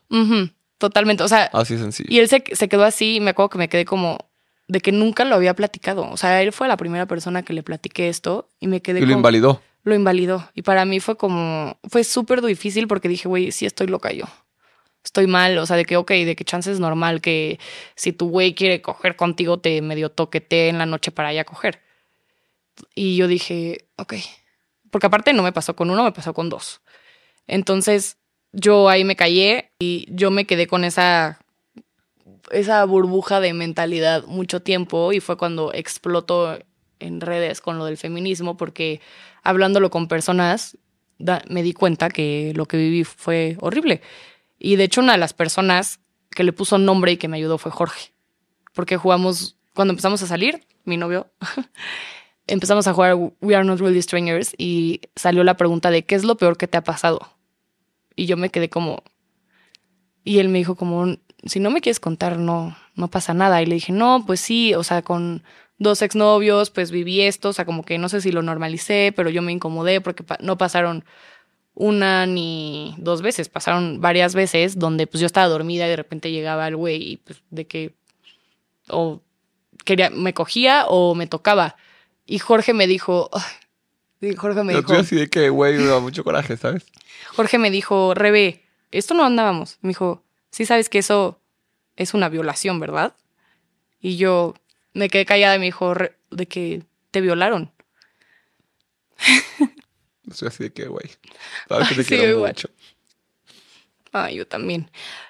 Totalmente. 0.78 1.24
O 1.24 1.28
sea, 1.28 1.46
Así 1.54 1.76
sencillo. 1.78 2.08
y 2.10 2.20
él 2.20 2.30
se, 2.30 2.44
se 2.54 2.70
quedó 2.70 2.84
así 2.86 3.16
y 3.16 3.20
me 3.20 3.32
acuerdo 3.32 3.50
que 3.50 3.58
me 3.58 3.68
quedé 3.68 3.84
como 3.86 4.18
de 4.68 4.80
que 4.80 4.92
nunca 4.92 5.26
lo 5.26 5.36
había 5.36 5.54
platicado. 5.56 6.10
O 6.10 6.18
sea, 6.18 6.42
él 6.42 6.54
fue 6.54 6.68
la 6.68 6.78
primera 6.78 7.06
persona 7.08 7.44
que 7.44 7.54
le 7.54 7.64
platiqué 7.64 8.08
esto 8.08 8.48
y 8.60 8.68
me 8.68 8.82
quedé 8.82 9.00
Y 9.00 9.02
lo 9.02 9.08
como- 9.08 9.18
invalidó. 9.20 9.62
lo 9.84 9.96
invalidó. 9.96 10.48
Y 10.54 10.62
para 10.62 10.86
mí 10.86 11.00
fue 11.00 11.18
como, 11.18 11.78
fue 11.90 12.04
súper 12.04 12.42
difícil 12.42 12.88
porque 12.88 13.10
dije, 13.10 13.28
güey, 13.28 13.52
sí 13.52 13.66
estoy 13.66 13.88
loca 13.88 14.12
yo. 14.12 14.26
Estoy 15.10 15.26
mal, 15.26 15.58
o 15.58 15.66
sea, 15.66 15.76
de 15.76 15.86
que, 15.86 15.98
ok, 15.98 16.12
de 16.12 16.36
que 16.36 16.46
chance 16.46 16.72
es 16.72 16.80
normal 16.80 17.20
que 17.20 17.60
si 17.96 18.14
tu 18.14 18.30
güey 18.30 18.54
quiere 18.54 18.84
coger 18.84 19.16
contigo, 19.16 19.60
te 19.60 19.82
medio 19.82 20.12
toquete 20.12 20.70
en 20.70 20.78
la 20.78 20.86
noche 20.86 21.10
para 21.12 21.34
ir 21.34 21.40
a 21.40 21.46
coger. 21.46 21.82
Y 22.94 23.16
yo 23.16 23.28
dije, 23.28 23.88
ok. 23.96 24.14
Porque 24.92 25.08
aparte 25.08 25.34
no 25.34 25.42
me 25.42 25.52
pasó 25.52 25.76
con 25.76 25.90
uno, 25.90 26.04
me 26.04 26.12
pasó 26.12 26.36
con 26.36 26.50
dos. 26.50 26.82
Entonces 27.48 28.18
yo 28.52 28.88
ahí 28.88 29.04
me 29.04 29.16
callé 29.16 29.72
y 29.80 30.06
yo 30.12 30.30
me 30.30 30.46
quedé 30.46 30.68
con 30.68 30.84
esa, 30.84 31.40
esa 32.52 32.86
burbuja 32.86 33.40
de 33.40 33.54
mentalidad 33.54 34.26
mucho 34.26 34.62
tiempo 34.62 35.12
y 35.12 35.22
fue 35.22 35.38
cuando 35.38 35.74
explotó 35.74 36.60
en 37.00 37.20
redes 37.20 37.62
con 37.62 37.80
lo 37.80 37.86
del 37.86 37.98
feminismo 37.98 38.58
porque 38.58 39.02
hablándolo 39.42 39.90
con 39.90 40.08
personas 40.08 40.78
me 41.50 41.64
di 41.64 41.74
cuenta 41.74 42.10
que 42.10 42.54
lo 42.56 42.68
que 42.68 42.78
viví 42.78 43.04
fue 43.04 43.58
horrible. 43.60 44.02
Y 44.60 44.76
de 44.76 44.84
hecho 44.84 45.02
una 45.02 45.14
de 45.14 45.18
las 45.18 45.34
personas 45.34 46.00
que 46.30 46.44
le 46.44 46.54
puso 46.54 46.78
nombre 46.78 47.14
y 47.14 47.18
que 47.18 47.28
me 47.28 47.38
ayudó 47.38 47.58
fue 47.58 47.72
Jorge. 47.72 48.14
Porque 48.74 48.98
jugamos, 48.98 49.58
cuando 49.74 49.94
empezamos 49.94 50.22
a 50.22 50.28
salir, 50.28 50.66
mi 50.84 50.98
novio, 50.98 51.28
empezamos 52.48 52.88
a 52.88 52.94
jugar 52.94 53.16
We 53.42 53.56
Are 53.56 53.66
Not 53.66 53.80
Really 53.80 54.02
Strangers 54.02 54.54
y 54.58 55.02
salió 55.16 55.44
la 55.44 55.58
pregunta 55.58 55.90
de 55.90 56.04
¿qué 56.04 56.16
es 56.16 56.24
lo 56.24 56.38
peor 56.38 56.58
que 56.58 56.68
te 56.68 56.78
ha 56.78 56.84
pasado? 56.84 57.36
Y 58.16 58.26
yo 58.26 58.38
me 58.38 58.50
quedé 58.50 58.70
como... 58.70 59.04
Y 60.26 60.40
él 60.40 60.50
me 60.50 60.60
dijo 60.60 60.76
como, 60.76 61.16
si 61.46 61.60
no 61.60 61.72
me 61.72 61.82
quieres 61.82 62.00
contar, 62.00 62.38
no, 62.38 62.76
no 62.96 63.08
pasa 63.08 63.34
nada. 63.34 63.62
Y 63.62 63.66
le 63.66 63.76
dije, 63.76 63.94
no, 63.94 64.24
pues 64.28 64.42
sí, 64.42 64.76
o 64.76 64.84
sea, 64.84 65.02
con 65.02 65.44
dos 65.78 66.02
exnovios, 66.02 66.70
pues 66.70 66.92
viví 66.92 67.22
esto, 67.22 67.50
o 67.50 67.54
sea, 67.54 67.66
como 67.66 67.84
que 67.84 67.98
no 67.98 68.10
sé 68.10 68.22
si 68.22 68.32
lo 68.32 68.42
normalicé, 68.42 69.14
pero 69.16 69.30
yo 69.30 69.42
me 69.42 69.54
incomodé 69.54 70.02
porque 70.02 70.24
no 70.42 70.58
pasaron 70.58 71.06
una 71.82 72.26
ni 72.26 72.94
dos 72.98 73.22
veces, 73.22 73.48
pasaron 73.48 74.02
varias 74.02 74.36
veces 74.36 74.78
donde 74.78 75.08
pues 75.08 75.22
yo 75.22 75.26
estaba 75.26 75.48
dormida 75.48 75.86
y 75.88 75.90
de 75.90 75.96
repente 75.96 76.30
llegaba 76.30 76.68
el 76.68 76.76
güey 76.76 77.02
y 77.14 77.18
pues 77.18 77.42
de 77.52 77.66
que 77.68 77.96
o 78.90 79.22
quería, 79.86 80.10
me 80.10 80.34
cogía 80.34 80.86
o 80.88 81.16
me 81.16 81.26
tocaba. 81.26 81.78
Y 82.26 82.40
Jorge 82.40 82.74
me 82.74 82.86
dijo, 82.86 83.30
y 84.20 84.36
Jorge 84.36 84.64
me 84.66 84.74
dijo, 84.74 84.94
así 85.00 85.16
de 85.16 85.30
que, 85.30 85.50
güey, 85.50 85.78
me 85.78 85.86
da 85.86 86.00
mucho 86.00 86.24
coraje, 86.26 86.58
¿sabes? 86.58 86.86
Jorge 87.34 87.58
me 87.58 87.72
dijo, 87.72 88.14
Rebe, 88.14 88.66
esto 88.92 89.14
no 89.14 89.24
andábamos. 89.24 89.78
Me 89.82 89.90
dijo, 89.92 90.22
sí 90.52 90.66
sabes 90.66 90.90
que 90.90 90.98
eso 91.00 91.40
es 91.96 92.14
una 92.14 92.28
violación, 92.28 92.82
¿verdad? 92.82 93.16
Y 94.02 94.18
yo 94.18 94.54
me 94.94 95.08
quedé 95.10 95.26
callada 95.26 95.56
y 95.56 95.60
me 95.60 95.66
dijo, 95.66 95.94
"Re- 95.94 96.18
de 96.30 96.46
que 96.46 96.84
te 97.12 97.22
violaron. 97.22 97.72
Así 100.48 100.64
de 100.64 100.72
que, 100.74 100.86
güey. 100.88 101.10
Sabes 101.68 101.88
que 101.90 101.96
te 101.96 102.02
Ay, 102.02 102.06
sí, 102.06 102.16
quiero 102.16 102.30
igual. 102.30 102.50
mucho. 102.50 102.70
Ah, 104.14 104.32
yo 104.32 104.48
también. 104.48 104.90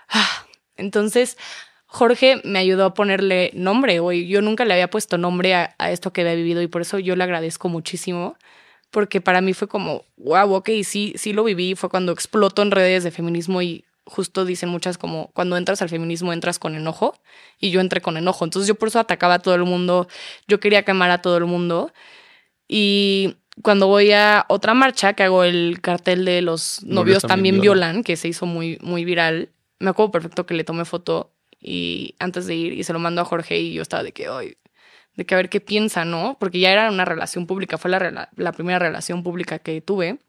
Ah, 0.09 0.45
Entonces, 0.77 1.37
Jorge 1.85 2.41
me 2.43 2.59
ayudó 2.59 2.85
a 2.85 2.93
ponerle 2.93 3.51
nombre, 3.53 3.99
güey. 3.99 4.27
Yo 4.27 4.41
nunca 4.41 4.65
le 4.65 4.73
había 4.73 4.89
puesto 4.89 5.17
nombre 5.17 5.53
a, 5.55 5.75
a 5.77 5.91
esto 5.91 6.13
que 6.13 6.21
había 6.21 6.35
vivido 6.35 6.61
y 6.61 6.67
por 6.67 6.81
eso 6.81 6.99
yo 6.99 7.15
le 7.15 7.23
agradezco 7.23 7.69
muchísimo. 7.69 8.37
Porque 8.91 9.21
para 9.21 9.41
mí 9.41 9.53
fue 9.53 9.67
como, 9.67 10.03
wow, 10.17 10.51
ok, 10.55 10.69
sí, 10.83 11.13
sí 11.17 11.33
lo 11.33 11.43
viví. 11.43 11.75
Fue 11.75 11.89
cuando 11.89 12.11
explotó 12.11 12.61
en 12.61 12.71
redes 12.71 13.03
de 13.03 13.11
feminismo 13.11 13.61
y 13.61 13.85
justo 14.05 14.45
dicen 14.45 14.69
muchas 14.69 14.97
como, 14.97 15.29
cuando 15.33 15.55
entras 15.57 15.83
al 15.83 15.89
feminismo 15.89 16.33
entras 16.33 16.57
con 16.57 16.73
enojo 16.75 17.15
y 17.59 17.69
yo 17.69 17.81
entré 17.81 18.01
con 18.01 18.17
enojo. 18.17 18.45
Entonces 18.45 18.67
yo 18.67 18.73
por 18.75 18.87
eso 18.87 18.99
atacaba 18.99 19.35
a 19.35 19.39
todo 19.39 19.53
el 19.53 19.63
mundo, 19.65 20.07
yo 20.47 20.59
quería 20.59 20.83
quemar 20.83 21.11
a 21.11 21.21
todo 21.21 21.37
el 21.37 21.45
mundo. 21.45 21.91
Y 22.67 23.35
cuando 23.61 23.87
voy 23.87 24.11
a 24.11 24.45
otra 24.49 24.73
marcha, 24.73 25.13
que 25.13 25.23
hago 25.23 25.43
el 25.43 25.79
cartel 25.81 26.25
de 26.25 26.41
los 26.41 26.83
novios, 26.83 27.23
también, 27.23 27.61
violan, 27.61 28.03
que 28.03 28.15
se 28.15 28.27
hizo 28.27 28.45
muy, 28.45 28.77
muy 28.81 29.05
viral, 29.05 29.49
me 29.79 29.89
acuerdo 29.89 30.11
perfecto 30.11 30.45
que 30.45 30.53
le 30.53 30.63
tomé 30.63 30.85
foto 30.85 31.33
y 31.59 32.15
antes 32.19 32.47
de 32.47 32.55
ir 32.55 32.73
y 32.73 32.83
se 32.83 32.93
lo 32.93 32.99
mando 32.99 33.21
a 33.21 33.25
Jorge 33.25 33.59
y 33.59 33.73
yo 33.73 33.81
estaba 33.81 34.03
de 34.03 34.11
que 34.13 34.29
hoy 34.29 34.57
de 35.19 35.25
que 35.25 35.35
a 35.35 35.37
ver 35.37 35.49
qué 35.49 35.59
piensa, 35.59 36.05
¿no? 36.05 36.37
Porque 36.39 36.59
ya 36.59 36.71
era 36.71 36.89
una 36.89 37.03
relación 37.03 37.45
pública, 37.45 37.77
fue 37.77 37.91
la, 37.91 38.29
la 38.35 38.51
primera 38.53 38.79
relación 38.79 39.21
pública 39.21 39.59
que 39.59 39.81
tuve. 39.81 40.19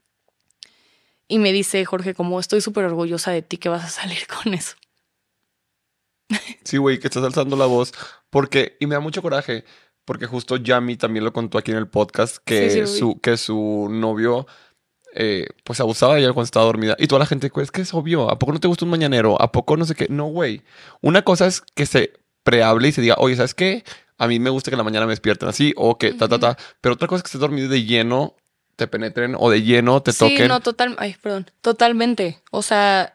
Y 1.28 1.38
me 1.38 1.52
dice 1.52 1.84
Jorge, 1.84 2.12
como 2.12 2.40
estoy 2.40 2.60
súper 2.60 2.86
orgullosa 2.86 3.30
de 3.30 3.40
ti 3.40 3.56
que 3.56 3.68
vas 3.68 3.84
a 3.84 3.88
salir 3.88 4.26
con 4.26 4.52
eso. 4.52 4.74
Sí, 6.64 6.76
güey, 6.76 6.98
que 6.98 7.06
estás 7.06 7.22
alzando 7.22 7.56
la 7.56 7.66
voz. 7.66 7.92
Porque, 8.30 8.76
y 8.80 8.86
me 8.86 8.94
da 8.96 9.00
mucho 9.00 9.22
coraje, 9.22 9.64
porque 10.10 10.26
justo 10.26 10.56
Yami 10.56 10.96
también 10.96 11.24
lo 11.24 11.32
contó 11.32 11.56
aquí 11.56 11.70
en 11.70 11.76
el 11.76 11.86
podcast, 11.86 12.38
que, 12.44 12.88
su, 12.88 13.20
que 13.20 13.36
su 13.36 13.86
novio 13.88 14.44
eh, 15.14 15.46
pues 15.62 15.78
abusaba 15.78 16.16
de 16.16 16.22
ella 16.22 16.32
cuando 16.32 16.46
estaba 16.46 16.66
dormida. 16.66 16.96
Y 16.98 17.06
toda 17.06 17.20
la 17.20 17.26
gente, 17.26 17.52
es 17.54 17.70
que 17.70 17.82
es 17.82 17.94
obvio, 17.94 18.28
¿a 18.28 18.36
poco 18.36 18.52
no 18.52 18.58
te 18.58 18.66
gusta 18.66 18.84
un 18.84 18.90
mañanero? 18.90 19.40
¿A 19.40 19.52
poco 19.52 19.76
no 19.76 19.84
sé 19.84 19.94
qué? 19.94 20.08
No, 20.10 20.24
güey. 20.26 20.62
Una 21.00 21.22
cosa 21.22 21.46
es 21.46 21.60
que 21.60 21.86
se 21.86 22.12
prehable 22.42 22.88
y 22.88 22.92
se 22.92 23.02
diga, 23.02 23.14
oye, 23.18 23.36
¿sabes 23.36 23.54
qué? 23.54 23.84
A 24.18 24.26
mí 24.26 24.40
me 24.40 24.50
gusta 24.50 24.72
que 24.72 24.74
en 24.74 24.78
la 24.78 24.82
mañana 24.82 25.06
me 25.06 25.12
despierten 25.12 25.48
así 25.48 25.72
o 25.76 25.96
que 25.96 26.12
ta, 26.12 26.26
ta, 26.26 26.40
ta. 26.40 26.58
Pero 26.80 26.96
otra 26.96 27.06
cosa 27.06 27.18
es 27.18 27.22
que 27.22 27.28
estés 27.28 27.40
dormido 27.40 27.68
de 27.68 27.84
lleno, 27.84 28.34
te 28.74 28.88
penetren 28.88 29.36
o 29.38 29.48
de 29.48 29.62
lleno 29.62 30.02
te 30.02 30.12
toquen. 30.12 30.36
Sí, 30.38 30.48
no, 30.48 30.58
total, 30.58 30.96
ay, 30.98 31.14
perdón, 31.22 31.48
totalmente. 31.60 32.42
O 32.50 32.62
sea, 32.62 33.14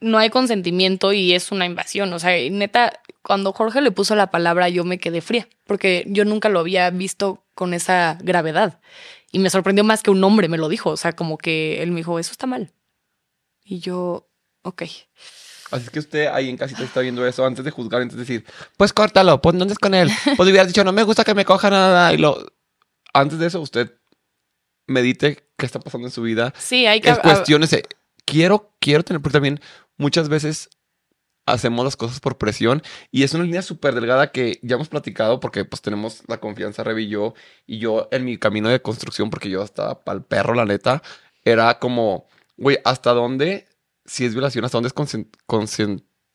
no 0.00 0.18
hay 0.18 0.30
consentimiento 0.30 1.12
y 1.12 1.32
es 1.34 1.52
una 1.52 1.66
invasión. 1.66 2.12
O 2.12 2.18
sea, 2.18 2.32
neta, 2.50 3.00
cuando 3.22 3.52
Jorge 3.52 3.80
le 3.80 3.90
puso 3.90 4.14
la 4.14 4.30
palabra, 4.30 4.68
yo 4.68 4.84
me 4.84 4.98
quedé 4.98 5.20
fría, 5.20 5.48
porque 5.64 6.04
yo 6.06 6.24
nunca 6.24 6.48
lo 6.48 6.60
había 6.60 6.90
visto 6.90 7.44
con 7.54 7.74
esa 7.74 8.18
gravedad. 8.22 8.80
Y 9.32 9.38
me 9.38 9.50
sorprendió 9.50 9.84
más 9.84 10.02
que 10.02 10.10
un 10.10 10.22
hombre 10.22 10.48
me 10.48 10.58
lo 10.58 10.68
dijo. 10.68 10.90
O 10.90 10.96
sea, 10.96 11.12
como 11.12 11.38
que 11.38 11.82
él 11.82 11.90
me 11.90 11.96
dijo, 11.96 12.18
eso 12.18 12.32
está 12.32 12.46
mal. 12.46 12.72
Y 13.64 13.80
yo, 13.80 14.28
ok. 14.62 14.82
Así 15.72 15.88
que 15.90 15.98
usted 15.98 16.28
ahí 16.28 16.48
en 16.48 16.56
casita 16.56 16.84
está 16.84 17.00
viendo 17.00 17.26
eso 17.26 17.44
antes 17.44 17.64
de 17.64 17.70
juzgar, 17.70 18.00
antes 18.00 18.16
de 18.16 18.22
decir, 18.22 18.44
pues 18.76 18.92
córtalo, 18.92 19.42
pues 19.42 19.56
no 19.56 19.66
con 19.80 19.94
él. 19.94 20.08
Pues 20.36 20.48
hubiera 20.48 20.64
dicho, 20.64 20.84
no 20.84 20.92
me 20.92 21.02
gusta 21.02 21.24
que 21.24 21.34
me 21.34 21.44
coja 21.44 21.70
nada. 21.70 22.12
Y 22.12 22.18
lo. 22.18 22.46
Antes 23.12 23.38
de 23.38 23.46
eso, 23.46 23.60
usted 23.60 23.92
medite 24.86 25.48
qué 25.56 25.66
está 25.66 25.80
pasando 25.80 26.06
en 26.06 26.12
su 26.12 26.22
vida. 26.22 26.54
Sí, 26.56 26.86
hay 26.86 27.00
que. 27.00 27.10
Es 27.10 27.18
cuestiones. 27.18 27.76
Quiero, 28.24 28.72
quiero 28.80 29.02
tener, 29.04 29.20
porque 29.20 29.34
también 29.34 29.60
muchas 29.96 30.28
veces 30.28 30.70
hacemos 31.46 31.84
las 31.84 31.96
cosas 31.96 32.18
por 32.18 32.38
presión 32.38 32.82
y 33.12 33.22
es 33.22 33.32
una 33.34 33.44
línea 33.44 33.62
súper 33.62 33.94
delgada 33.94 34.32
que 34.32 34.58
ya 34.62 34.74
hemos 34.74 34.88
platicado 34.88 35.38
porque 35.38 35.64
pues 35.64 35.80
tenemos 35.80 36.22
la 36.26 36.40
confianza 36.40 36.82
Revi 36.82 37.04
y 37.04 37.08
yo 37.08 37.34
y 37.66 37.78
yo 37.78 38.08
en 38.10 38.24
mi 38.24 38.36
camino 38.36 38.68
de 38.68 38.82
construcción 38.82 39.30
porque 39.30 39.48
yo 39.48 39.62
estaba 39.62 40.02
para 40.02 40.18
el 40.18 40.24
perro 40.24 40.54
la 40.54 40.64
neta 40.64 41.02
era 41.44 41.78
como 41.78 42.26
güey 42.56 42.78
hasta 42.84 43.12
dónde 43.12 43.68
si 44.06 44.24
es 44.24 44.32
violación, 44.32 44.64
hasta 44.64 44.76
dónde 44.78 44.88
es 44.88 44.94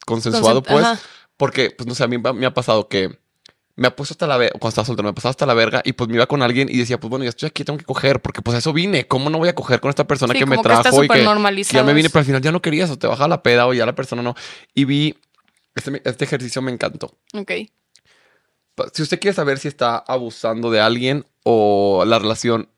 consensuado, 0.05 0.62
pues. 0.62 0.86
Porque, 1.38 1.72
pues 1.72 1.88
no 1.88 1.95
sé, 1.95 2.03
a 2.03 2.07
mí 2.07 2.18
me 2.18 2.45
ha 2.45 2.53
pasado 2.53 2.88
que 2.88 3.20
me 3.82 3.88
ha 3.88 3.95
puesto 3.95 4.13
hasta 4.13 4.27
la 4.27 4.38
verga, 4.38 4.59
cuando 4.59 4.69
estaba 4.69 4.86
soltero, 4.86 5.05
me 5.05 5.09
ha 5.09 5.13
pasado 5.13 5.32
hasta 5.32 5.47
la 5.47 5.55
verga 5.55 5.82
y 5.84 5.93
pues 5.93 6.07
me 6.07 6.15
iba 6.17 6.27
con 6.27 6.43
alguien 6.43 6.69
y 6.69 6.77
decía, 6.77 6.99
pues 6.99 7.09
bueno, 7.09 7.25
ya 7.25 7.29
estoy 7.29 7.47
aquí, 7.47 7.63
tengo 7.63 7.79
que 7.79 7.86
coger, 7.86 8.21
porque 8.21 8.43
pues 8.43 8.55
eso 8.55 8.73
vine. 8.73 9.07
¿Cómo 9.07 9.32
no 9.32 9.39
voy 9.39 9.49
a 9.49 9.55
coger 9.55 9.79
con 9.79 9.89
esta 9.89 10.05
persona 10.05 10.36
que 10.36 10.45
me 10.45 10.59
trajo 10.59 11.03
y 11.03 11.07
que, 11.07 11.23
ya 11.63 11.84
me 11.84 11.95
vine, 11.95 12.11
pero 12.11 12.19
al 12.19 12.25
final 12.25 12.41
ya 12.43 12.51
no 12.51 12.61
querías 12.61 12.91
o 12.91 12.99
te 12.99 13.07
bajaba 13.07 13.27
la 13.27 13.41
peda 13.41 13.65
o 13.65 13.73
ya 13.73 13.88
la 13.88 13.95
persona 13.95 14.21
no? 14.21 14.36
Y 14.75 14.86
vi, 14.86 15.17
este, 15.73 15.99
este 16.05 16.25
ejercicio 16.25 16.61
me 16.61 16.71
encantó. 16.71 17.17
Ok. 17.34 17.51
Si 18.93 19.01
usted 19.01 19.19
quiere 19.19 19.34
saber 19.34 19.57
si 19.57 19.67
está 19.67 19.97
abusando 19.97 20.69
de 20.69 20.79
alguien 20.79 21.25
o 21.41 22.03
la 22.05 22.19
relación, 22.19 22.69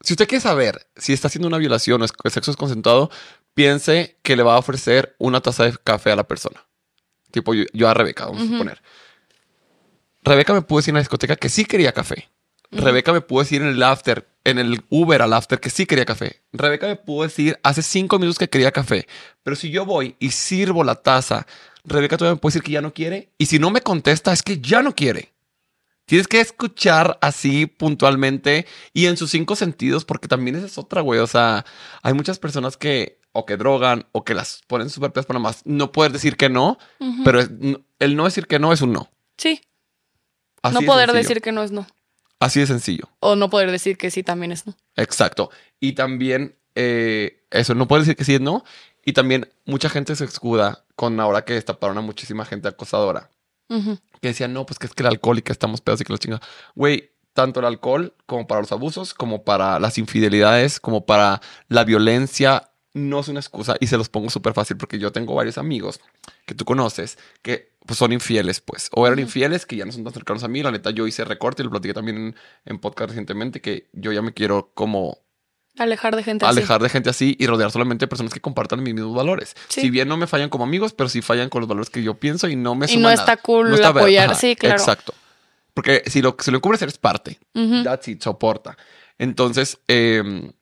si 0.00 0.12
usted 0.12 0.28
quiere 0.28 0.42
saber 0.42 0.86
si 0.96 1.12
está 1.12 1.26
haciendo 1.26 1.48
una 1.48 1.58
violación 1.58 2.02
o 2.02 2.04
el 2.04 2.30
sexo 2.30 2.52
es 2.52 2.56
consentado, 2.56 3.10
piense 3.54 4.16
que 4.22 4.36
le 4.36 4.44
va 4.44 4.54
a 4.54 4.58
ofrecer 4.58 5.16
una 5.18 5.40
taza 5.40 5.64
de 5.64 5.76
café 5.82 6.12
a 6.12 6.16
la 6.16 6.28
persona. 6.28 6.64
Tipo 7.32 7.52
yo, 7.52 7.88
a 7.88 7.94
Rebeca, 7.94 8.26
vamos 8.26 8.42
a 8.42 8.46
suponer. 8.46 8.80
Rebeca 10.22 10.54
me 10.54 10.62
pudo 10.62 10.78
decir 10.78 10.92
en 10.92 10.96
la 10.96 11.00
discoteca 11.00 11.36
que 11.36 11.48
sí 11.48 11.64
quería 11.64 11.92
café. 11.92 12.28
Rebeca 12.70 13.12
me 13.12 13.20
pudo 13.20 13.40
decir 13.42 13.60
en 13.60 13.68
el 13.68 13.82
after, 13.82 14.26
en 14.44 14.58
el 14.58 14.82
Uber 14.88 15.20
al 15.20 15.34
after, 15.34 15.60
que 15.60 15.68
sí 15.68 15.84
quería 15.84 16.06
café. 16.06 16.40
Rebeca 16.52 16.86
me 16.86 16.96
pudo 16.96 17.24
decir 17.24 17.58
hace 17.62 17.82
cinco 17.82 18.18
minutos 18.18 18.38
que 18.38 18.48
quería 18.48 18.72
café. 18.72 19.06
Pero 19.42 19.56
si 19.56 19.70
yo 19.70 19.84
voy 19.84 20.16
y 20.18 20.30
sirvo 20.30 20.82
la 20.82 20.94
taza, 20.94 21.46
Rebeca 21.84 22.16
todavía 22.16 22.36
me 22.36 22.40
puede 22.40 22.52
decir 22.52 22.62
que 22.62 22.72
ya 22.72 22.80
no 22.80 22.94
quiere. 22.94 23.30
Y 23.36 23.46
si 23.46 23.58
no 23.58 23.70
me 23.70 23.82
contesta, 23.82 24.32
es 24.32 24.42
que 24.42 24.58
ya 24.58 24.82
no 24.82 24.94
quiere. 24.94 25.32
Tienes 26.06 26.28
que 26.28 26.40
escuchar 26.40 27.18
así 27.20 27.66
puntualmente 27.66 28.66
y 28.92 29.06
en 29.06 29.16
sus 29.16 29.30
cinco 29.30 29.54
sentidos, 29.54 30.04
porque 30.04 30.28
también 30.28 30.56
esa 30.56 30.66
es 30.66 30.78
otra, 30.78 31.00
güey. 31.00 31.20
O 31.20 31.26
sea, 31.26 31.64
hay 32.02 32.14
muchas 32.14 32.38
personas 32.38 32.76
que 32.76 33.20
o 33.32 33.46
que 33.46 33.56
drogan 33.56 34.06
o 34.12 34.24
que 34.24 34.34
las 34.34 34.62
ponen 34.66 34.90
súper 34.90 35.10
para 35.12 35.38
más 35.38 35.62
no 35.64 35.90
poder 35.90 36.12
decir 36.12 36.36
que 36.36 36.48
no, 36.48 36.78
pero 37.24 37.40
el 37.40 38.16
no 38.16 38.24
decir 38.24 38.46
que 38.46 38.58
no 38.58 38.72
es 38.72 38.82
un 38.82 38.92
no. 38.92 39.10
Sí. 39.36 39.60
No 40.70 40.82
poder 40.82 41.12
decir 41.12 41.40
que 41.40 41.52
no 41.52 41.62
es 41.62 41.72
no. 41.72 41.86
Así 42.40 42.60
de 42.60 42.66
sencillo. 42.66 43.08
O 43.20 43.36
no 43.36 43.50
poder 43.50 43.70
decir 43.70 43.96
que 43.96 44.10
sí 44.10 44.22
también 44.22 44.52
es 44.52 44.66
no. 44.66 44.76
Exacto. 44.96 45.50
Y 45.78 45.92
también 45.92 46.56
eh, 46.74 47.44
eso, 47.50 47.74
no 47.74 47.86
poder 47.86 48.02
decir 48.02 48.16
que 48.16 48.24
sí 48.24 48.34
es 48.34 48.40
no. 48.40 48.64
Y 49.04 49.12
también 49.12 49.48
mucha 49.64 49.88
gente 49.88 50.14
se 50.16 50.24
escuda 50.24 50.84
con 50.96 51.18
ahora 51.20 51.44
que 51.44 51.54
destaparon 51.54 51.98
a 51.98 52.00
muchísima 52.00 52.44
gente 52.44 52.68
acosadora. 52.68 53.30
Que 54.20 54.28
decían, 54.28 54.52
no, 54.52 54.66
pues 54.66 54.78
que 54.78 54.86
es 54.86 54.92
que 54.92 55.02
el 55.02 55.06
alcohol 55.06 55.38
y 55.38 55.42
que 55.42 55.50
estamos 55.50 55.80
pedos 55.80 56.00
y 56.02 56.04
que 56.04 56.12
los 56.12 56.20
chingados. 56.20 56.46
Güey, 56.74 57.12
tanto 57.32 57.60
el 57.60 57.66
alcohol 57.66 58.14
como 58.26 58.46
para 58.46 58.60
los 58.60 58.70
abusos, 58.70 59.14
como 59.14 59.44
para 59.44 59.80
las 59.80 59.96
infidelidades, 59.96 60.78
como 60.78 61.06
para 61.06 61.40
la 61.68 61.84
violencia 61.84 62.71
no 62.94 63.20
es 63.20 63.28
una 63.28 63.40
excusa 63.40 63.76
y 63.80 63.86
se 63.86 63.96
los 63.96 64.08
pongo 64.08 64.30
súper 64.30 64.52
fácil 64.52 64.76
porque 64.76 64.98
yo 64.98 65.12
tengo 65.12 65.34
varios 65.34 65.58
amigos 65.58 66.00
que 66.44 66.54
tú 66.54 66.64
conoces 66.64 67.18
que 67.40 67.72
pues, 67.86 67.98
son 67.98 68.12
infieles, 68.12 68.60
pues, 68.60 68.90
o 68.92 69.06
eran 69.06 69.18
infieles 69.18 69.66
que 69.66 69.76
ya 69.76 69.84
no 69.84 69.92
son 69.92 70.04
tan 70.04 70.12
cercanos 70.12 70.44
a 70.44 70.48
mí. 70.48 70.62
La 70.62 70.70
neta, 70.70 70.90
yo 70.90 71.06
hice 71.06 71.24
recorte 71.24 71.62
y 71.62 71.64
lo 71.64 71.70
platiqué 71.70 71.94
también 71.94 72.34
en, 72.64 72.78
podcast 72.78 73.10
recientemente 73.10 73.60
que 73.60 73.88
yo 73.92 74.12
ya 74.12 74.22
me 74.22 74.32
quiero 74.32 74.72
como 74.74 75.18
Alejar 75.78 76.14
de 76.14 76.22
gente 76.22 76.44
así. 76.44 76.58
Alejar 76.58 76.82
de 76.82 76.90
gente 76.90 77.08
así 77.08 77.34
y 77.38 77.46
rodear 77.46 77.70
solamente 77.70 78.02
de 78.02 78.08
personas 78.08 78.34
que 78.34 78.40
compartan 78.40 78.82
mis 78.82 78.92
mismos 78.92 79.14
valores. 79.14 79.54
Si 79.68 79.88
bien 79.88 80.06
no 80.06 80.18
me 80.18 80.26
fallan 80.26 80.50
como 80.50 80.64
amigos, 80.64 80.92
pero 80.92 81.08
sí 81.08 81.22
fallan 81.22 81.48
con 81.48 81.62
los 81.62 81.68
valores 81.68 81.88
que 81.88 82.02
yo 82.02 82.12
pienso 82.12 82.46
y 82.46 82.56
no 82.56 82.74
me 82.74 82.84
Y 82.92 82.98
no 82.98 83.08
está 83.08 83.38
cool 83.38 83.82
apoyar, 83.82 84.36
sí, 84.36 84.54
claro. 84.54 84.76
Exacto. 84.76 85.14
Porque 85.72 86.02
si 86.06 86.20
lo, 86.20 86.36
si 86.38 86.50
lo 86.50 86.58
encubres 86.58 86.82
eres 86.82 86.98
parte. 86.98 87.38
That's 87.84 88.06
it, 88.08 88.22
soporta. 88.22 88.76
Entonces, 89.16 89.78
eh, 89.88 90.52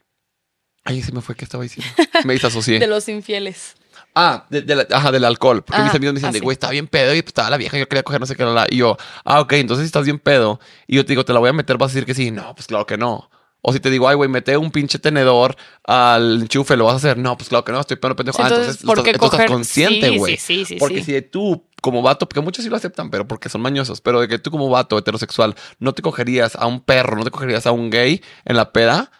Ay, 0.85 1.03
se 1.03 1.12
me 1.12 1.20
fue 1.20 1.35
que 1.35 1.45
estaba 1.45 1.62
diciendo. 1.62 1.93
Me 2.24 2.33
disasocié. 2.33 2.78
de 2.78 2.87
los 2.87 3.09
infieles. 3.09 3.74
Ah, 4.14 4.47
de, 4.51 4.87
ajá, 4.91 5.12
del 5.12 5.24
alcohol. 5.24 5.62
Porque 5.62 5.83
mis 5.83 5.93
ah, 5.93 5.97
amigos 5.97 6.14
me 6.14 6.20
dicen, 6.20 6.35
ah, 6.35 6.43
güey, 6.43 6.55
estaba 6.55 6.72
bien 6.72 6.89
pedo 6.89 7.14
y 7.14 7.22
pues, 7.22 7.31
estaba 7.31 7.51
la 7.51 7.57
vieja, 7.57 7.78
yo 7.78 7.89
quería 7.89 8.03
coger 8.03 8.20
no 8.20 8.26
sé 8.26 8.35
qué. 8.35 8.45
Y 8.70 8.76
yo, 8.78 8.97
ah, 9.24 9.41
ok, 9.41 9.53
entonces 9.55 9.85
si 9.85 9.87
estás 9.87 10.05
bien 10.05 10.18
pedo 10.18 10.59
y 10.87 10.97
yo 10.97 11.05
te 11.05 11.12
digo, 11.12 11.24
te 11.24 11.33
la 11.33 11.39
voy 11.39 11.51
a 11.51 11.53
meter, 11.53 11.78
vas 11.78 11.93
a 11.93 11.95
decir 11.95 12.07
que 12.07 12.14
sí. 12.14 12.31
No, 12.31 12.55
pues 12.55 12.66
claro 12.66 12.87
que 12.87 12.97
no. 12.97 13.31
O 13.62 13.72
si 13.72 13.81
te 13.81 13.91
digo, 13.91 14.09
ay, 14.09 14.16
güey, 14.16 14.28
mete 14.28 14.57
un 14.57 14.70
pinche 14.70 14.99
tenedor 14.99 15.55
al 15.85 16.43
enchufe, 16.43 16.76
¿lo 16.76 16.87
vas 16.87 16.95
a 16.95 16.97
hacer? 16.97 17.18
No, 17.18 17.37
pues 17.37 17.51
claro 17.51 17.64
que 17.64 17.72
no, 17.72 17.81
estoy 17.81 17.99
pedo, 17.99 18.16
pendejo. 18.16 18.43
ah, 18.43 18.49
entonces, 18.49 18.78
¿por 18.78 19.03
qué 19.03 19.11
estás, 19.11 19.47
consciente, 19.47 20.16
güey. 20.16 20.39
Sí, 20.39 20.64
sí, 20.64 20.64
sí, 20.64 20.76
porque 20.78 21.05
si 21.05 21.20
tú, 21.22 21.66
como 21.83 22.01
vato, 22.01 22.26
porque 22.26 22.41
muchos 22.41 22.64
sí 22.64 22.70
lo 22.70 22.76
aceptan, 22.76 23.11
pero 23.11 23.28
porque 23.28 23.51
son 23.51 23.61
mañosos, 23.61 24.01
pero 24.01 24.20
de 24.20 24.28
que 24.28 24.39
tú 24.39 24.51
como 24.51 24.70
vato 24.70 24.97
heterosexual 24.97 25.55
no 25.78 25.93
te 25.93 26.01
cogerías 26.01 26.57
a 26.57 26.66
un 26.66 26.81
perro, 26.81 27.16
no 27.16 27.24
te 27.24 27.31
cogerías 27.31 27.66
a 27.66 27.72
un 27.72 27.91
gay 27.91 28.22
en 28.47 28.57
la 28.57 28.72
peda, 28.72 29.12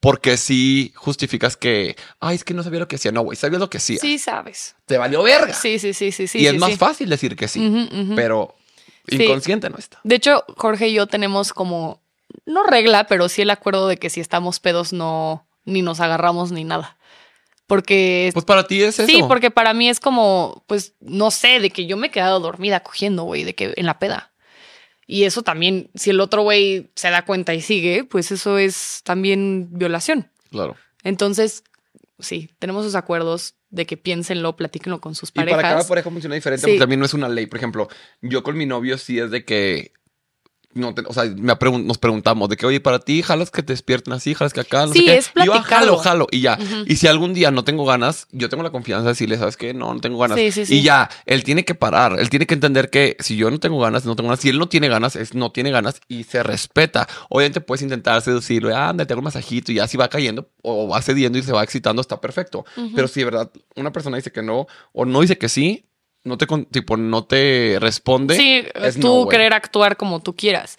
porque 0.00 0.36
si 0.36 0.92
justificas 0.94 1.56
que, 1.56 1.96
ay, 2.20 2.36
es 2.36 2.44
que 2.44 2.54
no 2.54 2.62
sabía 2.62 2.80
lo 2.80 2.88
que 2.88 2.96
hacía. 2.96 3.12
No, 3.12 3.22
güey, 3.22 3.36
sabías 3.36 3.60
lo 3.60 3.70
que 3.70 3.78
hacía. 3.78 3.98
Sí, 3.98 4.18
sabes. 4.18 4.76
Te 4.86 4.96
valió 4.96 5.22
verga. 5.22 5.54
Sí, 5.54 5.78
sí, 5.78 5.92
sí, 5.92 6.12
sí. 6.12 6.28
sí 6.28 6.38
y 6.38 6.46
es 6.46 6.58
más 6.58 6.76
fácil 6.76 7.08
decir 7.08 7.36
que 7.36 7.48
sí, 7.48 7.88
pero 8.14 8.54
inconsciente 9.08 9.70
no 9.70 9.78
está. 9.78 10.00
De 10.04 10.14
hecho, 10.14 10.44
Jorge 10.56 10.88
y 10.88 10.94
yo 10.94 11.06
tenemos 11.06 11.52
como, 11.52 12.00
no 12.46 12.64
regla, 12.64 13.06
pero 13.06 13.28
sí 13.28 13.42
el 13.42 13.50
acuerdo 13.50 13.88
de 13.88 13.96
que 13.96 14.10
si 14.10 14.20
estamos 14.20 14.60
pedos 14.60 14.92
no, 14.92 15.46
ni 15.64 15.82
nos 15.82 16.00
agarramos 16.00 16.52
ni 16.52 16.64
nada. 16.64 16.96
Porque. 17.66 18.30
Pues 18.32 18.44
para 18.44 18.66
ti 18.66 18.82
es 18.82 18.98
eso. 18.98 19.06
Sí, 19.06 19.22
porque 19.26 19.50
para 19.50 19.74
mí 19.74 19.88
es 19.88 20.00
como, 20.00 20.64
pues, 20.66 20.94
no 21.00 21.30
sé, 21.30 21.60
de 21.60 21.70
que 21.70 21.86
yo 21.86 21.96
me 21.96 22.06
he 22.06 22.10
quedado 22.10 22.40
dormida 22.40 22.80
cogiendo, 22.80 23.24
güey, 23.24 23.44
de 23.44 23.54
que 23.54 23.74
en 23.76 23.86
la 23.86 23.98
peda. 23.98 24.32
Y 25.10 25.24
eso 25.24 25.42
también, 25.42 25.90
si 25.94 26.10
el 26.10 26.20
otro 26.20 26.42
güey 26.42 26.90
se 26.94 27.08
da 27.08 27.24
cuenta 27.24 27.54
y 27.54 27.62
sigue, 27.62 28.04
pues 28.04 28.30
eso 28.30 28.58
es 28.58 29.00
también 29.04 29.68
violación. 29.70 30.30
Claro. 30.50 30.76
Entonces, 31.02 31.64
sí, 32.18 32.50
tenemos 32.58 32.84
esos 32.84 32.94
acuerdos 32.94 33.54
de 33.70 33.86
que 33.86 33.96
piénsenlo, 33.96 34.54
platíquenlo 34.54 35.00
con 35.00 35.14
sus 35.14 35.32
parejas. 35.32 35.58
Y 35.58 35.62
para 35.62 35.74
cada 35.76 35.88
pareja 35.88 36.10
funciona 36.10 36.34
diferente, 36.34 36.60
porque 36.60 36.78
también 36.78 37.00
no 37.00 37.06
es 37.06 37.14
una 37.14 37.30
ley. 37.30 37.46
Por 37.46 37.56
ejemplo, 37.56 37.88
yo 38.20 38.42
con 38.42 38.58
mi 38.58 38.66
novio 38.66 38.98
sí 38.98 39.18
es 39.18 39.30
de 39.30 39.46
que 39.46 39.92
no 40.74 40.94
te- 40.94 41.02
o 41.06 41.12
sea, 41.12 41.24
me 41.24 41.54
pregun- 41.54 41.84
nos 41.84 41.98
preguntamos 41.98 42.48
de 42.48 42.56
que, 42.56 42.66
oye, 42.66 42.78
para 42.80 42.98
ti, 42.98 43.22
jalas 43.22 43.50
que 43.50 43.62
te 43.62 43.72
despierten 43.72 44.12
así, 44.12 44.34
jalas 44.34 44.52
que 44.52 44.60
acá, 44.60 44.86
no 44.86 44.92
Sí, 44.92 45.00
sé 45.00 45.04
qué. 45.06 45.16
es 45.16 45.30
Y 45.34 45.46
yo, 45.46 45.54
ah, 45.54 45.62
jalo, 45.62 45.96
jalo, 45.96 46.26
y 46.30 46.40
ya. 46.42 46.58
Y 46.86 46.96
si 46.96 47.06
algún 47.06 47.32
día 47.34 47.50
no 47.50 47.64
tengo 47.64 47.84
ganas, 47.86 48.26
yo 48.32 48.48
tengo 48.48 48.62
la 48.62 48.70
confianza 48.70 49.04
de 49.04 49.08
decirle, 49.10 49.38
¿sabes 49.38 49.56
qué? 49.56 49.72
No, 49.74 49.92
no 49.94 50.00
tengo 50.00 50.18
ganas. 50.18 50.38
Sí, 50.38 50.52
sí, 50.52 50.66
sí. 50.66 50.76
Y 50.76 50.82
ya, 50.82 51.08
él 51.26 51.42
tiene 51.42 51.64
que 51.64 51.74
parar, 51.74 52.16
él 52.20 52.28
tiene 52.30 52.46
que 52.46 52.54
entender 52.54 52.90
que 52.90 53.16
si 53.18 53.36
yo 53.36 53.50
no 53.50 53.58
tengo 53.58 53.80
ganas, 53.80 54.04
no 54.04 54.14
tengo 54.14 54.28
ganas. 54.28 54.40
Si 54.40 54.50
él 54.50 54.58
no 54.58 54.68
tiene 54.68 54.88
ganas, 54.88 55.16
es 55.16 55.34
no 55.34 55.50
tiene 55.52 55.70
ganas 55.70 56.00
y 56.06 56.24
se 56.24 56.42
respeta. 56.42 57.08
Obviamente 57.30 57.60
puedes 57.60 57.82
intentar 57.82 58.20
seducirlo, 58.22 58.76
anda, 58.76 59.06
te 59.06 59.14
hago 59.14 59.20
un 59.20 59.24
masajito 59.24 59.72
y 59.72 59.76
ya 59.76 59.88
si 59.88 59.96
va 59.96 60.08
cayendo 60.08 60.50
o 60.62 60.86
va 60.88 61.00
cediendo 61.02 61.38
y 61.38 61.42
se 61.42 61.52
va 61.52 61.64
excitando, 61.64 62.02
está 62.02 62.20
perfecto. 62.20 62.64
Pero 62.94 63.08
si 63.08 63.20
de 63.20 63.24
verdad 63.24 63.50
una 63.74 63.90
persona 63.92 64.16
dice 64.18 64.30
que 64.30 64.42
no 64.42 64.66
o 64.92 65.04
no 65.06 65.22
dice 65.22 65.38
que 65.38 65.48
sí, 65.48 65.86
no 66.24 66.38
te, 66.38 66.46
tipo, 66.70 66.96
no 66.96 67.24
te 67.24 67.78
responde. 67.80 68.36
Sí, 68.36 68.64
es 68.74 68.98
tú 68.98 69.24
no, 69.24 69.28
querer 69.28 69.52
actuar 69.54 69.96
como 69.96 70.20
tú 70.20 70.34
quieras. 70.34 70.78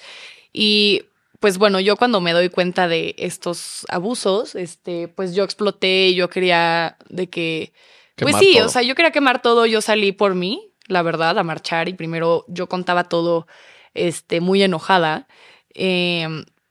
Y 0.53 1.03
pues 1.39 1.57
bueno, 1.57 1.79
yo 1.79 1.95
cuando 1.95 2.21
me 2.21 2.33
doy 2.33 2.49
cuenta 2.49 2.87
de 2.87 3.15
estos 3.17 3.85
abusos, 3.89 4.55
este, 4.55 5.07
pues 5.07 5.33
yo 5.33 5.43
exploté, 5.43 6.13
yo 6.13 6.29
quería 6.29 6.97
de 7.09 7.29
que, 7.29 7.73
pues 8.17 8.35
sí, 8.37 8.55
todo. 8.57 8.65
o 8.65 8.69
sea, 8.69 8.81
yo 8.81 8.95
quería 8.95 9.11
quemar 9.11 9.41
todo, 9.41 9.65
yo 9.65 9.81
salí 9.81 10.11
por 10.11 10.35
mí, 10.35 10.73
la 10.87 11.01
verdad, 11.01 11.37
a 11.37 11.43
marchar 11.43 11.87
y 11.87 11.93
primero 11.93 12.45
yo 12.47 12.67
contaba 12.67 13.05
todo, 13.05 13.47
este, 13.93 14.41
muy 14.41 14.61
enojada, 14.61 15.27
eh, 15.73 16.27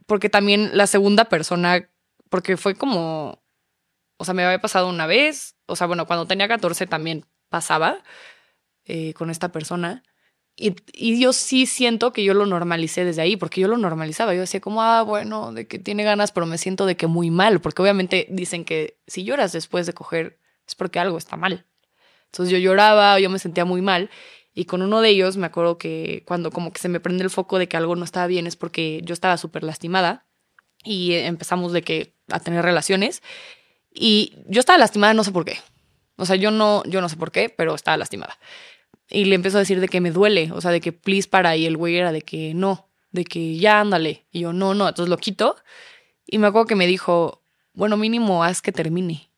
porque 0.07 0.29
también 0.29 0.71
la 0.75 0.87
segunda 0.87 1.27
persona, 1.27 1.89
porque 2.29 2.59
fue 2.59 2.75
como, 2.75 3.43
o 4.19 4.25
sea, 4.25 4.35
me 4.35 4.45
había 4.45 4.61
pasado 4.61 4.89
una 4.89 5.07
vez, 5.07 5.57
o 5.67 5.77
sea, 5.77 5.87
bueno, 5.87 6.07
cuando 6.07 6.27
tenía 6.27 6.47
14 6.47 6.87
también 6.87 7.25
pasaba 7.49 8.03
eh, 8.89 9.15
con 9.15 9.31
esta 9.31 9.53
persona. 9.53 10.03
Y, 10.57 10.75
y 10.93 11.21
yo 11.21 11.33
sí 11.33 11.67
siento 11.67 12.13
que 12.13 12.25
yo 12.25 12.35
lo 12.35 12.45
normalicé 12.47 13.05
desde 13.05 13.23
ahí, 13.23 13.37
porque 13.37 13.61
yo 13.61 13.69
lo 13.69 13.77
normalizaba. 13.77 14.35
Yo 14.35 14.41
decía 14.41 14.61
como, 14.61 14.83
ah, 14.83 15.03
bueno, 15.03 15.53
de 15.53 15.69
que 15.69 15.79
tiene 15.79 16.03
ganas, 16.03 16.33
pero 16.33 16.47
me 16.47 16.59
siento 16.59 16.85
de 16.87 16.97
que 16.97 17.07
muy 17.07 17.31
mal, 17.31 17.61
porque 17.61 17.83
obviamente 17.83 18.27
dicen 18.31 18.65
que 18.65 18.99
si 19.07 19.23
lloras 19.23 19.53
después 19.53 19.87
de 19.87 19.93
coger 19.93 20.41
es 20.67 20.75
porque 20.75 20.99
algo 20.99 21.17
está 21.19 21.37
mal. 21.37 21.67
Entonces 22.27 22.53
yo 22.53 22.59
lloraba, 22.59 23.19
yo 23.21 23.31
me 23.31 23.39
sentía 23.39 23.65
muy 23.65 23.83
mal. 23.83 24.11
Y 24.55 24.65
con 24.65 24.83
uno 24.83 25.01
de 25.01 25.11
ellos 25.11 25.37
me 25.37 25.47
acuerdo 25.47 25.79
que 25.79 26.25
cuando 26.27 26.51
como 26.51 26.73
que 26.73 26.81
se 26.81 26.89
me 26.89 27.01
prende 27.01 27.25
el 27.25 27.31
foco 27.31 27.59
de 27.59 27.69
que 27.69 27.77
algo 27.77 27.95
no 27.95 28.05
estaba 28.05 28.27
bien 28.27 28.47
es 28.47 28.57
porque 28.57 29.01
yo 29.05 29.13
estaba 29.13 29.37
súper 29.37 29.63
lastimada 29.63 30.27
y 30.83 31.15
empezamos 31.15 31.73
de 31.73 31.83
que 31.83 32.15
a 32.29 32.41
tener 32.41 32.65
relaciones 32.65 33.23
y 33.95 34.35
yo 34.47 34.61
estaba 34.61 34.79
lastimada 34.79 35.15
no 35.15 35.25
sé 35.25 35.33
por 35.33 35.45
qué. 35.45 35.59
O 36.17 36.27
sea, 36.27 36.37
yo 36.37 36.51
no, 36.51 36.83
yo 36.87 37.01
no 37.01 37.09
sé 37.09 37.17
por 37.17 37.31
qué, 37.31 37.49
pero 37.49 37.75
estaba 37.75 37.97
lastimada. 37.97 38.37
Y 39.11 39.25
le 39.25 39.35
empezó 39.35 39.57
a 39.57 39.61
decir 39.61 39.81
de 39.81 39.89
que 39.89 40.01
me 40.01 40.11
duele, 40.11 40.51
o 40.53 40.61
sea, 40.61 40.71
de 40.71 40.81
que 40.81 40.93
please 40.93 41.29
para. 41.29 41.57
Y 41.57 41.67
el 41.67 41.77
güey 41.77 41.97
era 41.97 42.13
de 42.13 42.23
que 42.23 42.53
no, 42.55 42.89
de 43.11 43.25
que 43.25 43.57
ya 43.57 43.81
ándale. 43.81 44.27
Y 44.31 44.41
yo 44.41 44.53
no, 44.53 44.75
no, 44.75 44.89
entonces 44.89 45.09
lo 45.09 45.17
quito. 45.19 45.57
Y 46.27 46.39
me 46.39 46.47
acuerdo 46.47 46.67
que 46.67 46.77
me 46.77 46.87
dijo, 46.87 47.43
bueno, 47.73 47.97
mínimo 47.97 48.45
haz 48.45 48.61
que 48.61 48.73
termine. 48.73 49.31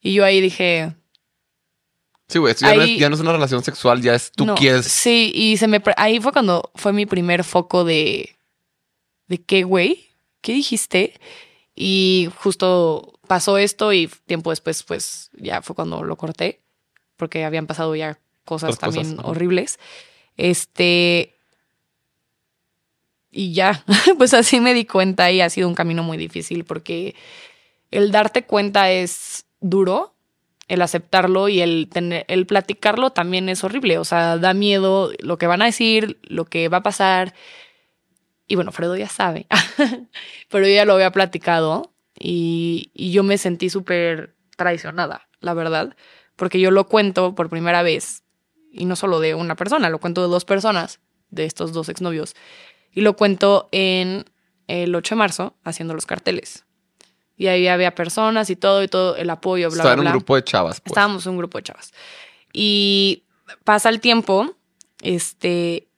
Y 0.00 0.14
yo 0.14 0.24
ahí 0.24 0.40
dije, 0.40 0.94
Sí, 2.30 2.38
güey, 2.38 2.54
ya, 2.54 2.76
no 2.76 2.84
ya 2.84 3.08
no 3.08 3.16
es 3.16 3.20
una 3.20 3.32
relación 3.32 3.64
sexual, 3.64 4.00
ya 4.02 4.14
es 4.14 4.30
tú 4.30 4.46
no. 4.46 4.54
quieres. 4.54 4.86
Sí, 4.86 5.32
y 5.34 5.56
se 5.56 5.66
me 5.66 5.82
ahí 5.96 6.20
fue 6.20 6.30
cuando 6.30 6.70
fue 6.76 6.92
mi 6.92 7.04
primer 7.04 7.42
foco 7.42 7.82
de 7.82 8.36
de 9.26 9.38
qué 9.42 9.64
güey, 9.64 10.06
qué 10.40 10.52
dijiste. 10.52 11.18
Y 11.74 12.28
justo 12.38 13.18
pasó 13.26 13.58
esto 13.58 13.92
y 13.92 14.08
tiempo 14.26 14.50
después 14.50 14.84
pues 14.84 15.30
ya 15.38 15.60
fue 15.60 15.74
cuando 15.74 16.04
lo 16.04 16.16
corté 16.16 16.60
porque 17.16 17.44
habían 17.44 17.66
pasado 17.66 17.96
ya 17.96 18.18
cosas 18.50 18.74
Otras 18.74 18.92
también 18.92 19.16
horribles. 19.22 19.78
Este 20.36 21.36
y 23.30 23.52
ya, 23.52 23.84
pues 24.18 24.34
así 24.34 24.58
me 24.60 24.74
di 24.74 24.84
cuenta 24.84 25.30
y 25.30 25.40
ha 25.40 25.48
sido 25.48 25.68
un 25.68 25.74
camino 25.74 26.02
muy 26.02 26.18
difícil 26.18 26.64
porque 26.64 27.14
el 27.92 28.10
darte 28.10 28.44
cuenta 28.44 28.90
es 28.90 29.46
duro, 29.60 30.14
el 30.66 30.82
aceptarlo 30.82 31.48
y 31.48 31.60
el 31.60 31.88
tener, 31.88 32.24
el 32.26 32.46
platicarlo 32.46 33.10
también 33.10 33.48
es 33.48 33.62
horrible. 33.62 33.98
O 33.98 34.04
sea, 34.04 34.36
da 34.36 34.52
miedo 34.52 35.12
lo 35.20 35.38
que 35.38 35.46
van 35.46 35.62
a 35.62 35.66
decir, 35.66 36.18
lo 36.24 36.44
que 36.44 36.68
va 36.68 36.78
a 36.78 36.82
pasar. 36.82 37.34
Y 38.48 38.56
bueno, 38.56 38.72
Fredo 38.72 38.96
ya 38.96 39.08
sabe, 39.08 39.46
pero 40.50 40.66
yo 40.66 40.74
ya 40.74 40.84
lo 40.84 40.94
había 40.94 41.12
platicado 41.12 41.92
y, 42.18 42.90
y 42.94 43.12
yo 43.12 43.22
me 43.22 43.38
sentí 43.38 43.70
súper 43.70 44.34
traicionada, 44.56 45.28
la 45.38 45.54
verdad, 45.54 45.94
porque 46.34 46.58
yo 46.58 46.72
lo 46.72 46.88
cuento 46.88 47.36
por 47.36 47.48
primera 47.48 47.82
vez 47.82 48.19
y 48.72 48.84
no 48.84 48.96
solo 48.96 49.20
de 49.20 49.34
una 49.34 49.56
persona, 49.56 49.88
lo 49.90 49.98
cuento 49.98 50.22
de 50.22 50.28
dos 50.28 50.44
personas, 50.44 51.00
de 51.30 51.44
estos 51.44 51.72
dos 51.72 51.88
exnovios, 51.88 52.34
y 52.92 53.02
lo 53.02 53.16
cuento 53.16 53.68
en 53.72 54.24
el 54.66 54.94
8 54.94 55.14
de 55.14 55.18
marzo 55.18 55.54
haciendo 55.64 55.94
los 55.94 56.06
carteles. 56.06 56.64
Y 57.36 57.46
ahí 57.46 57.68
había 57.68 57.94
personas 57.94 58.50
y 58.50 58.56
todo, 58.56 58.82
y 58.82 58.88
todo, 58.88 59.16
el 59.16 59.30
apoyo, 59.30 59.70
bla, 59.70 59.78
Estaba 59.78 59.94
en 59.94 60.00
bla, 60.00 60.02
un 60.02 60.04
bla. 60.04 60.12
grupo 60.12 60.36
de 60.36 60.44
chavas. 60.44 60.80
Pues. 60.80 60.90
Estábamos 60.90 61.26
un 61.26 61.38
grupo 61.38 61.58
de 61.58 61.64
chavas. 61.64 61.92
Y 62.52 63.24
pasa 63.64 63.88
el 63.88 64.00
tiempo, 64.00 64.54
este, 65.00 65.88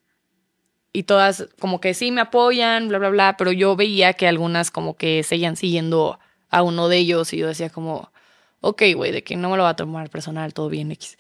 y 0.93 1.03
todas 1.05 1.49
como 1.59 1.81
que 1.81 1.95
sí 1.95 2.11
me 2.11 2.21
apoyan, 2.21 2.89
bla, 2.89 2.99
bla, 2.99 3.09
bla, 3.09 3.37
pero 3.37 3.53
yo 3.53 3.75
veía 3.77 4.13
que 4.13 4.29
algunas 4.29 4.71
como 4.71 4.97
que 4.97 5.23
seguían 5.23 5.57
siguiendo 5.57 6.19
a 6.49 6.63
uno 6.63 6.89
de 6.89 6.99
ellos 6.99 7.33
y 7.33 7.39
yo 7.39 7.49
decía 7.49 7.71
como, 7.71 8.13
ok, 8.61 8.83
güey, 8.95 9.11
de 9.11 9.25
que 9.25 9.37
no 9.37 9.51
me 9.51 9.57
lo 9.57 9.63
va 9.65 9.71
a 9.71 9.77
tomar 9.77 10.11
personal, 10.11 10.55
todo 10.55 10.69
bien, 10.69 10.93
X. 10.93 11.19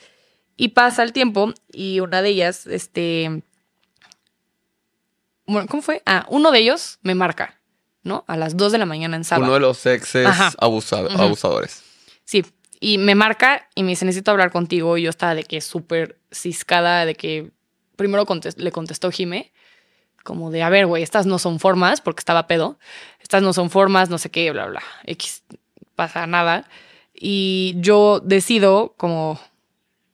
Y 0.62 0.68
pasa 0.68 1.02
el 1.02 1.12
tiempo 1.12 1.52
y 1.72 1.98
una 1.98 2.22
de 2.22 2.28
ellas, 2.28 2.68
este, 2.68 3.42
bueno, 5.46 5.66
¿cómo 5.68 5.82
fue? 5.82 6.02
Ah, 6.06 6.24
uno 6.28 6.52
de 6.52 6.60
ellos 6.60 7.00
me 7.02 7.16
marca, 7.16 7.58
¿no? 8.04 8.24
A 8.28 8.36
las 8.36 8.56
2 8.56 8.70
de 8.70 8.78
la 8.78 8.86
mañana 8.86 9.16
en 9.16 9.24
sábado. 9.24 9.46
Uno 9.46 9.54
de 9.54 9.60
los 9.60 9.84
exes 9.86 10.24
Ajá. 10.24 10.52
abusa- 10.58 11.04
Ujú. 11.06 11.20
abusadores. 11.20 11.82
Sí, 12.24 12.44
y 12.78 12.98
me 12.98 13.16
marca 13.16 13.68
y 13.74 13.82
me 13.82 13.90
dice, 13.90 14.04
necesito 14.04 14.30
hablar 14.30 14.52
contigo. 14.52 14.96
Y 14.96 15.02
yo 15.02 15.10
estaba 15.10 15.34
de 15.34 15.42
que 15.42 15.60
súper 15.60 16.20
ciscada, 16.30 17.04
de 17.06 17.16
que 17.16 17.50
primero 17.96 18.24
contest- 18.24 18.58
le 18.58 18.70
contestó 18.70 19.10
Jime, 19.10 19.52
como 20.22 20.52
de, 20.52 20.62
a 20.62 20.68
ver, 20.70 20.86
güey, 20.86 21.02
estas 21.02 21.26
no 21.26 21.40
son 21.40 21.58
formas, 21.58 22.00
porque 22.00 22.20
estaba 22.20 22.46
pedo. 22.46 22.78
Estas 23.20 23.42
no 23.42 23.52
son 23.52 23.68
formas, 23.68 24.10
no 24.10 24.18
sé 24.18 24.30
qué, 24.30 24.48
bla, 24.52 24.66
bla. 24.66 24.82
X, 25.06 25.42
pasa 25.96 26.26
nada. 26.28 26.68
Y 27.14 27.74
yo 27.78 28.20
decido, 28.20 28.94
como, 28.96 29.40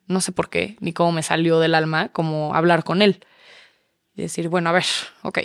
no 0.09 0.19
sé 0.19 0.33
por 0.33 0.49
qué, 0.49 0.75
ni 0.81 0.91
cómo 0.91 1.13
me 1.13 1.23
salió 1.23 1.59
del 1.59 1.73
alma, 1.73 2.09
como 2.09 2.53
hablar 2.53 2.83
con 2.83 3.01
él. 3.01 3.25
Y 4.15 4.23
decir, 4.23 4.49
bueno, 4.49 4.69
a 4.69 4.73
ver, 4.73 4.85
ok. 5.21 5.39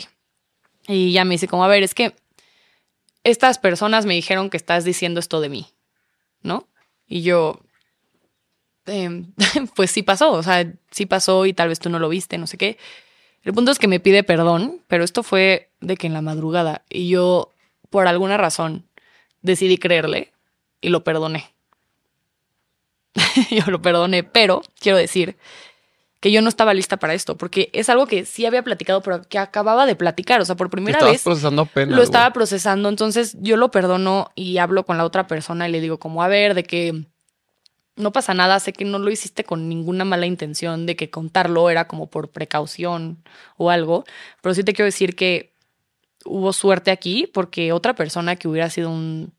Y 0.88 1.12
ya 1.12 1.24
me 1.24 1.34
dice, 1.34 1.46
como, 1.46 1.64
a 1.64 1.68
ver, 1.68 1.84
es 1.84 1.94
que 1.94 2.16
estas 3.22 3.58
personas 3.58 4.04
me 4.04 4.14
dijeron 4.14 4.50
que 4.50 4.56
estás 4.56 4.84
diciendo 4.84 5.20
esto 5.20 5.40
de 5.40 5.48
mí. 5.48 5.68
¿no? 6.44 6.68
Y 7.08 7.22
yo, 7.22 7.58
em, 8.86 9.32
pues 9.74 9.90
sí 9.90 10.04
pasó, 10.04 10.30
o 10.30 10.42
sea, 10.44 10.72
sí 10.92 11.06
pasó 11.06 11.44
y 11.46 11.52
tal 11.52 11.68
vez 11.68 11.80
tú 11.80 11.90
no 11.90 11.98
lo 11.98 12.08
viste, 12.08 12.38
no 12.38 12.46
sé 12.46 12.56
qué. 12.56 12.78
El 13.42 13.52
punto 13.52 13.72
es 13.72 13.78
que 13.80 13.88
me 13.88 14.00
pide 14.00 14.22
perdón, 14.22 14.80
pero 14.86 15.02
esto 15.02 15.24
fue 15.24 15.70
de 15.80 15.96
que 15.96 16.06
en 16.06 16.12
la 16.12 16.22
madrugada 16.22 16.84
y 16.88 17.08
yo, 17.08 17.52
por 17.90 18.06
alguna 18.06 18.36
razón, 18.36 18.86
decidí 19.42 19.78
creerle 19.78 20.32
y 20.80 20.90
lo 20.90 21.02
perdoné. 21.02 21.53
yo 23.50 23.70
lo 23.70 23.80
perdoné, 23.80 24.24
pero 24.24 24.62
quiero 24.80 24.98
decir 24.98 25.36
que 26.20 26.32
yo 26.32 26.40
no 26.40 26.48
estaba 26.48 26.72
lista 26.72 26.96
para 26.96 27.12
esto, 27.12 27.36
porque 27.36 27.68
es 27.74 27.90
algo 27.90 28.06
que 28.06 28.24
sí 28.24 28.46
había 28.46 28.62
platicado, 28.62 29.02
pero 29.02 29.22
que 29.28 29.38
acababa 29.38 29.84
de 29.84 29.94
platicar, 29.94 30.40
o 30.40 30.44
sea, 30.46 30.56
por 30.56 30.70
primera 30.70 30.98
vez 31.04 31.22
procesando 31.22 31.62
apenas. 31.62 31.94
lo 31.94 32.02
estaba 32.02 32.32
procesando, 32.32 32.88
entonces 32.88 33.36
yo 33.40 33.58
lo 33.58 33.70
perdono 33.70 34.30
y 34.34 34.56
hablo 34.56 34.86
con 34.86 34.96
la 34.96 35.04
otra 35.04 35.26
persona 35.26 35.68
y 35.68 35.72
le 35.72 35.82
digo 35.82 35.98
como, 35.98 36.22
a 36.22 36.28
ver, 36.28 36.54
de 36.54 36.64
que 36.64 37.04
no 37.96 38.10
pasa 38.10 38.32
nada, 38.32 38.58
sé 38.58 38.72
que 38.72 38.86
no 38.86 38.98
lo 38.98 39.10
hiciste 39.10 39.44
con 39.44 39.68
ninguna 39.68 40.04
mala 40.04 40.24
intención, 40.24 40.86
de 40.86 40.96
que 40.96 41.10
contarlo 41.10 41.68
era 41.68 41.86
como 41.86 42.08
por 42.08 42.30
precaución 42.30 43.22
o 43.58 43.68
algo, 43.70 44.04
pero 44.40 44.54
sí 44.54 44.64
te 44.64 44.72
quiero 44.72 44.86
decir 44.86 45.14
que 45.14 45.52
hubo 46.24 46.52
suerte 46.52 46.90
aquí 46.90 47.28
porque 47.32 47.72
otra 47.72 47.94
persona 47.94 48.36
que 48.36 48.48
hubiera 48.48 48.70
sido 48.70 48.90
un 48.90 49.34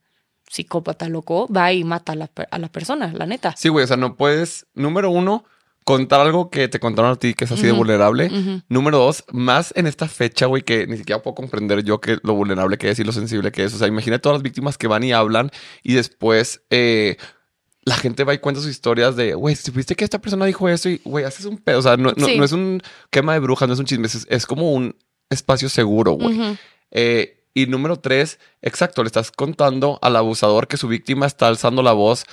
psicópata 0.50 1.08
loco 1.08 1.46
va 1.52 1.72
y 1.72 1.84
mata 1.84 2.12
a 2.12 2.16
la, 2.16 2.30
a 2.50 2.58
la 2.58 2.68
persona, 2.68 3.12
la 3.14 3.26
neta. 3.26 3.54
Sí, 3.56 3.68
güey, 3.68 3.84
o 3.84 3.86
sea, 3.86 3.96
no 3.96 4.16
puedes, 4.16 4.66
número 4.74 5.10
uno, 5.10 5.44
contar 5.84 6.20
algo 6.20 6.50
que 6.50 6.66
te 6.68 6.80
contaron 6.80 7.12
a 7.12 7.16
ti 7.16 7.34
que 7.34 7.44
es 7.44 7.52
así 7.52 7.62
de 7.62 7.70
vulnerable. 7.72 8.62
Número 8.68 8.98
dos, 8.98 9.24
más 9.32 9.72
en 9.76 9.86
esta 9.86 10.08
fecha, 10.08 10.46
güey, 10.46 10.62
que 10.62 10.86
ni 10.88 10.96
siquiera 10.96 11.22
puedo 11.22 11.34
comprender 11.36 11.84
yo 11.84 12.00
que 12.00 12.18
lo 12.24 12.34
vulnerable 12.34 12.76
que 12.76 12.90
es 12.90 12.98
y 12.98 13.04
lo 13.04 13.12
sensible 13.12 13.52
que 13.52 13.64
es. 13.64 13.72
O 13.74 13.78
sea, 13.78 13.86
imagina 13.86 14.18
todas 14.18 14.36
las 14.36 14.42
víctimas 14.42 14.78
que 14.78 14.88
van 14.88 15.04
y 15.04 15.12
hablan 15.12 15.50
y 15.84 15.94
después 15.94 16.62
eh, 16.70 17.16
la 17.84 17.94
gente 17.96 18.24
va 18.24 18.34
y 18.34 18.38
cuenta 18.38 18.60
sus 18.60 18.70
historias 18.70 19.14
de, 19.14 19.34
güey, 19.34 19.54
si 19.54 19.62
supiste 19.62 19.94
que 19.94 20.02
esta 20.02 20.20
persona 20.20 20.44
dijo 20.44 20.68
eso 20.68 20.88
y, 20.88 21.00
güey, 21.04 21.24
haces 21.24 21.44
un 21.46 21.56
pedo. 21.58 21.78
O 21.78 21.82
sea, 21.82 21.96
no, 21.96 22.12
no- 22.16 22.26
Sí. 22.26 22.36
no 22.36 22.44
es 22.44 22.50
un 22.50 22.82
quema 23.10 23.34
de 23.34 23.38
brujas, 23.38 23.68
no 23.68 23.74
es 23.74 23.78
un 23.80 23.86
chisme, 23.86 24.08
es, 24.08 24.26
es 24.28 24.44
como 24.44 24.72
un 24.72 24.96
espacio 25.30 25.68
seguro, 25.68 26.12
güey. 26.12 26.58
Eh, 26.90 27.35
y 27.56 27.66
número 27.66 27.96
tres, 27.96 28.38
exacto, 28.62 29.02
le 29.02 29.06
estás 29.06 29.30
contando 29.32 29.98
al 30.02 30.14
abusador 30.16 30.68
que 30.68 30.76
su 30.76 30.88
víctima 30.88 31.26
está 31.26 31.48
alzando 31.48 31.82
la 31.82 31.92
voz. 31.92 32.24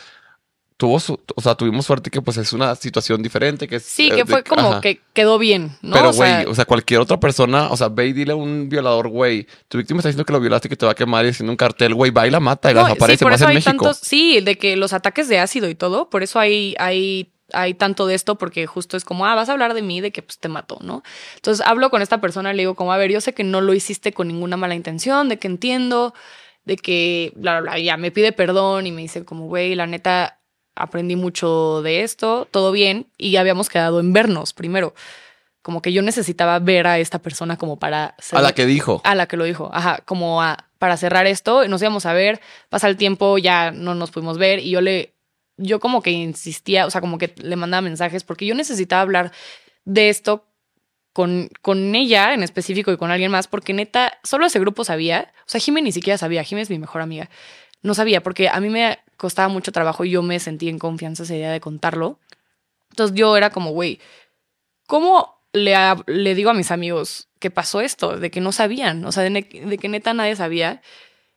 tuvo 0.76 1.00
su, 1.00 1.18
o 1.36 1.42
sea, 1.42 1.56
tuvimos 1.56 1.86
suerte 1.86 2.10
que 2.10 2.22
pues 2.22 2.36
es 2.36 2.52
una 2.52 2.76
situación 2.76 3.22
diferente, 3.22 3.68
que 3.68 3.78
es, 3.78 3.84
Sí, 3.84 4.08
eh, 4.08 4.10
que 4.10 4.24
de- 4.24 4.26
fue 4.26 4.44
como 4.44 4.72
ajá. 4.72 4.82
que 4.82 5.00
quedó 5.14 5.38
bien, 5.38 5.78
¿no? 5.82 5.94
Pero, 5.96 6.10
O 6.10 6.14
sea, 6.14 6.40
güey, 6.42 6.52
o 6.52 6.56
sea, 6.56 6.66
cualquier 6.66 7.00
otra 7.00 7.20
persona, 7.20 7.70
o 7.70 7.78
sea, 7.78 7.88
ve 7.90 8.08
y 8.08 8.14
dile 8.14 8.34
a 8.34 8.36
un 8.36 8.68
violador, 8.68 9.08
güey, 9.08 9.48
tu 9.70 9.78
víctima 9.78 10.00
está 10.00 10.10
diciendo 10.10 10.26
que 10.26 10.34
lo 10.34 10.42
violaste 10.42 10.68
y 10.68 10.70
que 10.70 10.76
te 10.76 10.86
va 10.86 10.92
a 10.92 10.96
quemar 10.96 11.26
y 11.26 11.30
haciendo 11.30 11.52
un 11.54 11.58
cartel, 11.58 11.94
güey, 11.94 12.12
va 12.12 12.28
y 12.28 12.32
la 12.32 12.40
mata 12.42 12.70
y 12.70 12.74
la 12.74 12.82
no, 12.82 12.88
desaparece 12.88 13.20
sí, 13.20 13.24
por 13.24 13.32
más 13.32 13.40
eso 13.40 13.46
en 13.46 13.50
hay 13.52 13.56
México. 13.56 13.72
tantos, 13.72 13.98
sí, 14.00 14.42
de 14.42 14.58
que 14.58 14.76
los 14.76 14.92
ataques 14.92 15.30
de 15.30 15.40
ácido 15.40 15.70
y 15.70 15.76
todo, 15.76 16.10
por 16.10 16.22
eso 16.24 16.40
hay, 16.40 16.76
hay, 16.80 17.32
hay 17.54 17.74
tanto 17.74 18.06
de 18.08 18.16
esto, 18.16 18.36
porque 18.36 18.66
justo 18.68 18.98
es 18.98 19.06
como, 19.06 19.26
ah, 19.26 19.36
vas 19.36 19.50
a 19.50 19.54
hablar 19.54 19.74
de 19.74 19.82
mí, 19.82 20.02
de 20.02 20.12
que 20.12 20.22
pues 20.22 20.40
te 20.40 20.50
mató, 20.50 20.80
¿no? 20.82 21.04
Entonces 21.36 21.66
hablo 21.66 21.90
con 21.90 22.02
esta 22.02 22.20
persona 22.20 22.52
y 22.52 22.56
le 22.56 22.64
digo 22.64 22.76
como, 22.76 22.92
a 22.94 22.98
ver, 22.98 23.12
yo 23.12 23.22
sé 23.22 23.34
que 23.34 23.44
no 23.44 23.62
lo 23.62 23.74
hiciste 23.74 24.12
con 24.14 24.28
ninguna 24.28 24.58
mala 24.58 24.76
intención, 24.76 25.30
de 25.30 25.38
que 25.40 25.48
entiendo, 25.48 26.14
de 26.66 26.76
que, 26.78 27.32
bla, 27.36 27.62
bla, 27.62 27.72
bla, 27.72 27.80
y 27.80 27.86
ya 27.86 27.98
me 27.98 28.12
pide 28.12 28.32
perdón 28.32 28.88
y 28.88 28.92
me 28.92 29.02
dice 29.02 29.24
como, 29.26 29.48
güey, 29.48 29.76
la 29.76 29.88
neta, 29.88 30.40
aprendí 30.76 31.16
mucho 31.16 31.82
de 31.84 32.02
esto, 32.02 32.48
todo 32.52 32.72
bien, 32.72 33.08
y 33.18 33.32
ya 33.32 33.42
habíamos 33.42 33.70
quedado 33.70 34.00
en 34.00 34.12
vernos 34.14 34.54
primero. 34.54 34.94
Como 35.62 35.82
que 35.82 35.94
yo 35.94 36.02
necesitaba 36.02 36.60
ver 36.60 36.88
a 36.88 37.00
esta 37.00 37.20
persona 37.20 37.58
como 37.58 37.78
para... 37.80 38.16
A 38.32 38.42
la 38.42 38.52
que 38.54 38.66
dijo. 38.66 39.02
A 39.06 39.16
la 39.16 39.28
que 39.28 39.38
lo 39.38 39.46
dijo, 39.46 39.70
ajá, 39.74 40.02
como 40.04 40.42
a- 40.42 40.66
para 40.78 40.98
cerrar 40.98 41.26
esto, 41.28 41.66
nos 41.70 41.82
íbamos 41.82 42.06
a 42.06 42.12
ver, 42.12 42.42
pasa 42.68 42.90
el 42.90 42.98
tiempo, 42.98 43.38
ya 43.38 43.72
no 43.72 43.96
nos 43.96 44.12
pudimos 44.12 44.38
ver 44.38 44.60
y 44.60 44.72
yo 44.72 44.82
le, 44.82 45.13
yo 45.58 45.80
como 45.80 46.02
que 46.02 46.12
insistía, 46.12 46.86
o 46.86 46.90
sea, 46.90 47.02
como 47.02 47.18
que 47.18 47.34
le 47.38 47.56
mandaba 47.56 47.82
mensajes 47.82 48.24
porque 48.24 48.46
yo 48.46 48.56
necesitaba 48.56 49.02
hablar 49.02 49.32
de 49.86 50.10
esto 50.10 50.46
con, 51.14 51.50
con 51.62 51.94
ella 51.96 52.34
en 52.34 52.44
específico 52.44 52.92
y 52.92 52.98
con 52.98 53.12
alguien 53.12 53.32
más, 53.32 53.48
porque 53.48 53.74
neta, 53.74 54.20
solo 54.24 54.46
ese 54.46 54.60
grupo 54.60 54.84
sabía, 54.84 55.32
o 55.42 55.50
sea, 55.50 55.62
Jimé 55.62 55.82
ni 55.82 55.92
siquiera 55.92 56.18
sabía, 56.18 56.44
Jimé 56.44 56.62
es 56.62 56.70
mi 56.70 56.80
mejor 56.80 57.02
amiga, 57.02 57.30
no 57.84 57.94
sabía, 57.94 58.24
porque 58.24 58.50
a 58.50 58.60
mí 58.60 58.70
me 58.70 59.00
costaba 59.18 59.48
mucho 59.48 59.72
trabajo 59.72 60.06
y 60.06 60.12
yo 60.12 60.24
me 60.24 60.40
sentí 60.40 60.70
en 60.70 60.80
confianza 60.80 61.24
esa 61.24 61.36
idea 61.36 61.52
de 61.52 61.60
contarlo. 61.60 62.20
Entonces 62.90 63.16
yo 63.16 63.38
era 63.38 63.52
como, 63.52 63.72
güey, 63.72 64.00
¿cómo 64.88 65.42
le, 65.52 65.76
le 66.08 66.36
digo 66.36 66.50
a 66.50 66.54
mis 66.54 66.72
amigos 66.72 67.30
que 67.40 67.52
pasó 67.52 67.82
esto? 67.82 68.18
De 68.18 68.32
que 68.32 68.42
no 68.42 68.52
sabían, 68.52 69.06
o 69.06 69.12
sea, 69.12 69.24
de, 69.24 69.30
de 69.32 69.78
que 69.78 69.90
neta 69.90 70.14
nadie 70.14 70.36
sabía. 70.36 70.82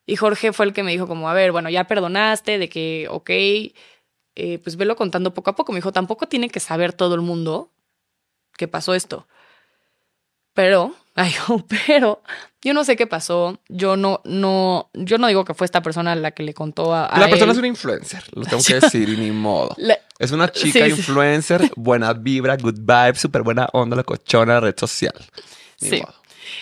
Y 0.07 0.17
Jorge 0.17 0.53
fue 0.53 0.67
el 0.67 0.73
que 0.73 0.85
me 0.85 0.93
dijo 0.93 1.09
como, 1.09 1.29
a 1.29 1.35
ver, 1.35 1.53
bueno, 1.53 1.69
ya 1.69 1.85
perdonaste, 1.85 2.59
de 2.59 2.69
que, 2.69 3.09
ok, 3.11 3.31
eh, 4.37 4.59
pues 4.59 4.77
velo 4.77 4.95
contando 4.97 5.35
poco 5.35 5.51
a 5.51 5.57
poco. 5.57 5.73
Me 5.73 5.79
dijo, 5.79 5.93
tampoco 5.93 6.29
tiene 6.29 6.49
que 6.49 6.61
saber 6.61 6.93
todo 6.93 7.15
el 7.15 7.21
mundo 7.23 7.73
que 8.57 8.69
pasó 8.69 8.95
esto. 8.95 9.27
Pero, 10.55 10.95
ay, 11.15 11.33
pero, 11.87 12.23
yo 12.63 12.73
no 12.75 12.85
sé 12.85 12.97
qué 12.97 13.07
pasó. 13.07 13.61
Yo 13.69 13.97
no, 13.97 14.21
no, 14.25 14.91
yo 14.95 15.19
no 15.19 15.27
digo 15.29 15.45
que 15.45 15.55
fue 15.55 15.65
esta 15.65 15.83
persona 15.83 16.15
la 16.15 16.31
que 16.31 16.43
le 16.43 16.55
contó 16.55 16.95
a, 16.95 17.07
a 17.07 17.19
la 17.21 17.29
persona 17.29 17.53
él. 17.53 17.57
es 17.57 17.59
una 17.59 17.69
influencer, 17.69 18.25
lo 18.33 18.45
tengo 18.45 18.63
que 18.67 18.75
decir, 18.75 19.09
y 19.09 19.17
ni 19.17 19.31
modo. 19.31 19.75
La- 19.79 19.99
Es 20.19 20.31
una 20.33 20.51
chica 20.51 20.85
Sí, 20.85 20.91
sí. 20.93 20.97
influencer, 21.01 21.71
buena 21.77 22.13
vibra, 22.15 22.57
good 22.57 22.79
vibe, 22.79 23.15
súper 23.17 23.43
buena 23.43 23.69
onda, 23.73 23.97
la 23.97 24.05
cochona, 24.05 24.61
red 24.61 24.75
social. 24.79 25.15
Ni 25.81 25.89
Sí. 25.91 26.01
modo. 26.01 26.15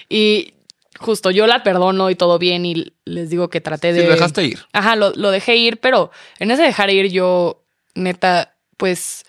Y 0.08 0.54
justo 0.98 1.30
yo 1.30 1.46
la 1.46 1.62
perdono 1.62 2.10
y 2.10 2.14
todo 2.16 2.38
bien 2.38 2.64
y 2.66 2.94
les 3.04 3.30
digo 3.30 3.48
que 3.50 3.60
traté 3.60 3.92
Sí, 3.92 3.98
de... 4.00 4.04
lo 4.06 4.12
dejaste 4.12 4.44
ir. 4.44 4.64
Ajá, 4.72 4.96
lo, 4.96 5.10
lo 5.12 5.30
dejé 5.30 5.56
ir, 5.56 5.78
pero 5.80 6.10
en 6.38 6.50
ese 6.50 6.62
dejar 6.62 6.90
ir 6.90 7.10
yo, 7.12 7.63
neta, 7.94 8.56
pues 8.76 9.24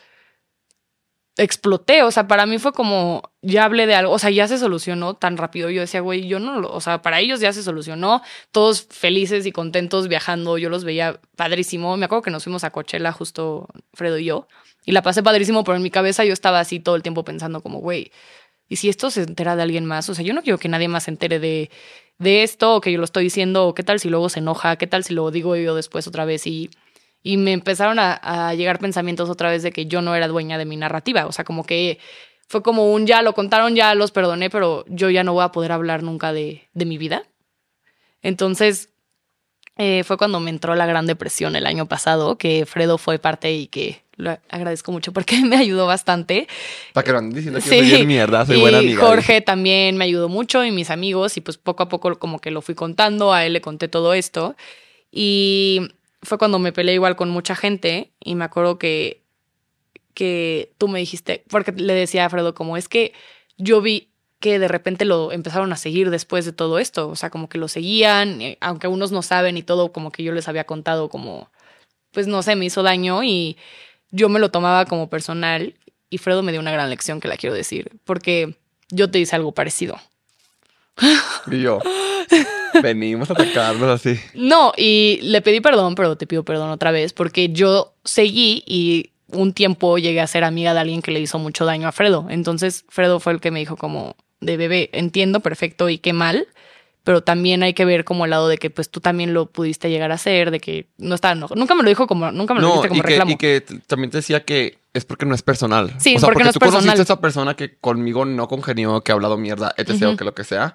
exploté. 1.38 2.04
O 2.04 2.12
sea, 2.12 2.28
para 2.28 2.46
mí 2.46 2.58
fue 2.60 2.74
como, 2.74 3.32
ya 3.42 3.66
hablé 3.66 3.88
de 3.88 3.96
algo, 3.96 4.14
o 4.14 4.20
sea, 4.20 4.30
ya 4.30 4.48
se 4.48 4.58
solucionó 4.58 5.16
tan 5.16 5.38
rápido. 5.38 5.70
Yo 5.70 5.82
decía, 5.82 6.02
güey, 6.02 6.28
yo 6.28 6.40
no 6.40 6.60
lo, 6.60 6.72
o 6.72 6.82
sea, 6.82 7.02
para 7.02 7.20
ellos 7.20 7.40
ya 7.40 7.54
se 7.54 7.64
solucionó, 7.64 8.22
todos 8.52 8.88
felices 8.90 9.46
y 9.46 9.52
contentos 9.52 10.08
viajando. 10.08 10.58
Yo 10.58 10.70
los 10.70 10.84
veía 10.84 11.20
padrísimo. 11.36 11.98
Me 11.98 12.06
acuerdo 12.06 12.24
que 12.24 12.32
nos 12.32 12.44
fuimos 12.44 12.64
a 12.64 12.72
Coachella 12.72 13.12
justo 13.12 13.68
Fredo 13.94 14.18
y 14.18 14.26
yo, 14.26 14.48
y 14.86 14.92
la 14.92 15.02
pasé 15.02 15.24
padrísimo, 15.24 15.64
pero 15.64 15.78
en 15.78 15.84
mi 15.84 15.92
cabeza 15.92 16.26
yo 16.26 16.34
estaba 16.34 16.60
así 16.60 16.80
todo 16.80 16.96
el 16.96 17.04
tiempo 17.04 17.24
pensando 17.24 17.62
como, 17.62 17.80
güey, 17.80 18.12
¿y 18.70 18.78
si 18.78 18.90
esto 18.90 19.10
se 19.12 19.24
entera 19.24 19.56
de 19.56 19.64
alguien 19.64 19.86
más? 19.86 20.10
O 20.10 20.16
sea, 20.16 20.24
yo 20.24 20.34
no 20.34 20.44
quiero 20.44 20.58
que 20.60 20.70
nadie 20.70 20.88
más 20.88 21.04
se 21.06 21.12
entere 21.12 21.40
de, 21.40 21.70
de 22.20 22.44
esto 22.44 22.76
o 22.76 22.82
que 22.82 22.92
yo 22.92 23.00
lo 23.00 23.06
estoy 23.06 23.24
diciendo, 23.26 23.74
qué 23.76 23.84
tal 23.84 24.00
si 24.00 24.10
luego 24.10 24.30
se 24.30 24.40
enoja, 24.40 24.78
qué 24.78 24.88
tal 24.88 25.04
si 25.04 25.14
lo 25.14 25.32
digo 25.32 25.56
yo 25.56 25.76
después 25.76 26.08
otra 26.08 26.26
vez 26.26 26.46
y, 26.48 26.70
y 27.26 27.38
me 27.38 27.53
empezaron 27.53 27.97
a, 27.97 28.14
a 28.22 28.53
llegar 28.53 28.77
pensamientos 28.77 29.31
otra 29.31 29.49
vez 29.49 29.64
de 29.64 29.72
que 29.72 29.88
yo 29.88 30.03
no 30.03 30.14
era 30.14 30.27
dueña 30.27 30.60
de 30.60 30.65
mi 30.65 30.77
narrativa, 30.77 31.26
o 31.26 31.31
sea, 31.31 31.43
como 31.43 31.64
que 31.65 31.97
fue 32.47 32.61
como 32.61 32.93
un 32.93 33.07
ya 33.07 33.23
lo 33.23 33.34
contaron, 33.34 33.76
ya 33.76 33.95
los 33.95 34.11
perdoné, 34.11 34.52
pero 34.52 34.85
yo 34.88 35.10
ya 35.10 35.23
no 35.23 35.34
voy 35.34 35.43
a 35.43 35.52
poder 35.52 35.72
hablar 35.72 36.03
nunca 36.03 36.31
de, 36.34 36.69
de 36.73 36.85
mi 36.85 36.99
vida. 36.99 37.23
Entonces, 38.22 38.89
eh, 39.77 40.03
fue 40.03 40.18
cuando 40.18 40.39
me 40.39 40.52
entró 40.52 40.76
la 40.76 40.85
Gran 40.85 41.07
Depresión 41.07 41.56
el 41.56 41.65
año 41.65 41.88
pasado, 41.88 42.38
que 42.38 42.68
Fredo 42.68 42.99
fue 42.99 43.18
parte 43.18 43.52
y 43.53 43.68
que 43.68 44.03
lo 44.18 44.38
agradezco 44.49 44.91
mucho 44.91 45.11
porque 45.11 45.41
me 45.43 45.57
ayudó 45.57 45.88
bastante. 45.88 46.47
Para 46.93 47.03
que 47.06 47.11
lo 47.11 47.18
anden 47.18 47.34
diciendo 47.34 47.60
que 47.60 47.68
Sí. 47.68 47.89
soy 47.89 48.06
mierda, 48.06 48.45
soy 48.45 48.57
y 48.57 48.61
buena 48.61 48.77
amiga. 48.77 49.02
Jorge 49.06 49.41
también 49.41 49.97
me 49.97 50.06
ayudó 50.06 50.30
mucho 50.30 50.64
y 50.64 50.69
mis 50.72 50.91
amigos 50.91 51.38
y 51.38 51.41
pues 51.41 51.57
poco 51.57 51.81
a 51.81 51.89
poco 51.89 52.14
como 52.19 52.39
que 52.39 52.52
lo 52.52 52.61
fui 52.61 52.76
contando, 52.76 53.34
a 53.34 53.45
él 53.47 53.53
le 53.53 53.61
conté 53.61 53.88
todo 53.88 54.14
esto 54.14 54.56
y 55.11 55.89
fue 56.26 56.38
cuando 56.38 56.60
me 56.60 56.73
peleé 56.73 56.95
igual 56.95 57.15
con 57.15 57.30
mucha 57.30 57.56
gente 57.56 58.11
y 58.19 58.35
me 58.35 58.45
acuerdo 58.45 58.77
que 58.77 59.26
que 60.15 60.73
tú 60.80 60.88
me 60.88 60.99
dijiste, 60.99 61.43
porque 61.49 61.72
le 61.73 61.93
decía 61.93 62.26
a 62.26 62.30
Fredo 62.30 62.56
como 62.56 62.77
es 62.77 62.88
que 62.88 63.14
yo 63.57 63.81
vi 63.81 64.10
que 64.39 64.57
de 64.60 64.68
repente 64.68 65.06
lo 65.06 65.31
empezaron 65.31 65.72
a 65.72 65.76
seguir 65.76 66.10
después 66.10 66.45
de 66.45 66.53
todo 66.53 66.80
esto, 66.80 67.10
o 67.10 67.15
sea, 67.15 67.30
como 67.30 67.49
que 67.49 67.57
lo 67.57 67.68
seguían, 67.68 68.41
eh, 68.41 68.57
aunque 68.61 68.88
unos 68.88 69.11
no 69.11 69.22
saben 69.22 69.57
y 69.57 69.64
todo, 69.64 69.91
como 69.91 70.11
que 70.11 70.23
yo 70.23 70.31
les 70.31 70.47
había 70.47 70.65
contado 70.65 71.10
como, 71.10 71.52
pues 72.11 72.27
no 72.27 72.41
sé, 72.41 72.56
me 72.56 72.65
hizo 72.65 72.81
daño 72.81 73.23
y 73.23 73.57
yo 74.11 74.30
me 74.30 74.39
lo 74.39 74.52
tomaba 74.52 74.85
como 74.85 75.10
personal 75.10 75.76
y 76.10 76.18
Fredo 76.18 76.43
me 76.43 76.52
dio 76.52 76.61
una 76.61 76.72
gran 76.72 76.89
lección 76.89 77.19
que 77.19 77.27
la 77.27 77.38
quiero 77.38 77.56
decir, 77.56 77.91
porque 78.06 78.56
yo 78.89 79.11
te 79.11 79.19
hice 79.19 79.35
algo 79.35 79.52
parecido. 79.53 79.99
Y 81.51 81.61
yo, 81.61 81.80
venimos 82.81 83.30
a 83.30 83.34
atacarnos 83.34 83.89
así. 83.89 84.19
No, 84.34 84.73
y 84.77 85.19
le 85.22 85.41
pedí 85.41 85.61
perdón, 85.61 85.95
pero 85.95 86.15
te 86.17 86.27
pido 86.27 86.43
perdón 86.43 86.69
otra 86.72 86.91
vez, 86.91 87.13
porque 87.13 87.49
yo 87.49 87.93
seguí 88.03 88.63
y 88.65 89.11
un 89.27 89.53
tiempo 89.53 89.97
llegué 89.97 90.22
a 90.22 90.27
ser 90.27 90.43
amiga 90.43 90.73
de 90.73 90.80
alguien 90.80 91.01
que 91.01 91.11
le 91.11 91.19
hizo 91.19 91.39
mucho 91.39 91.65
daño 91.65 91.88
a 91.88 91.91
Fredo. 91.91 92.27
Entonces, 92.30 92.85
Fredo 92.89 93.19
fue 93.19 93.34
el 93.34 93.41
que 93.41 93.51
me 93.51 93.59
dijo 93.59 93.76
como, 93.77 94.15
de 94.39 94.57
bebé, 94.57 94.89
entiendo 94.93 95.39
perfecto 95.41 95.89
y 95.89 95.97
qué 95.97 96.13
mal, 96.13 96.47
pero 97.03 97.22
también 97.22 97.61
hay 97.61 97.73
que 97.73 97.85
ver 97.85 98.03
como 98.05 98.26
el 98.26 98.31
lado 98.31 98.47
de 98.47 98.57
que 98.57 98.69
pues 98.69 98.89
tú 98.89 98.99
también 99.01 99.34
lo 99.34 99.45
pudiste 99.47 99.89
llegar 99.89 100.11
a 100.11 100.15
hacer, 100.15 100.49
de 100.51 100.59
que 100.59 100.88
no 100.97 101.15
estaba 101.15 101.34
enojado. 101.34 101.59
Nunca 101.59 101.76
me 101.76 101.84
lo 101.84 101.89
dijo 101.89 102.07
como, 102.07 102.31
nunca 102.31 102.53
me 102.53 102.61
lo 102.61 102.67
No, 102.67 102.73
dijiste 102.81 102.89
como 102.89 102.99
y 102.99 103.01
que, 103.03 103.07
reclamo. 103.09 103.31
y 103.31 103.35
que 103.38 103.63
también 103.88 104.09
te 104.11 104.17
decía 104.17 104.43
que 104.43 104.77
es 104.95 105.05
porque 105.05 105.26
no 105.26 105.35
es 105.35 105.43
personal. 105.43 105.93
Sí, 105.99 106.15
o 106.15 106.19
sea, 106.19 106.27
porque 106.27 106.43
no 106.43 106.49
es 106.49 106.53
tú 106.53 106.59
conociste 106.59 106.99
a 106.99 107.03
esa 107.03 107.19
persona 107.19 107.53
que 107.55 107.77
conmigo 107.77 108.26
no 108.26 108.47
congenió, 108.47 109.01
que 109.01 109.11
ha 109.11 109.15
hablado 109.15 109.38
mierda, 109.38 109.73
etc. 109.77 110.03
o 110.13 110.17
que 110.17 110.23
lo 110.23 110.34
que 110.34 110.43
sea. 110.43 110.73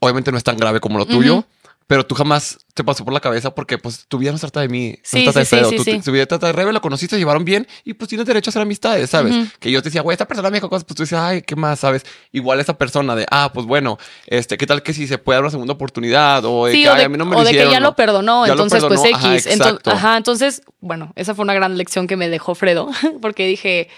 Obviamente 0.00 0.32
no 0.32 0.38
es 0.38 0.44
tan 0.44 0.56
grave 0.56 0.80
como 0.80 0.98
lo 0.98 1.06
tuyo. 1.06 1.44
Pero 1.90 2.06
tú 2.06 2.14
jamás 2.14 2.56
te 2.72 2.84
pasó 2.84 3.04
por 3.04 3.12
la 3.12 3.18
cabeza 3.18 3.52
porque 3.52 3.76
pues 3.76 4.04
tu 4.06 4.16
vida 4.18 4.30
no 4.30 4.38
se 4.38 4.42
trata 4.42 4.60
de 4.60 4.68
mí, 4.68 4.90
no 4.92 4.96
Sí, 5.02 5.18
se 5.18 5.22
trata 5.24 5.44
sí, 5.44 5.56
de 5.56 5.62
Fredo. 5.64 5.70
sí, 5.70 5.90
sí. 5.90 6.00
Tu 6.04 6.12
vida 6.12 6.24
trata 6.24 6.46
de 6.46 6.52
Rebe, 6.52 6.72
lo 6.72 6.80
conociste, 6.80 7.16
se 7.16 7.18
llevaron 7.18 7.44
bien 7.44 7.66
y 7.84 7.94
pues 7.94 8.08
tienes 8.08 8.28
derecho 8.28 8.48
a 8.48 8.52
hacer 8.52 8.62
amistades, 8.62 9.10
¿sabes? 9.10 9.34
Que 9.58 9.72
yo 9.72 9.82
te 9.82 9.88
decía, 9.88 10.00
güey, 10.02 10.14
esta 10.14 10.28
persona 10.28 10.50
me 10.50 10.58
dijo 10.58 10.68
cosas, 10.70 10.84
pues 10.84 10.94
tú 10.96 11.02
decías, 11.02 11.20
ay, 11.20 11.42
¿qué 11.42 11.56
más, 11.56 11.80
sabes? 11.80 12.06
Igual 12.30 12.60
esa 12.60 12.78
persona 12.78 13.16
de, 13.16 13.26
ah, 13.28 13.50
pues 13.52 13.66
bueno, 13.66 13.98
este, 14.28 14.56
¿qué 14.56 14.68
tal 14.68 14.84
que 14.84 14.94
si 14.94 15.08
se 15.08 15.18
puede 15.18 15.38
dar 15.38 15.42
una 15.42 15.50
segunda 15.50 15.72
oportunidad? 15.74 16.44
O 16.44 16.66
de 16.66 16.74
que, 16.74 16.88
o 16.88 16.92
"Ay, 16.92 16.98
de, 17.00 17.04
a 17.06 17.08
mí 17.08 17.18
no 17.18 17.24
me 17.24 17.34
o 17.34 17.38
lo 17.40 17.44
de 17.44 17.50
que 17.50 17.56
hicieron", 17.56 17.72
ya 17.72 17.80
¿no? 17.80 17.88
lo 17.88 17.96
perdonó, 17.96 18.46
Ya 18.46 18.54
lo 18.54 18.62
entonces 18.62 18.84
pues 18.86 19.00
X. 19.04 19.16
ajá, 19.16 19.34
Entonces, 19.52 19.80
ajá, 19.92 20.16
entonces, 20.16 20.62
bueno, 20.78 21.12
esa 21.16 21.34
fue 21.34 21.42
una 21.42 21.54
gran 21.54 21.76
lección 21.76 22.06
que 22.06 22.16
me 22.16 22.28
dejó 22.28 22.54
Fredo, 22.54 22.88
porque 23.20 23.48
dije, 23.48 23.88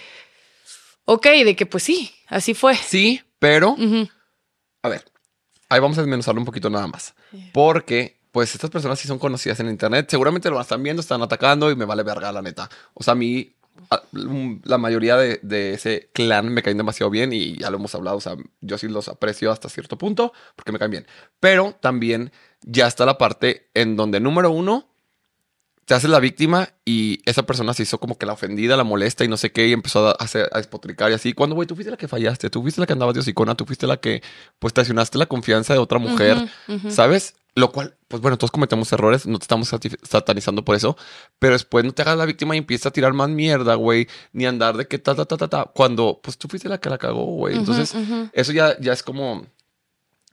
ok, 1.05 1.27
de 1.45 1.57
que 1.57 1.67
pues 1.67 1.83
sí, 1.83 2.11
así 2.29 2.55
fue. 2.55 2.75
Sí, 2.75 3.21
pero. 3.39 3.77
A 4.83 4.89
ver, 4.89 5.05
ahí 5.73 5.81
vamos 5.81 5.99
a 5.99 6.03
desmenuzarlo 6.03 6.41
un 6.41 6.45
poquito 6.45 6.69
nada 6.71 6.87
más. 6.87 7.15
Porque, 7.53 8.19
pues, 8.31 8.55
estas 8.55 8.71
personas 8.71 8.99
sí 8.99 9.09
son 9.09 9.19
conocidas 9.19 9.61
en 9.61 9.69
internet. 9.69 10.07
Seguramente 10.11 10.51
lo 10.51 10.61
están 10.61 10.83
viendo, 10.83 11.01
están 11.01 11.23
atacando 11.23 11.71
y 11.71 11.77
me 11.77 11.85
vale 11.85 12.03
verga, 12.03 12.33
la 12.33 12.43
neta. 12.43 12.69
O 12.95 13.03
sea, 13.03 13.13
a 13.13 13.15
mí, 13.15 13.55
a- 13.91 14.03
mm, 14.13 14.61
la 14.65 14.79
mayoría 14.79 15.17
de, 15.17 15.41
de 15.43 15.75
ese 15.75 16.11
clan 16.13 16.49
me 16.53 16.63
caen 16.63 16.77
demasiado 16.77 17.11
bien 17.11 17.33
y 17.33 17.59
ya 17.59 17.71
lo 17.71 17.79
hemos 17.79 17.95
hablado. 17.95 18.17
O 18.17 18.21
sea, 18.21 18.37
yo 18.61 18.79
sí 18.79 18.89
los 18.89 19.09
aprecio 19.09 19.51
hasta 19.51 19.69
cierto 19.69 19.97
punto 19.99 20.33
porque 20.57 20.73
me 20.73 20.79
caen 20.79 20.91
bien. 20.91 21.07
Pero 21.41 21.77
también 21.81 22.33
ya 22.63 22.87
está 22.87 23.05
la 23.07 23.19
parte 23.19 23.69
en 23.75 23.97
donde, 23.97 24.21
número 24.21 24.51
uno, 24.51 24.89
te 25.85 25.95
haces 25.95 26.09
la 26.11 26.21
víctima 26.21 26.69
y 26.85 27.21
esa 27.25 27.43
persona 27.45 27.75
se 27.75 27.83
hizo 27.83 27.99
como 27.99 28.17
que 28.17 28.25
la 28.27 28.35
ofendida, 28.35 28.77
la 28.77 28.85
molesta 28.85 29.25
y 29.25 29.29
no 29.29 29.37
sé 29.37 29.51
qué, 29.51 29.67
y 29.69 29.73
empezó 29.73 30.09
a, 30.09 30.13
hacer, 30.13 30.49
a 30.53 30.59
despotricar 30.59 31.11
y 31.11 31.15
así. 31.15 31.33
Cuando, 31.33 31.57
güey, 31.57 31.67
tú 31.67 31.75
fuiste 31.75 31.91
la 31.91 31.97
que 31.97 32.09
fallaste, 32.09 32.51
tú 32.51 32.63
fuiste 32.63 32.81
la 32.81 32.87
que 32.87 32.93
andabas 32.93 33.15
de 33.15 33.21
hocicona, 33.21 33.55
tú 33.57 33.65
fuiste 33.67 33.87
la 33.87 33.97
que, 33.97 34.23
pues, 34.59 34.73
traicionaste 34.73 35.19
la 35.19 35.27
confianza 35.27 35.73
de 35.73 35.81
otra 35.81 35.99
mujer, 35.99 36.49
Ujú, 36.69 36.77
ujú. 36.77 36.91
¿sabes? 36.91 37.35
Lo 37.55 37.71
cual, 37.71 37.97
pues 38.09 38.23
bueno, 38.23 38.39
todos 38.39 38.51
cometemos 38.51 38.91
errores, 38.93 39.27
no 39.27 39.39
te 39.39 39.45
estamos 39.45 39.71
satanizando 40.05 40.65
por 40.65 40.75
eso, 40.75 40.97
pero 41.39 41.53
después 41.53 41.85
no 41.85 41.93
te 41.93 42.01
hagas 42.01 42.17
la 42.17 42.25
víctima 42.25 42.55
y 42.55 42.59
empiezas 42.59 42.87
a 42.87 42.91
tirar 42.93 43.13
más 43.13 43.29
mierda, 43.29 43.75
güey, 43.75 44.09
ni 44.33 44.47
andar 44.47 44.77
de 44.77 44.87
que 44.89 44.99
ta, 44.99 45.15
ta, 45.15 45.27
ta, 45.27 45.37
ta, 45.37 45.49
ta, 45.49 45.65
cuando, 45.75 46.21
pues, 46.23 46.39
tú 46.39 46.49
fuiste 46.49 46.69
la 46.69 46.79
que 46.79 46.89
la 46.89 46.97
cagó, 46.97 47.25
güey. 47.25 47.57
Entonces, 47.57 47.93
Ujú, 47.95 48.03
ujú. 48.15 48.31
eso 48.33 48.53
ya, 48.53 48.79
ya 48.81 48.93
es 48.95 49.03
como 49.03 49.47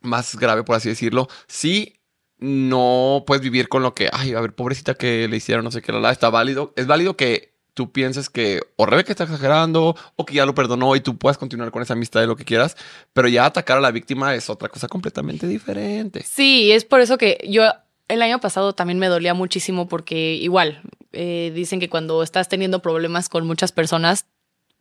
más 0.00 0.34
grave, 0.36 0.64
por 0.64 0.76
así 0.76 0.88
decirlo. 0.88 1.28
Sí, 1.46 1.99
no 2.40 3.24
puedes 3.26 3.42
vivir 3.42 3.68
con 3.68 3.82
lo 3.82 3.94
que, 3.94 4.08
ay, 4.12 4.34
a 4.34 4.40
ver, 4.40 4.54
pobrecita 4.54 4.94
que 4.94 5.28
le 5.28 5.36
hicieron, 5.36 5.64
no 5.64 5.70
sé 5.70 5.82
qué, 5.82 5.92
la, 5.92 6.00
la, 6.00 6.10
está 6.10 6.30
válido. 6.30 6.72
Es 6.76 6.86
válido 6.86 7.16
que 7.16 7.50
tú 7.74 7.92
pienses 7.92 8.28
que 8.28 8.60
o 8.76 8.86
Rebeca 8.86 9.12
está 9.12 9.24
exagerando 9.24 9.96
o 10.16 10.26
que 10.26 10.34
ya 10.34 10.46
lo 10.46 10.54
perdonó 10.54 10.96
y 10.96 11.00
tú 11.00 11.16
puedas 11.16 11.38
continuar 11.38 11.70
con 11.70 11.82
esa 11.82 11.92
amistad 11.94 12.20
de 12.20 12.26
lo 12.26 12.36
que 12.36 12.44
quieras, 12.44 12.76
pero 13.12 13.28
ya 13.28 13.44
atacar 13.44 13.78
a 13.78 13.80
la 13.80 13.90
víctima 13.90 14.34
es 14.34 14.50
otra 14.50 14.68
cosa 14.68 14.88
completamente 14.88 15.46
diferente. 15.46 16.22
Sí, 16.24 16.72
es 16.72 16.84
por 16.84 17.00
eso 17.00 17.16
que 17.16 17.38
yo 17.48 17.64
el 18.08 18.22
año 18.22 18.40
pasado 18.40 18.72
también 18.72 18.98
me 18.98 19.06
dolía 19.06 19.34
muchísimo 19.34 19.88
porque 19.88 20.34
igual 20.34 20.82
eh, 21.12 21.52
dicen 21.54 21.78
que 21.78 21.88
cuando 21.88 22.22
estás 22.22 22.48
teniendo 22.48 22.80
problemas 22.82 23.28
con 23.28 23.46
muchas 23.46 23.72
personas, 23.72 24.26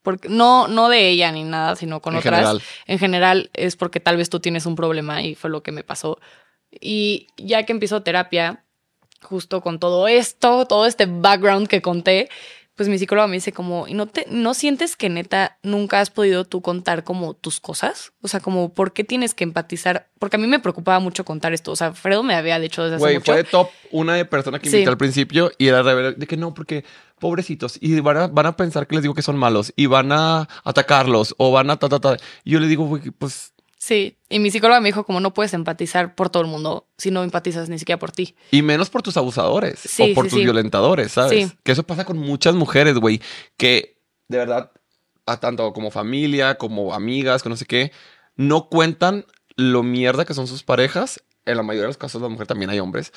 porque 0.01 0.29
no, 0.29 0.67
no 0.67 0.89
de 0.89 1.09
ella 1.09 1.31
ni 1.31 1.43
nada, 1.43 1.75
sino 1.75 2.01
con 2.01 2.13
En 2.13 2.19
otras, 2.19 2.35
general. 2.35 2.61
en 2.87 2.99
general 2.99 3.49
es 3.53 3.75
porque 3.75 3.99
tal 3.99 4.17
vez 4.17 4.29
tú 4.29 4.39
tienes 4.39 4.65
un 4.65 4.75
problema 4.75 5.21
y 5.21 5.35
fue 5.35 5.49
lo 5.49 5.61
que 5.61 5.71
me 5.71 5.83
pasó. 5.83 6.19
Y 6.71 7.27
ya 7.37 7.63
que 7.65 7.71
empiezo 7.73 8.03
terapia, 8.03 8.65
justo 9.21 9.61
con 9.61 9.79
todo 9.79 10.07
esto, 10.07 10.65
todo 10.65 10.85
este 10.85 11.05
background 11.07 11.67
que 11.67 11.81
conté, 11.81 12.29
pues 12.75 12.87
mi 12.87 12.97
psicóloga 12.97 13.27
me 13.27 13.35
dice 13.35 13.51
como, 13.51 13.89
¿y 13.89 13.93
no 13.93 14.05
te 14.07 14.25
no 14.29 14.53
sientes 14.53 14.95
que 14.95 15.09
neta 15.09 15.57
nunca 15.63 15.99
has 15.99 16.09
podido 16.09 16.45
tú 16.45 16.61
contar 16.61 17.03
como 17.03 17.33
tus 17.33 17.59
cosas? 17.59 18.13
O 18.21 18.29
sea, 18.29 18.39
como 18.39 18.73
¿por 18.73 18.93
qué 18.93 19.03
tienes 19.03 19.33
que 19.33 19.43
empatizar? 19.43 20.07
Porque 20.17 20.37
a 20.37 20.39
mí 20.39 20.47
me 20.47 20.59
preocupaba 20.59 20.99
mucho 21.01 21.25
contar 21.25 21.51
esto. 21.51 21.73
O 21.73 21.75
sea, 21.75 21.91
Fredo 21.91 22.23
me 22.23 22.35
había 22.35 22.57
dicho 22.57 22.81
desde 22.81 22.95
hace 22.95 23.03
Güey, 23.03 23.15
mucho. 23.15 23.33
fue 23.33 23.43
de 23.43 23.49
top 23.49 23.67
una 23.91 24.13
de 24.15 24.23
persona 24.23 24.59
que 24.59 24.69
Sí. 24.69 24.77
invité 24.77 24.91
al 24.91 24.97
principio 24.97 25.51
y 25.57 25.67
era 25.67 25.81
rebelde 25.83 26.13
de 26.13 26.25
que 26.27 26.37
no, 26.37 26.53
porque 26.53 26.85
pobrecitos 27.19 27.77
y 27.81 27.99
van 27.99 28.15
a, 28.15 28.27
van 28.27 28.45
a 28.45 28.55
pensar 28.55 28.87
que 28.87 28.95
les 28.95 29.01
digo 29.01 29.13
que 29.13 29.23
son 29.23 29.35
malos 29.35 29.73
y 29.75 29.87
van 29.87 30.13
a 30.13 30.47
atacarlos 30.63 31.35
o 31.37 31.51
van 31.51 31.69
a 31.71 31.75
ta, 31.75 31.89
ta, 31.89 31.99
ta. 31.99 32.15
Y 32.45 32.51
yo 32.51 32.61
le 32.61 32.67
digo, 32.67 32.85
güey, 32.85 33.11
pues, 33.11 33.51
Sí, 33.81 34.17
y 34.27 34.39
mi 34.39 34.51
psicóloga 34.51 34.81
me 34.81 34.89
dijo 34.89 35.05
como 35.05 35.21
no 35.21 35.33
puedes 35.33 35.53
empatizar 35.53 36.13
por 36.13 36.29
todo 36.29 36.43
el 36.43 36.49
mundo 36.49 36.85
si 36.97 37.11
no 37.11 37.23
empatizas 37.23 37.69
ni 37.69 37.79
siquiera 37.79 37.97
por 37.97 38.11
ti. 38.11 38.35
y 38.51 38.61
menos 38.61 38.89
por 38.89 39.01
tus 39.01 39.15
abusadores 39.15 39.79
Sí, 39.79 40.11
o 40.11 40.15
por 40.15 40.25
sí, 40.25 40.31
tus 40.31 40.39
sí. 40.39 40.43
violentadores, 40.43 41.13
¿sabes? 41.13 41.49
Sí. 41.49 41.57
Que 41.63 41.71
eso 41.71 41.83
pasa 41.83 42.03
con 42.03 42.17
muchas 42.17 42.55
mujeres, 42.55 42.95
güey, 42.97 43.21
que 43.55 43.97
de 44.27 44.37
verdad, 44.37 44.71
a 45.25 45.39
tanto 45.39 45.71
como 45.71 45.91
familia, 45.91 46.55
como 46.57 46.93
amigas, 46.93 47.41
que 47.41 47.47
no 47.49 47.55
sé 47.55 47.65
qué, 47.65 47.93
no 48.35 48.67
cuentan 48.67 49.25
lo 49.55 49.81
mierda 49.81 50.25
que 50.25 50.33
son 50.33 50.45
sus 50.45 50.63
parejas. 50.63 51.23
En 51.45 51.55
la 51.57 51.63
mayoría 51.63 51.83
de 51.83 51.87
los 51.87 51.97
casos, 51.97 52.21
la 52.21 52.27
mujer 52.29 52.47
también 52.47 52.69
hay 52.69 52.79
hombres. 52.81 53.13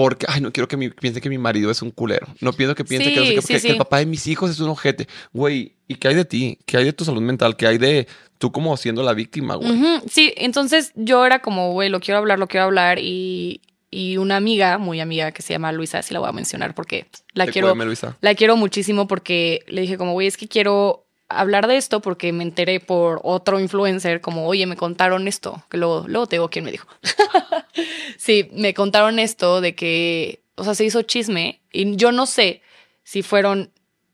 Porque, 0.00 0.26
ay, 0.28 0.40
no 0.40 0.52
quiero 0.52 0.68
que 0.68 0.76
mi- 0.76 0.90
piense 0.90 1.20
que 1.20 1.28
mi 1.28 1.38
marido 1.38 1.72
es 1.72 1.82
un 1.82 1.90
culero. 1.90 2.28
No 2.40 2.52
pienso 2.52 2.76
que 2.76 2.84
piense 2.84 3.12
que, 3.12 3.16
no 3.18 3.24
sé 3.24 3.30
Sí, 3.30 3.34
qué, 3.34 3.40
sí, 3.40 3.42
porque 3.42 3.54
que 3.54 3.60
sí. 3.60 3.68
el 3.70 3.76
papá 3.78 3.98
de 3.98 4.06
mis 4.06 4.28
hijos 4.28 4.48
es 4.48 4.60
un 4.60 4.68
ojete. 4.70 5.08
Güey, 5.32 5.74
¿y 5.88 5.96
qué 5.96 6.06
hay 6.06 6.14
de 6.14 6.24
ti? 6.24 6.56
¿Qué 6.66 6.76
hay 6.76 6.84
de 6.84 6.92
tu 6.92 7.04
salud 7.04 7.20
mental? 7.20 7.56
¿Qué 7.56 7.66
hay 7.66 7.78
de 7.78 8.06
tú 8.38 8.52
como 8.52 8.76
siendo 8.76 9.02
la 9.02 9.12
víctima, 9.12 9.56
güey? 9.56 9.72
Sí, 10.08 10.32
entonces 10.36 10.92
yo 10.94 11.26
era 11.26 11.40
como, 11.42 11.72
güey, 11.72 11.88
lo 11.88 11.98
quiero 11.98 12.18
hablar, 12.18 12.38
lo 12.38 12.46
quiero 12.46 12.66
hablar. 12.66 13.00
Y, 13.00 13.60
y 13.90 14.18
una 14.18 14.36
amiga, 14.36 14.78
muy 14.78 15.00
amiga, 15.00 15.32
que 15.32 15.42
se 15.42 15.52
llama 15.54 15.72
Luisa, 15.72 16.00
sí 16.02 16.14
la 16.14 16.20
voy 16.20 16.28
a 16.28 16.32
mencionar 16.32 16.76
porque 16.76 17.08
la 17.34 17.46
Te 17.46 17.50
quiero, 17.52 17.74
Luisa. 17.74 18.16
la 18.20 18.36
quiero 18.36 18.56
muchísimo 18.56 19.08
porque 19.08 19.64
le 19.66 19.80
dije 19.80 19.98
como, 19.98 20.12
güey, 20.12 20.28
es 20.28 20.36
que 20.36 20.46
quiero 20.46 21.07
hablar 21.28 21.66
de 21.66 21.76
esto 21.76 22.00
porque 22.00 22.32
me 22.32 22.42
enteré 22.42 22.80
por 22.80 23.20
otro 23.22 23.60
influencer 23.60 24.20
como, 24.20 24.46
oye, 24.46 24.66
me 24.66 24.76
contaron 24.76 25.28
esto, 25.28 25.62
que 25.68 25.76
luego, 25.76 26.04
luego 26.08 26.26
te 26.26 26.36
digo 26.36 26.48
quién 26.50 26.64
me 26.64 26.70
dijo. 26.72 26.86
sí, 28.16 28.48
me 28.52 28.74
contaron 28.74 29.18
esto 29.18 29.60
de 29.60 29.74
que, 29.74 30.42
o 30.56 30.64
sea, 30.64 30.74
se 30.74 30.84
hizo 30.84 31.02
chisme 31.02 31.60
y 31.72 31.96
yo 31.96 32.12
no 32.12 32.26
sé 32.26 32.62
si 33.02 33.22
fueron 33.22 33.70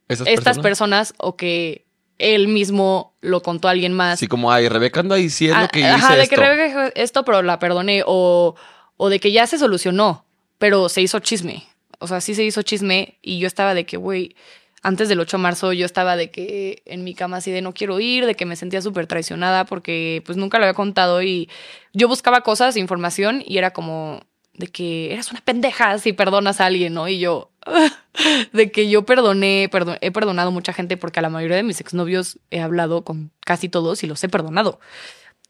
estas 0.08 0.26
personas. 0.58 0.58
personas 0.62 1.14
o 1.18 1.36
que 1.36 1.84
él 2.18 2.48
mismo 2.48 3.14
lo 3.20 3.42
contó 3.42 3.68
a 3.68 3.72
alguien 3.72 3.92
más. 3.92 4.14
Así 4.14 4.26
como, 4.28 4.52
ay, 4.52 4.68
Rebeca 4.68 5.00
anda 5.00 5.16
diciendo 5.16 5.56
Ah, 5.60 5.68
que 5.68 5.80
hice 5.80 5.88
Ajá, 5.88 6.14
de 6.16 6.22
esto. 6.22 6.34
que 6.36 6.40
Rebeca 6.40 6.64
dijo 6.66 6.92
esto, 6.94 7.24
pero 7.24 7.42
la 7.42 7.58
perdoné. 7.58 8.02
O, 8.06 8.54
o 8.96 9.08
de 9.08 9.18
que 9.18 9.32
ya 9.32 9.46
se 9.46 9.58
solucionó, 9.58 10.24
pero 10.58 10.88
se 10.88 11.00
hizo 11.02 11.18
chisme. 11.18 11.64
O 11.98 12.06
sea, 12.06 12.20
sí 12.20 12.34
se 12.34 12.44
hizo 12.44 12.62
chisme 12.62 13.18
y 13.22 13.38
yo 13.38 13.46
estaba 13.48 13.74
de 13.74 13.84
que, 13.86 13.96
güey, 13.96 14.36
antes 14.84 15.08
del 15.08 15.18
8 15.18 15.38
de 15.38 15.42
marzo 15.42 15.72
yo 15.72 15.84
estaba 15.86 16.14
de 16.16 16.30
que 16.30 16.82
en 16.86 17.02
mi 17.02 17.14
cama 17.14 17.38
así 17.38 17.50
de 17.50 17.62
no 17.62 17.72
quiero 17.74 17.98
ir, 17.98 18.26
de 18.26 18.36
que 18.36 18.46
me 18.46 18.54
sentía 18.54 18.80
súper 18.82 19.06
traicionada 19.08 19.64
porque 19.64 20.22
pues 20.24 20.38
nunca 20.38 20.58
lo 20.58 20.64
había 20.64 20.74
contado 20.74 21.22
y 21.22 21.48
yo 21.92 22.06
buscaba 22.06 22.42
cosas, 22.42 22.76
información 22.76 23.42
y 23.44 23.58
era 23.58 23.72
como 23.72 24.20
de 24.52 24.68
que 24.68 25.12
eres 25.12 25.30
una 25.32 25.40
pendeja 25.40 25.98
si 25.98 26.12
perdonas 26.12 26.60
a 26.60 26.66
alguien, 26.66 26.94
¿no? 26.94 27.08
Y 27.08 27.18
yo, 27.18 27.50
de 28.52 28.70
que 28.70 28.88
yo 28.88 29.04
perdoné, 29.04 29.68
perdon- 29.72 29.98
he 30.00 30.12
perdonado 30.12 30.52
mucha 30.52 30.72
gente 30.72 30.96
porque 30.96 31.18
a 31.18 31.22
la 31.22 31.30
mayoría 31.30 31.56
de 31.56 31.64
mis 31.64 31.80
exnovios 31.80 32.38
he 32.50 32.60
hablado 32.60 33.02
con 33.02 33.32
casi 33.44 33.68
todos 33.68 34.04
y 34.04 34.06
los 34.06 34.22
he 34.22 34.28
perdonado. 34.28 34.78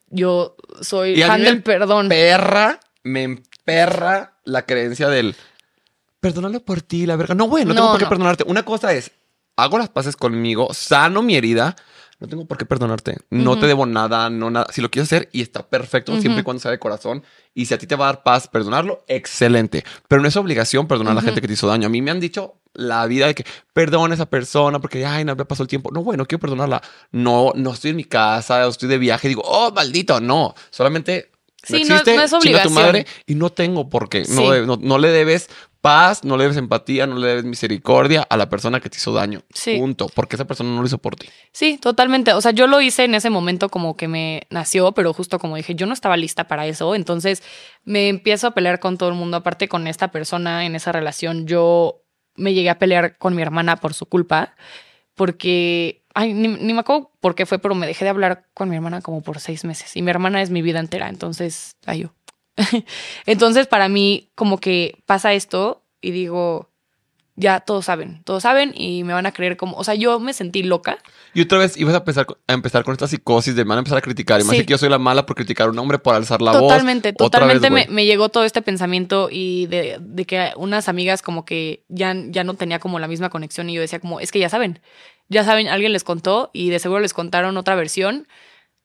Yo 0.08 0.56
soy 0.80 1.20
fan 1.22 1.42
del 1.42 1.62
perdón. 1.62 2.08
Perra, 2.08 2.80
me 3.02 3.24
emperra 3.24 4.34
la 4.44 4.62
creencia 4.64 5.08
del 5.08 5.34
perdónalo 6.20 6.60
por 6.60 6.80
ti, 6.80 7.04
la 7.04 7.16
verga. 7.16 7.34
No, 7.34 7.44
güey, 7.44 7.64
no, 7.64 7.74
tengo 7.74 7.88
por 7.90 7.98
qué 7.98 8.04
no. 8.04 8.08
perdonarte. 8.10 8.44
Una 8.46 8.62
cosa 8.64 8.94
es, 8.94 9.10
hago 9.56 9.78
las 9.78 9.88
paces 9.88 10.16
conmigo, 10.16 10.72
sano 10.72 11.22
mi 11.22 11.36
herida. 11.36 11.76
No 12.20 12.28
tengo 12.28 12.46
por 12.46 12.56
qué 12.56 12.64
perdonarte. 12.64 13.16
No 13.30 13.58
te 13.58 13.66
debo 13.66 13.86
nada, 13.86 14.30
no 14.30 14.48
nada. 14.50 14.66
Si 14.72 14.80
lo 14.80 14.90
quieres 14.90 15.08
hacer 15.08 15.28
y 15.32 15.42
está 15.42 15.68
perfecto, 15.68 16.18
siempre 16.20 16.40
y 16.40 16.44
cuando 16.44 16.60
sea 16.60 16.70
de 16.70 16.78
corazón. 16.78 17.24
Y 17.54 17.66
si 17.66 17.74
a 17.74 17.78
ti 17.78 17.86
te 17.86 17.96
va 17.96 18.04
a 18.08 18.12
dar 18.12 18.22
paz 18.22 18.46
perdonarlo, 18.48 19.04
excelente. 19.08 19.84
Pero 20.08 20.22
no 20.22 20.28
es 20.28 20.36
obligación 20.36 20.86
perdonar 20.86 21.12
a 21.12 21.14
la 21.16 21.22
gente 21.22 21.40
que 21.40 21.48
te 21.48 21.52
hizo 21.54 21.66
daño. 21.66 21.86
A 21.86 21.90
mí 21.90 22.00
me 22.00 22.12
han 22.12 22.20
dicho 22.20 22.54
la 22.72 23.04
vida 23.06 23.26
de 23.26 23.34
que 23.34 23.44
perdona 23.72 24.12
a 24.12 24.14
esa 24.14 24.26
persona 24.30 24.80
porque, 24.80 25.04
ay, 25.04 25.24
no 25.24 25.34
me 25.34 25.44
pasó 25.44 25.64
el 25.64 25.68
tiempo. 25.68 25.90
No, 25.92 26.00
güey, 26.00 26.16
no 26.16 26.24
quiero 26.24 26.40
perdonarla. 26.40 26.80
No, 27.10 27.52
no 27.56 27.72
estoy 27.72 27.90
en 27.90 27.96
mi 27.96 28.04
casa, 28.04 28.64
estoy 28.66 28.88
de 28.88 28.98
viaje. 28.98 29.28
Digo, 29.28 29.42
oh, 29.44 29.72
maldito, 29.72 30.20
no. 30.20 30.54
Solamente 30.70 31.30
no 31.68 31.76
Sí, 31.78 31.84
no 31.84 31.96
es- 31.96 32.00
existe, 32.02 32.16
no 32.16 32.22
es 32.22 32.30
chinga 32.30 32.40
tu 32.62 32.68
obligación. 32.68 32.74
madre 32.74 33.06
y 33.26 33.34
no 33.34 33.50
tengo 33.50 33.90
por 33.90 34.08
qué. 34.08 34.24
Sí. 34.24 34.40
no 34.80 34.98
le 34.98 35.08
debes 35.08 35.50
paz, 35.84 36.24
no 36.24 36.38
le 36.38 36.44
debes 36.44 36.56
empatía, 36.56 37.06
no 37.06 37.18
le 37.18 37.28
debes 37.28 37.44
misericordia 37.44 38.26
a 38.30 38.38
la 38.38 38.48
persona 38.48 38.80
que 38.80 38.88
te 38.88 38.96
hizo 38.96 39.12
daño. 39.12 39.42
Sí. 39.52 39.78
Punto. 39.78 40.10
Porque 40.14 40.36
esa 40.36 40.46
persona 40.46 40.70
no 40.70 40.80
lo 40.80 40.86
hizo 40.86 40.96
por 40.96 41.14
ti. 41.14 41.28
Sí, 41.52 41.76
totalmente. 41.76 42.32
O 42.32 42.40
sea, 42.40 42.52
yo 42.52 42.66
lo 42.66 42.80
hice 42.80 43.04
en 43.04 43.14
ese 43.14 43.28
momento 43.28 43.68
como 43.68 43.94
que 43.94 44.08
me 44.08 44.46
nació, 44.48 44.92
pero 44.92 45.12
justo 45.12 45.38
como 45.38 45.56
dije, 45.56 45.74
yo 45.74 45.84
no 45.84 45.92
estaba 45.92 46.16
lista 46.16 46.48
para 46.48 46.66
eso. 46.66 46.94
Entonces 46.94 47.42
me 47.84 48.08
empiezo 48.08 48.46
a 48.46 48.50
pelear 48.52 48.80
con 48.80 48.96
todo 48.96 49.10
el 49.10 49.14
mundo. 49.14 49.36
Aparte 49.36 49.68
con 49.68 49.86
esta 49.86 50.08
persona 50.08 50.64
en 50.64 50.74
esa 50.74 50.90
relación, 50.90 51.46
yo 51.46 52.00
me 52.34 52.54
llegué 52.54 52.70
a 52.70 52.78
pelear 52.78 53.18
con 53.18 53.34
mi 53.34 53.42
hermana 53.42 53.76
por 53.76 53.92
su 53.92 54.06
culpa, 54.06 54.56
porque, 55.14 56.02
ay, 56.14 56.32
ni, 56.32 56.48
ni 56.48 56.72
me 56.72 56.80
acuerdo 56.80 57.10
por 57.20 57.34
qué 57.34 57.44
fue, 57.44 57.58
pero 57.58 57.74
me 57.74 57.86
dejé 57.86 58.06
de 58.06 58.10
hablar 58.10 58.46
con 58.54 58.70
mi 58.70 58.76
hermana 58.76 59.02
como 59.02 59.20
por 59.20 59.38
seis 59.38 59.66
meses. 59.66 59.94
Y 59.96 60.00
mi 60.00 60.10
hermana 60.10 60.40
es 60.40 60.48
mi 60.48 60.62
vida 60.62 60.80
entera. 60.80 61.10
Entonces, 61.10 61.72
ay, 61.84 62.00
yo. 62.04 62.14
entonces, 63.26 63.66
para 63.66 63.88
mí, 63.88 64.30
como 64.34 64.58
que 64.58 65.02
pasa 65.06 65.32
esto 65.32 65.82
y 66.00 66.10
digo, 66.10 66.70
ya 67.36 67.60
todos 67.60 67.86
saben, 67.86 68.22
todos 68.24 68.44
saben 68.44 68.72
y 68.76 69.02
me 69.02 69.12
van 69.12 69.26
a 69.26 69.32
creer 69.32 69.56
como, 69.56 69.76
o 69.76 69.82
sea, 69.82 69.94
yo 69.94 70.20
me 70.20 70.32
sentí 70.32 70.62
loca. 70.62 70.98
Y 71.32 71.40
otra 71.40 71.58
vez 71.58 71.76
ibas 71.76 71.94
a 71.94 71.98
empezar, 71.98 72.26
a 72.46 72.52
empezar 72.52 72.84
con 72.84 72.92
esta 72.92 73.08
psicosis 73.08 73.56
de 73.56 73.64
me 73.64 73.70
van 73.70 73.78
a 73.78 73.80
empezar 73.80 73.98
a 73.98 74.02
criticar. 74.02 74.40
Y 74.40 74.44
me 74.44 74.50
Sí. 74.50 74.64
que 74.64 74.70
yo 74.70 74.78
soy 74.78 74.88
la 74.88 74.98
mala 74.98 75.26
por 75.26 75.34
criticar 75.34 75.66
a 75.66 75.70
un 75.70 75.78
hombre, 75.78 75.98
por 75.98 76.14
alzar 76.14 76.40
la 76.40 76.52
voz. 76.52 76.60
totalmente, 76.60 77.12
totalmente 77.12 77.70
me, 77.70 77.86
me 77.88 78.06
llegó 78.06 78.28
todo 78.28 78.44
este 78.44 78.62
pensamiento 78.62 79.28
y 79.30 79.66
de, 79.66 79.98
de 80.00 80.24
que 80.26 80.52
unas 80.56 80.88
amigas 80.88 81.22
como 81.22 81.44
que 81.44 81.84
ya, 81.88 82.14
ya 82.28 82.44
no 82.44 82.54
tenía 82.54 82.78
como 82.78 83.00
la 83.00 83.08
misma 83.08 83.30
conexión 83.30 83.68
y 83.68 83.74
yo 83.74 83.80
decía 83.80 83.98
como, 83.98 84.20
es 84.20 84.30
que 84.30 84.38
ya 84.38 84.48
saben, 84.48 84.80
ya 85.28 85.42
saben, 85.42 85.66
alguien 85.66 85.92
les 85.92 86.04
contó 86.04 86.50
y 86.52 86.70
de 86.70 86.78
seguro 86.78 87.00
les 87.00 87.14
contaron 87.14 87.56
otra 87.56 87.74
versión. 87.74 88.28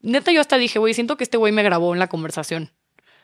Neta, 0.01 0.31
yo 0.31 0.41
hasta 0.41 0.57
dije, 0.57 0.79
güey, 0.79 0.95
siento 0.95 1.17
que 1.17 1.23
este 1.23 1.37
güey 1.37 1.51
me 1.53 1.61
grabó 1.61 1.93
en 1.93 1.99
la 1.99 2.07
conversación. 2.07 2.71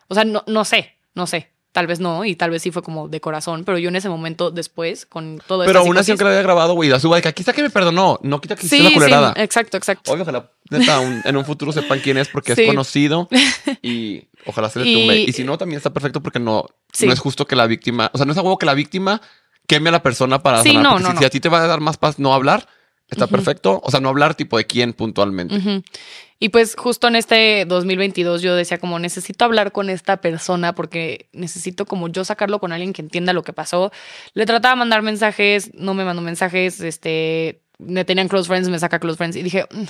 O 0.07 0.15
sea, 0.15 0.23
no, 0.25 0.43
no 0.47 0.65
sé, 0.65 0.93
no 1.13 1.27
sé. 1.27 1.49
Tal 1.71 1.87
vez 1.87 1.99
no, 1.99 2.23
y 2.23 2.37
tal 2.37 2.51
vez 2.51 2.61
sí 2.61 2.71
fue 2.71 2.81
como 2.81 3.09
de 3.09 3.19
corazón, 3.19 3.65
pero 3.65 3.77
yo 3.77 3.89
en 3.89 3.97
ese 3.97 4.07
momento 4.07 4.49
después, 4.49 5.05
con 5.05 5.41
todo 5.45 5.65
Pero 5.65 5.81
así, 5.81 5.89
psicosis- 5.89 6.09
aunque 6.11 6.23
la 6.23 6.29
había 6.29 6.41
grabado, 6.41 6.73
güey, 6.73 6.87
la 6.89 7.01
suba 7.01 7.17
de 7.17 7.21
que 7.21 7.27
aquí 7.27 7.41
está 7.41 7.51
que 7.51 7.63
me 7.63 7.69
perdonó. 7.69 8.17
No 8.23 8.39
quita 8.39 8.55
que 8.55 8.61
hiciste 8.65 8.77
Sí, 8.77 8.83
la 8.83 8.89
sí, 8.89 8.95
culerada. 8.95 9.33
exacto, 9.35 9.75
exacto. 9.75 10.09
Obvio, 10.13 10.23
ojalá 10.23 10.49
neta, 10.69 11.01
un- 11.01 11.21
en 11.25 11.35
un 11.35 11.43
futuro 11.43 11.73
sepan 11.73 11.99
quién 11.99 12.17
es 12.17 12.29
porque 12.29 12.55
Sí. 12.55 12.61
es 12.61 12.67
conocido 12.69 13.27
y 13.81 14.23
ojalá 14.45 14.69
se 14.69 14.79
le 14.79 14.85
tumbe. 14.93 15.17
Y 15.19 15.33
si 15.33 15.43
no, 15.43 15.57
también 15.57 15.75
está 15.77 15.89
perfecto 15.91 16.21
porque 16.21 16.39
no, 16.39 16.65
Sí. 16.93 17.07
no 17.07 17.11
es 17.13 17.19
justo 17.19 17.45
que 17.45 17.57
la 17.57 17.67
víctima, 17.67 18.09
o 18.13 18.17
sea, 18.17 18.25
no 18.25 18.31
es 18.31 18.37
a 18.37 18.41
huevo 18.41 18.57
que 18.57 18.65
la 18.65 18.73
víctima 18.73 19.21
queme 19.67 19.89
a 19.89 19.91
la 19.91 20.01
persona 20.01 20.41
para 20.41 20.63
Sí, 20.63 20.69
sanar. 20.69 20.83
no, 20.83 20.99
no, 20.99 21.07
si, 21.09 21.13
no. 21.15 21.19
si 21.19 21.25
a 21.25 21.29
ti 21.29 21.41
te 21.41 21.49
va 21.49 21.61
a 21.61 21.67
dar 21.67 21.81
más 21.81 21.97
paz 21.97 22.19
no 22.19 22.33
hablar, 22.33 22.69
está 23.09 23.27
perfecto. 23.27 23.81
O 23.83 23.91
sea, 23.91 23.99
no 23.99 24.07
hablar 24.07 24.35
tipo 24.35 24.57
de 24.57 24.65
quién 24.65 24.93
puntualmente. 24.93 25.57
Ujú. 25.57 25.83
Y 26.37 26.49
pues 26.49 26.75
justo 26.75 27.07
en 27.07 27.15
este 27.15 27.65
2022 27.65 28.41
yo 28.41 28.55
decía 28.55 28.77
como 28.77 28.99
necesito 28.99 29.45
hablar 29.45 29.71
con 29.71 29.89
esta 29.89 30.17
persona 30.19 30.75
porque 30.75 31.29
necesito 31.31 31.85
como 31.85 32.09
yo 32.09 32.25
sacarlo 32.25 32.59
con 32.59 32.73
alguien 32.73 32.91
que 32.93 33.01
entienda 33.01 33.31
lo 33.33 33.43
que 33.43 33.53
pasó. 33.53 33.91
Le 34.33 34.45
trataba 34.45 34.75
de 34.75 34.79
mandar 34.79 35.01
mensajes, 35.01 35.73
no 35.73 35.93
me 35.93 36.03
mandó 36.03 36.21
mensajes, 36.21 36.81
este, 36.81 37.61
me 37.77 38.03
tenían 38.03 38.27
close 38.27 38.47
friends, 38.47 38.67
me 38.69 38.79
saca 38.79 38.99
close 38.99 39.17
friends 39.17 39.37
y 39.37 39.43
dije, 39.43 39.65
"Mm, 39.71 39.83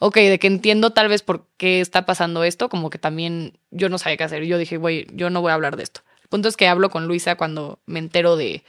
ok, 0.00 0.16
de 0.16 0.38
que 0.38 0.46
entiendo 0.48 0.90
tal 0.92 1.08
vez 1.08 1.22
por 1.22 1.46
qué 1.56 1.80
está 1.80 2.04
pasando 2.06 2.44
esto, 2.44 2.68
como 2.68 2.90
que 2.90 2.98
también 2.98 3.58
yo 3.70 3.88
no 3.88 3.98
sabía 3.98 4.16
qué 4.18 4.24
hacer. 4.24 4.44
Yo 4.44 4.58
dije, 4.58 4.76
güey, 4.76 5.06
yo 5.12 5.30
no 5.30 5.40
voy 5.40 5.50
a 5.50 5.54
hablar 5.54 5.76
de 5.76 5.82
esto. 5.84 6.02
El 6.22 6.28
punto 6.28 6.48
es 6.48 6.56
que 6.56 6.68
hablo 6.68 6.90
con 6.90 7.06
Luisa 7.06 7.36
cuando 7.36 7.80
me 7.86 7.98
entero 8.00 8.36
de, 8.36 8.64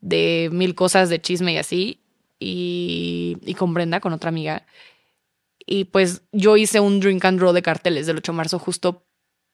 de 0.00 0.48
mil 0.52 0.74
cosas 0.74 1.08
de 1.08 1.20
chisme 1.20 1.52
y 1.54 1.58
así, 1.58 2.00
y, 2.40 3.38
y 3.42 3.54
con 3.54 3.74
Brenda, 3.74 4.00
con 4.00 4.12
otra 4.12 4.28
amiga. 4.28 4.66
Y 5.70 5.84
pues 5.84 6.22
yo 6.32 6.56
hice 6.56 6.80
un 6.80 6.98
drink 6.98 7.22
and 7.26 7.38
draw 7.38 7.52
de 7.52 7.60
carteles 7.60 8.06
del 8.06 8.16
8 8.16 8.32
de 8.32 8.36
marzo 8.36 8.58
justo 8.58 9.06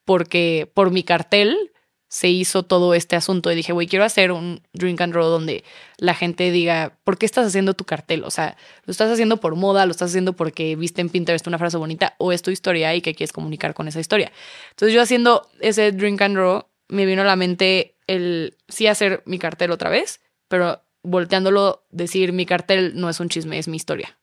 porque 0.04 0.70
por 0.72 0.92
mi 0.92 1.02
cartel 1.02 1.72
se 2.08 2.28
hizo 2.28 2.62
todo 2.62 2.94
este 2.94 3.16
asunto 3.16 3.50
y 3.50 3.56
dije, 3.56 3.72
güey, 3.72 3.88
quiero 3.88 4.04
hacer 4.04 4.30
un 4.30 4.62
drink 4.72 5.00
and 5.00 5.12
roll 5.12 5.30
donde 5.30 5.64
la 5.98 6.14
gente 6.14 6.52
diga, 6.52 6.96
¿por 7.02 7.18
qué 7.18 7.26
estás 7.26 7.48
haciendo 7.48 7.74
tu 7.74 7.84
cartel? 7.84 8.22
O 8.22 8.30
sea, 8.30 8.56
¿lo 8.84 8.92
estás 8.92 9.10
haciendo 9.10 9.40
por 9.40 9.56
moda? 9.56 9.86
¿Lo 9.86 9.90
estás 9.90 10.10
haciendo 10.10 10.34
porque 10.34 10.76
viste 10.76 11.00
en 11.00 11.08
Pinterest 11.08 11.48
una 11.48 11.58
frase 11.58 11.78
bonita? 11.78 12.14
¿O 12.18 12.30
es 12.30 12.42
tu 12.42 12.52
historia 12.52 12.94
y 12.94 13.00
que 13.00 13.16
quieres 13.16 13.32
comunicar 13.32 13.74
con 13.74 13.88
esa 13.88 13.98
historia? 13.98 14.30
Entonces 14.70 14.94
yo 14.94 15.02
haciendo 15.02 15.48
ese 15.58 15.90
drink 15.90 16.22
and 16.22 16.36
roll, 16.36 16.66
me 16.86 17.06
vino 17.06 17.22
a 17.22 17.24
la 17.24 17.34
mente 17.34 17.96
el 18.06 18.56
sí 18.68 18.86
hacer 18.86 19.24
mi 19.26 19.40
cartel 19.40 19.72
otra 19.72 19.90
vez, 19.90 20.20
pero 20.46 20.84
volteándolo, 21.02 21.84
decir, 21.90 22.32
mi 22.32 22.46
cartel 22.46 22.92
no 22.94 23.10
es 23.10 23.18
un 23.18 23.28
chisme, 23.28 23.58
es 23.58 23.66
mi 23.66 23.76
historia. 23.76 24.16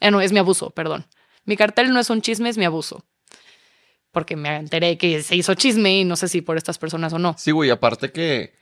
Eh, 0.00 0.10
no, 0.10 0.22
es 0.22 0.32
mi 0.32 0.38
abuso, 0.38 0.70
perdón. 0.70 1.06
Mi 1.44 1.56
cartel 1.56 1.92
no 1.92 2.00
es 2.00 2.10
un 2.10 2.22
chisme, 2.22 2.48
es 2.48 2.58
mi 2.58 2.64
abuso 2.64 3.04
porque 4.14 4.36
me 4.36 4.56
enteré 4.56 4.96
que 4.96 5.22
se 5.22 5.36
hizo 5.36 5.54
chisme 5.54 5.98
y 5.98 6.04
no 6.04 6.16
sé 6.16 6.28
si 6.28 6.40
por 6.40 6.56
estas 6.56 6.78
personas 6.78 7.12
o 7.12 7.18
no. 7.18 7.34
Sí, 7.36 7.50
güey, 7.50 7.68
aparte 7.68 8.12
que 8.12 8.54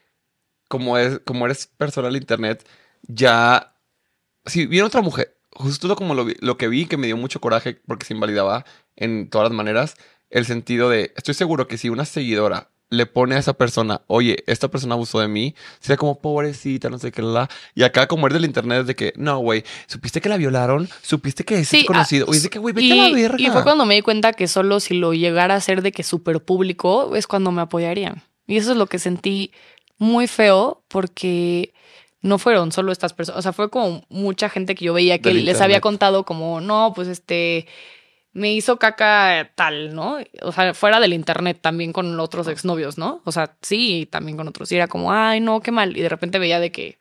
como, 0.66 0.98
es, 0.98 1.20
como 1.20 1.44
eres 1.44 1.68
persona 1.68 2.08
del 2.08 2.16
internet, 2.16 2.66
ya... 3.02 3.76
Si 4.46 4.66
viene 4.66 4.86
otra 4.86 5.02
mujer, 5.02 5.38
justo 5.52 5.94
como 5.94 6.14
lo, 6.14 6.26
lo 6.40 6.56
que 6.56 6.66
vi, 6.66 6.86
que 6.86 6.96
me 6.96 7.06
dio 7.06 7.16
mucho 7.16 7.40
coraje 7.40 7.80
porque 7.86 8.06
se 8.06 8.14
invalidaba 8.14 8.64
en 8.96 9.30
todas 9.30 9.50
las 9.50 9.56
maneras, 9.56 9.94
el 10.30 10.46
sentido 10.46 10.88
de, 10.88 11.12
estoy 11.16 11.34
seguro 11.34 11.68
que 11.68 11.78
si 11.78 11.90
una 11.90 12.06
seguidora 12.06 12.71
le 12.92 13.06
pone 13.06 13.34
a 13.34 13.38
esa 13.38 13.54
persona, 13.54 14.02
oye, 14.06 14.44
esta 14.46 14.68
persona 14.68 14.94
abusó 14.94 15.18
de 15.20 15.26
mí, 15.28 15.54
sería 15.80 15.96
como 15.96 16.20
pobrecita, 16.20 16.90
no 16.90 16.98
sé 16.98 17.10
qué, 17.10 17.22
la. 17.22 17.48
Y 17.74 17.84
acá, 17.84 18.06
como 18.06 18.26
es 18.28 18.34
del 18.34 18.44
internet, 18.44 18.84
de 18.84 18.94
que, 18.94 19.14
no, 19.16 19.38
güey, 19.38 19.64
supiste 19.86 20.20
que 20.20 20.28
la 20.28 20.36
violaron, 20.36 20.88
supiste 21.00 21.44
que 21.44 21.60
es 21.60 21.68
Sí, 21.68 21.86
conocido. 21.86 22.26
ah, 22.28 22.30
Oye, 22.30 22.40
de 22.40 22.50
que, 22.50 22.58
güey, 22.58 22.74
vete 22.74 22.86
y, 22.86 23.00
a 23.00 23.08
la 23.08 23.14
verga. 23.14 23.36
y 23.40 23.46
fue 23.50 23.62
cuando 23.62 23.86
me 23.86 23.94
di 23.94 24.02
cuenta 24.02 24.34
que 24.34 24.46
solo 24.46 24.78
si 24.78 24.92
lo 24.94 25.14
llegara 25.14 25.54
a 25.54 25.56
hacer 25.56 25.80
de 25.80 25.90
que 25.90 26.02
súper 26.02 26.40
público 26.44 27.16
es 27.16 27.26
cuando 27.26 27.50
me 27.50 27.62
apoyarían. 27.62 28.22
Y 28.46 28.58
eso 28.58 28.72
es 28.72 28.76
lo 28.76 28.86
que 28.86 28.98
sentí 28.98 29.52
muy 29.96 30.26
feo 30.26 30.82
porque 30.88 31.72
no 32.20 32.36
fueron 32.38 32.72
solo 32.72 32.92
estas 32.92 33.14
personas. 33.14 33.38
O 33.38 33.42
sea, 33.42 33.52
fue 33.54 33.70
como 33.70 34.04
mucha 34.10 34.48
gente 34.50 34.74
que 34.74 34.84
yo 34.84 34.92
veía 34.92 35.18
que 35.18 35.30
Del 35.30 35.44
les 35.46 35.60
había 35.62 35.80
contado 35.80 36.24
como, 36.24 36.60
no, 36.60 36.92
pues 36.94 37.08
este, 37.08 37.66
me 38.32 38.52
hizo 38.52 38.78
caca 38.78 39.52
tal, 39.54 39.94
¿no? 39.94 40.18
O 40.42 40.52
sea, 40.52 40.74
fuera 40.74 41.00
del 41.00 41.12
internet 41.12 41.58
también 41.60 41.92
con 41.92 42.18
otros 42.18 42.48
exnovios, 42.48 42.98
¿no? 42.98 43.20
O 43.24 43.32
sea, 43.32 43.56
sí, 43.60 44.08
también 44.10 44.36
con 44.36 44.48
otros. 44.48 44.72
Y 44.72 44.76
era 44.76 44.88
como, 44.88 45.12
ay, 45.12 45.40
no, 45.40 45.60
qué 45.60 45.70
mal. 45.70 45.96
Y 45.96 46.00
de 46.00 46.08
repente 46.08 46.38
veía 46.38 46.58
de 46.60 46.72
que 46.72 46.98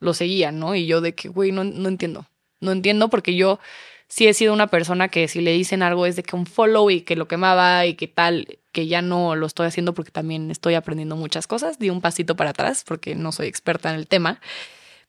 lo 0.00 0.14
seguían, 0.14 0.58
¿no? 0.58 0.74
Y 0.74 0.86
yo 0.86 1.00
de 1.00 1.14
que, 1.14 1.28
güey, 1.28 1.52
no, 1.52 1.64
no 1.64 1.88
entiendo. 1.88 2.26
No 2.60 2.72
entiendo 2.72 3.10
porque 3.10 3.36
yo 3.36 3.60
sí 4.08 4.26
he 4.28 4.34
sido 4.34 4.52
una 4.52 4.68
persona 4.68 5.08
que 5.08 5.28
si 5.28 5.40
le 5.40 5.52
dicen 5.52 5.82
algo 5.82 6.06
es 6.06 6.16
de 6.16 6.22
que 6.22 6.36
un 6.36 6.46
follow 6.46 6.90
y 6.90 7.02
que 7.02 7.16
lo 7.16 7.28
quemaba 7.28 7.86
y 7.86 7.94
que 7.94 8.08
tal, 8.08 8.58
que 8.72 8.86
ya 8.86 9.02
no 9.02 9.36
lo 9.36 9.46
estoy 9.46 9.66
haciendo 9.66 9.94
porque 9.94 10.10
también 10.10 10.50
estoy 10.50 10.74
aprendiendo 10.74 11.16
muchas 11.16 11.46
cosas. 11.46 11.78
Di 11.78 11.90
un 11.90 12.00
pasito 12.00 12.36
para 12.36 12.50
atrás 12.50 12.84
porque 12.86 13.14
no 13.14 13.32
soy 13.32 13.46
experta 13.46 13.90
en 13.90 13.96
el 13.96 14.06
tema. 14.06 14.40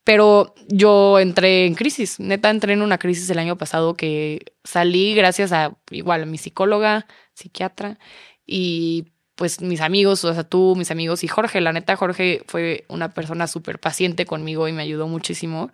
Pero 0.04 0.54
yo 0.68 1.20
entré 1.20 1.66
en 1.66 1.76
crisis, 1.76 2.20
neta 2.20 2.50
entré 2.50 2.74
en 2.74 2.82
una 2.82 2.98
crisis 2.98 3.30
el 3.30 3.40
año 3.40 3.58
pasado 3.58 3.94
que 3.96 4.54
salí 4.64 5.16
gracias 5.16 5.54
a 5.54 5.78
igual 5.92 6.24
a 6.24 6.26
mi 6.26 6.38
psicóloga, 6.38 7.08
psiquiatra 7.34 8.00
y 8.46 9.14
pues 9.36 9.62
mis 9.62 9.82
amigos, 9.82 10.24
o 10.26 10.34
sea, 10.34 10.44
tú, 10.44 10.76
mis 10.76 10.92
amigos 10.92 11.24
y 11.24 11.28
Jorge, 11.28 11.62
la 11.62 11.74
neta 11.74 11.96
Jorge 11.96 12.44
fue 12.48 12.86
una 12.88 13.14
persona 13.14 13.48
súper 13.48 13.80
paciente 13.80 14.26
conmigo 14.26 14.68
y 14.68 14.74
me 14.74 14.84
ayudó 14.84 15.08
muchísimo. 15.08 15.72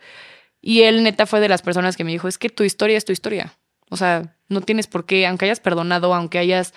Y 0.62 0.84
él 0.84 1.04
neta 1.04 1.26
fue 1.26 1.40
de 1.40 1.50
las 1.50 1.62
personas 1.62 1.98
que 1.98 2.04
me 2.04 2.12
dijo, 2.12 2.28
es 2.28 2.38
que 2.38 2.50
tu 2.50 2.64
historia 2.64 2.98
es 2.98 3.06
tu 3.06 3.12
historia. 3.12 3.58
O 3.90 3.98
sea, 3.98 4.38
no 4.48 4.62
tienes 4.62 4.88
por 4.88 5.06
qué, 5.06 5.26
aunque 5.28 5.46
hayas 5.46 5.60
perdonado, 5.60 6.14
aunque 6.14 6.38
hayas 6.38 6.74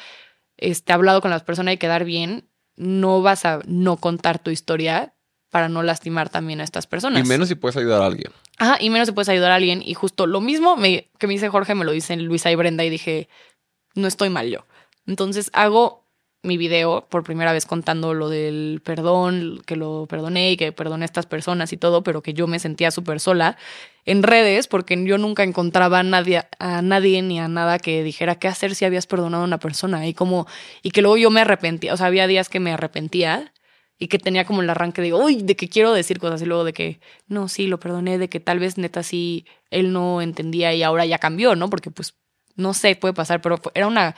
este, 0.57 0.93
hablado 0.93 1.21
con 1.21 1.31
las 1.31 1.43
personas 1.43 1.75
y 1.75 1.79
quedar 1.79 2.05
bien, 2.05 2.49
no 2.77 3.23
vas 3.23 3.45
a 3.45 3.61
no 3.67 3.97
contar 3.97 4.39
tu 4.39 4.51
historia 4.51 5.15
para 5.53 5.69
no 5.69 5.83
lastimar 5.83 6.31
también 6.31 6.63
a 6.63 6.65
estas 6.65 6.87
personas. 6.87 7.21
Y 7.25 7.29
menos 7.29 7.47
si 7.49 7.57
puedes 7.57 7.77
ayudar 7.77 8.01
a 8.01 8.07
alguien. 8.07 8.33
Ajá, 8.57 8.79
y 8.81 8.89
menos 8.89 9.07
si 9.09 9.13
puedes 9.13 9.29
ayudar 9.29 9.53
a 9.53 9.57
alguien. 9.57 9.83
Y 9.85 9.93
justo 9.93 10.27
lo 10.27 10.41
mismo 10.41 10.79
me- 10.79 11.11
que 11.19 11.27
me 11.27 11.35
dice 11.35 11.51
Jorge, 11.51 11.75
me 11.75 11.85
lo 11.85 11.93
dicen 11.93 12.25
Luisa 12.25 12.51
y 12.51 12.55
Brenda, 12.55 12.85
y 12.85 12.89
dije, 12.89 13.29
no 13.95 14.09
estoy 14.09 14.31
mal 14.31 14.49
yo. 14.49 14.65
Entonces 15.07 15.51
hago 15.53 16.07
mi 16.43 16.57
video 16.57 17.07
por 17.11 17.23
primera 17.23 17.53
vez 17.53 17.67
contando 17.67 18.15
lo 18.15 18.31
del 18.31 18.81
perdón, 18.83 19.61
que 19.67 19.77
lo 19.77 20.07
perdoné 20.09 20.53
y 20.53 20.57
que 20.57 20.73
perdoné 20.73 21.05
a 21.05 21.07
estas 21.07 21.27
personas 21.27 21.71
y 21.75 21.77
todo, 21.77 22.03
pero 22.03 22.23
que 22.23 22.33
yo 22.33 22.47
me 22.47 22.59
sentía 22.59 22.91
súper 22.91 23.21
sola 23.21 23.59
en 24.07 24.23
redes 24.23 24.69
porque 24.69 25.01
yo 25.05 25.19
nunca 25.19 25.43
encontraba 25.43 25.99
a 25.99 26.03
nadie, 26.03 26.45
a 26.59 26.81
nadie 26.81 27.21
ni 27.21 27.39
a 27.39 27.47
nada 27.47 27.79
que 27.79 28.03
dijera 28.03 28.37
qué 28.37 28.49
hacer 28.49 28.75
si 28.75 28.87
habías 28.87 29.07
perdonado 29.07 29.43
a 29.45 29.47
una 29.47 29.59
persona 29.59 30.07
y 30.09 30.15
como 30.15 30.47
y 30.83 30.93
que 30.93 31.03
luego 31.03 31.19
yo 31.19 31.31
me 31.31 31.43
arrepentía, 31.43 31.93
o 31.93 31.97
sea, 31.99 32.07
había 32.07 32.27
días 32.27 32.49
que 32.49 32.59
me 32.59 32.73
arrepentía 32.73 33.53
y 34.03 34.09
que 34.09 34.19
tenía 34.19 34.45
como 34.45 34.63
el 34.63 34.69
arranque 34.69 35.01
de, 35.01 35.15
uy, 35.15 35.43
de 35.43 35.55
que 35.55 35.69
quiero 35.69 35.93
decir 35.93 36.19
cosas 36.19 36.43
y 36.43 36.45
luego 36.45 36.65
de 36.65 36.73
que, 36.73 36.99
no, 37.29 37.47
sí, 37.47 37.69
lo 37.69 37.79
perdoné, 37.79 38.19
de 38.19 38.29
que 38.29 38.41
tal 38.41 38.59
vez 38.59 38.77
neta 38.77 39.05
sí, 39.05 39.47
él 39.71 39.93
no 39.93 40.21
entendía 40.21 40.75
y 40.75 40.83
ahora 40.83 41.07
ya 41.07 41.19
cambió, 41.19 41.55
¿no? 41.55 41.71
Porque 41.71 41.93
pues, 41.93 42.17
no 42.57 42.75
sé, 42.75 42.97
puede 42.97 43.15
pasar, 43.15 43.41
pero 43.41 43.61
era 43.75 43.87
una 43.87 44.17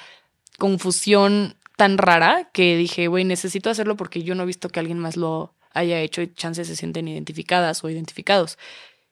confusión 0.57 1.59
tan 1.77 1.99
rara 1.99 2.49
que 2.55 2.79
dije, 2.79 3.09
güey, 3.09 3.25
necesito 3.25 3.69
hacerlo 3.69 3.95
porque 3.95 4.23
yo 4.23 4.35
no 4.35 4.45
he 4.45 4.47
visto 4.47 4.71
que 4.71 4.81
alguien 4.81 4.99
más 4.99 5.19
lo 5.19 5.53
haya 5.73 6.01
hecho 6.01 6.23
y 6.23 6.33
chances 6.33 6.67
se 6.67 6.77
sienten 6.77 7.07
identificadas 7.07 7.85
o 7.85 7.91
identificados. 7.91 8.57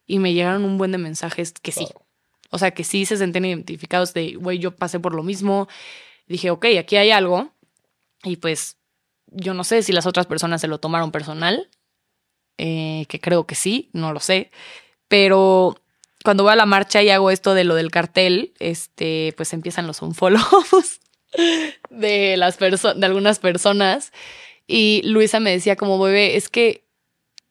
Y 0.06 0.20
me 0.20 0.32
llegaron 0.32 0.64
un 0.64 0.78
buen 0.78 0.90
de 0.90 0.96
mensajes 0.96 1.52
que 1.52 1.72
sí. 1.72 1.86
O 2.48 2.56
sea, 2.56 2.70
que 2.70 2.84
sí 2.84 3.04
se 3.04 3.18
sienten 3.18 3.44
identificados 3.44 4.14
de, 4.14 4.36
güey, 4.36 4.58
yo 4.58 4.74
pasé 4.74 4.98
por 4.98 5.14
lo 5.14 5.22
mismo. 5.22 5.68
Dije, 6.28 6.48
ok, 6.50 6.64
aquí 6.78 6.96
hay 6.96 7.10
algo. 7.10 7.50
Y 8.24 8.36
pues 8.36 8.78
yo 9.34 9.54
no 9.54 9.64
sé 9.64 9.82
si 9.82 9.92
las 9.92 10.06
otras 10.06 10.26
personas 10.26 10.60
se 10.60 10.68
lo 10.68 10.78
tomaron 10.78 11.12
personal, 11.12 11.68
eh, 12.58 13.06
que 13.08 13.20
creo 13.20 13.46
que 13.46 13.54
sí, 13.54 13.90
no 13.92 14.12
lo 14.12 14.20
sé. 14.20 14.50
Pero 15.08 15.76
cuando 16.24 16.44
voy 16.44 16.52
a 16.52 16.56
la 16.56 16.66
marcha 16.66 17.02
y 17.02 17.10
hago 17.10 17.30
esto 17.30 17.54
de 17.54 17.64
lo 17.64 17.74
del 17.74 17.90
cartel, 17.90 18.54
este, 18.58 19.34
pues 19.36 19.52
empiezan 19.52 19.86
los 19.86 20.02
unfollows 20.02 21.00
de 21.90 22.36
las 22.36 22.58
de 22.58 23.06
algunas 23.06 23.38
personas. 23.38 24.12
Y 24.66 25.02
Luisa 25.04 25.40
me 25.40 25.50
decía 25.50 25.76
como 25.76 25.98
bebé, 25.98 26.36
es 26.36 26.48
que 26.48 26.84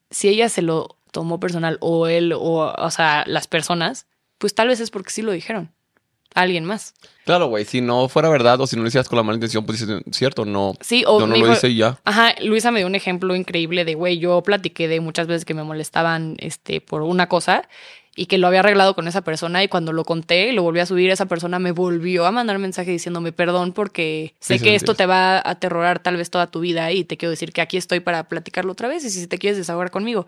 si 0.10 0.30
ella 0.30 0.50
se 0.50 0.62
lo 0.62 0.98
tomó 1.12 1.40
personal 1.40 1.78
o 1.82 2.08
él 2.08 2.34
o, 2.34 2.74
o 2.74 2.92
sea, 2.92 3.24
las 3.28 3.48
personas, 3.48 4.08
pues 4.38 4.56
tal 4.56 4.70
vez 4.70 4.80
es 4.80 4.92
porque 4.92 5.12
sí 5.12 5.22
lo 5.22 5.32
dijeron 5.32 5.72
alguien 6.34 6.66
más. 6.66 6.94
Claro, 7.26 7.48
güey, 7.48 7.66
si 7.66 7.82
no 7.82 8.10
fuera 8.10 8.30
verdad 8.30 8.60
o 8.62 8.68
si 8.68 8.76
no 8.76 8.82
lo 8.82 8.88
hicieras 8.88 9.08
con 9.08 9.18
la 9.18 9.24
mala 9.24 9.36
intención, 9.36 9.66
pues 9.66 9.80
dices, 9.80 10.04
cierto, 10.12 10.46
no. 10.46 10.74
Sí, 10.82 11.04
o 11.06 11.20
yo 11.20 11.28
no 11.28 11.36
lo 11.38 11.52
hice 11.52 11.70
y 11.70 11.78
ya. 11.78 12.00
Ajá, 12.04 12.34
Luisa 12.42 12.72
me 12.72 12.80
dio 12.80 12.88
un 12.88 12.96
ejemplo 12.96 13.36
increíble 13.36 13.86
de, 13.86 13.96
güey, 13.96 14.18
yo 14.20 14.42
platiqué 14.42 14.88
de 14.88 15.00
muchas 15.00 15.28
veces 15.28 15.46
que 15.46 15.54
me 15.54 15.64
molestaban 15.64 16.36
este, 16.40 16.82
por 16.82 17.04
una 17.04 17.28
cosa 17.28 17.68
y 18.16 18.26
que 18.26 18.38
lo 18.38 18.48
había 18.48 18.60
arreglado 18.60 18.94
con 18.94 19.08
esa 19.08 19.22
persona 19.22 19.64
y 19.64 19.70
cuando 19.70 19.94
lo 19.94 20.04
conté 20.04 20.50
y 20.50 20.52
lo 20.52 20.64
volví 20.64 20.82
a 20.82 20.86
subir, 20.86 21.10
esa 21.12 21.28
persona 21.28 21.60
me 21.60 21.72
volvió 21.72 22.26
a 22.26 22.32
mandar 22.32 22.60
mensaje 22.60 22.92
diciéndome 22.92 23.32
perdón 23.32 23.72
porque 23.72 24.36
sé 24.42 24.58
Sí, 24.58 24.66
que 24.66 24.76
esto 24.76 24.96
te 24.96 25.06
va 25.06 25.38
a 25.38 25.50
aterrorar 25.52 26.00
tal 26.00 26.18
vez 26.18 26.30
toda 26.30 26.48
tu 26.48 26.60
vida 26.60 26.92
y 26.92 27.06
te 27.06 27.16
quiero 27.16 27.30
decir 27.30 27.54
que 27.54 27.62
aquí 27.62 27.78
estoy 27.78 28.02
para 28.02 28.28
platicarlo 28.28 28.74
otra 28.74 28.90
vez 28.90 29.06
y 29.06 29.10
si 29.10 29.28
te 29.28 29.38
quieres 29.38 29.58
desahogar 29.58 29.92
conmigo. 29.92 30.28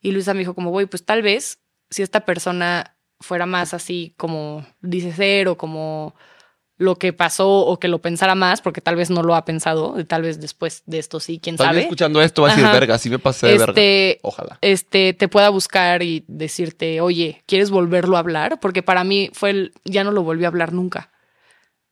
Y 0.00 0.12
Luisa 0.12 0.32
me 0.32 0.40
dijo 0.40 0.54
como, 0.54 0.70
güey, 0.70 0.86
pues 0.86 1.04
tal 1.04 1.22
vez 1.22 1.58
si 1.90 2.02
esta 2.02 2.20
persona 2.20 2.94
fuera 3.20 3.46
más 3.46 3.74
así 3.74 4.14
como 4.16 4.64
dice 4.80 5.12
ser 5.12 5.48
o 5.48 5.56
como 5.56 6.14
lo 6.76 6.94
que 6.94 7.12
pasó 7.12 7.48
o 7.66 7.80
que 7.80 7.88
lo 7.88 7.98
pensara 8.00 8.36
más, 8.36 8.60
porque 8.60 8.80
tal 8.80 8.94
vez 8.94 9.10
no 9.10 9.24
lo 9.24 9.34
ha 9.34 9.44
pensado, 9.44 9.98
y 9.98 10.04
tal 10.04 10.22
vez 10.22 10.38
después 10.40 10.84
de 10.86 11.00
esto 11.00 11.18
sí, 11.18 11.40
quién 11.42 11.56
Tal 11.56 11.66
vez 11.66 11.74
sabe. 11.74 11.80
escuchando 11.80 12.22
esto 12.22 12.42
va 12.42 12.48
a 12.48 12.50
decir, 12.52 12.64
Ajá. 12.66 12.72
verga, 12.74 12.98
sí 12.98 13.10
me 13.10 13.18
pasé 13.18 13.48
de 13.48 13.52
verga. 13.58 13.72
Este, 13.72 14.20
Ojalá. 14.22 14.58
este, 14.60 15.12
te 15.12 15.26
pueda 15.26 15.48
buscar 15.48 16.04
y 16.04 16.24
decirte, 16.28 17.00
oye, 17.00 17.42
¿quieres 17.46 17.70
volverlo 17.70 18.14
a 18.16 18.20
hablar? 18.20 18.60
Porque 18.60 18.84
para 18.84 19.02
mí 19.02 19.28
fue 19.32 19.50
el, 19.50 19.72
ya 19.84 20.04
no 20.04 20.12
lo 20.12 20.22
volví 20.22 20.44
a 20.44 20.48
hablar 20.48 20.72
nunca. 20.72 21.10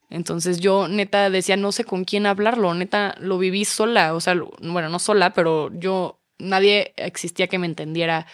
Entonces 0.08 0.60
yo 0.60 0.86
neta 0.86 1.30
decía, 1.30 1.56
no 1.56 1.72
sé 1.72 1.82
con 1.82 2.04
quién 2.04 2.26
hablarlo, 2.26 2.72
neta 2.74 3.16
lo 3.18 3.38
viví 3.38 3.64
sola, 3.64 4.14
o 4.14 4.20
sea, 4.20 4.34
lo- 4.36 4.52
bueno, 4.62 4.88
no 4.88 5.00
sola, 5.00 5.32
pero 5.34 5.68
yo, 5.74 6.20
nadie 6.38 6.92
existía 6.96 7.48
que 7.48 7.58
me 7.58 7.66
entendiera 7.66 8.28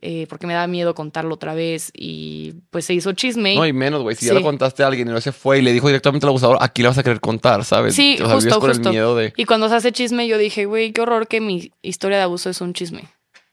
eh, 0.00 0.26
porque 0.28 0.46
me 0.46 0.54
daba 0.54 0.66
miedo 0.66 0.94
contarlo 0.94 1.34
otra 1.34 1.54
vez 1.54 1.90
y 1.94 2.54
pues 2.70 2.84
se 2.84 2.94
hizo 2.94 3.12
chisme. 3.12 3.54
No, 3.54 3.66
y 3.66 3.72
menos, 3.72 4.02
güey. 4.02 4.16
Si 4.16 4.26
ya 4.26 4.34
lo 4.34 4.42
contaste 4.42 4.82
a 4.82 4.86
alguien 4.86 5.08
y 5.08 5.10
no 5.10 5.20
se 5.20 5.32
fue 5.32 5.58
y 5.58 5.62
le 5.62 5.72
dijo 5.72 5.88
directamente 5.88 6.26
al 6.26 6.30
abusador, 6.30 6.58
aquí 6.60 6.82
le 6.82 6.88
vas 6.88 6.98
a 6.98 7.02
querer 7.02 7.20
contar, 7.20 7.64
¿sabes? 7.64 7.94
Sí, 7.94 8.14
o 8.14 8.26
sea, 8.26 8.36
vives 8.36 8.44
justo, 8.44 8.60
justo. 8.60 8.88
el 8.88 8.94
miedo 8.94 9.16
de. 9.16 9.32
Y 9.36 9.44
cuando 9.44 9.68
se 9.68 9.74
hace 9.74 9.92
chisme, 9.92 10.28
yo 10.28 10.38
dije, 10.38 10.66
güey, 10.66 10.92
qué 10.92 11.00
horror 11.00 11.26
que 11.28 11.40
mi 11.40 11.72
historia 11.82 12.18
de 12.18 12.24
abuso 12.24 12.50
es 12.50 12.60
un 12.60 12.74
chisme. 12.74 13.04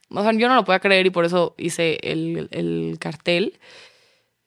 O 0.10 0.22
sea, 0.22 0.32
yo 0.34 0.48
no 0.48 0.56
lo 0.56 0.64
podía 0.66 0.80
creer 0.80 1.06
y 1.06 1.10
por 1.10 1.26
eso 1.26 1.56
hice 1.58 1.98
el, 2.04 2.48
el 2.52 2.98
cartel. 3.00 3.60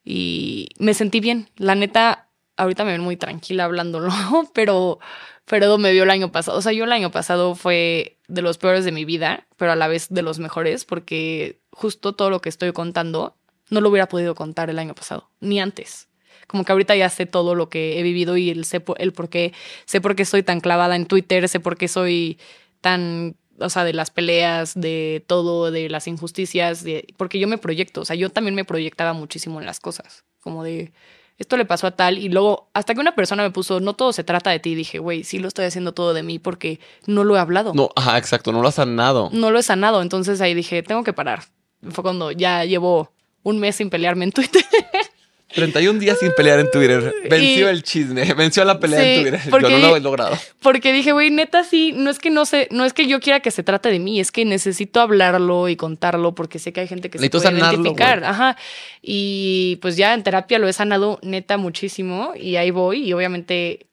Y 0.03 0.69
me 0.79 0.93
sentí 0.93 1.19
bien. 1.19 1.49
La 1.57 1.75
neta, 1.75 2.29
ahorita 2.57 2.85
me 2.85 2.91
ven 2.91 3.01
muy 3.01 3.17
tranquila 3.17 3.65
hablándolo, 3.65 4.09
pero 4.53 4.99
Fredo 5.45 5.77
me 5.79 5.91
vio 5.91 6.03
el 6.03 6.11
año 6.11 6.31
pasado. 6.31 6.57
O 6.57 6.61
sea, 6.61 6.71
yo 6.71 6.85
el 6.85 6.91
año 6.91 7.11
pasado 7.11 7.55
fue 7.55 8.18
de 8.29 8.41
los 8.41 8.57
peores 8.57 8.85
de 8.85 8.91
mi 8.91 9.05
vida, 9.05 9.47
pero 9.57 9.71
a 9.71 9.75
la 9.75 9.87
vez 9.87 10.07
de 10.09 10.21
los 10.21 10.39
mejores, 10.39 10.85
porque 10.85 11.59
justo 11.71 12.13
todo 12.13 12.29
lo 12.29 12.41
que 12.41 12.49
estoy 12.49 12.71
contando 12.71 13.35
no 13.69 13.81
lo 13.81 13.89
hubiera 13.89 14.07
podido 14.07 14.35
contar 14.35 14.69
el 14.69 14.79
año 14.79 14.95
pasado, 14.95 15.29
ni 15.41 15.59
antes. 15.59 16.07
Como 16.47 16.63
que 16.63 16.71
ahorita 16.71 16.95
ya 16.95 17.09
sé 17.09 17.25
todo 17.25 17.53
lo 17.55 17.69
que 17.69 17.99
he 17.99 18.03
vivido 18.03 18.37
y 18.37 18.49
el, 18.49 18.65
sé 18.65 18.79
po- 18.79 18.95
el 18.97 19.13
por 19.13 19.29
qué, 19.29 19.53
sé 19.85 20.01
por 20.01 20.15
qué 20.15 20.23
estoy 20.23 20.43
tan 20.43 20.61
clavada 20.61 20.95
en 20.95 21.05
Twitter, 21.05 21.47
sé 21.49 21.59
por 21.59 21.77
qué 21.77 21.87
soy 21.87 22.39
tan, 22.81 23.35
o 23.59 23.69
sea, 23.69 23.83
de 23.83 23.93
las 23.93 24.09
peleas, 24.09 24.73
de 24.79 25.23
todo, 25.27 25.69
de 25.71 25.89
las 25.89 26.07
injusticias, 26.07 26.83
de, 26.83 27.07
porque 27.17 27.39
yo 27.39 27.47
me 27.47 27.57
proyecto, 27.57 28.01
o 28.01 28.05
sea, 28.05 28.15
yo 28.15 28.29
también 28.29 28.55
me 28.55 28.65
proyectaba 28.65 29.13
muchísimo 29.13 29.59
en 29.59 29.65
las 29.65 29.79
cosas, 29.79 30.23
como 30.39 30.63
de, 30.63 30.91
esto 31.39 31.55
le 31.55 31.65
pasó 31.65 31.87
a 31.87 31.91
tal, 31.91 32.17
y 32.17 32.27
luego, 32.27 32.69
hasta 32.73 32.93
que 32.93 32.99
una 32.99 33.15
persona 33.15 33.43
me 33.43 33.49
puso, 33.49 33.79
no 33.79 33.93
todo 33.93 34.11
se 34.11 34.25
trata 34.25 34.51
de 34.51 34.59
ti, 34.59 34.75
dije, 34.75 34.99
güey, 34.99 35.23
sí 35.23 35.39
lo 35.39 35.47
estoy 35.47 35.65
haciendo 35.65 35.93
todo 35.93 36.13
de 36.13 36.21
mí 36.21 36.37
porque 36.37 36.79
no 37.07 37.23
lo 37.23 37.37
he 37.37 37.39
hablado. 37.39 37.73
No, 37.73 37.89
ajá, 37.95 38.17
exacto, 38.17 38.51
no 38.51 38.61
lo 38.61 38.67
has 38.67 38.75
sanado. 38.75 39.29
No 39.31 39.49
lo 39.49 39.57
he 39.57 39.63
sanado, 39.63 40.01
entonces 40.01 40.41
ahí 40.41 40.53
dije, 40.53 40.83
tengo 40.83 41.03
que 41.03 41.13
parar. 41.13 41.43
Fue 41.89 42.03
cuando 42.03 42.31
ya 42.31 42.65
llevo 42.65 43.13
un 43.41 43.57
mes 43.57 43.77
sin 43.77 43.89
pelearme 43.89 44.25
en 44.25 44.33
Twitter. 44.33 44.63
31 45.53 45.99
días 45.99 46.17
sin 46.19 46.31
pelear 46.33 46.59
en 46.59 46.69
Twitter. 46.71 47.13
Venció 47.29 47.65
Y- 47.67 47.69
el 47.69 47.83
chisme, 47.83 48.33
venció 48.37 48.63
la 48.65 48.79
pelea 48.79 48.99
en 49.03 49.15
Sí, 49.17 49.21
Twitter. 49.31 49.49
porque- 49.49 49.69
Yo 49.71 49.79
no 49.79 49.87
lo 49.89 49.95
he 49.97 49.99
logrado. 49.99 50.37
Porque 50.61 50.93
dije, 50.93 51.11
güey, 51.11 51.31
neta, 51.31 51.63
sí, 51.63 51.91
no 51.95 52.09
es 52.09 52.19
que 52.19 52.29
no 52.29 52.45
sé, 52.45 52.67
no 52.71 52.85
es 52.85 52.93
que 52.93 53.07
yo 53.07 53.19
quiera 53.19 53.39
que 53.39 53.51
se 53.51 53.63
trate 53.63 53.89
de 53.89 53.99
mí, 53.99 54.19
es 54.19 54.31
que 54.31 54.45
necesito 54.45 55.01
hablarlo 55.01 55.67
y 55.69 55.75
contarlo 55.75 56.35
porque 56.35 56.59
sé 56.59 56.71
que 56.73 56.81
hay 56.81 56.87
gente 56.87 57.09
que 57.09 57.17
se 57.17 57.23
Necesito 57.23 57.39
puede 57.39 57.55
sanarlo, 57.59 57.81
identificar. 57.81 58.19
güey. 58.19 58.29
Ajá. 58.31 58.57
Y 59.01 59.77
pues 59.81 59.97
ya 59.97 60.13
en 60.13 60.23
terapia 60.23 60.59
lo 60.59 60.67
he 60.67 60.73
sanado 60.73 61.19
neta 61.23 61.57
muchísimo 61.57 62.33
y 62.39 62.55
ahí 62.57 62.71
voy 62.71 63.03
y 63.07 63.13
obviamente, 63.13 63.87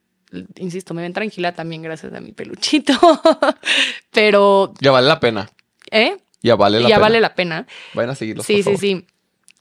insisto, 0.57 0.93
me 0.95 1.03
ven 1.03 1.13
tranquila 1.13 1.55
también 1.55 1.83
gracias 1.83 2.13
a 2.13 2.21
mi 2.21 2.33
peluchito. 2.33 2.93
Pero, 4.13 4.73
Ya 4.81 4.91
vale 4.91 5.07
la 5.09 5.21
pena. 5.21 5.51
¿eh? 5.91 6.17
Ya 6.43 6.55
vale 6.57 6.81
la 6.81 6.89
ya 6.89 6.97
pena. 6.97 7.01
vale 7.01 7.21
la 7.21 7.35
pena. 7.35 7.67
Vayan 7.95 8.11
a 8.11 8.15
seguirlos, 8.15 8.47
Sí, 8.47 8.55
por 8.55 8.59
sí, 8.59 8.65
favor. 8.65 8.81
sí. 8.81 9.07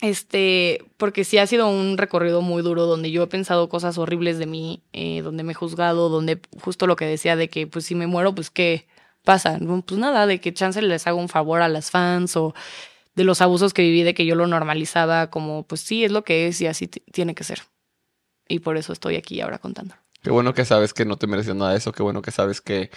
Este, 0.01 0.84
porque 0.97 1.23
sí 1.23 1.38
ha 1.38 1.47
sido 1.47 1.69
un 1.69 1.97
recorrido 1.97 2.41
muy 2.41 2.61
duro 2.61 2.85
donde 2.85 3.11
yo 3.11 3.23
he 3.23 3.27
pensado 3.27 3.69
cosas 3.69 3.97
horribles 3.97 4.38
de 4.38 4.45
mí, 4.45 4.84
eh, 4.93 5.22
donde 5.22 5.43
me 5.43 5.53
he 5.53 5.55
juzgado, 5.55 6.09
donde 6.09 6.41
justo 6.61 6.85
lo 6.85 6.95
que 6.95 7.05
decía 7.05 7.35
de 7.35 7.49
que 7.49 7.65
pues 7.65 7.85
si 7.85 7.95
me 7.95 8.07
muero, 8.07 8.35
pues 8.35 8.49
qué 8.49 8.88
pasa. 9.23 9.57
Pues 9.85 9.99
nada, 9.99 10.27
de 10.27 10.41
que 10.41 10.53
chance 10.53 10.81
les 10.81 11.07
hago 11.07 11.19
un 11.19 11.30
favor 11.30 11.61
a 11.61 11.69
las 11.69 11.91
fans 11.91 12.35
o 12.35 12.53
de 13.15 13.23
los 13.23 13.41
abusos 13.41 13.73
que 13.73 13.84
viví, 13.84 14.03
de 14.03 14.13
que 14.13 14.26
yo 14.26 14.35
lo 14.35 14.47
normalizaba 14.47 15.30
como 15.30 15.63
pues 15.63 15.81
sí, 15.81 16.03
es 16.03 16.11
lo 16.11 16.23
que 16.23 16.47
es 16.47 16.59
y 16.61 16.67
así 16.67 16.88
tiene 16.88 17.34
que 17.34 17.45
ser. 17.45 17.61
Y 18.47 18.59
por 18.59 18.77
eso 18.77 18.93
estoy 18.93 19.15
aquí 19.15 19.39
ahora 19.41 19.59
contando. 19.59 19.95
Qué 20.22 20.31
bueno 20.31 20.53
que 20.53 20.65
sabes 20.65 20.93
que 20.93 21.05
no 21.05 21.17
te 21.17 21.27
mereces 21.27 21.55
nada 21.55 21.72
de 21.72 21.77
eso. 21.77 21.91
Qué 21.91 22.01
bueno 22.01 22.22
que 22.22 22.31
sabes 22.31 22.59
que, 22.59 22.89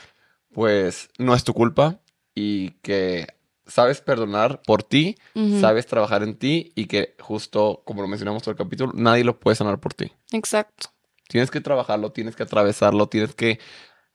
pues, 0.52 1.10
no 1.18 1.34
es 1.34 1.44
tu 1.44 1.52
culpa 1.52 2.00
y 2.34 2.70
que 2.80 3.26
sabes 3.68 4.00
perdonar 4.00 4.62
por 4.62 4.82
ti, 4.82 5.16
sabes 5.60 5.86
trabajar 5.86 6.22
en 6.22 6.34
ti 6.34 6.72
y 6.74 6.86
que 6.86 7.14
justo, 7.20 7.82
como 7.84 8.02
lo 8.02 8.08
mencionamos 8.08 8.42
todo 8.42 8.50
el 8.52 8.58
capítulo, 8.58 8.92
nadie 8.94 9.22
lo 9.22 9.38
puede 9.38 9.54
sanar 9.54 9.78
por 9.78 9.94
ti. 9.94 10.10
Exacto. 10.32 10.88
Tienes 11.28 11.50
que 11.50 11.60
trabajarlo, 11.60 12.10
tienes 12.10 12.34
que 12.34 12.42
atravesarlo, 12.42 13.08
tienes 13.08 13.34
que 13.34 13.60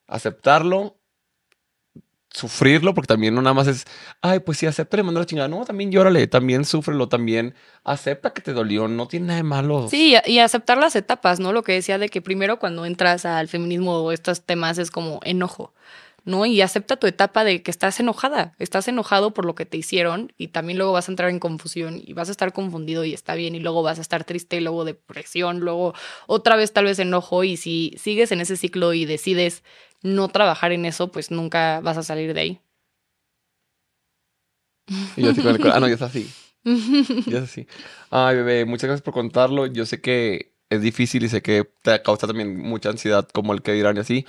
aceptarlo, 0.07 0.97
sufrirlo, 2.33 2.95
porque 2.95 3.07
también 3.07 3.35
no 3.35 3.41
nada 3.41 3.53
más 3.53 3.67
es, 3.67 3.85
ay, 4.21 4.39
pues 4.39 4.57
sí, 4.57 4.65
acepta, 4.65 4.97
le 4.97 5.03
mando 5.03 5.19
la 5.19 5.25
chingada. 5.25 5.47
No, 5.47 5.63
también 5.63 5.91
llórale, 5.91 6.25
también 6.27 6.65
súfrelo, 6.65 7.07
también 7.07 7.53
acepta 7.83 8.33
que 8.33 8.41
te 8.41 8.53
dolió, 8.53 8.87
no 8.87 9.07
tiene 9.07 9.27
nada 9.27 9.37
de 9.37 9.43
malo. 9.43 9.87
Sí, 9.87 10.15
y 10.25 10.39
aceptar 10.39 10.79
las 10.79 10.95
etapas, 10.95 11.39
¿no? 11.39 11.53
Lo 11.53 11.61
que 11.61 11.73
decía 11.73 11.99
de 11.99 12.09
que 12.09 12.21
primero 12.21 12.57
cuando 12.57 12.85
entras 12.85 13.25
al 13.25 13.47
feminismo 13.47 13.97
o 13.97 14.11
estos 14.11 14.41
temas 14.41 14.79
es 14.79 14.89
como 14.89 15.19
enojo, 15.23 15.73
¿no? 16.25 16.45
Y 16.45 16.61
acepta 16.61 16.95
tu 16.97 17.07
etapa 17.07 17.43
de 17.43 17.61
que 17.63 17.71
estás 17.71 17.99
enojada, 17.99 18.53
estás 18.59 18.87
enojado 18.87 19.33
por 19.33 19.45
lo 19.45 19.55
que 19.55 19.65
te 19.65 19.77
hicieron 19.77 20.31
y 20.37 20.49
también 20.49 20.77
luego 20.77 20.93
vas 20.93 21.09
a 21.09 21.11
entrar 21.11 21.29
en 21.29 21.39
confusión 21.39 22.01
y 22.03 22.13
vas 22.13 22.29
a 22.29 22.31
estar 22.31 22.53
confundido 22.53 23.03
y 23.05 23.13
está 23.13 23.35
bien 23.35 23.55
y 23.55 23.59
luego 23.59 23.83
vas 23.83 23.99
a 23.99 24.01
estar 24.01 24.23
triste 24.23 24.57
y 24.57 24.61
luego 24.61 24.85
depresión, 24.85 25.59
luego 25.59 25.93
otra 26.27 26.55
vez 26.55 26.71
tal 26.73 26.85
vez 26.85 26.99
enojo 26.99 27.43
y 27.43 27.57
si 27.57 27.93
sigues 27.97 28.31
en 28.31 28.41
ese 28.41 28.55
ciclo 28.57 28.93
y 28.93 29.05
decides 29.05 29.63
no 30.01 30.27
trabajar 30.29 30.71
en 30.71 30.85
eso, 30.85 31.11
pues 31.11 31.31
nunca 31.31 31.79
vas 31.81 31.97
a 31.97 32.03
salir 32.03 32.33
de 32.33 32.39
ahí. 32.41 32.59
Y 35.15 35.21
yo 35.23 35.31
así 35.31 35.41
con 35.41 35.51
el 35.51 35.59
cora- 35.59 35.75
Ah, 35.75 35.79
no, 35.79 35.87
ya 35.87 35.95
es 35.95 36.01
así. 36.01 36.29
Ya 37.27 37.39
es 37.39 37.43
así. 37.45 37.67
Ay, 38.09 38.37
bebé, 38.37 38.65
muchas 38.65 38.87
gracias 38.87 39.01
por 39.03 39.13
contarlo. 39.13 39.65
Yo 39.67 39.85
sé 39.85 40.01
que 40.01 40.53
es 40.69 40.81
difícil 40.81 41.23
y 41.23 41.29
sé 41.29 41.41
que 41.41 41.69
te 41.81 42.01
causa 42.01 42.27
también 42.27 42.57
mucha 42.59 42.89
ansiedad 42.89 43.27
como 43.29 43.53
el 43.53 43.61
que 43.61 43.73
dirán 43.73 43.97
y 43.97 43.99
así. 43.99 44.25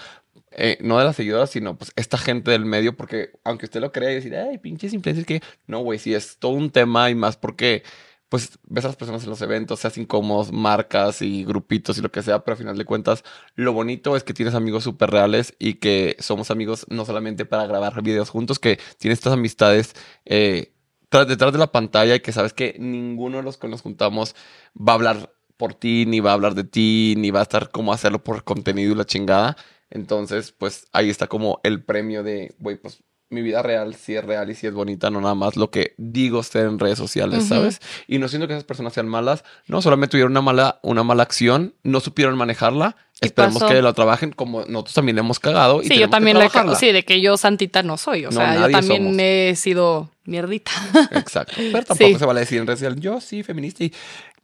Eh, 0.57 0.79
no 0.81 0.99
de 0.99 1.05
las 1.05 1.17
seguidoras, 1.17 1.51
sino 1.51 1.77
pues 1.77 1.93
esta 1.97 2.19
gente 2.19 2.51
del 2.51 2.65
medio, 2.65 2.97
porque 2.97 3.31
aunque 3.45 3.67
usted 3.67 3.81
lo 3.81 3.93
crea 3.93 4.13
y 4.13 4.15
decir, 4.17 4.37
ay, 4.37 4.59
pinches 4.59 4.93
influencers 4.93 5.27
que 5.27 5.43
no, 5.67 5.81
güey, 5.81 5.99
sí 5.99 6.15
es 6.15 6.39
todo 6.39 6.53
un 6.53 6.71
tema 6.71 7.11
y 7.11 7.15
más 7.15 7.37
porque 7.37 7.83
pues 8.29 8.59
ves 8.65 8.85
a 8.85 8.89
las 8.89 8.97
personas 8.97 9.23
en 9.25 9.31
los 9.31 9.43
eventos, 9.43 9.81
se 9.81 9.87
hacen 9.87 10.05
incómodos, 10.05 10.51
marcas 10.51 11.23
y 11.23 11.45
grupitos 11.45 11.99
y 11.99 12.03
lo 12.03 12.11
que 12.11 12.23
sea, 12.23 12.45
pero 12.45 12.55
al 12.55 12.59
final 12.59 12.77
de 12.77 12.85
cuentas 12.85 13.23
lo 13.55 13.73
bonito 13.73 14.17
es 14.17 14.25
que 14.25 14.35
tienes 14.35 14.55
amigos 14.55 14.85
súper 14.85 15.11
reales 15.11 15.55
y 15.59 15.75
que 15.75 16.17
somos 16.19 16.51
amigos 16.51 16.87
no 16.89 17.05
solamente 17.05 17.45
para 17.45 17.67
grabar 17.67 18.03
videos 18.03 18.31
juntos, 18.31 18.59
que 18.59 18.79
tienes 18.99 19.19
estas 19.19 19.35
amistades 19.35 19.95
eh, 20.25 20.73
detrás 21.11 21.53
de 21.53 21.59
la 21.59 21.71
pantalla 21.71 22.17
y 22.17 22.21
que 22.21 22.33
sabes 22.33 22.53
que 22.53 22.77
ninguno 22.79 23.37
de 23.37 23.45
los 23.45 23.57
que 23.57 23.69
nos 23.69 23.83
juntamos 23.83 24.35
va 24.77 24.93
a 24.93 24.97
hablar 24.97 25.35
por 25.57 25.75
ti, 25.75 26.05
ni 26.07 26.21
va 26.21 26.31
a 26.31 26.35
hablar 26.35 26.55
de 26.55 26.65
ti, 26.65 27.15
ni 27.17 27.31
va 27.31 27.41
a 27.41 27.45
estar 27.45 27.71
como 27.71 27.93
hacerlo 27.93 28.25
por 28.25 28.43
contenido 28.45 28.93
y 28.93 28.95
la 28.97 29.05
chingada. 29.05 29.57
Entonces, 29.95 30.53
pues 30.53 30.87
ahí 30.93 31.09
está 31.09 31.27
como 31.29 31.61
el 31.63 31.83
premio 31.83 32.23
de, 32.23 32.55
güey, 32.59 32.77
pues 32.77 32.99
mi 33.31 33.41
vida 33.43 33.63
real 33.63 33.95
sí 33.95 34.15
es 34.15 34.25
real 34.25 34.49
y 34.51 34.55
sí 34.55 34.67
es 34.67 34.75
bonita, 34.75 35.09
no 35.11 35.21
nada 35.21 35.35
más 35.35 35.57
lo 35.57 35.71
que 35.71 35.95
digo 35.97 36.43
ser 36.43 36.67
en 36.67 36.79
redes 36.79 36.99
sociales. 36.99 37.47
¿sabes? 37.47 37.81
Y 38.07 38.19
no 38.19 38.29
siento 38.29 38.47
que 38.47 38.53
esas 38.53 38.65
personas 38.65 38.93
sean 38.93 39.09
malas, 39.09 39.43
no, 39.67 39.81
solamente 39.83 40.13
tuvieron 40.13 40.33
una 40.33 40.43
mala, 40.43 40.79
una 40.83 41.03
mala 41.03 41.23
acción, 41.25 41.75
no 41.83 41.99
supieron 42.01 42.37
manejarla, 42.37 42.97
esperemos 43.21 43.61
pasó. 43.63 43.73
que 43.73 43.83
la 43.83 43.93
trabajen 43.93 44.31
como 44.33 44.61
nosotros 44.67 44.95
también 44.95 45.17
le 45.17 45.21
hemos 45.21 45.41
cagado. 45.41 45.83
Y 45.83 45.87
Sí, 45.89 45.99
yo 45.99 46.11
también 46.11 46.39
la 46.39 46.49
trabajarla. 46.49 46.77
sí, 46.79 46.93
de 46.93 47.05
que 47.05 47.21
yo 47.21 47.37
santita 47.37 47.83
no 47.83 47.97
soy, 47.97 48.27
o 48.27 48.31
No, 48.31 48.37
sea, 48.37 48.55
yo 48.57 48.71
también 48.71 49.03
somos. 49.05 49.19
he 49.21 49.55
sido 49.57 50.11
mierdita. 50.27 50.71
Exacto. 51.13 51.55
Pero 51.73 51.85
tampoco 51.85 52.11
Sí. 52.13 52.19
se 52.19 52.27
vale 52.27 52.41
decir 52.41 52.59
en 52.59 52.67
redes 52.67 52.81
sociales, 52.81 53.01
yo 53.01 53.21
sí, 53.21 53.43
feminista. 53.43 53.83
Y, 53.85 53.93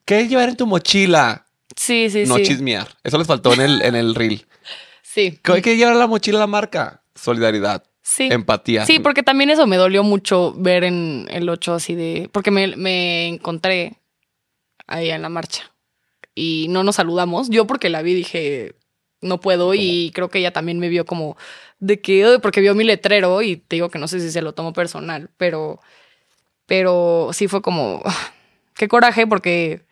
¿Qué 0.05 0.27
llevar 0.27 0.49
en 0.49 0.57
tu 0.57 0.67
mochila? 0.67 1.47
Sí, 1.77 2.11
sí, 2.11 2.25
no 2.27 2.37
sí. 2.37 2.43
chismear. 2.43 2.89
Eso 3.05 3.17
les 3.19 3.27
faltó 3.29 3.53
en 3.53 3.61
el, 3.61 3.83
en 3.83 3.95
el 3.95 4.15
reel. 4.17 4.45
Sí. 5.13 5.39
¿Qué 5.43 5.53
hay 5.53 5.63
que 5.63 5.77
llevar 5.77 5.97
la 5.97 6.07
mochila 6.07 6.39
a 6.39 6.41
la 6.41 6.47
marca? 6.47 7.03
Solidaridad, 7.15 7.83
Sí. 8.03 8.29
empatía. 8.31 8.87
Sí, 8.87 9.01
porque 9.01 9.23
también 9.23 9.51
eso 9.51 9.67
me 9.67 9.77
dolió 9.77 10.05
mucho 10.05 10.55
ver 10.57 10.85
en 10.85 11.27
el 11.31 11.49
8 11.49 11.75
así 11.75 11.95
de. 11.95 12.29
Porque 12.33 12.51
me, 12.51 12.77
me 12.77 13.27
encontré 13.29 13.95
ahí 14.87 15.11
en 15.11 15.23
la 15.23 15.29
marcha 15.29 15.73
y 16.35 16.67
no 16.71 16.85
nos 16.85 16.97
saludamos. 16.97 17.51
Yo, 17.51 17.67
porque 17.67 17.89
la 17.89 18.03
vi, 18.03 18.15
dije 18.15 18.75
no 19.23 19.39
puedo 19.41 19.75
y 19.75 20.13
creo 20.15 20.31
que 20.31 20.39
ella 20.39 20.53
también 20.53 20.79
me 20.79 20.89
vio 20.89 21.05
como 21.05 21.37
de 21.81 22.01
que. 22.01 22.39
Porque 22.41 22.61
vio 22.61 22.75
mi 22.77 22.85
letrero 22.85 23.43
y 23.43 23.57
te 23.57 23.77
digo 23.77 23.91
que 23.91 23.99
no 23.99 24.07
sé 24.09 24.21
si 24.21 24.31
se 24.31 24.43
lo 24.43 24.55
tomó 24.55 24.73
personal, 24.73 25.29
pero. 25.37 25.81
Pero 26.67 27.31
sí 27.33 27.49
fue 27.49 27.63
como. 27.63 28.01
"Ah, 28.05 28.17
Qué 28.75 28.87
coraje, 28.89 29.27
porque. 29.27 29.83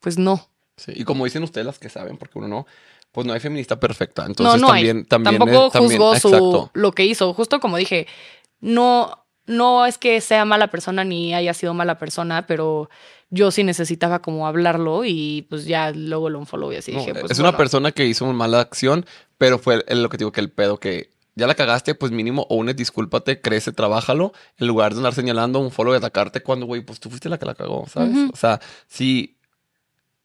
Pues 0.00 0.18
no. 0.18 0.48
Sí, 0.76 0.92
Y 0.96 1.04
como 1.04 1.24
dicen 1.24 1.44
ustedes 1.44 1.64
las 1.66 1.78
que 1.78 1.88
saben, 1.88 2.16
porque 2.18 2.36
uno 2.38 2.48
no, 2.48 2.66
pues 3.14 3.26
no 3.26 3.32
hay 3.32 3.38
feminista 3.40 3.78
perfecta. 3.78 4.26
Entonces 4.26 4.60
no, 4.60 4.66
no 4.66 4.72
también, 4.74 4.96
hay. 4.98 5.04
también, 5.04 5.38
Tampoco 5.38 5.66
es- 5.68 5.72
también- 5.72 6.20
su, 6.20 6.70
lo 6.74 6.92
que 6.92 7.04
hizo. 7.06 7.32
Justo 7.32 7.60
como 7.60 7.76
dije, 7.76 8.08
no, 8.60 9.24
no 9.46 9.86
es 9.86 9.98
que 9.98 10.20
sea 10.20 10.44
mala 10.44 10.66
persona 10.68 11.04
ni 11.04 11.32
haya 11.32 11.54
sido 11.54 11.74
mala 11.74 11.96
persona, 11.96 12.46
pero 12.48 12.90
yo 13.30 13.50
sí 13.52 13.62
necesitaba 13.62 14.20
como 14.20 14.46
hablarlo 14.48 15.04
y 15.04 15.46
pues 15.48 15.64
ya 15.64 15.92
luego 15.92 16.28
lo 16.28 16.40
unfollow 16.40 16.72
y 16.72 16.76
así 16.76 16.92
No, 16.92 16.98
dije, 16.98 17.14
pues 17.14 17.30
es 17.30 17.38
una 17.38 17.56
persona 17.56 17.92
que 17.92 18.04
hizo 18.06 18.24
una 18.24 18.34
mala 18.34 18.60
acción, 18.60 19.06
pero 19.38 19.58
fue 19.60 19.84
el- 19.86 20.02
lo 20.02 20.08
que 20.08 20.16
digo 20.16 20.32
que 20.32 20.40
el 20.40 20.50
pedo 20.50 20.78
que 20.78 21.10
ya 21.36 21.46
la 21.46 21.54
cagaste, 21.54 21.94
pues 21.94 22.10
mínimo 22.12 22.46
o 22.48 22.56
une, 22.56 22.74
discúlpate, 22.74 23.40
crece, 23.40 23.70
trabájalo, 23.72 24.32
en 24.58 24.66
lugar 24.66 24.92
de 24.92 24.98
andar 24.98 25.14
señalando 25.14 25.58
un 25.60 25.70
follow 25.70 25.94
y 25.94 25.96
atacarte 25.98 26.42
cuando, 26.42 26.66
güey, 26.66 26.80
pues 26.82 26.98
tú 27.00 27.10
fuiste 27.10 27.28
la 27.28 27.38
que 27.38 27.46
la 27.46 27.54
cagó, 27.54 27.86
¿sabes? 27.88 28.16
O 28.32 28.36
sea, 28.36 28.60
si 28.88 29.36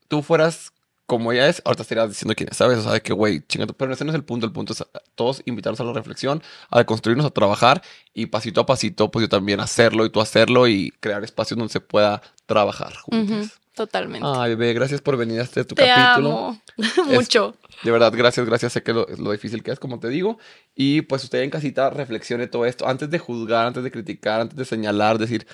tú 0.08 0.22
fueras 0.24 0.72
como 1.10 1.34
ella 1.34 1.50
es, 1.50 1.62
ahorita 1.66 1.82
estarías 1.82 2.08
diciendo 2.08 2.36
quién 2.36 2.50
es, 2.52 2.56
¿sabes? 2.58 2.78
O 2.78 2.84
sea, 2.84 2.94
de 2.94 3.02
que, 3.02 3.12
güey, 3.12 3.42
chingado, 3.48 3.74
pero 3.74 3.92
ese 3.92 4.06
no 4.06 4.12
es 4.12 4.16
el 4.16 4.24
punto, 4.24 4.46
el 4.46 4.54
punto 4.54 4.74
es 4.74 4.86
todos 5.16 5.42
invitarnos 5.46 5.80
a 5.82 5.84
la 5.84 5.92
reflexión, 5.92 6.42
a 6.70 6.84
construirnos, 6.86 7.26
a 7.26 7.32
trabajar 7.32 7.82
y 8.14 8.28
pasito 8.28 8.62
a 8.62 8.66
pasito, 8.68 9.10
pues 9.10 9.24
yo 9.24 9.30
también 9.30 9.60
hacerlo 9.60 10.06
y 10.06 10.12
tú 10.12 10.22
hacerlo 10.22 10.68
y 10.68 10.92
crear 11.00 11.24
espacios 11.24 11.58
donde 11.58 11.74
se 11.74 11.82
pueda 11.82 12.22
trabajar 12.46 12.96
juntos. 12.96 13.38
Ujú, 13.38 13.50
totalmente. 13.76 14.28
Ay, 14.32 14.52
bebé, 14.56 14.74
gracias 14.74 15.02
por 15.02 15.18
venir 15.18 15.40
a 15.40 15.44
este 15.44 15.66
tu 15.66 15.76
Te 15.76 15.88
capítulo. 15.88 16.30
amo 16.30 16.62
mucho. 17.08 17.56
De 17.84 17.92
verdad, 17.92 18.14
gracias, 18.16 18.46
gracias. 18.46 18.74
Sé 18.74 18.84
que 18.84 18.94
lo, 18.94 19.08
lo 19.18 19.32
difícil 19.32 19.64
que 19.64 19.72
es, 19.72 19.80
como 19.80 20.00
te 20.00 20.10
digo. 20.10 20.38
Y 20.76 21.02
pues 21.02 21.24
usted 21.24 21.42
en 21.42 21.50
casita 21.50 21.90
reflexione 21.90 22.48
todo 22.48 22.66
esto 22.66 22.88
antes 22.88 23.10
de 23.10 23.20
juzgar, 23.20 23.66
antes 23.66 23.84
de 23.84 23.90
criticar, 23.92 24.42
antes 24.42 24.58
de 24.58 24.66
señalar, 24.66 25.18
decir, 25.18 25.48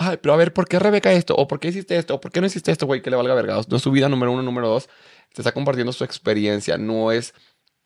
ay, 0.00 0.18
pero 0.20 0.34
a 0.34 0.36
ver, 0.36 0.52
¿por 0.52 0.66
qué 0.66 0.78
Rebeca 0.78 1.12
esto? 1.12 1.34
¿O 1.36 1.46
por 1.46 1.60
qué 1.60 1.68
hiciste 1.68 1.96
esto? 1.96 2.14
¿O 2.14 2.20
por 2.20 2.32
qué 2.32 2.40
no 2.40 2.46
hiciste 2.46 2.72
esto, 2.72 2.86
güey? 2.86 3.02
Que 3.02 3.10
le 3.10 3.16
valga 3.16 3.34
vergados. 3.34 3.68
No 3.68 3.76
es 3.76 3.82
su 3.82 3.90
vida 3.90 4.08
número 4.08 4.32
uno, 4.32 4.42
número 4.42 4.68
dos. 4.68 4.88
Te 5.32 5.42
está 5.42 5.52
compartiendo 5.52 5.92
su 5.92 6.02
experiencia. 6.02 6.76
No 6.76 7.12
es 7.12 7.34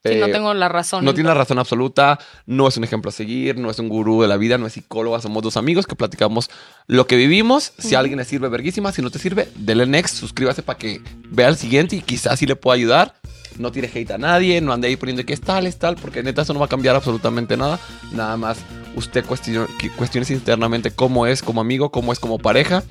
Sí, 0.07 0.17
no 0.17 0.27
Eh, 0.27 0.33
tengo 0.33 0.53
la 0.53 0.69
razón. 0.69 1.03
No 1.03 1.13
en 1.13 1.15
tiene 1.15 1.29
la 1.29 1.35
razón 1.35 1.59
absoluta, 1.59 2.19
no 2.45 2.69
es 2.69 2.77
un 2.77 2.85
ejemplo 2.85 3.09
a 3.09 3.13
seguir, 3.13 3.57
no 3.57 3.71
es 3.71 3.79
un 3.79 3.89
gurú 3.89 4.21
de 4.21 4.29
la 4.29 4.37
vida, 4.37 4.59
no 4.59 4.67
es 4.67 4.75
psicóloga, 4.75 5.19
somos 5.23 5.43
dos 5.43 5.57
amigos 5.57 5.87
que 5.87 5.97
platicamos 5.97 6.51
lo 6.87 7.07
que 7.07 7.17
vivimos. 7.17 7.73
Si 7.79 7.95
a 7.95 8.01
alguien 8.01 8.19
le 8.19 8.27
sirve, 8.27 8.49
verguísima. 8.51 8.93
Si 8.93 9.01
no 9.01 9.11
te 9.11 9.19
sirve, 9.19 9.49
dele 9.57 9.87
next, 9.87 10.17
suscríbase 10.17 10.63
para 10.63 10.79
que 10.79 11.01
vea 11.31 11.49
el 11.49 11.57
siguiente 11.57 11.97
y 11.97 12.03
quizás 12.03 12.39
sí 12.39 12.45
le 12.47 12.55
pueda 12.55 12.75
ayudar. 12.75 13.15
No 13.59 13.71
tire 13.71 13.91
hate 13.93 14.11
a 14.13 14.19
nadie, 14.19 14.61
no 14.61 14.73
ande 14.73 14.89
ahí 14.89 14.97
poniendo 14.97 15.25
que 15.25 15.33
es 15.33 15.41
tal, 15.41 15.67
es 15.67 15.79
tal, 15.79 15.97
porque 15.97 16.23
neta 16.23 16.43
eso 16.43 16.53
no 16.53 16.61
va 16.61 16.67
a 16.67 16.69
cambiar 16.69 16.97
absolutamente 16.97 17.57
nada. 17.57 17.79
Nada 18.13 18.37
más 18.37 18.59
usted 18.97 19.25
cuestione, 19.25 19.67
cuestiónese 19.97 20.35
internamente 20.35 20.91
cómo 20.91 21.27
es 21.27 21.43
como 21.43 21.61
amigo, 21.61 21.91
cómo 21.91 22.13
es 22.13 22.19
como 22.19 22.39
pareja 22.39 22.83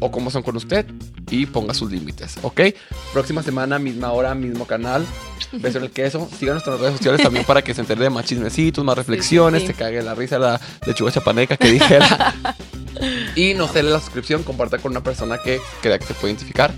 o 0.00 0.10
cómo 0.10 0.30
son 0.30 0.42
con 0.42 0.56
usted 0.56 0.86
y 1.30 1.46
ponga 1.46 1.74
sus 1.74 1.90
límites, 1.90 2.36
¿ok? 2.42 2.60
Próxima 3.12 3.42
semana, 3.42 3.78
misma 3.78 4.12
hora, 4.12 4.34
mismo 4.34 4.66
canal. 4.66 5.06
Beso 5.52 5.78
en 5.78 5.84
el 5.84 5.90
queso. 5.90 6.28
Sigan 6.38 6.54
nuestras 6.54 6.80
redes 6.80 6.96
sociales 6.96 7.22
también 7.22 7.44
para 7.44 7.62
que 7.62 7.72
se 7.72 7.80
entere 7.80 8.02
de 8.02 8.10
más 8.10 8.24
chismecitos, 8.24 8.84
más 8.84 8.96
reflexiones, 8.96 9.62
sí. 9.62 9.68
se 9.68 9.74
cague 9.74 10.02
la 10.02 10.14
risa 10.14 10.38
la 10.38 10.60
lechuga 10.86 11.12
chapaneca 11.12 11.56
que 11.56 11.70
dijera. 11.70 12.34
y 13.36 13.54
no 13.54 13.68
se 13.68 13.82
le 13.82 13.90
la 13.90 14.00
suscripción, 14.00 14.42
comparta 14.42 14.78
con 14.78 14.92
una 14.92 15.02
persona 15.02 15.38
que 15.42 15.60
crea 15.80 15.98
que 15.98 16.06
se 16.06 16.14
puede 16.14 16.32
identificar. 16.32 16.72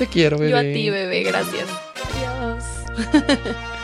Te 0.00 0.06
quiero, 0.06 0.38
bebé. 0.38 0.50
Yo 0.50 0.56
a 0.56 0.62
ti, 0.62 0.88
bebé, 0.88 1.22
gracias. 1.24 1.68
Adiós. 2.14 2.64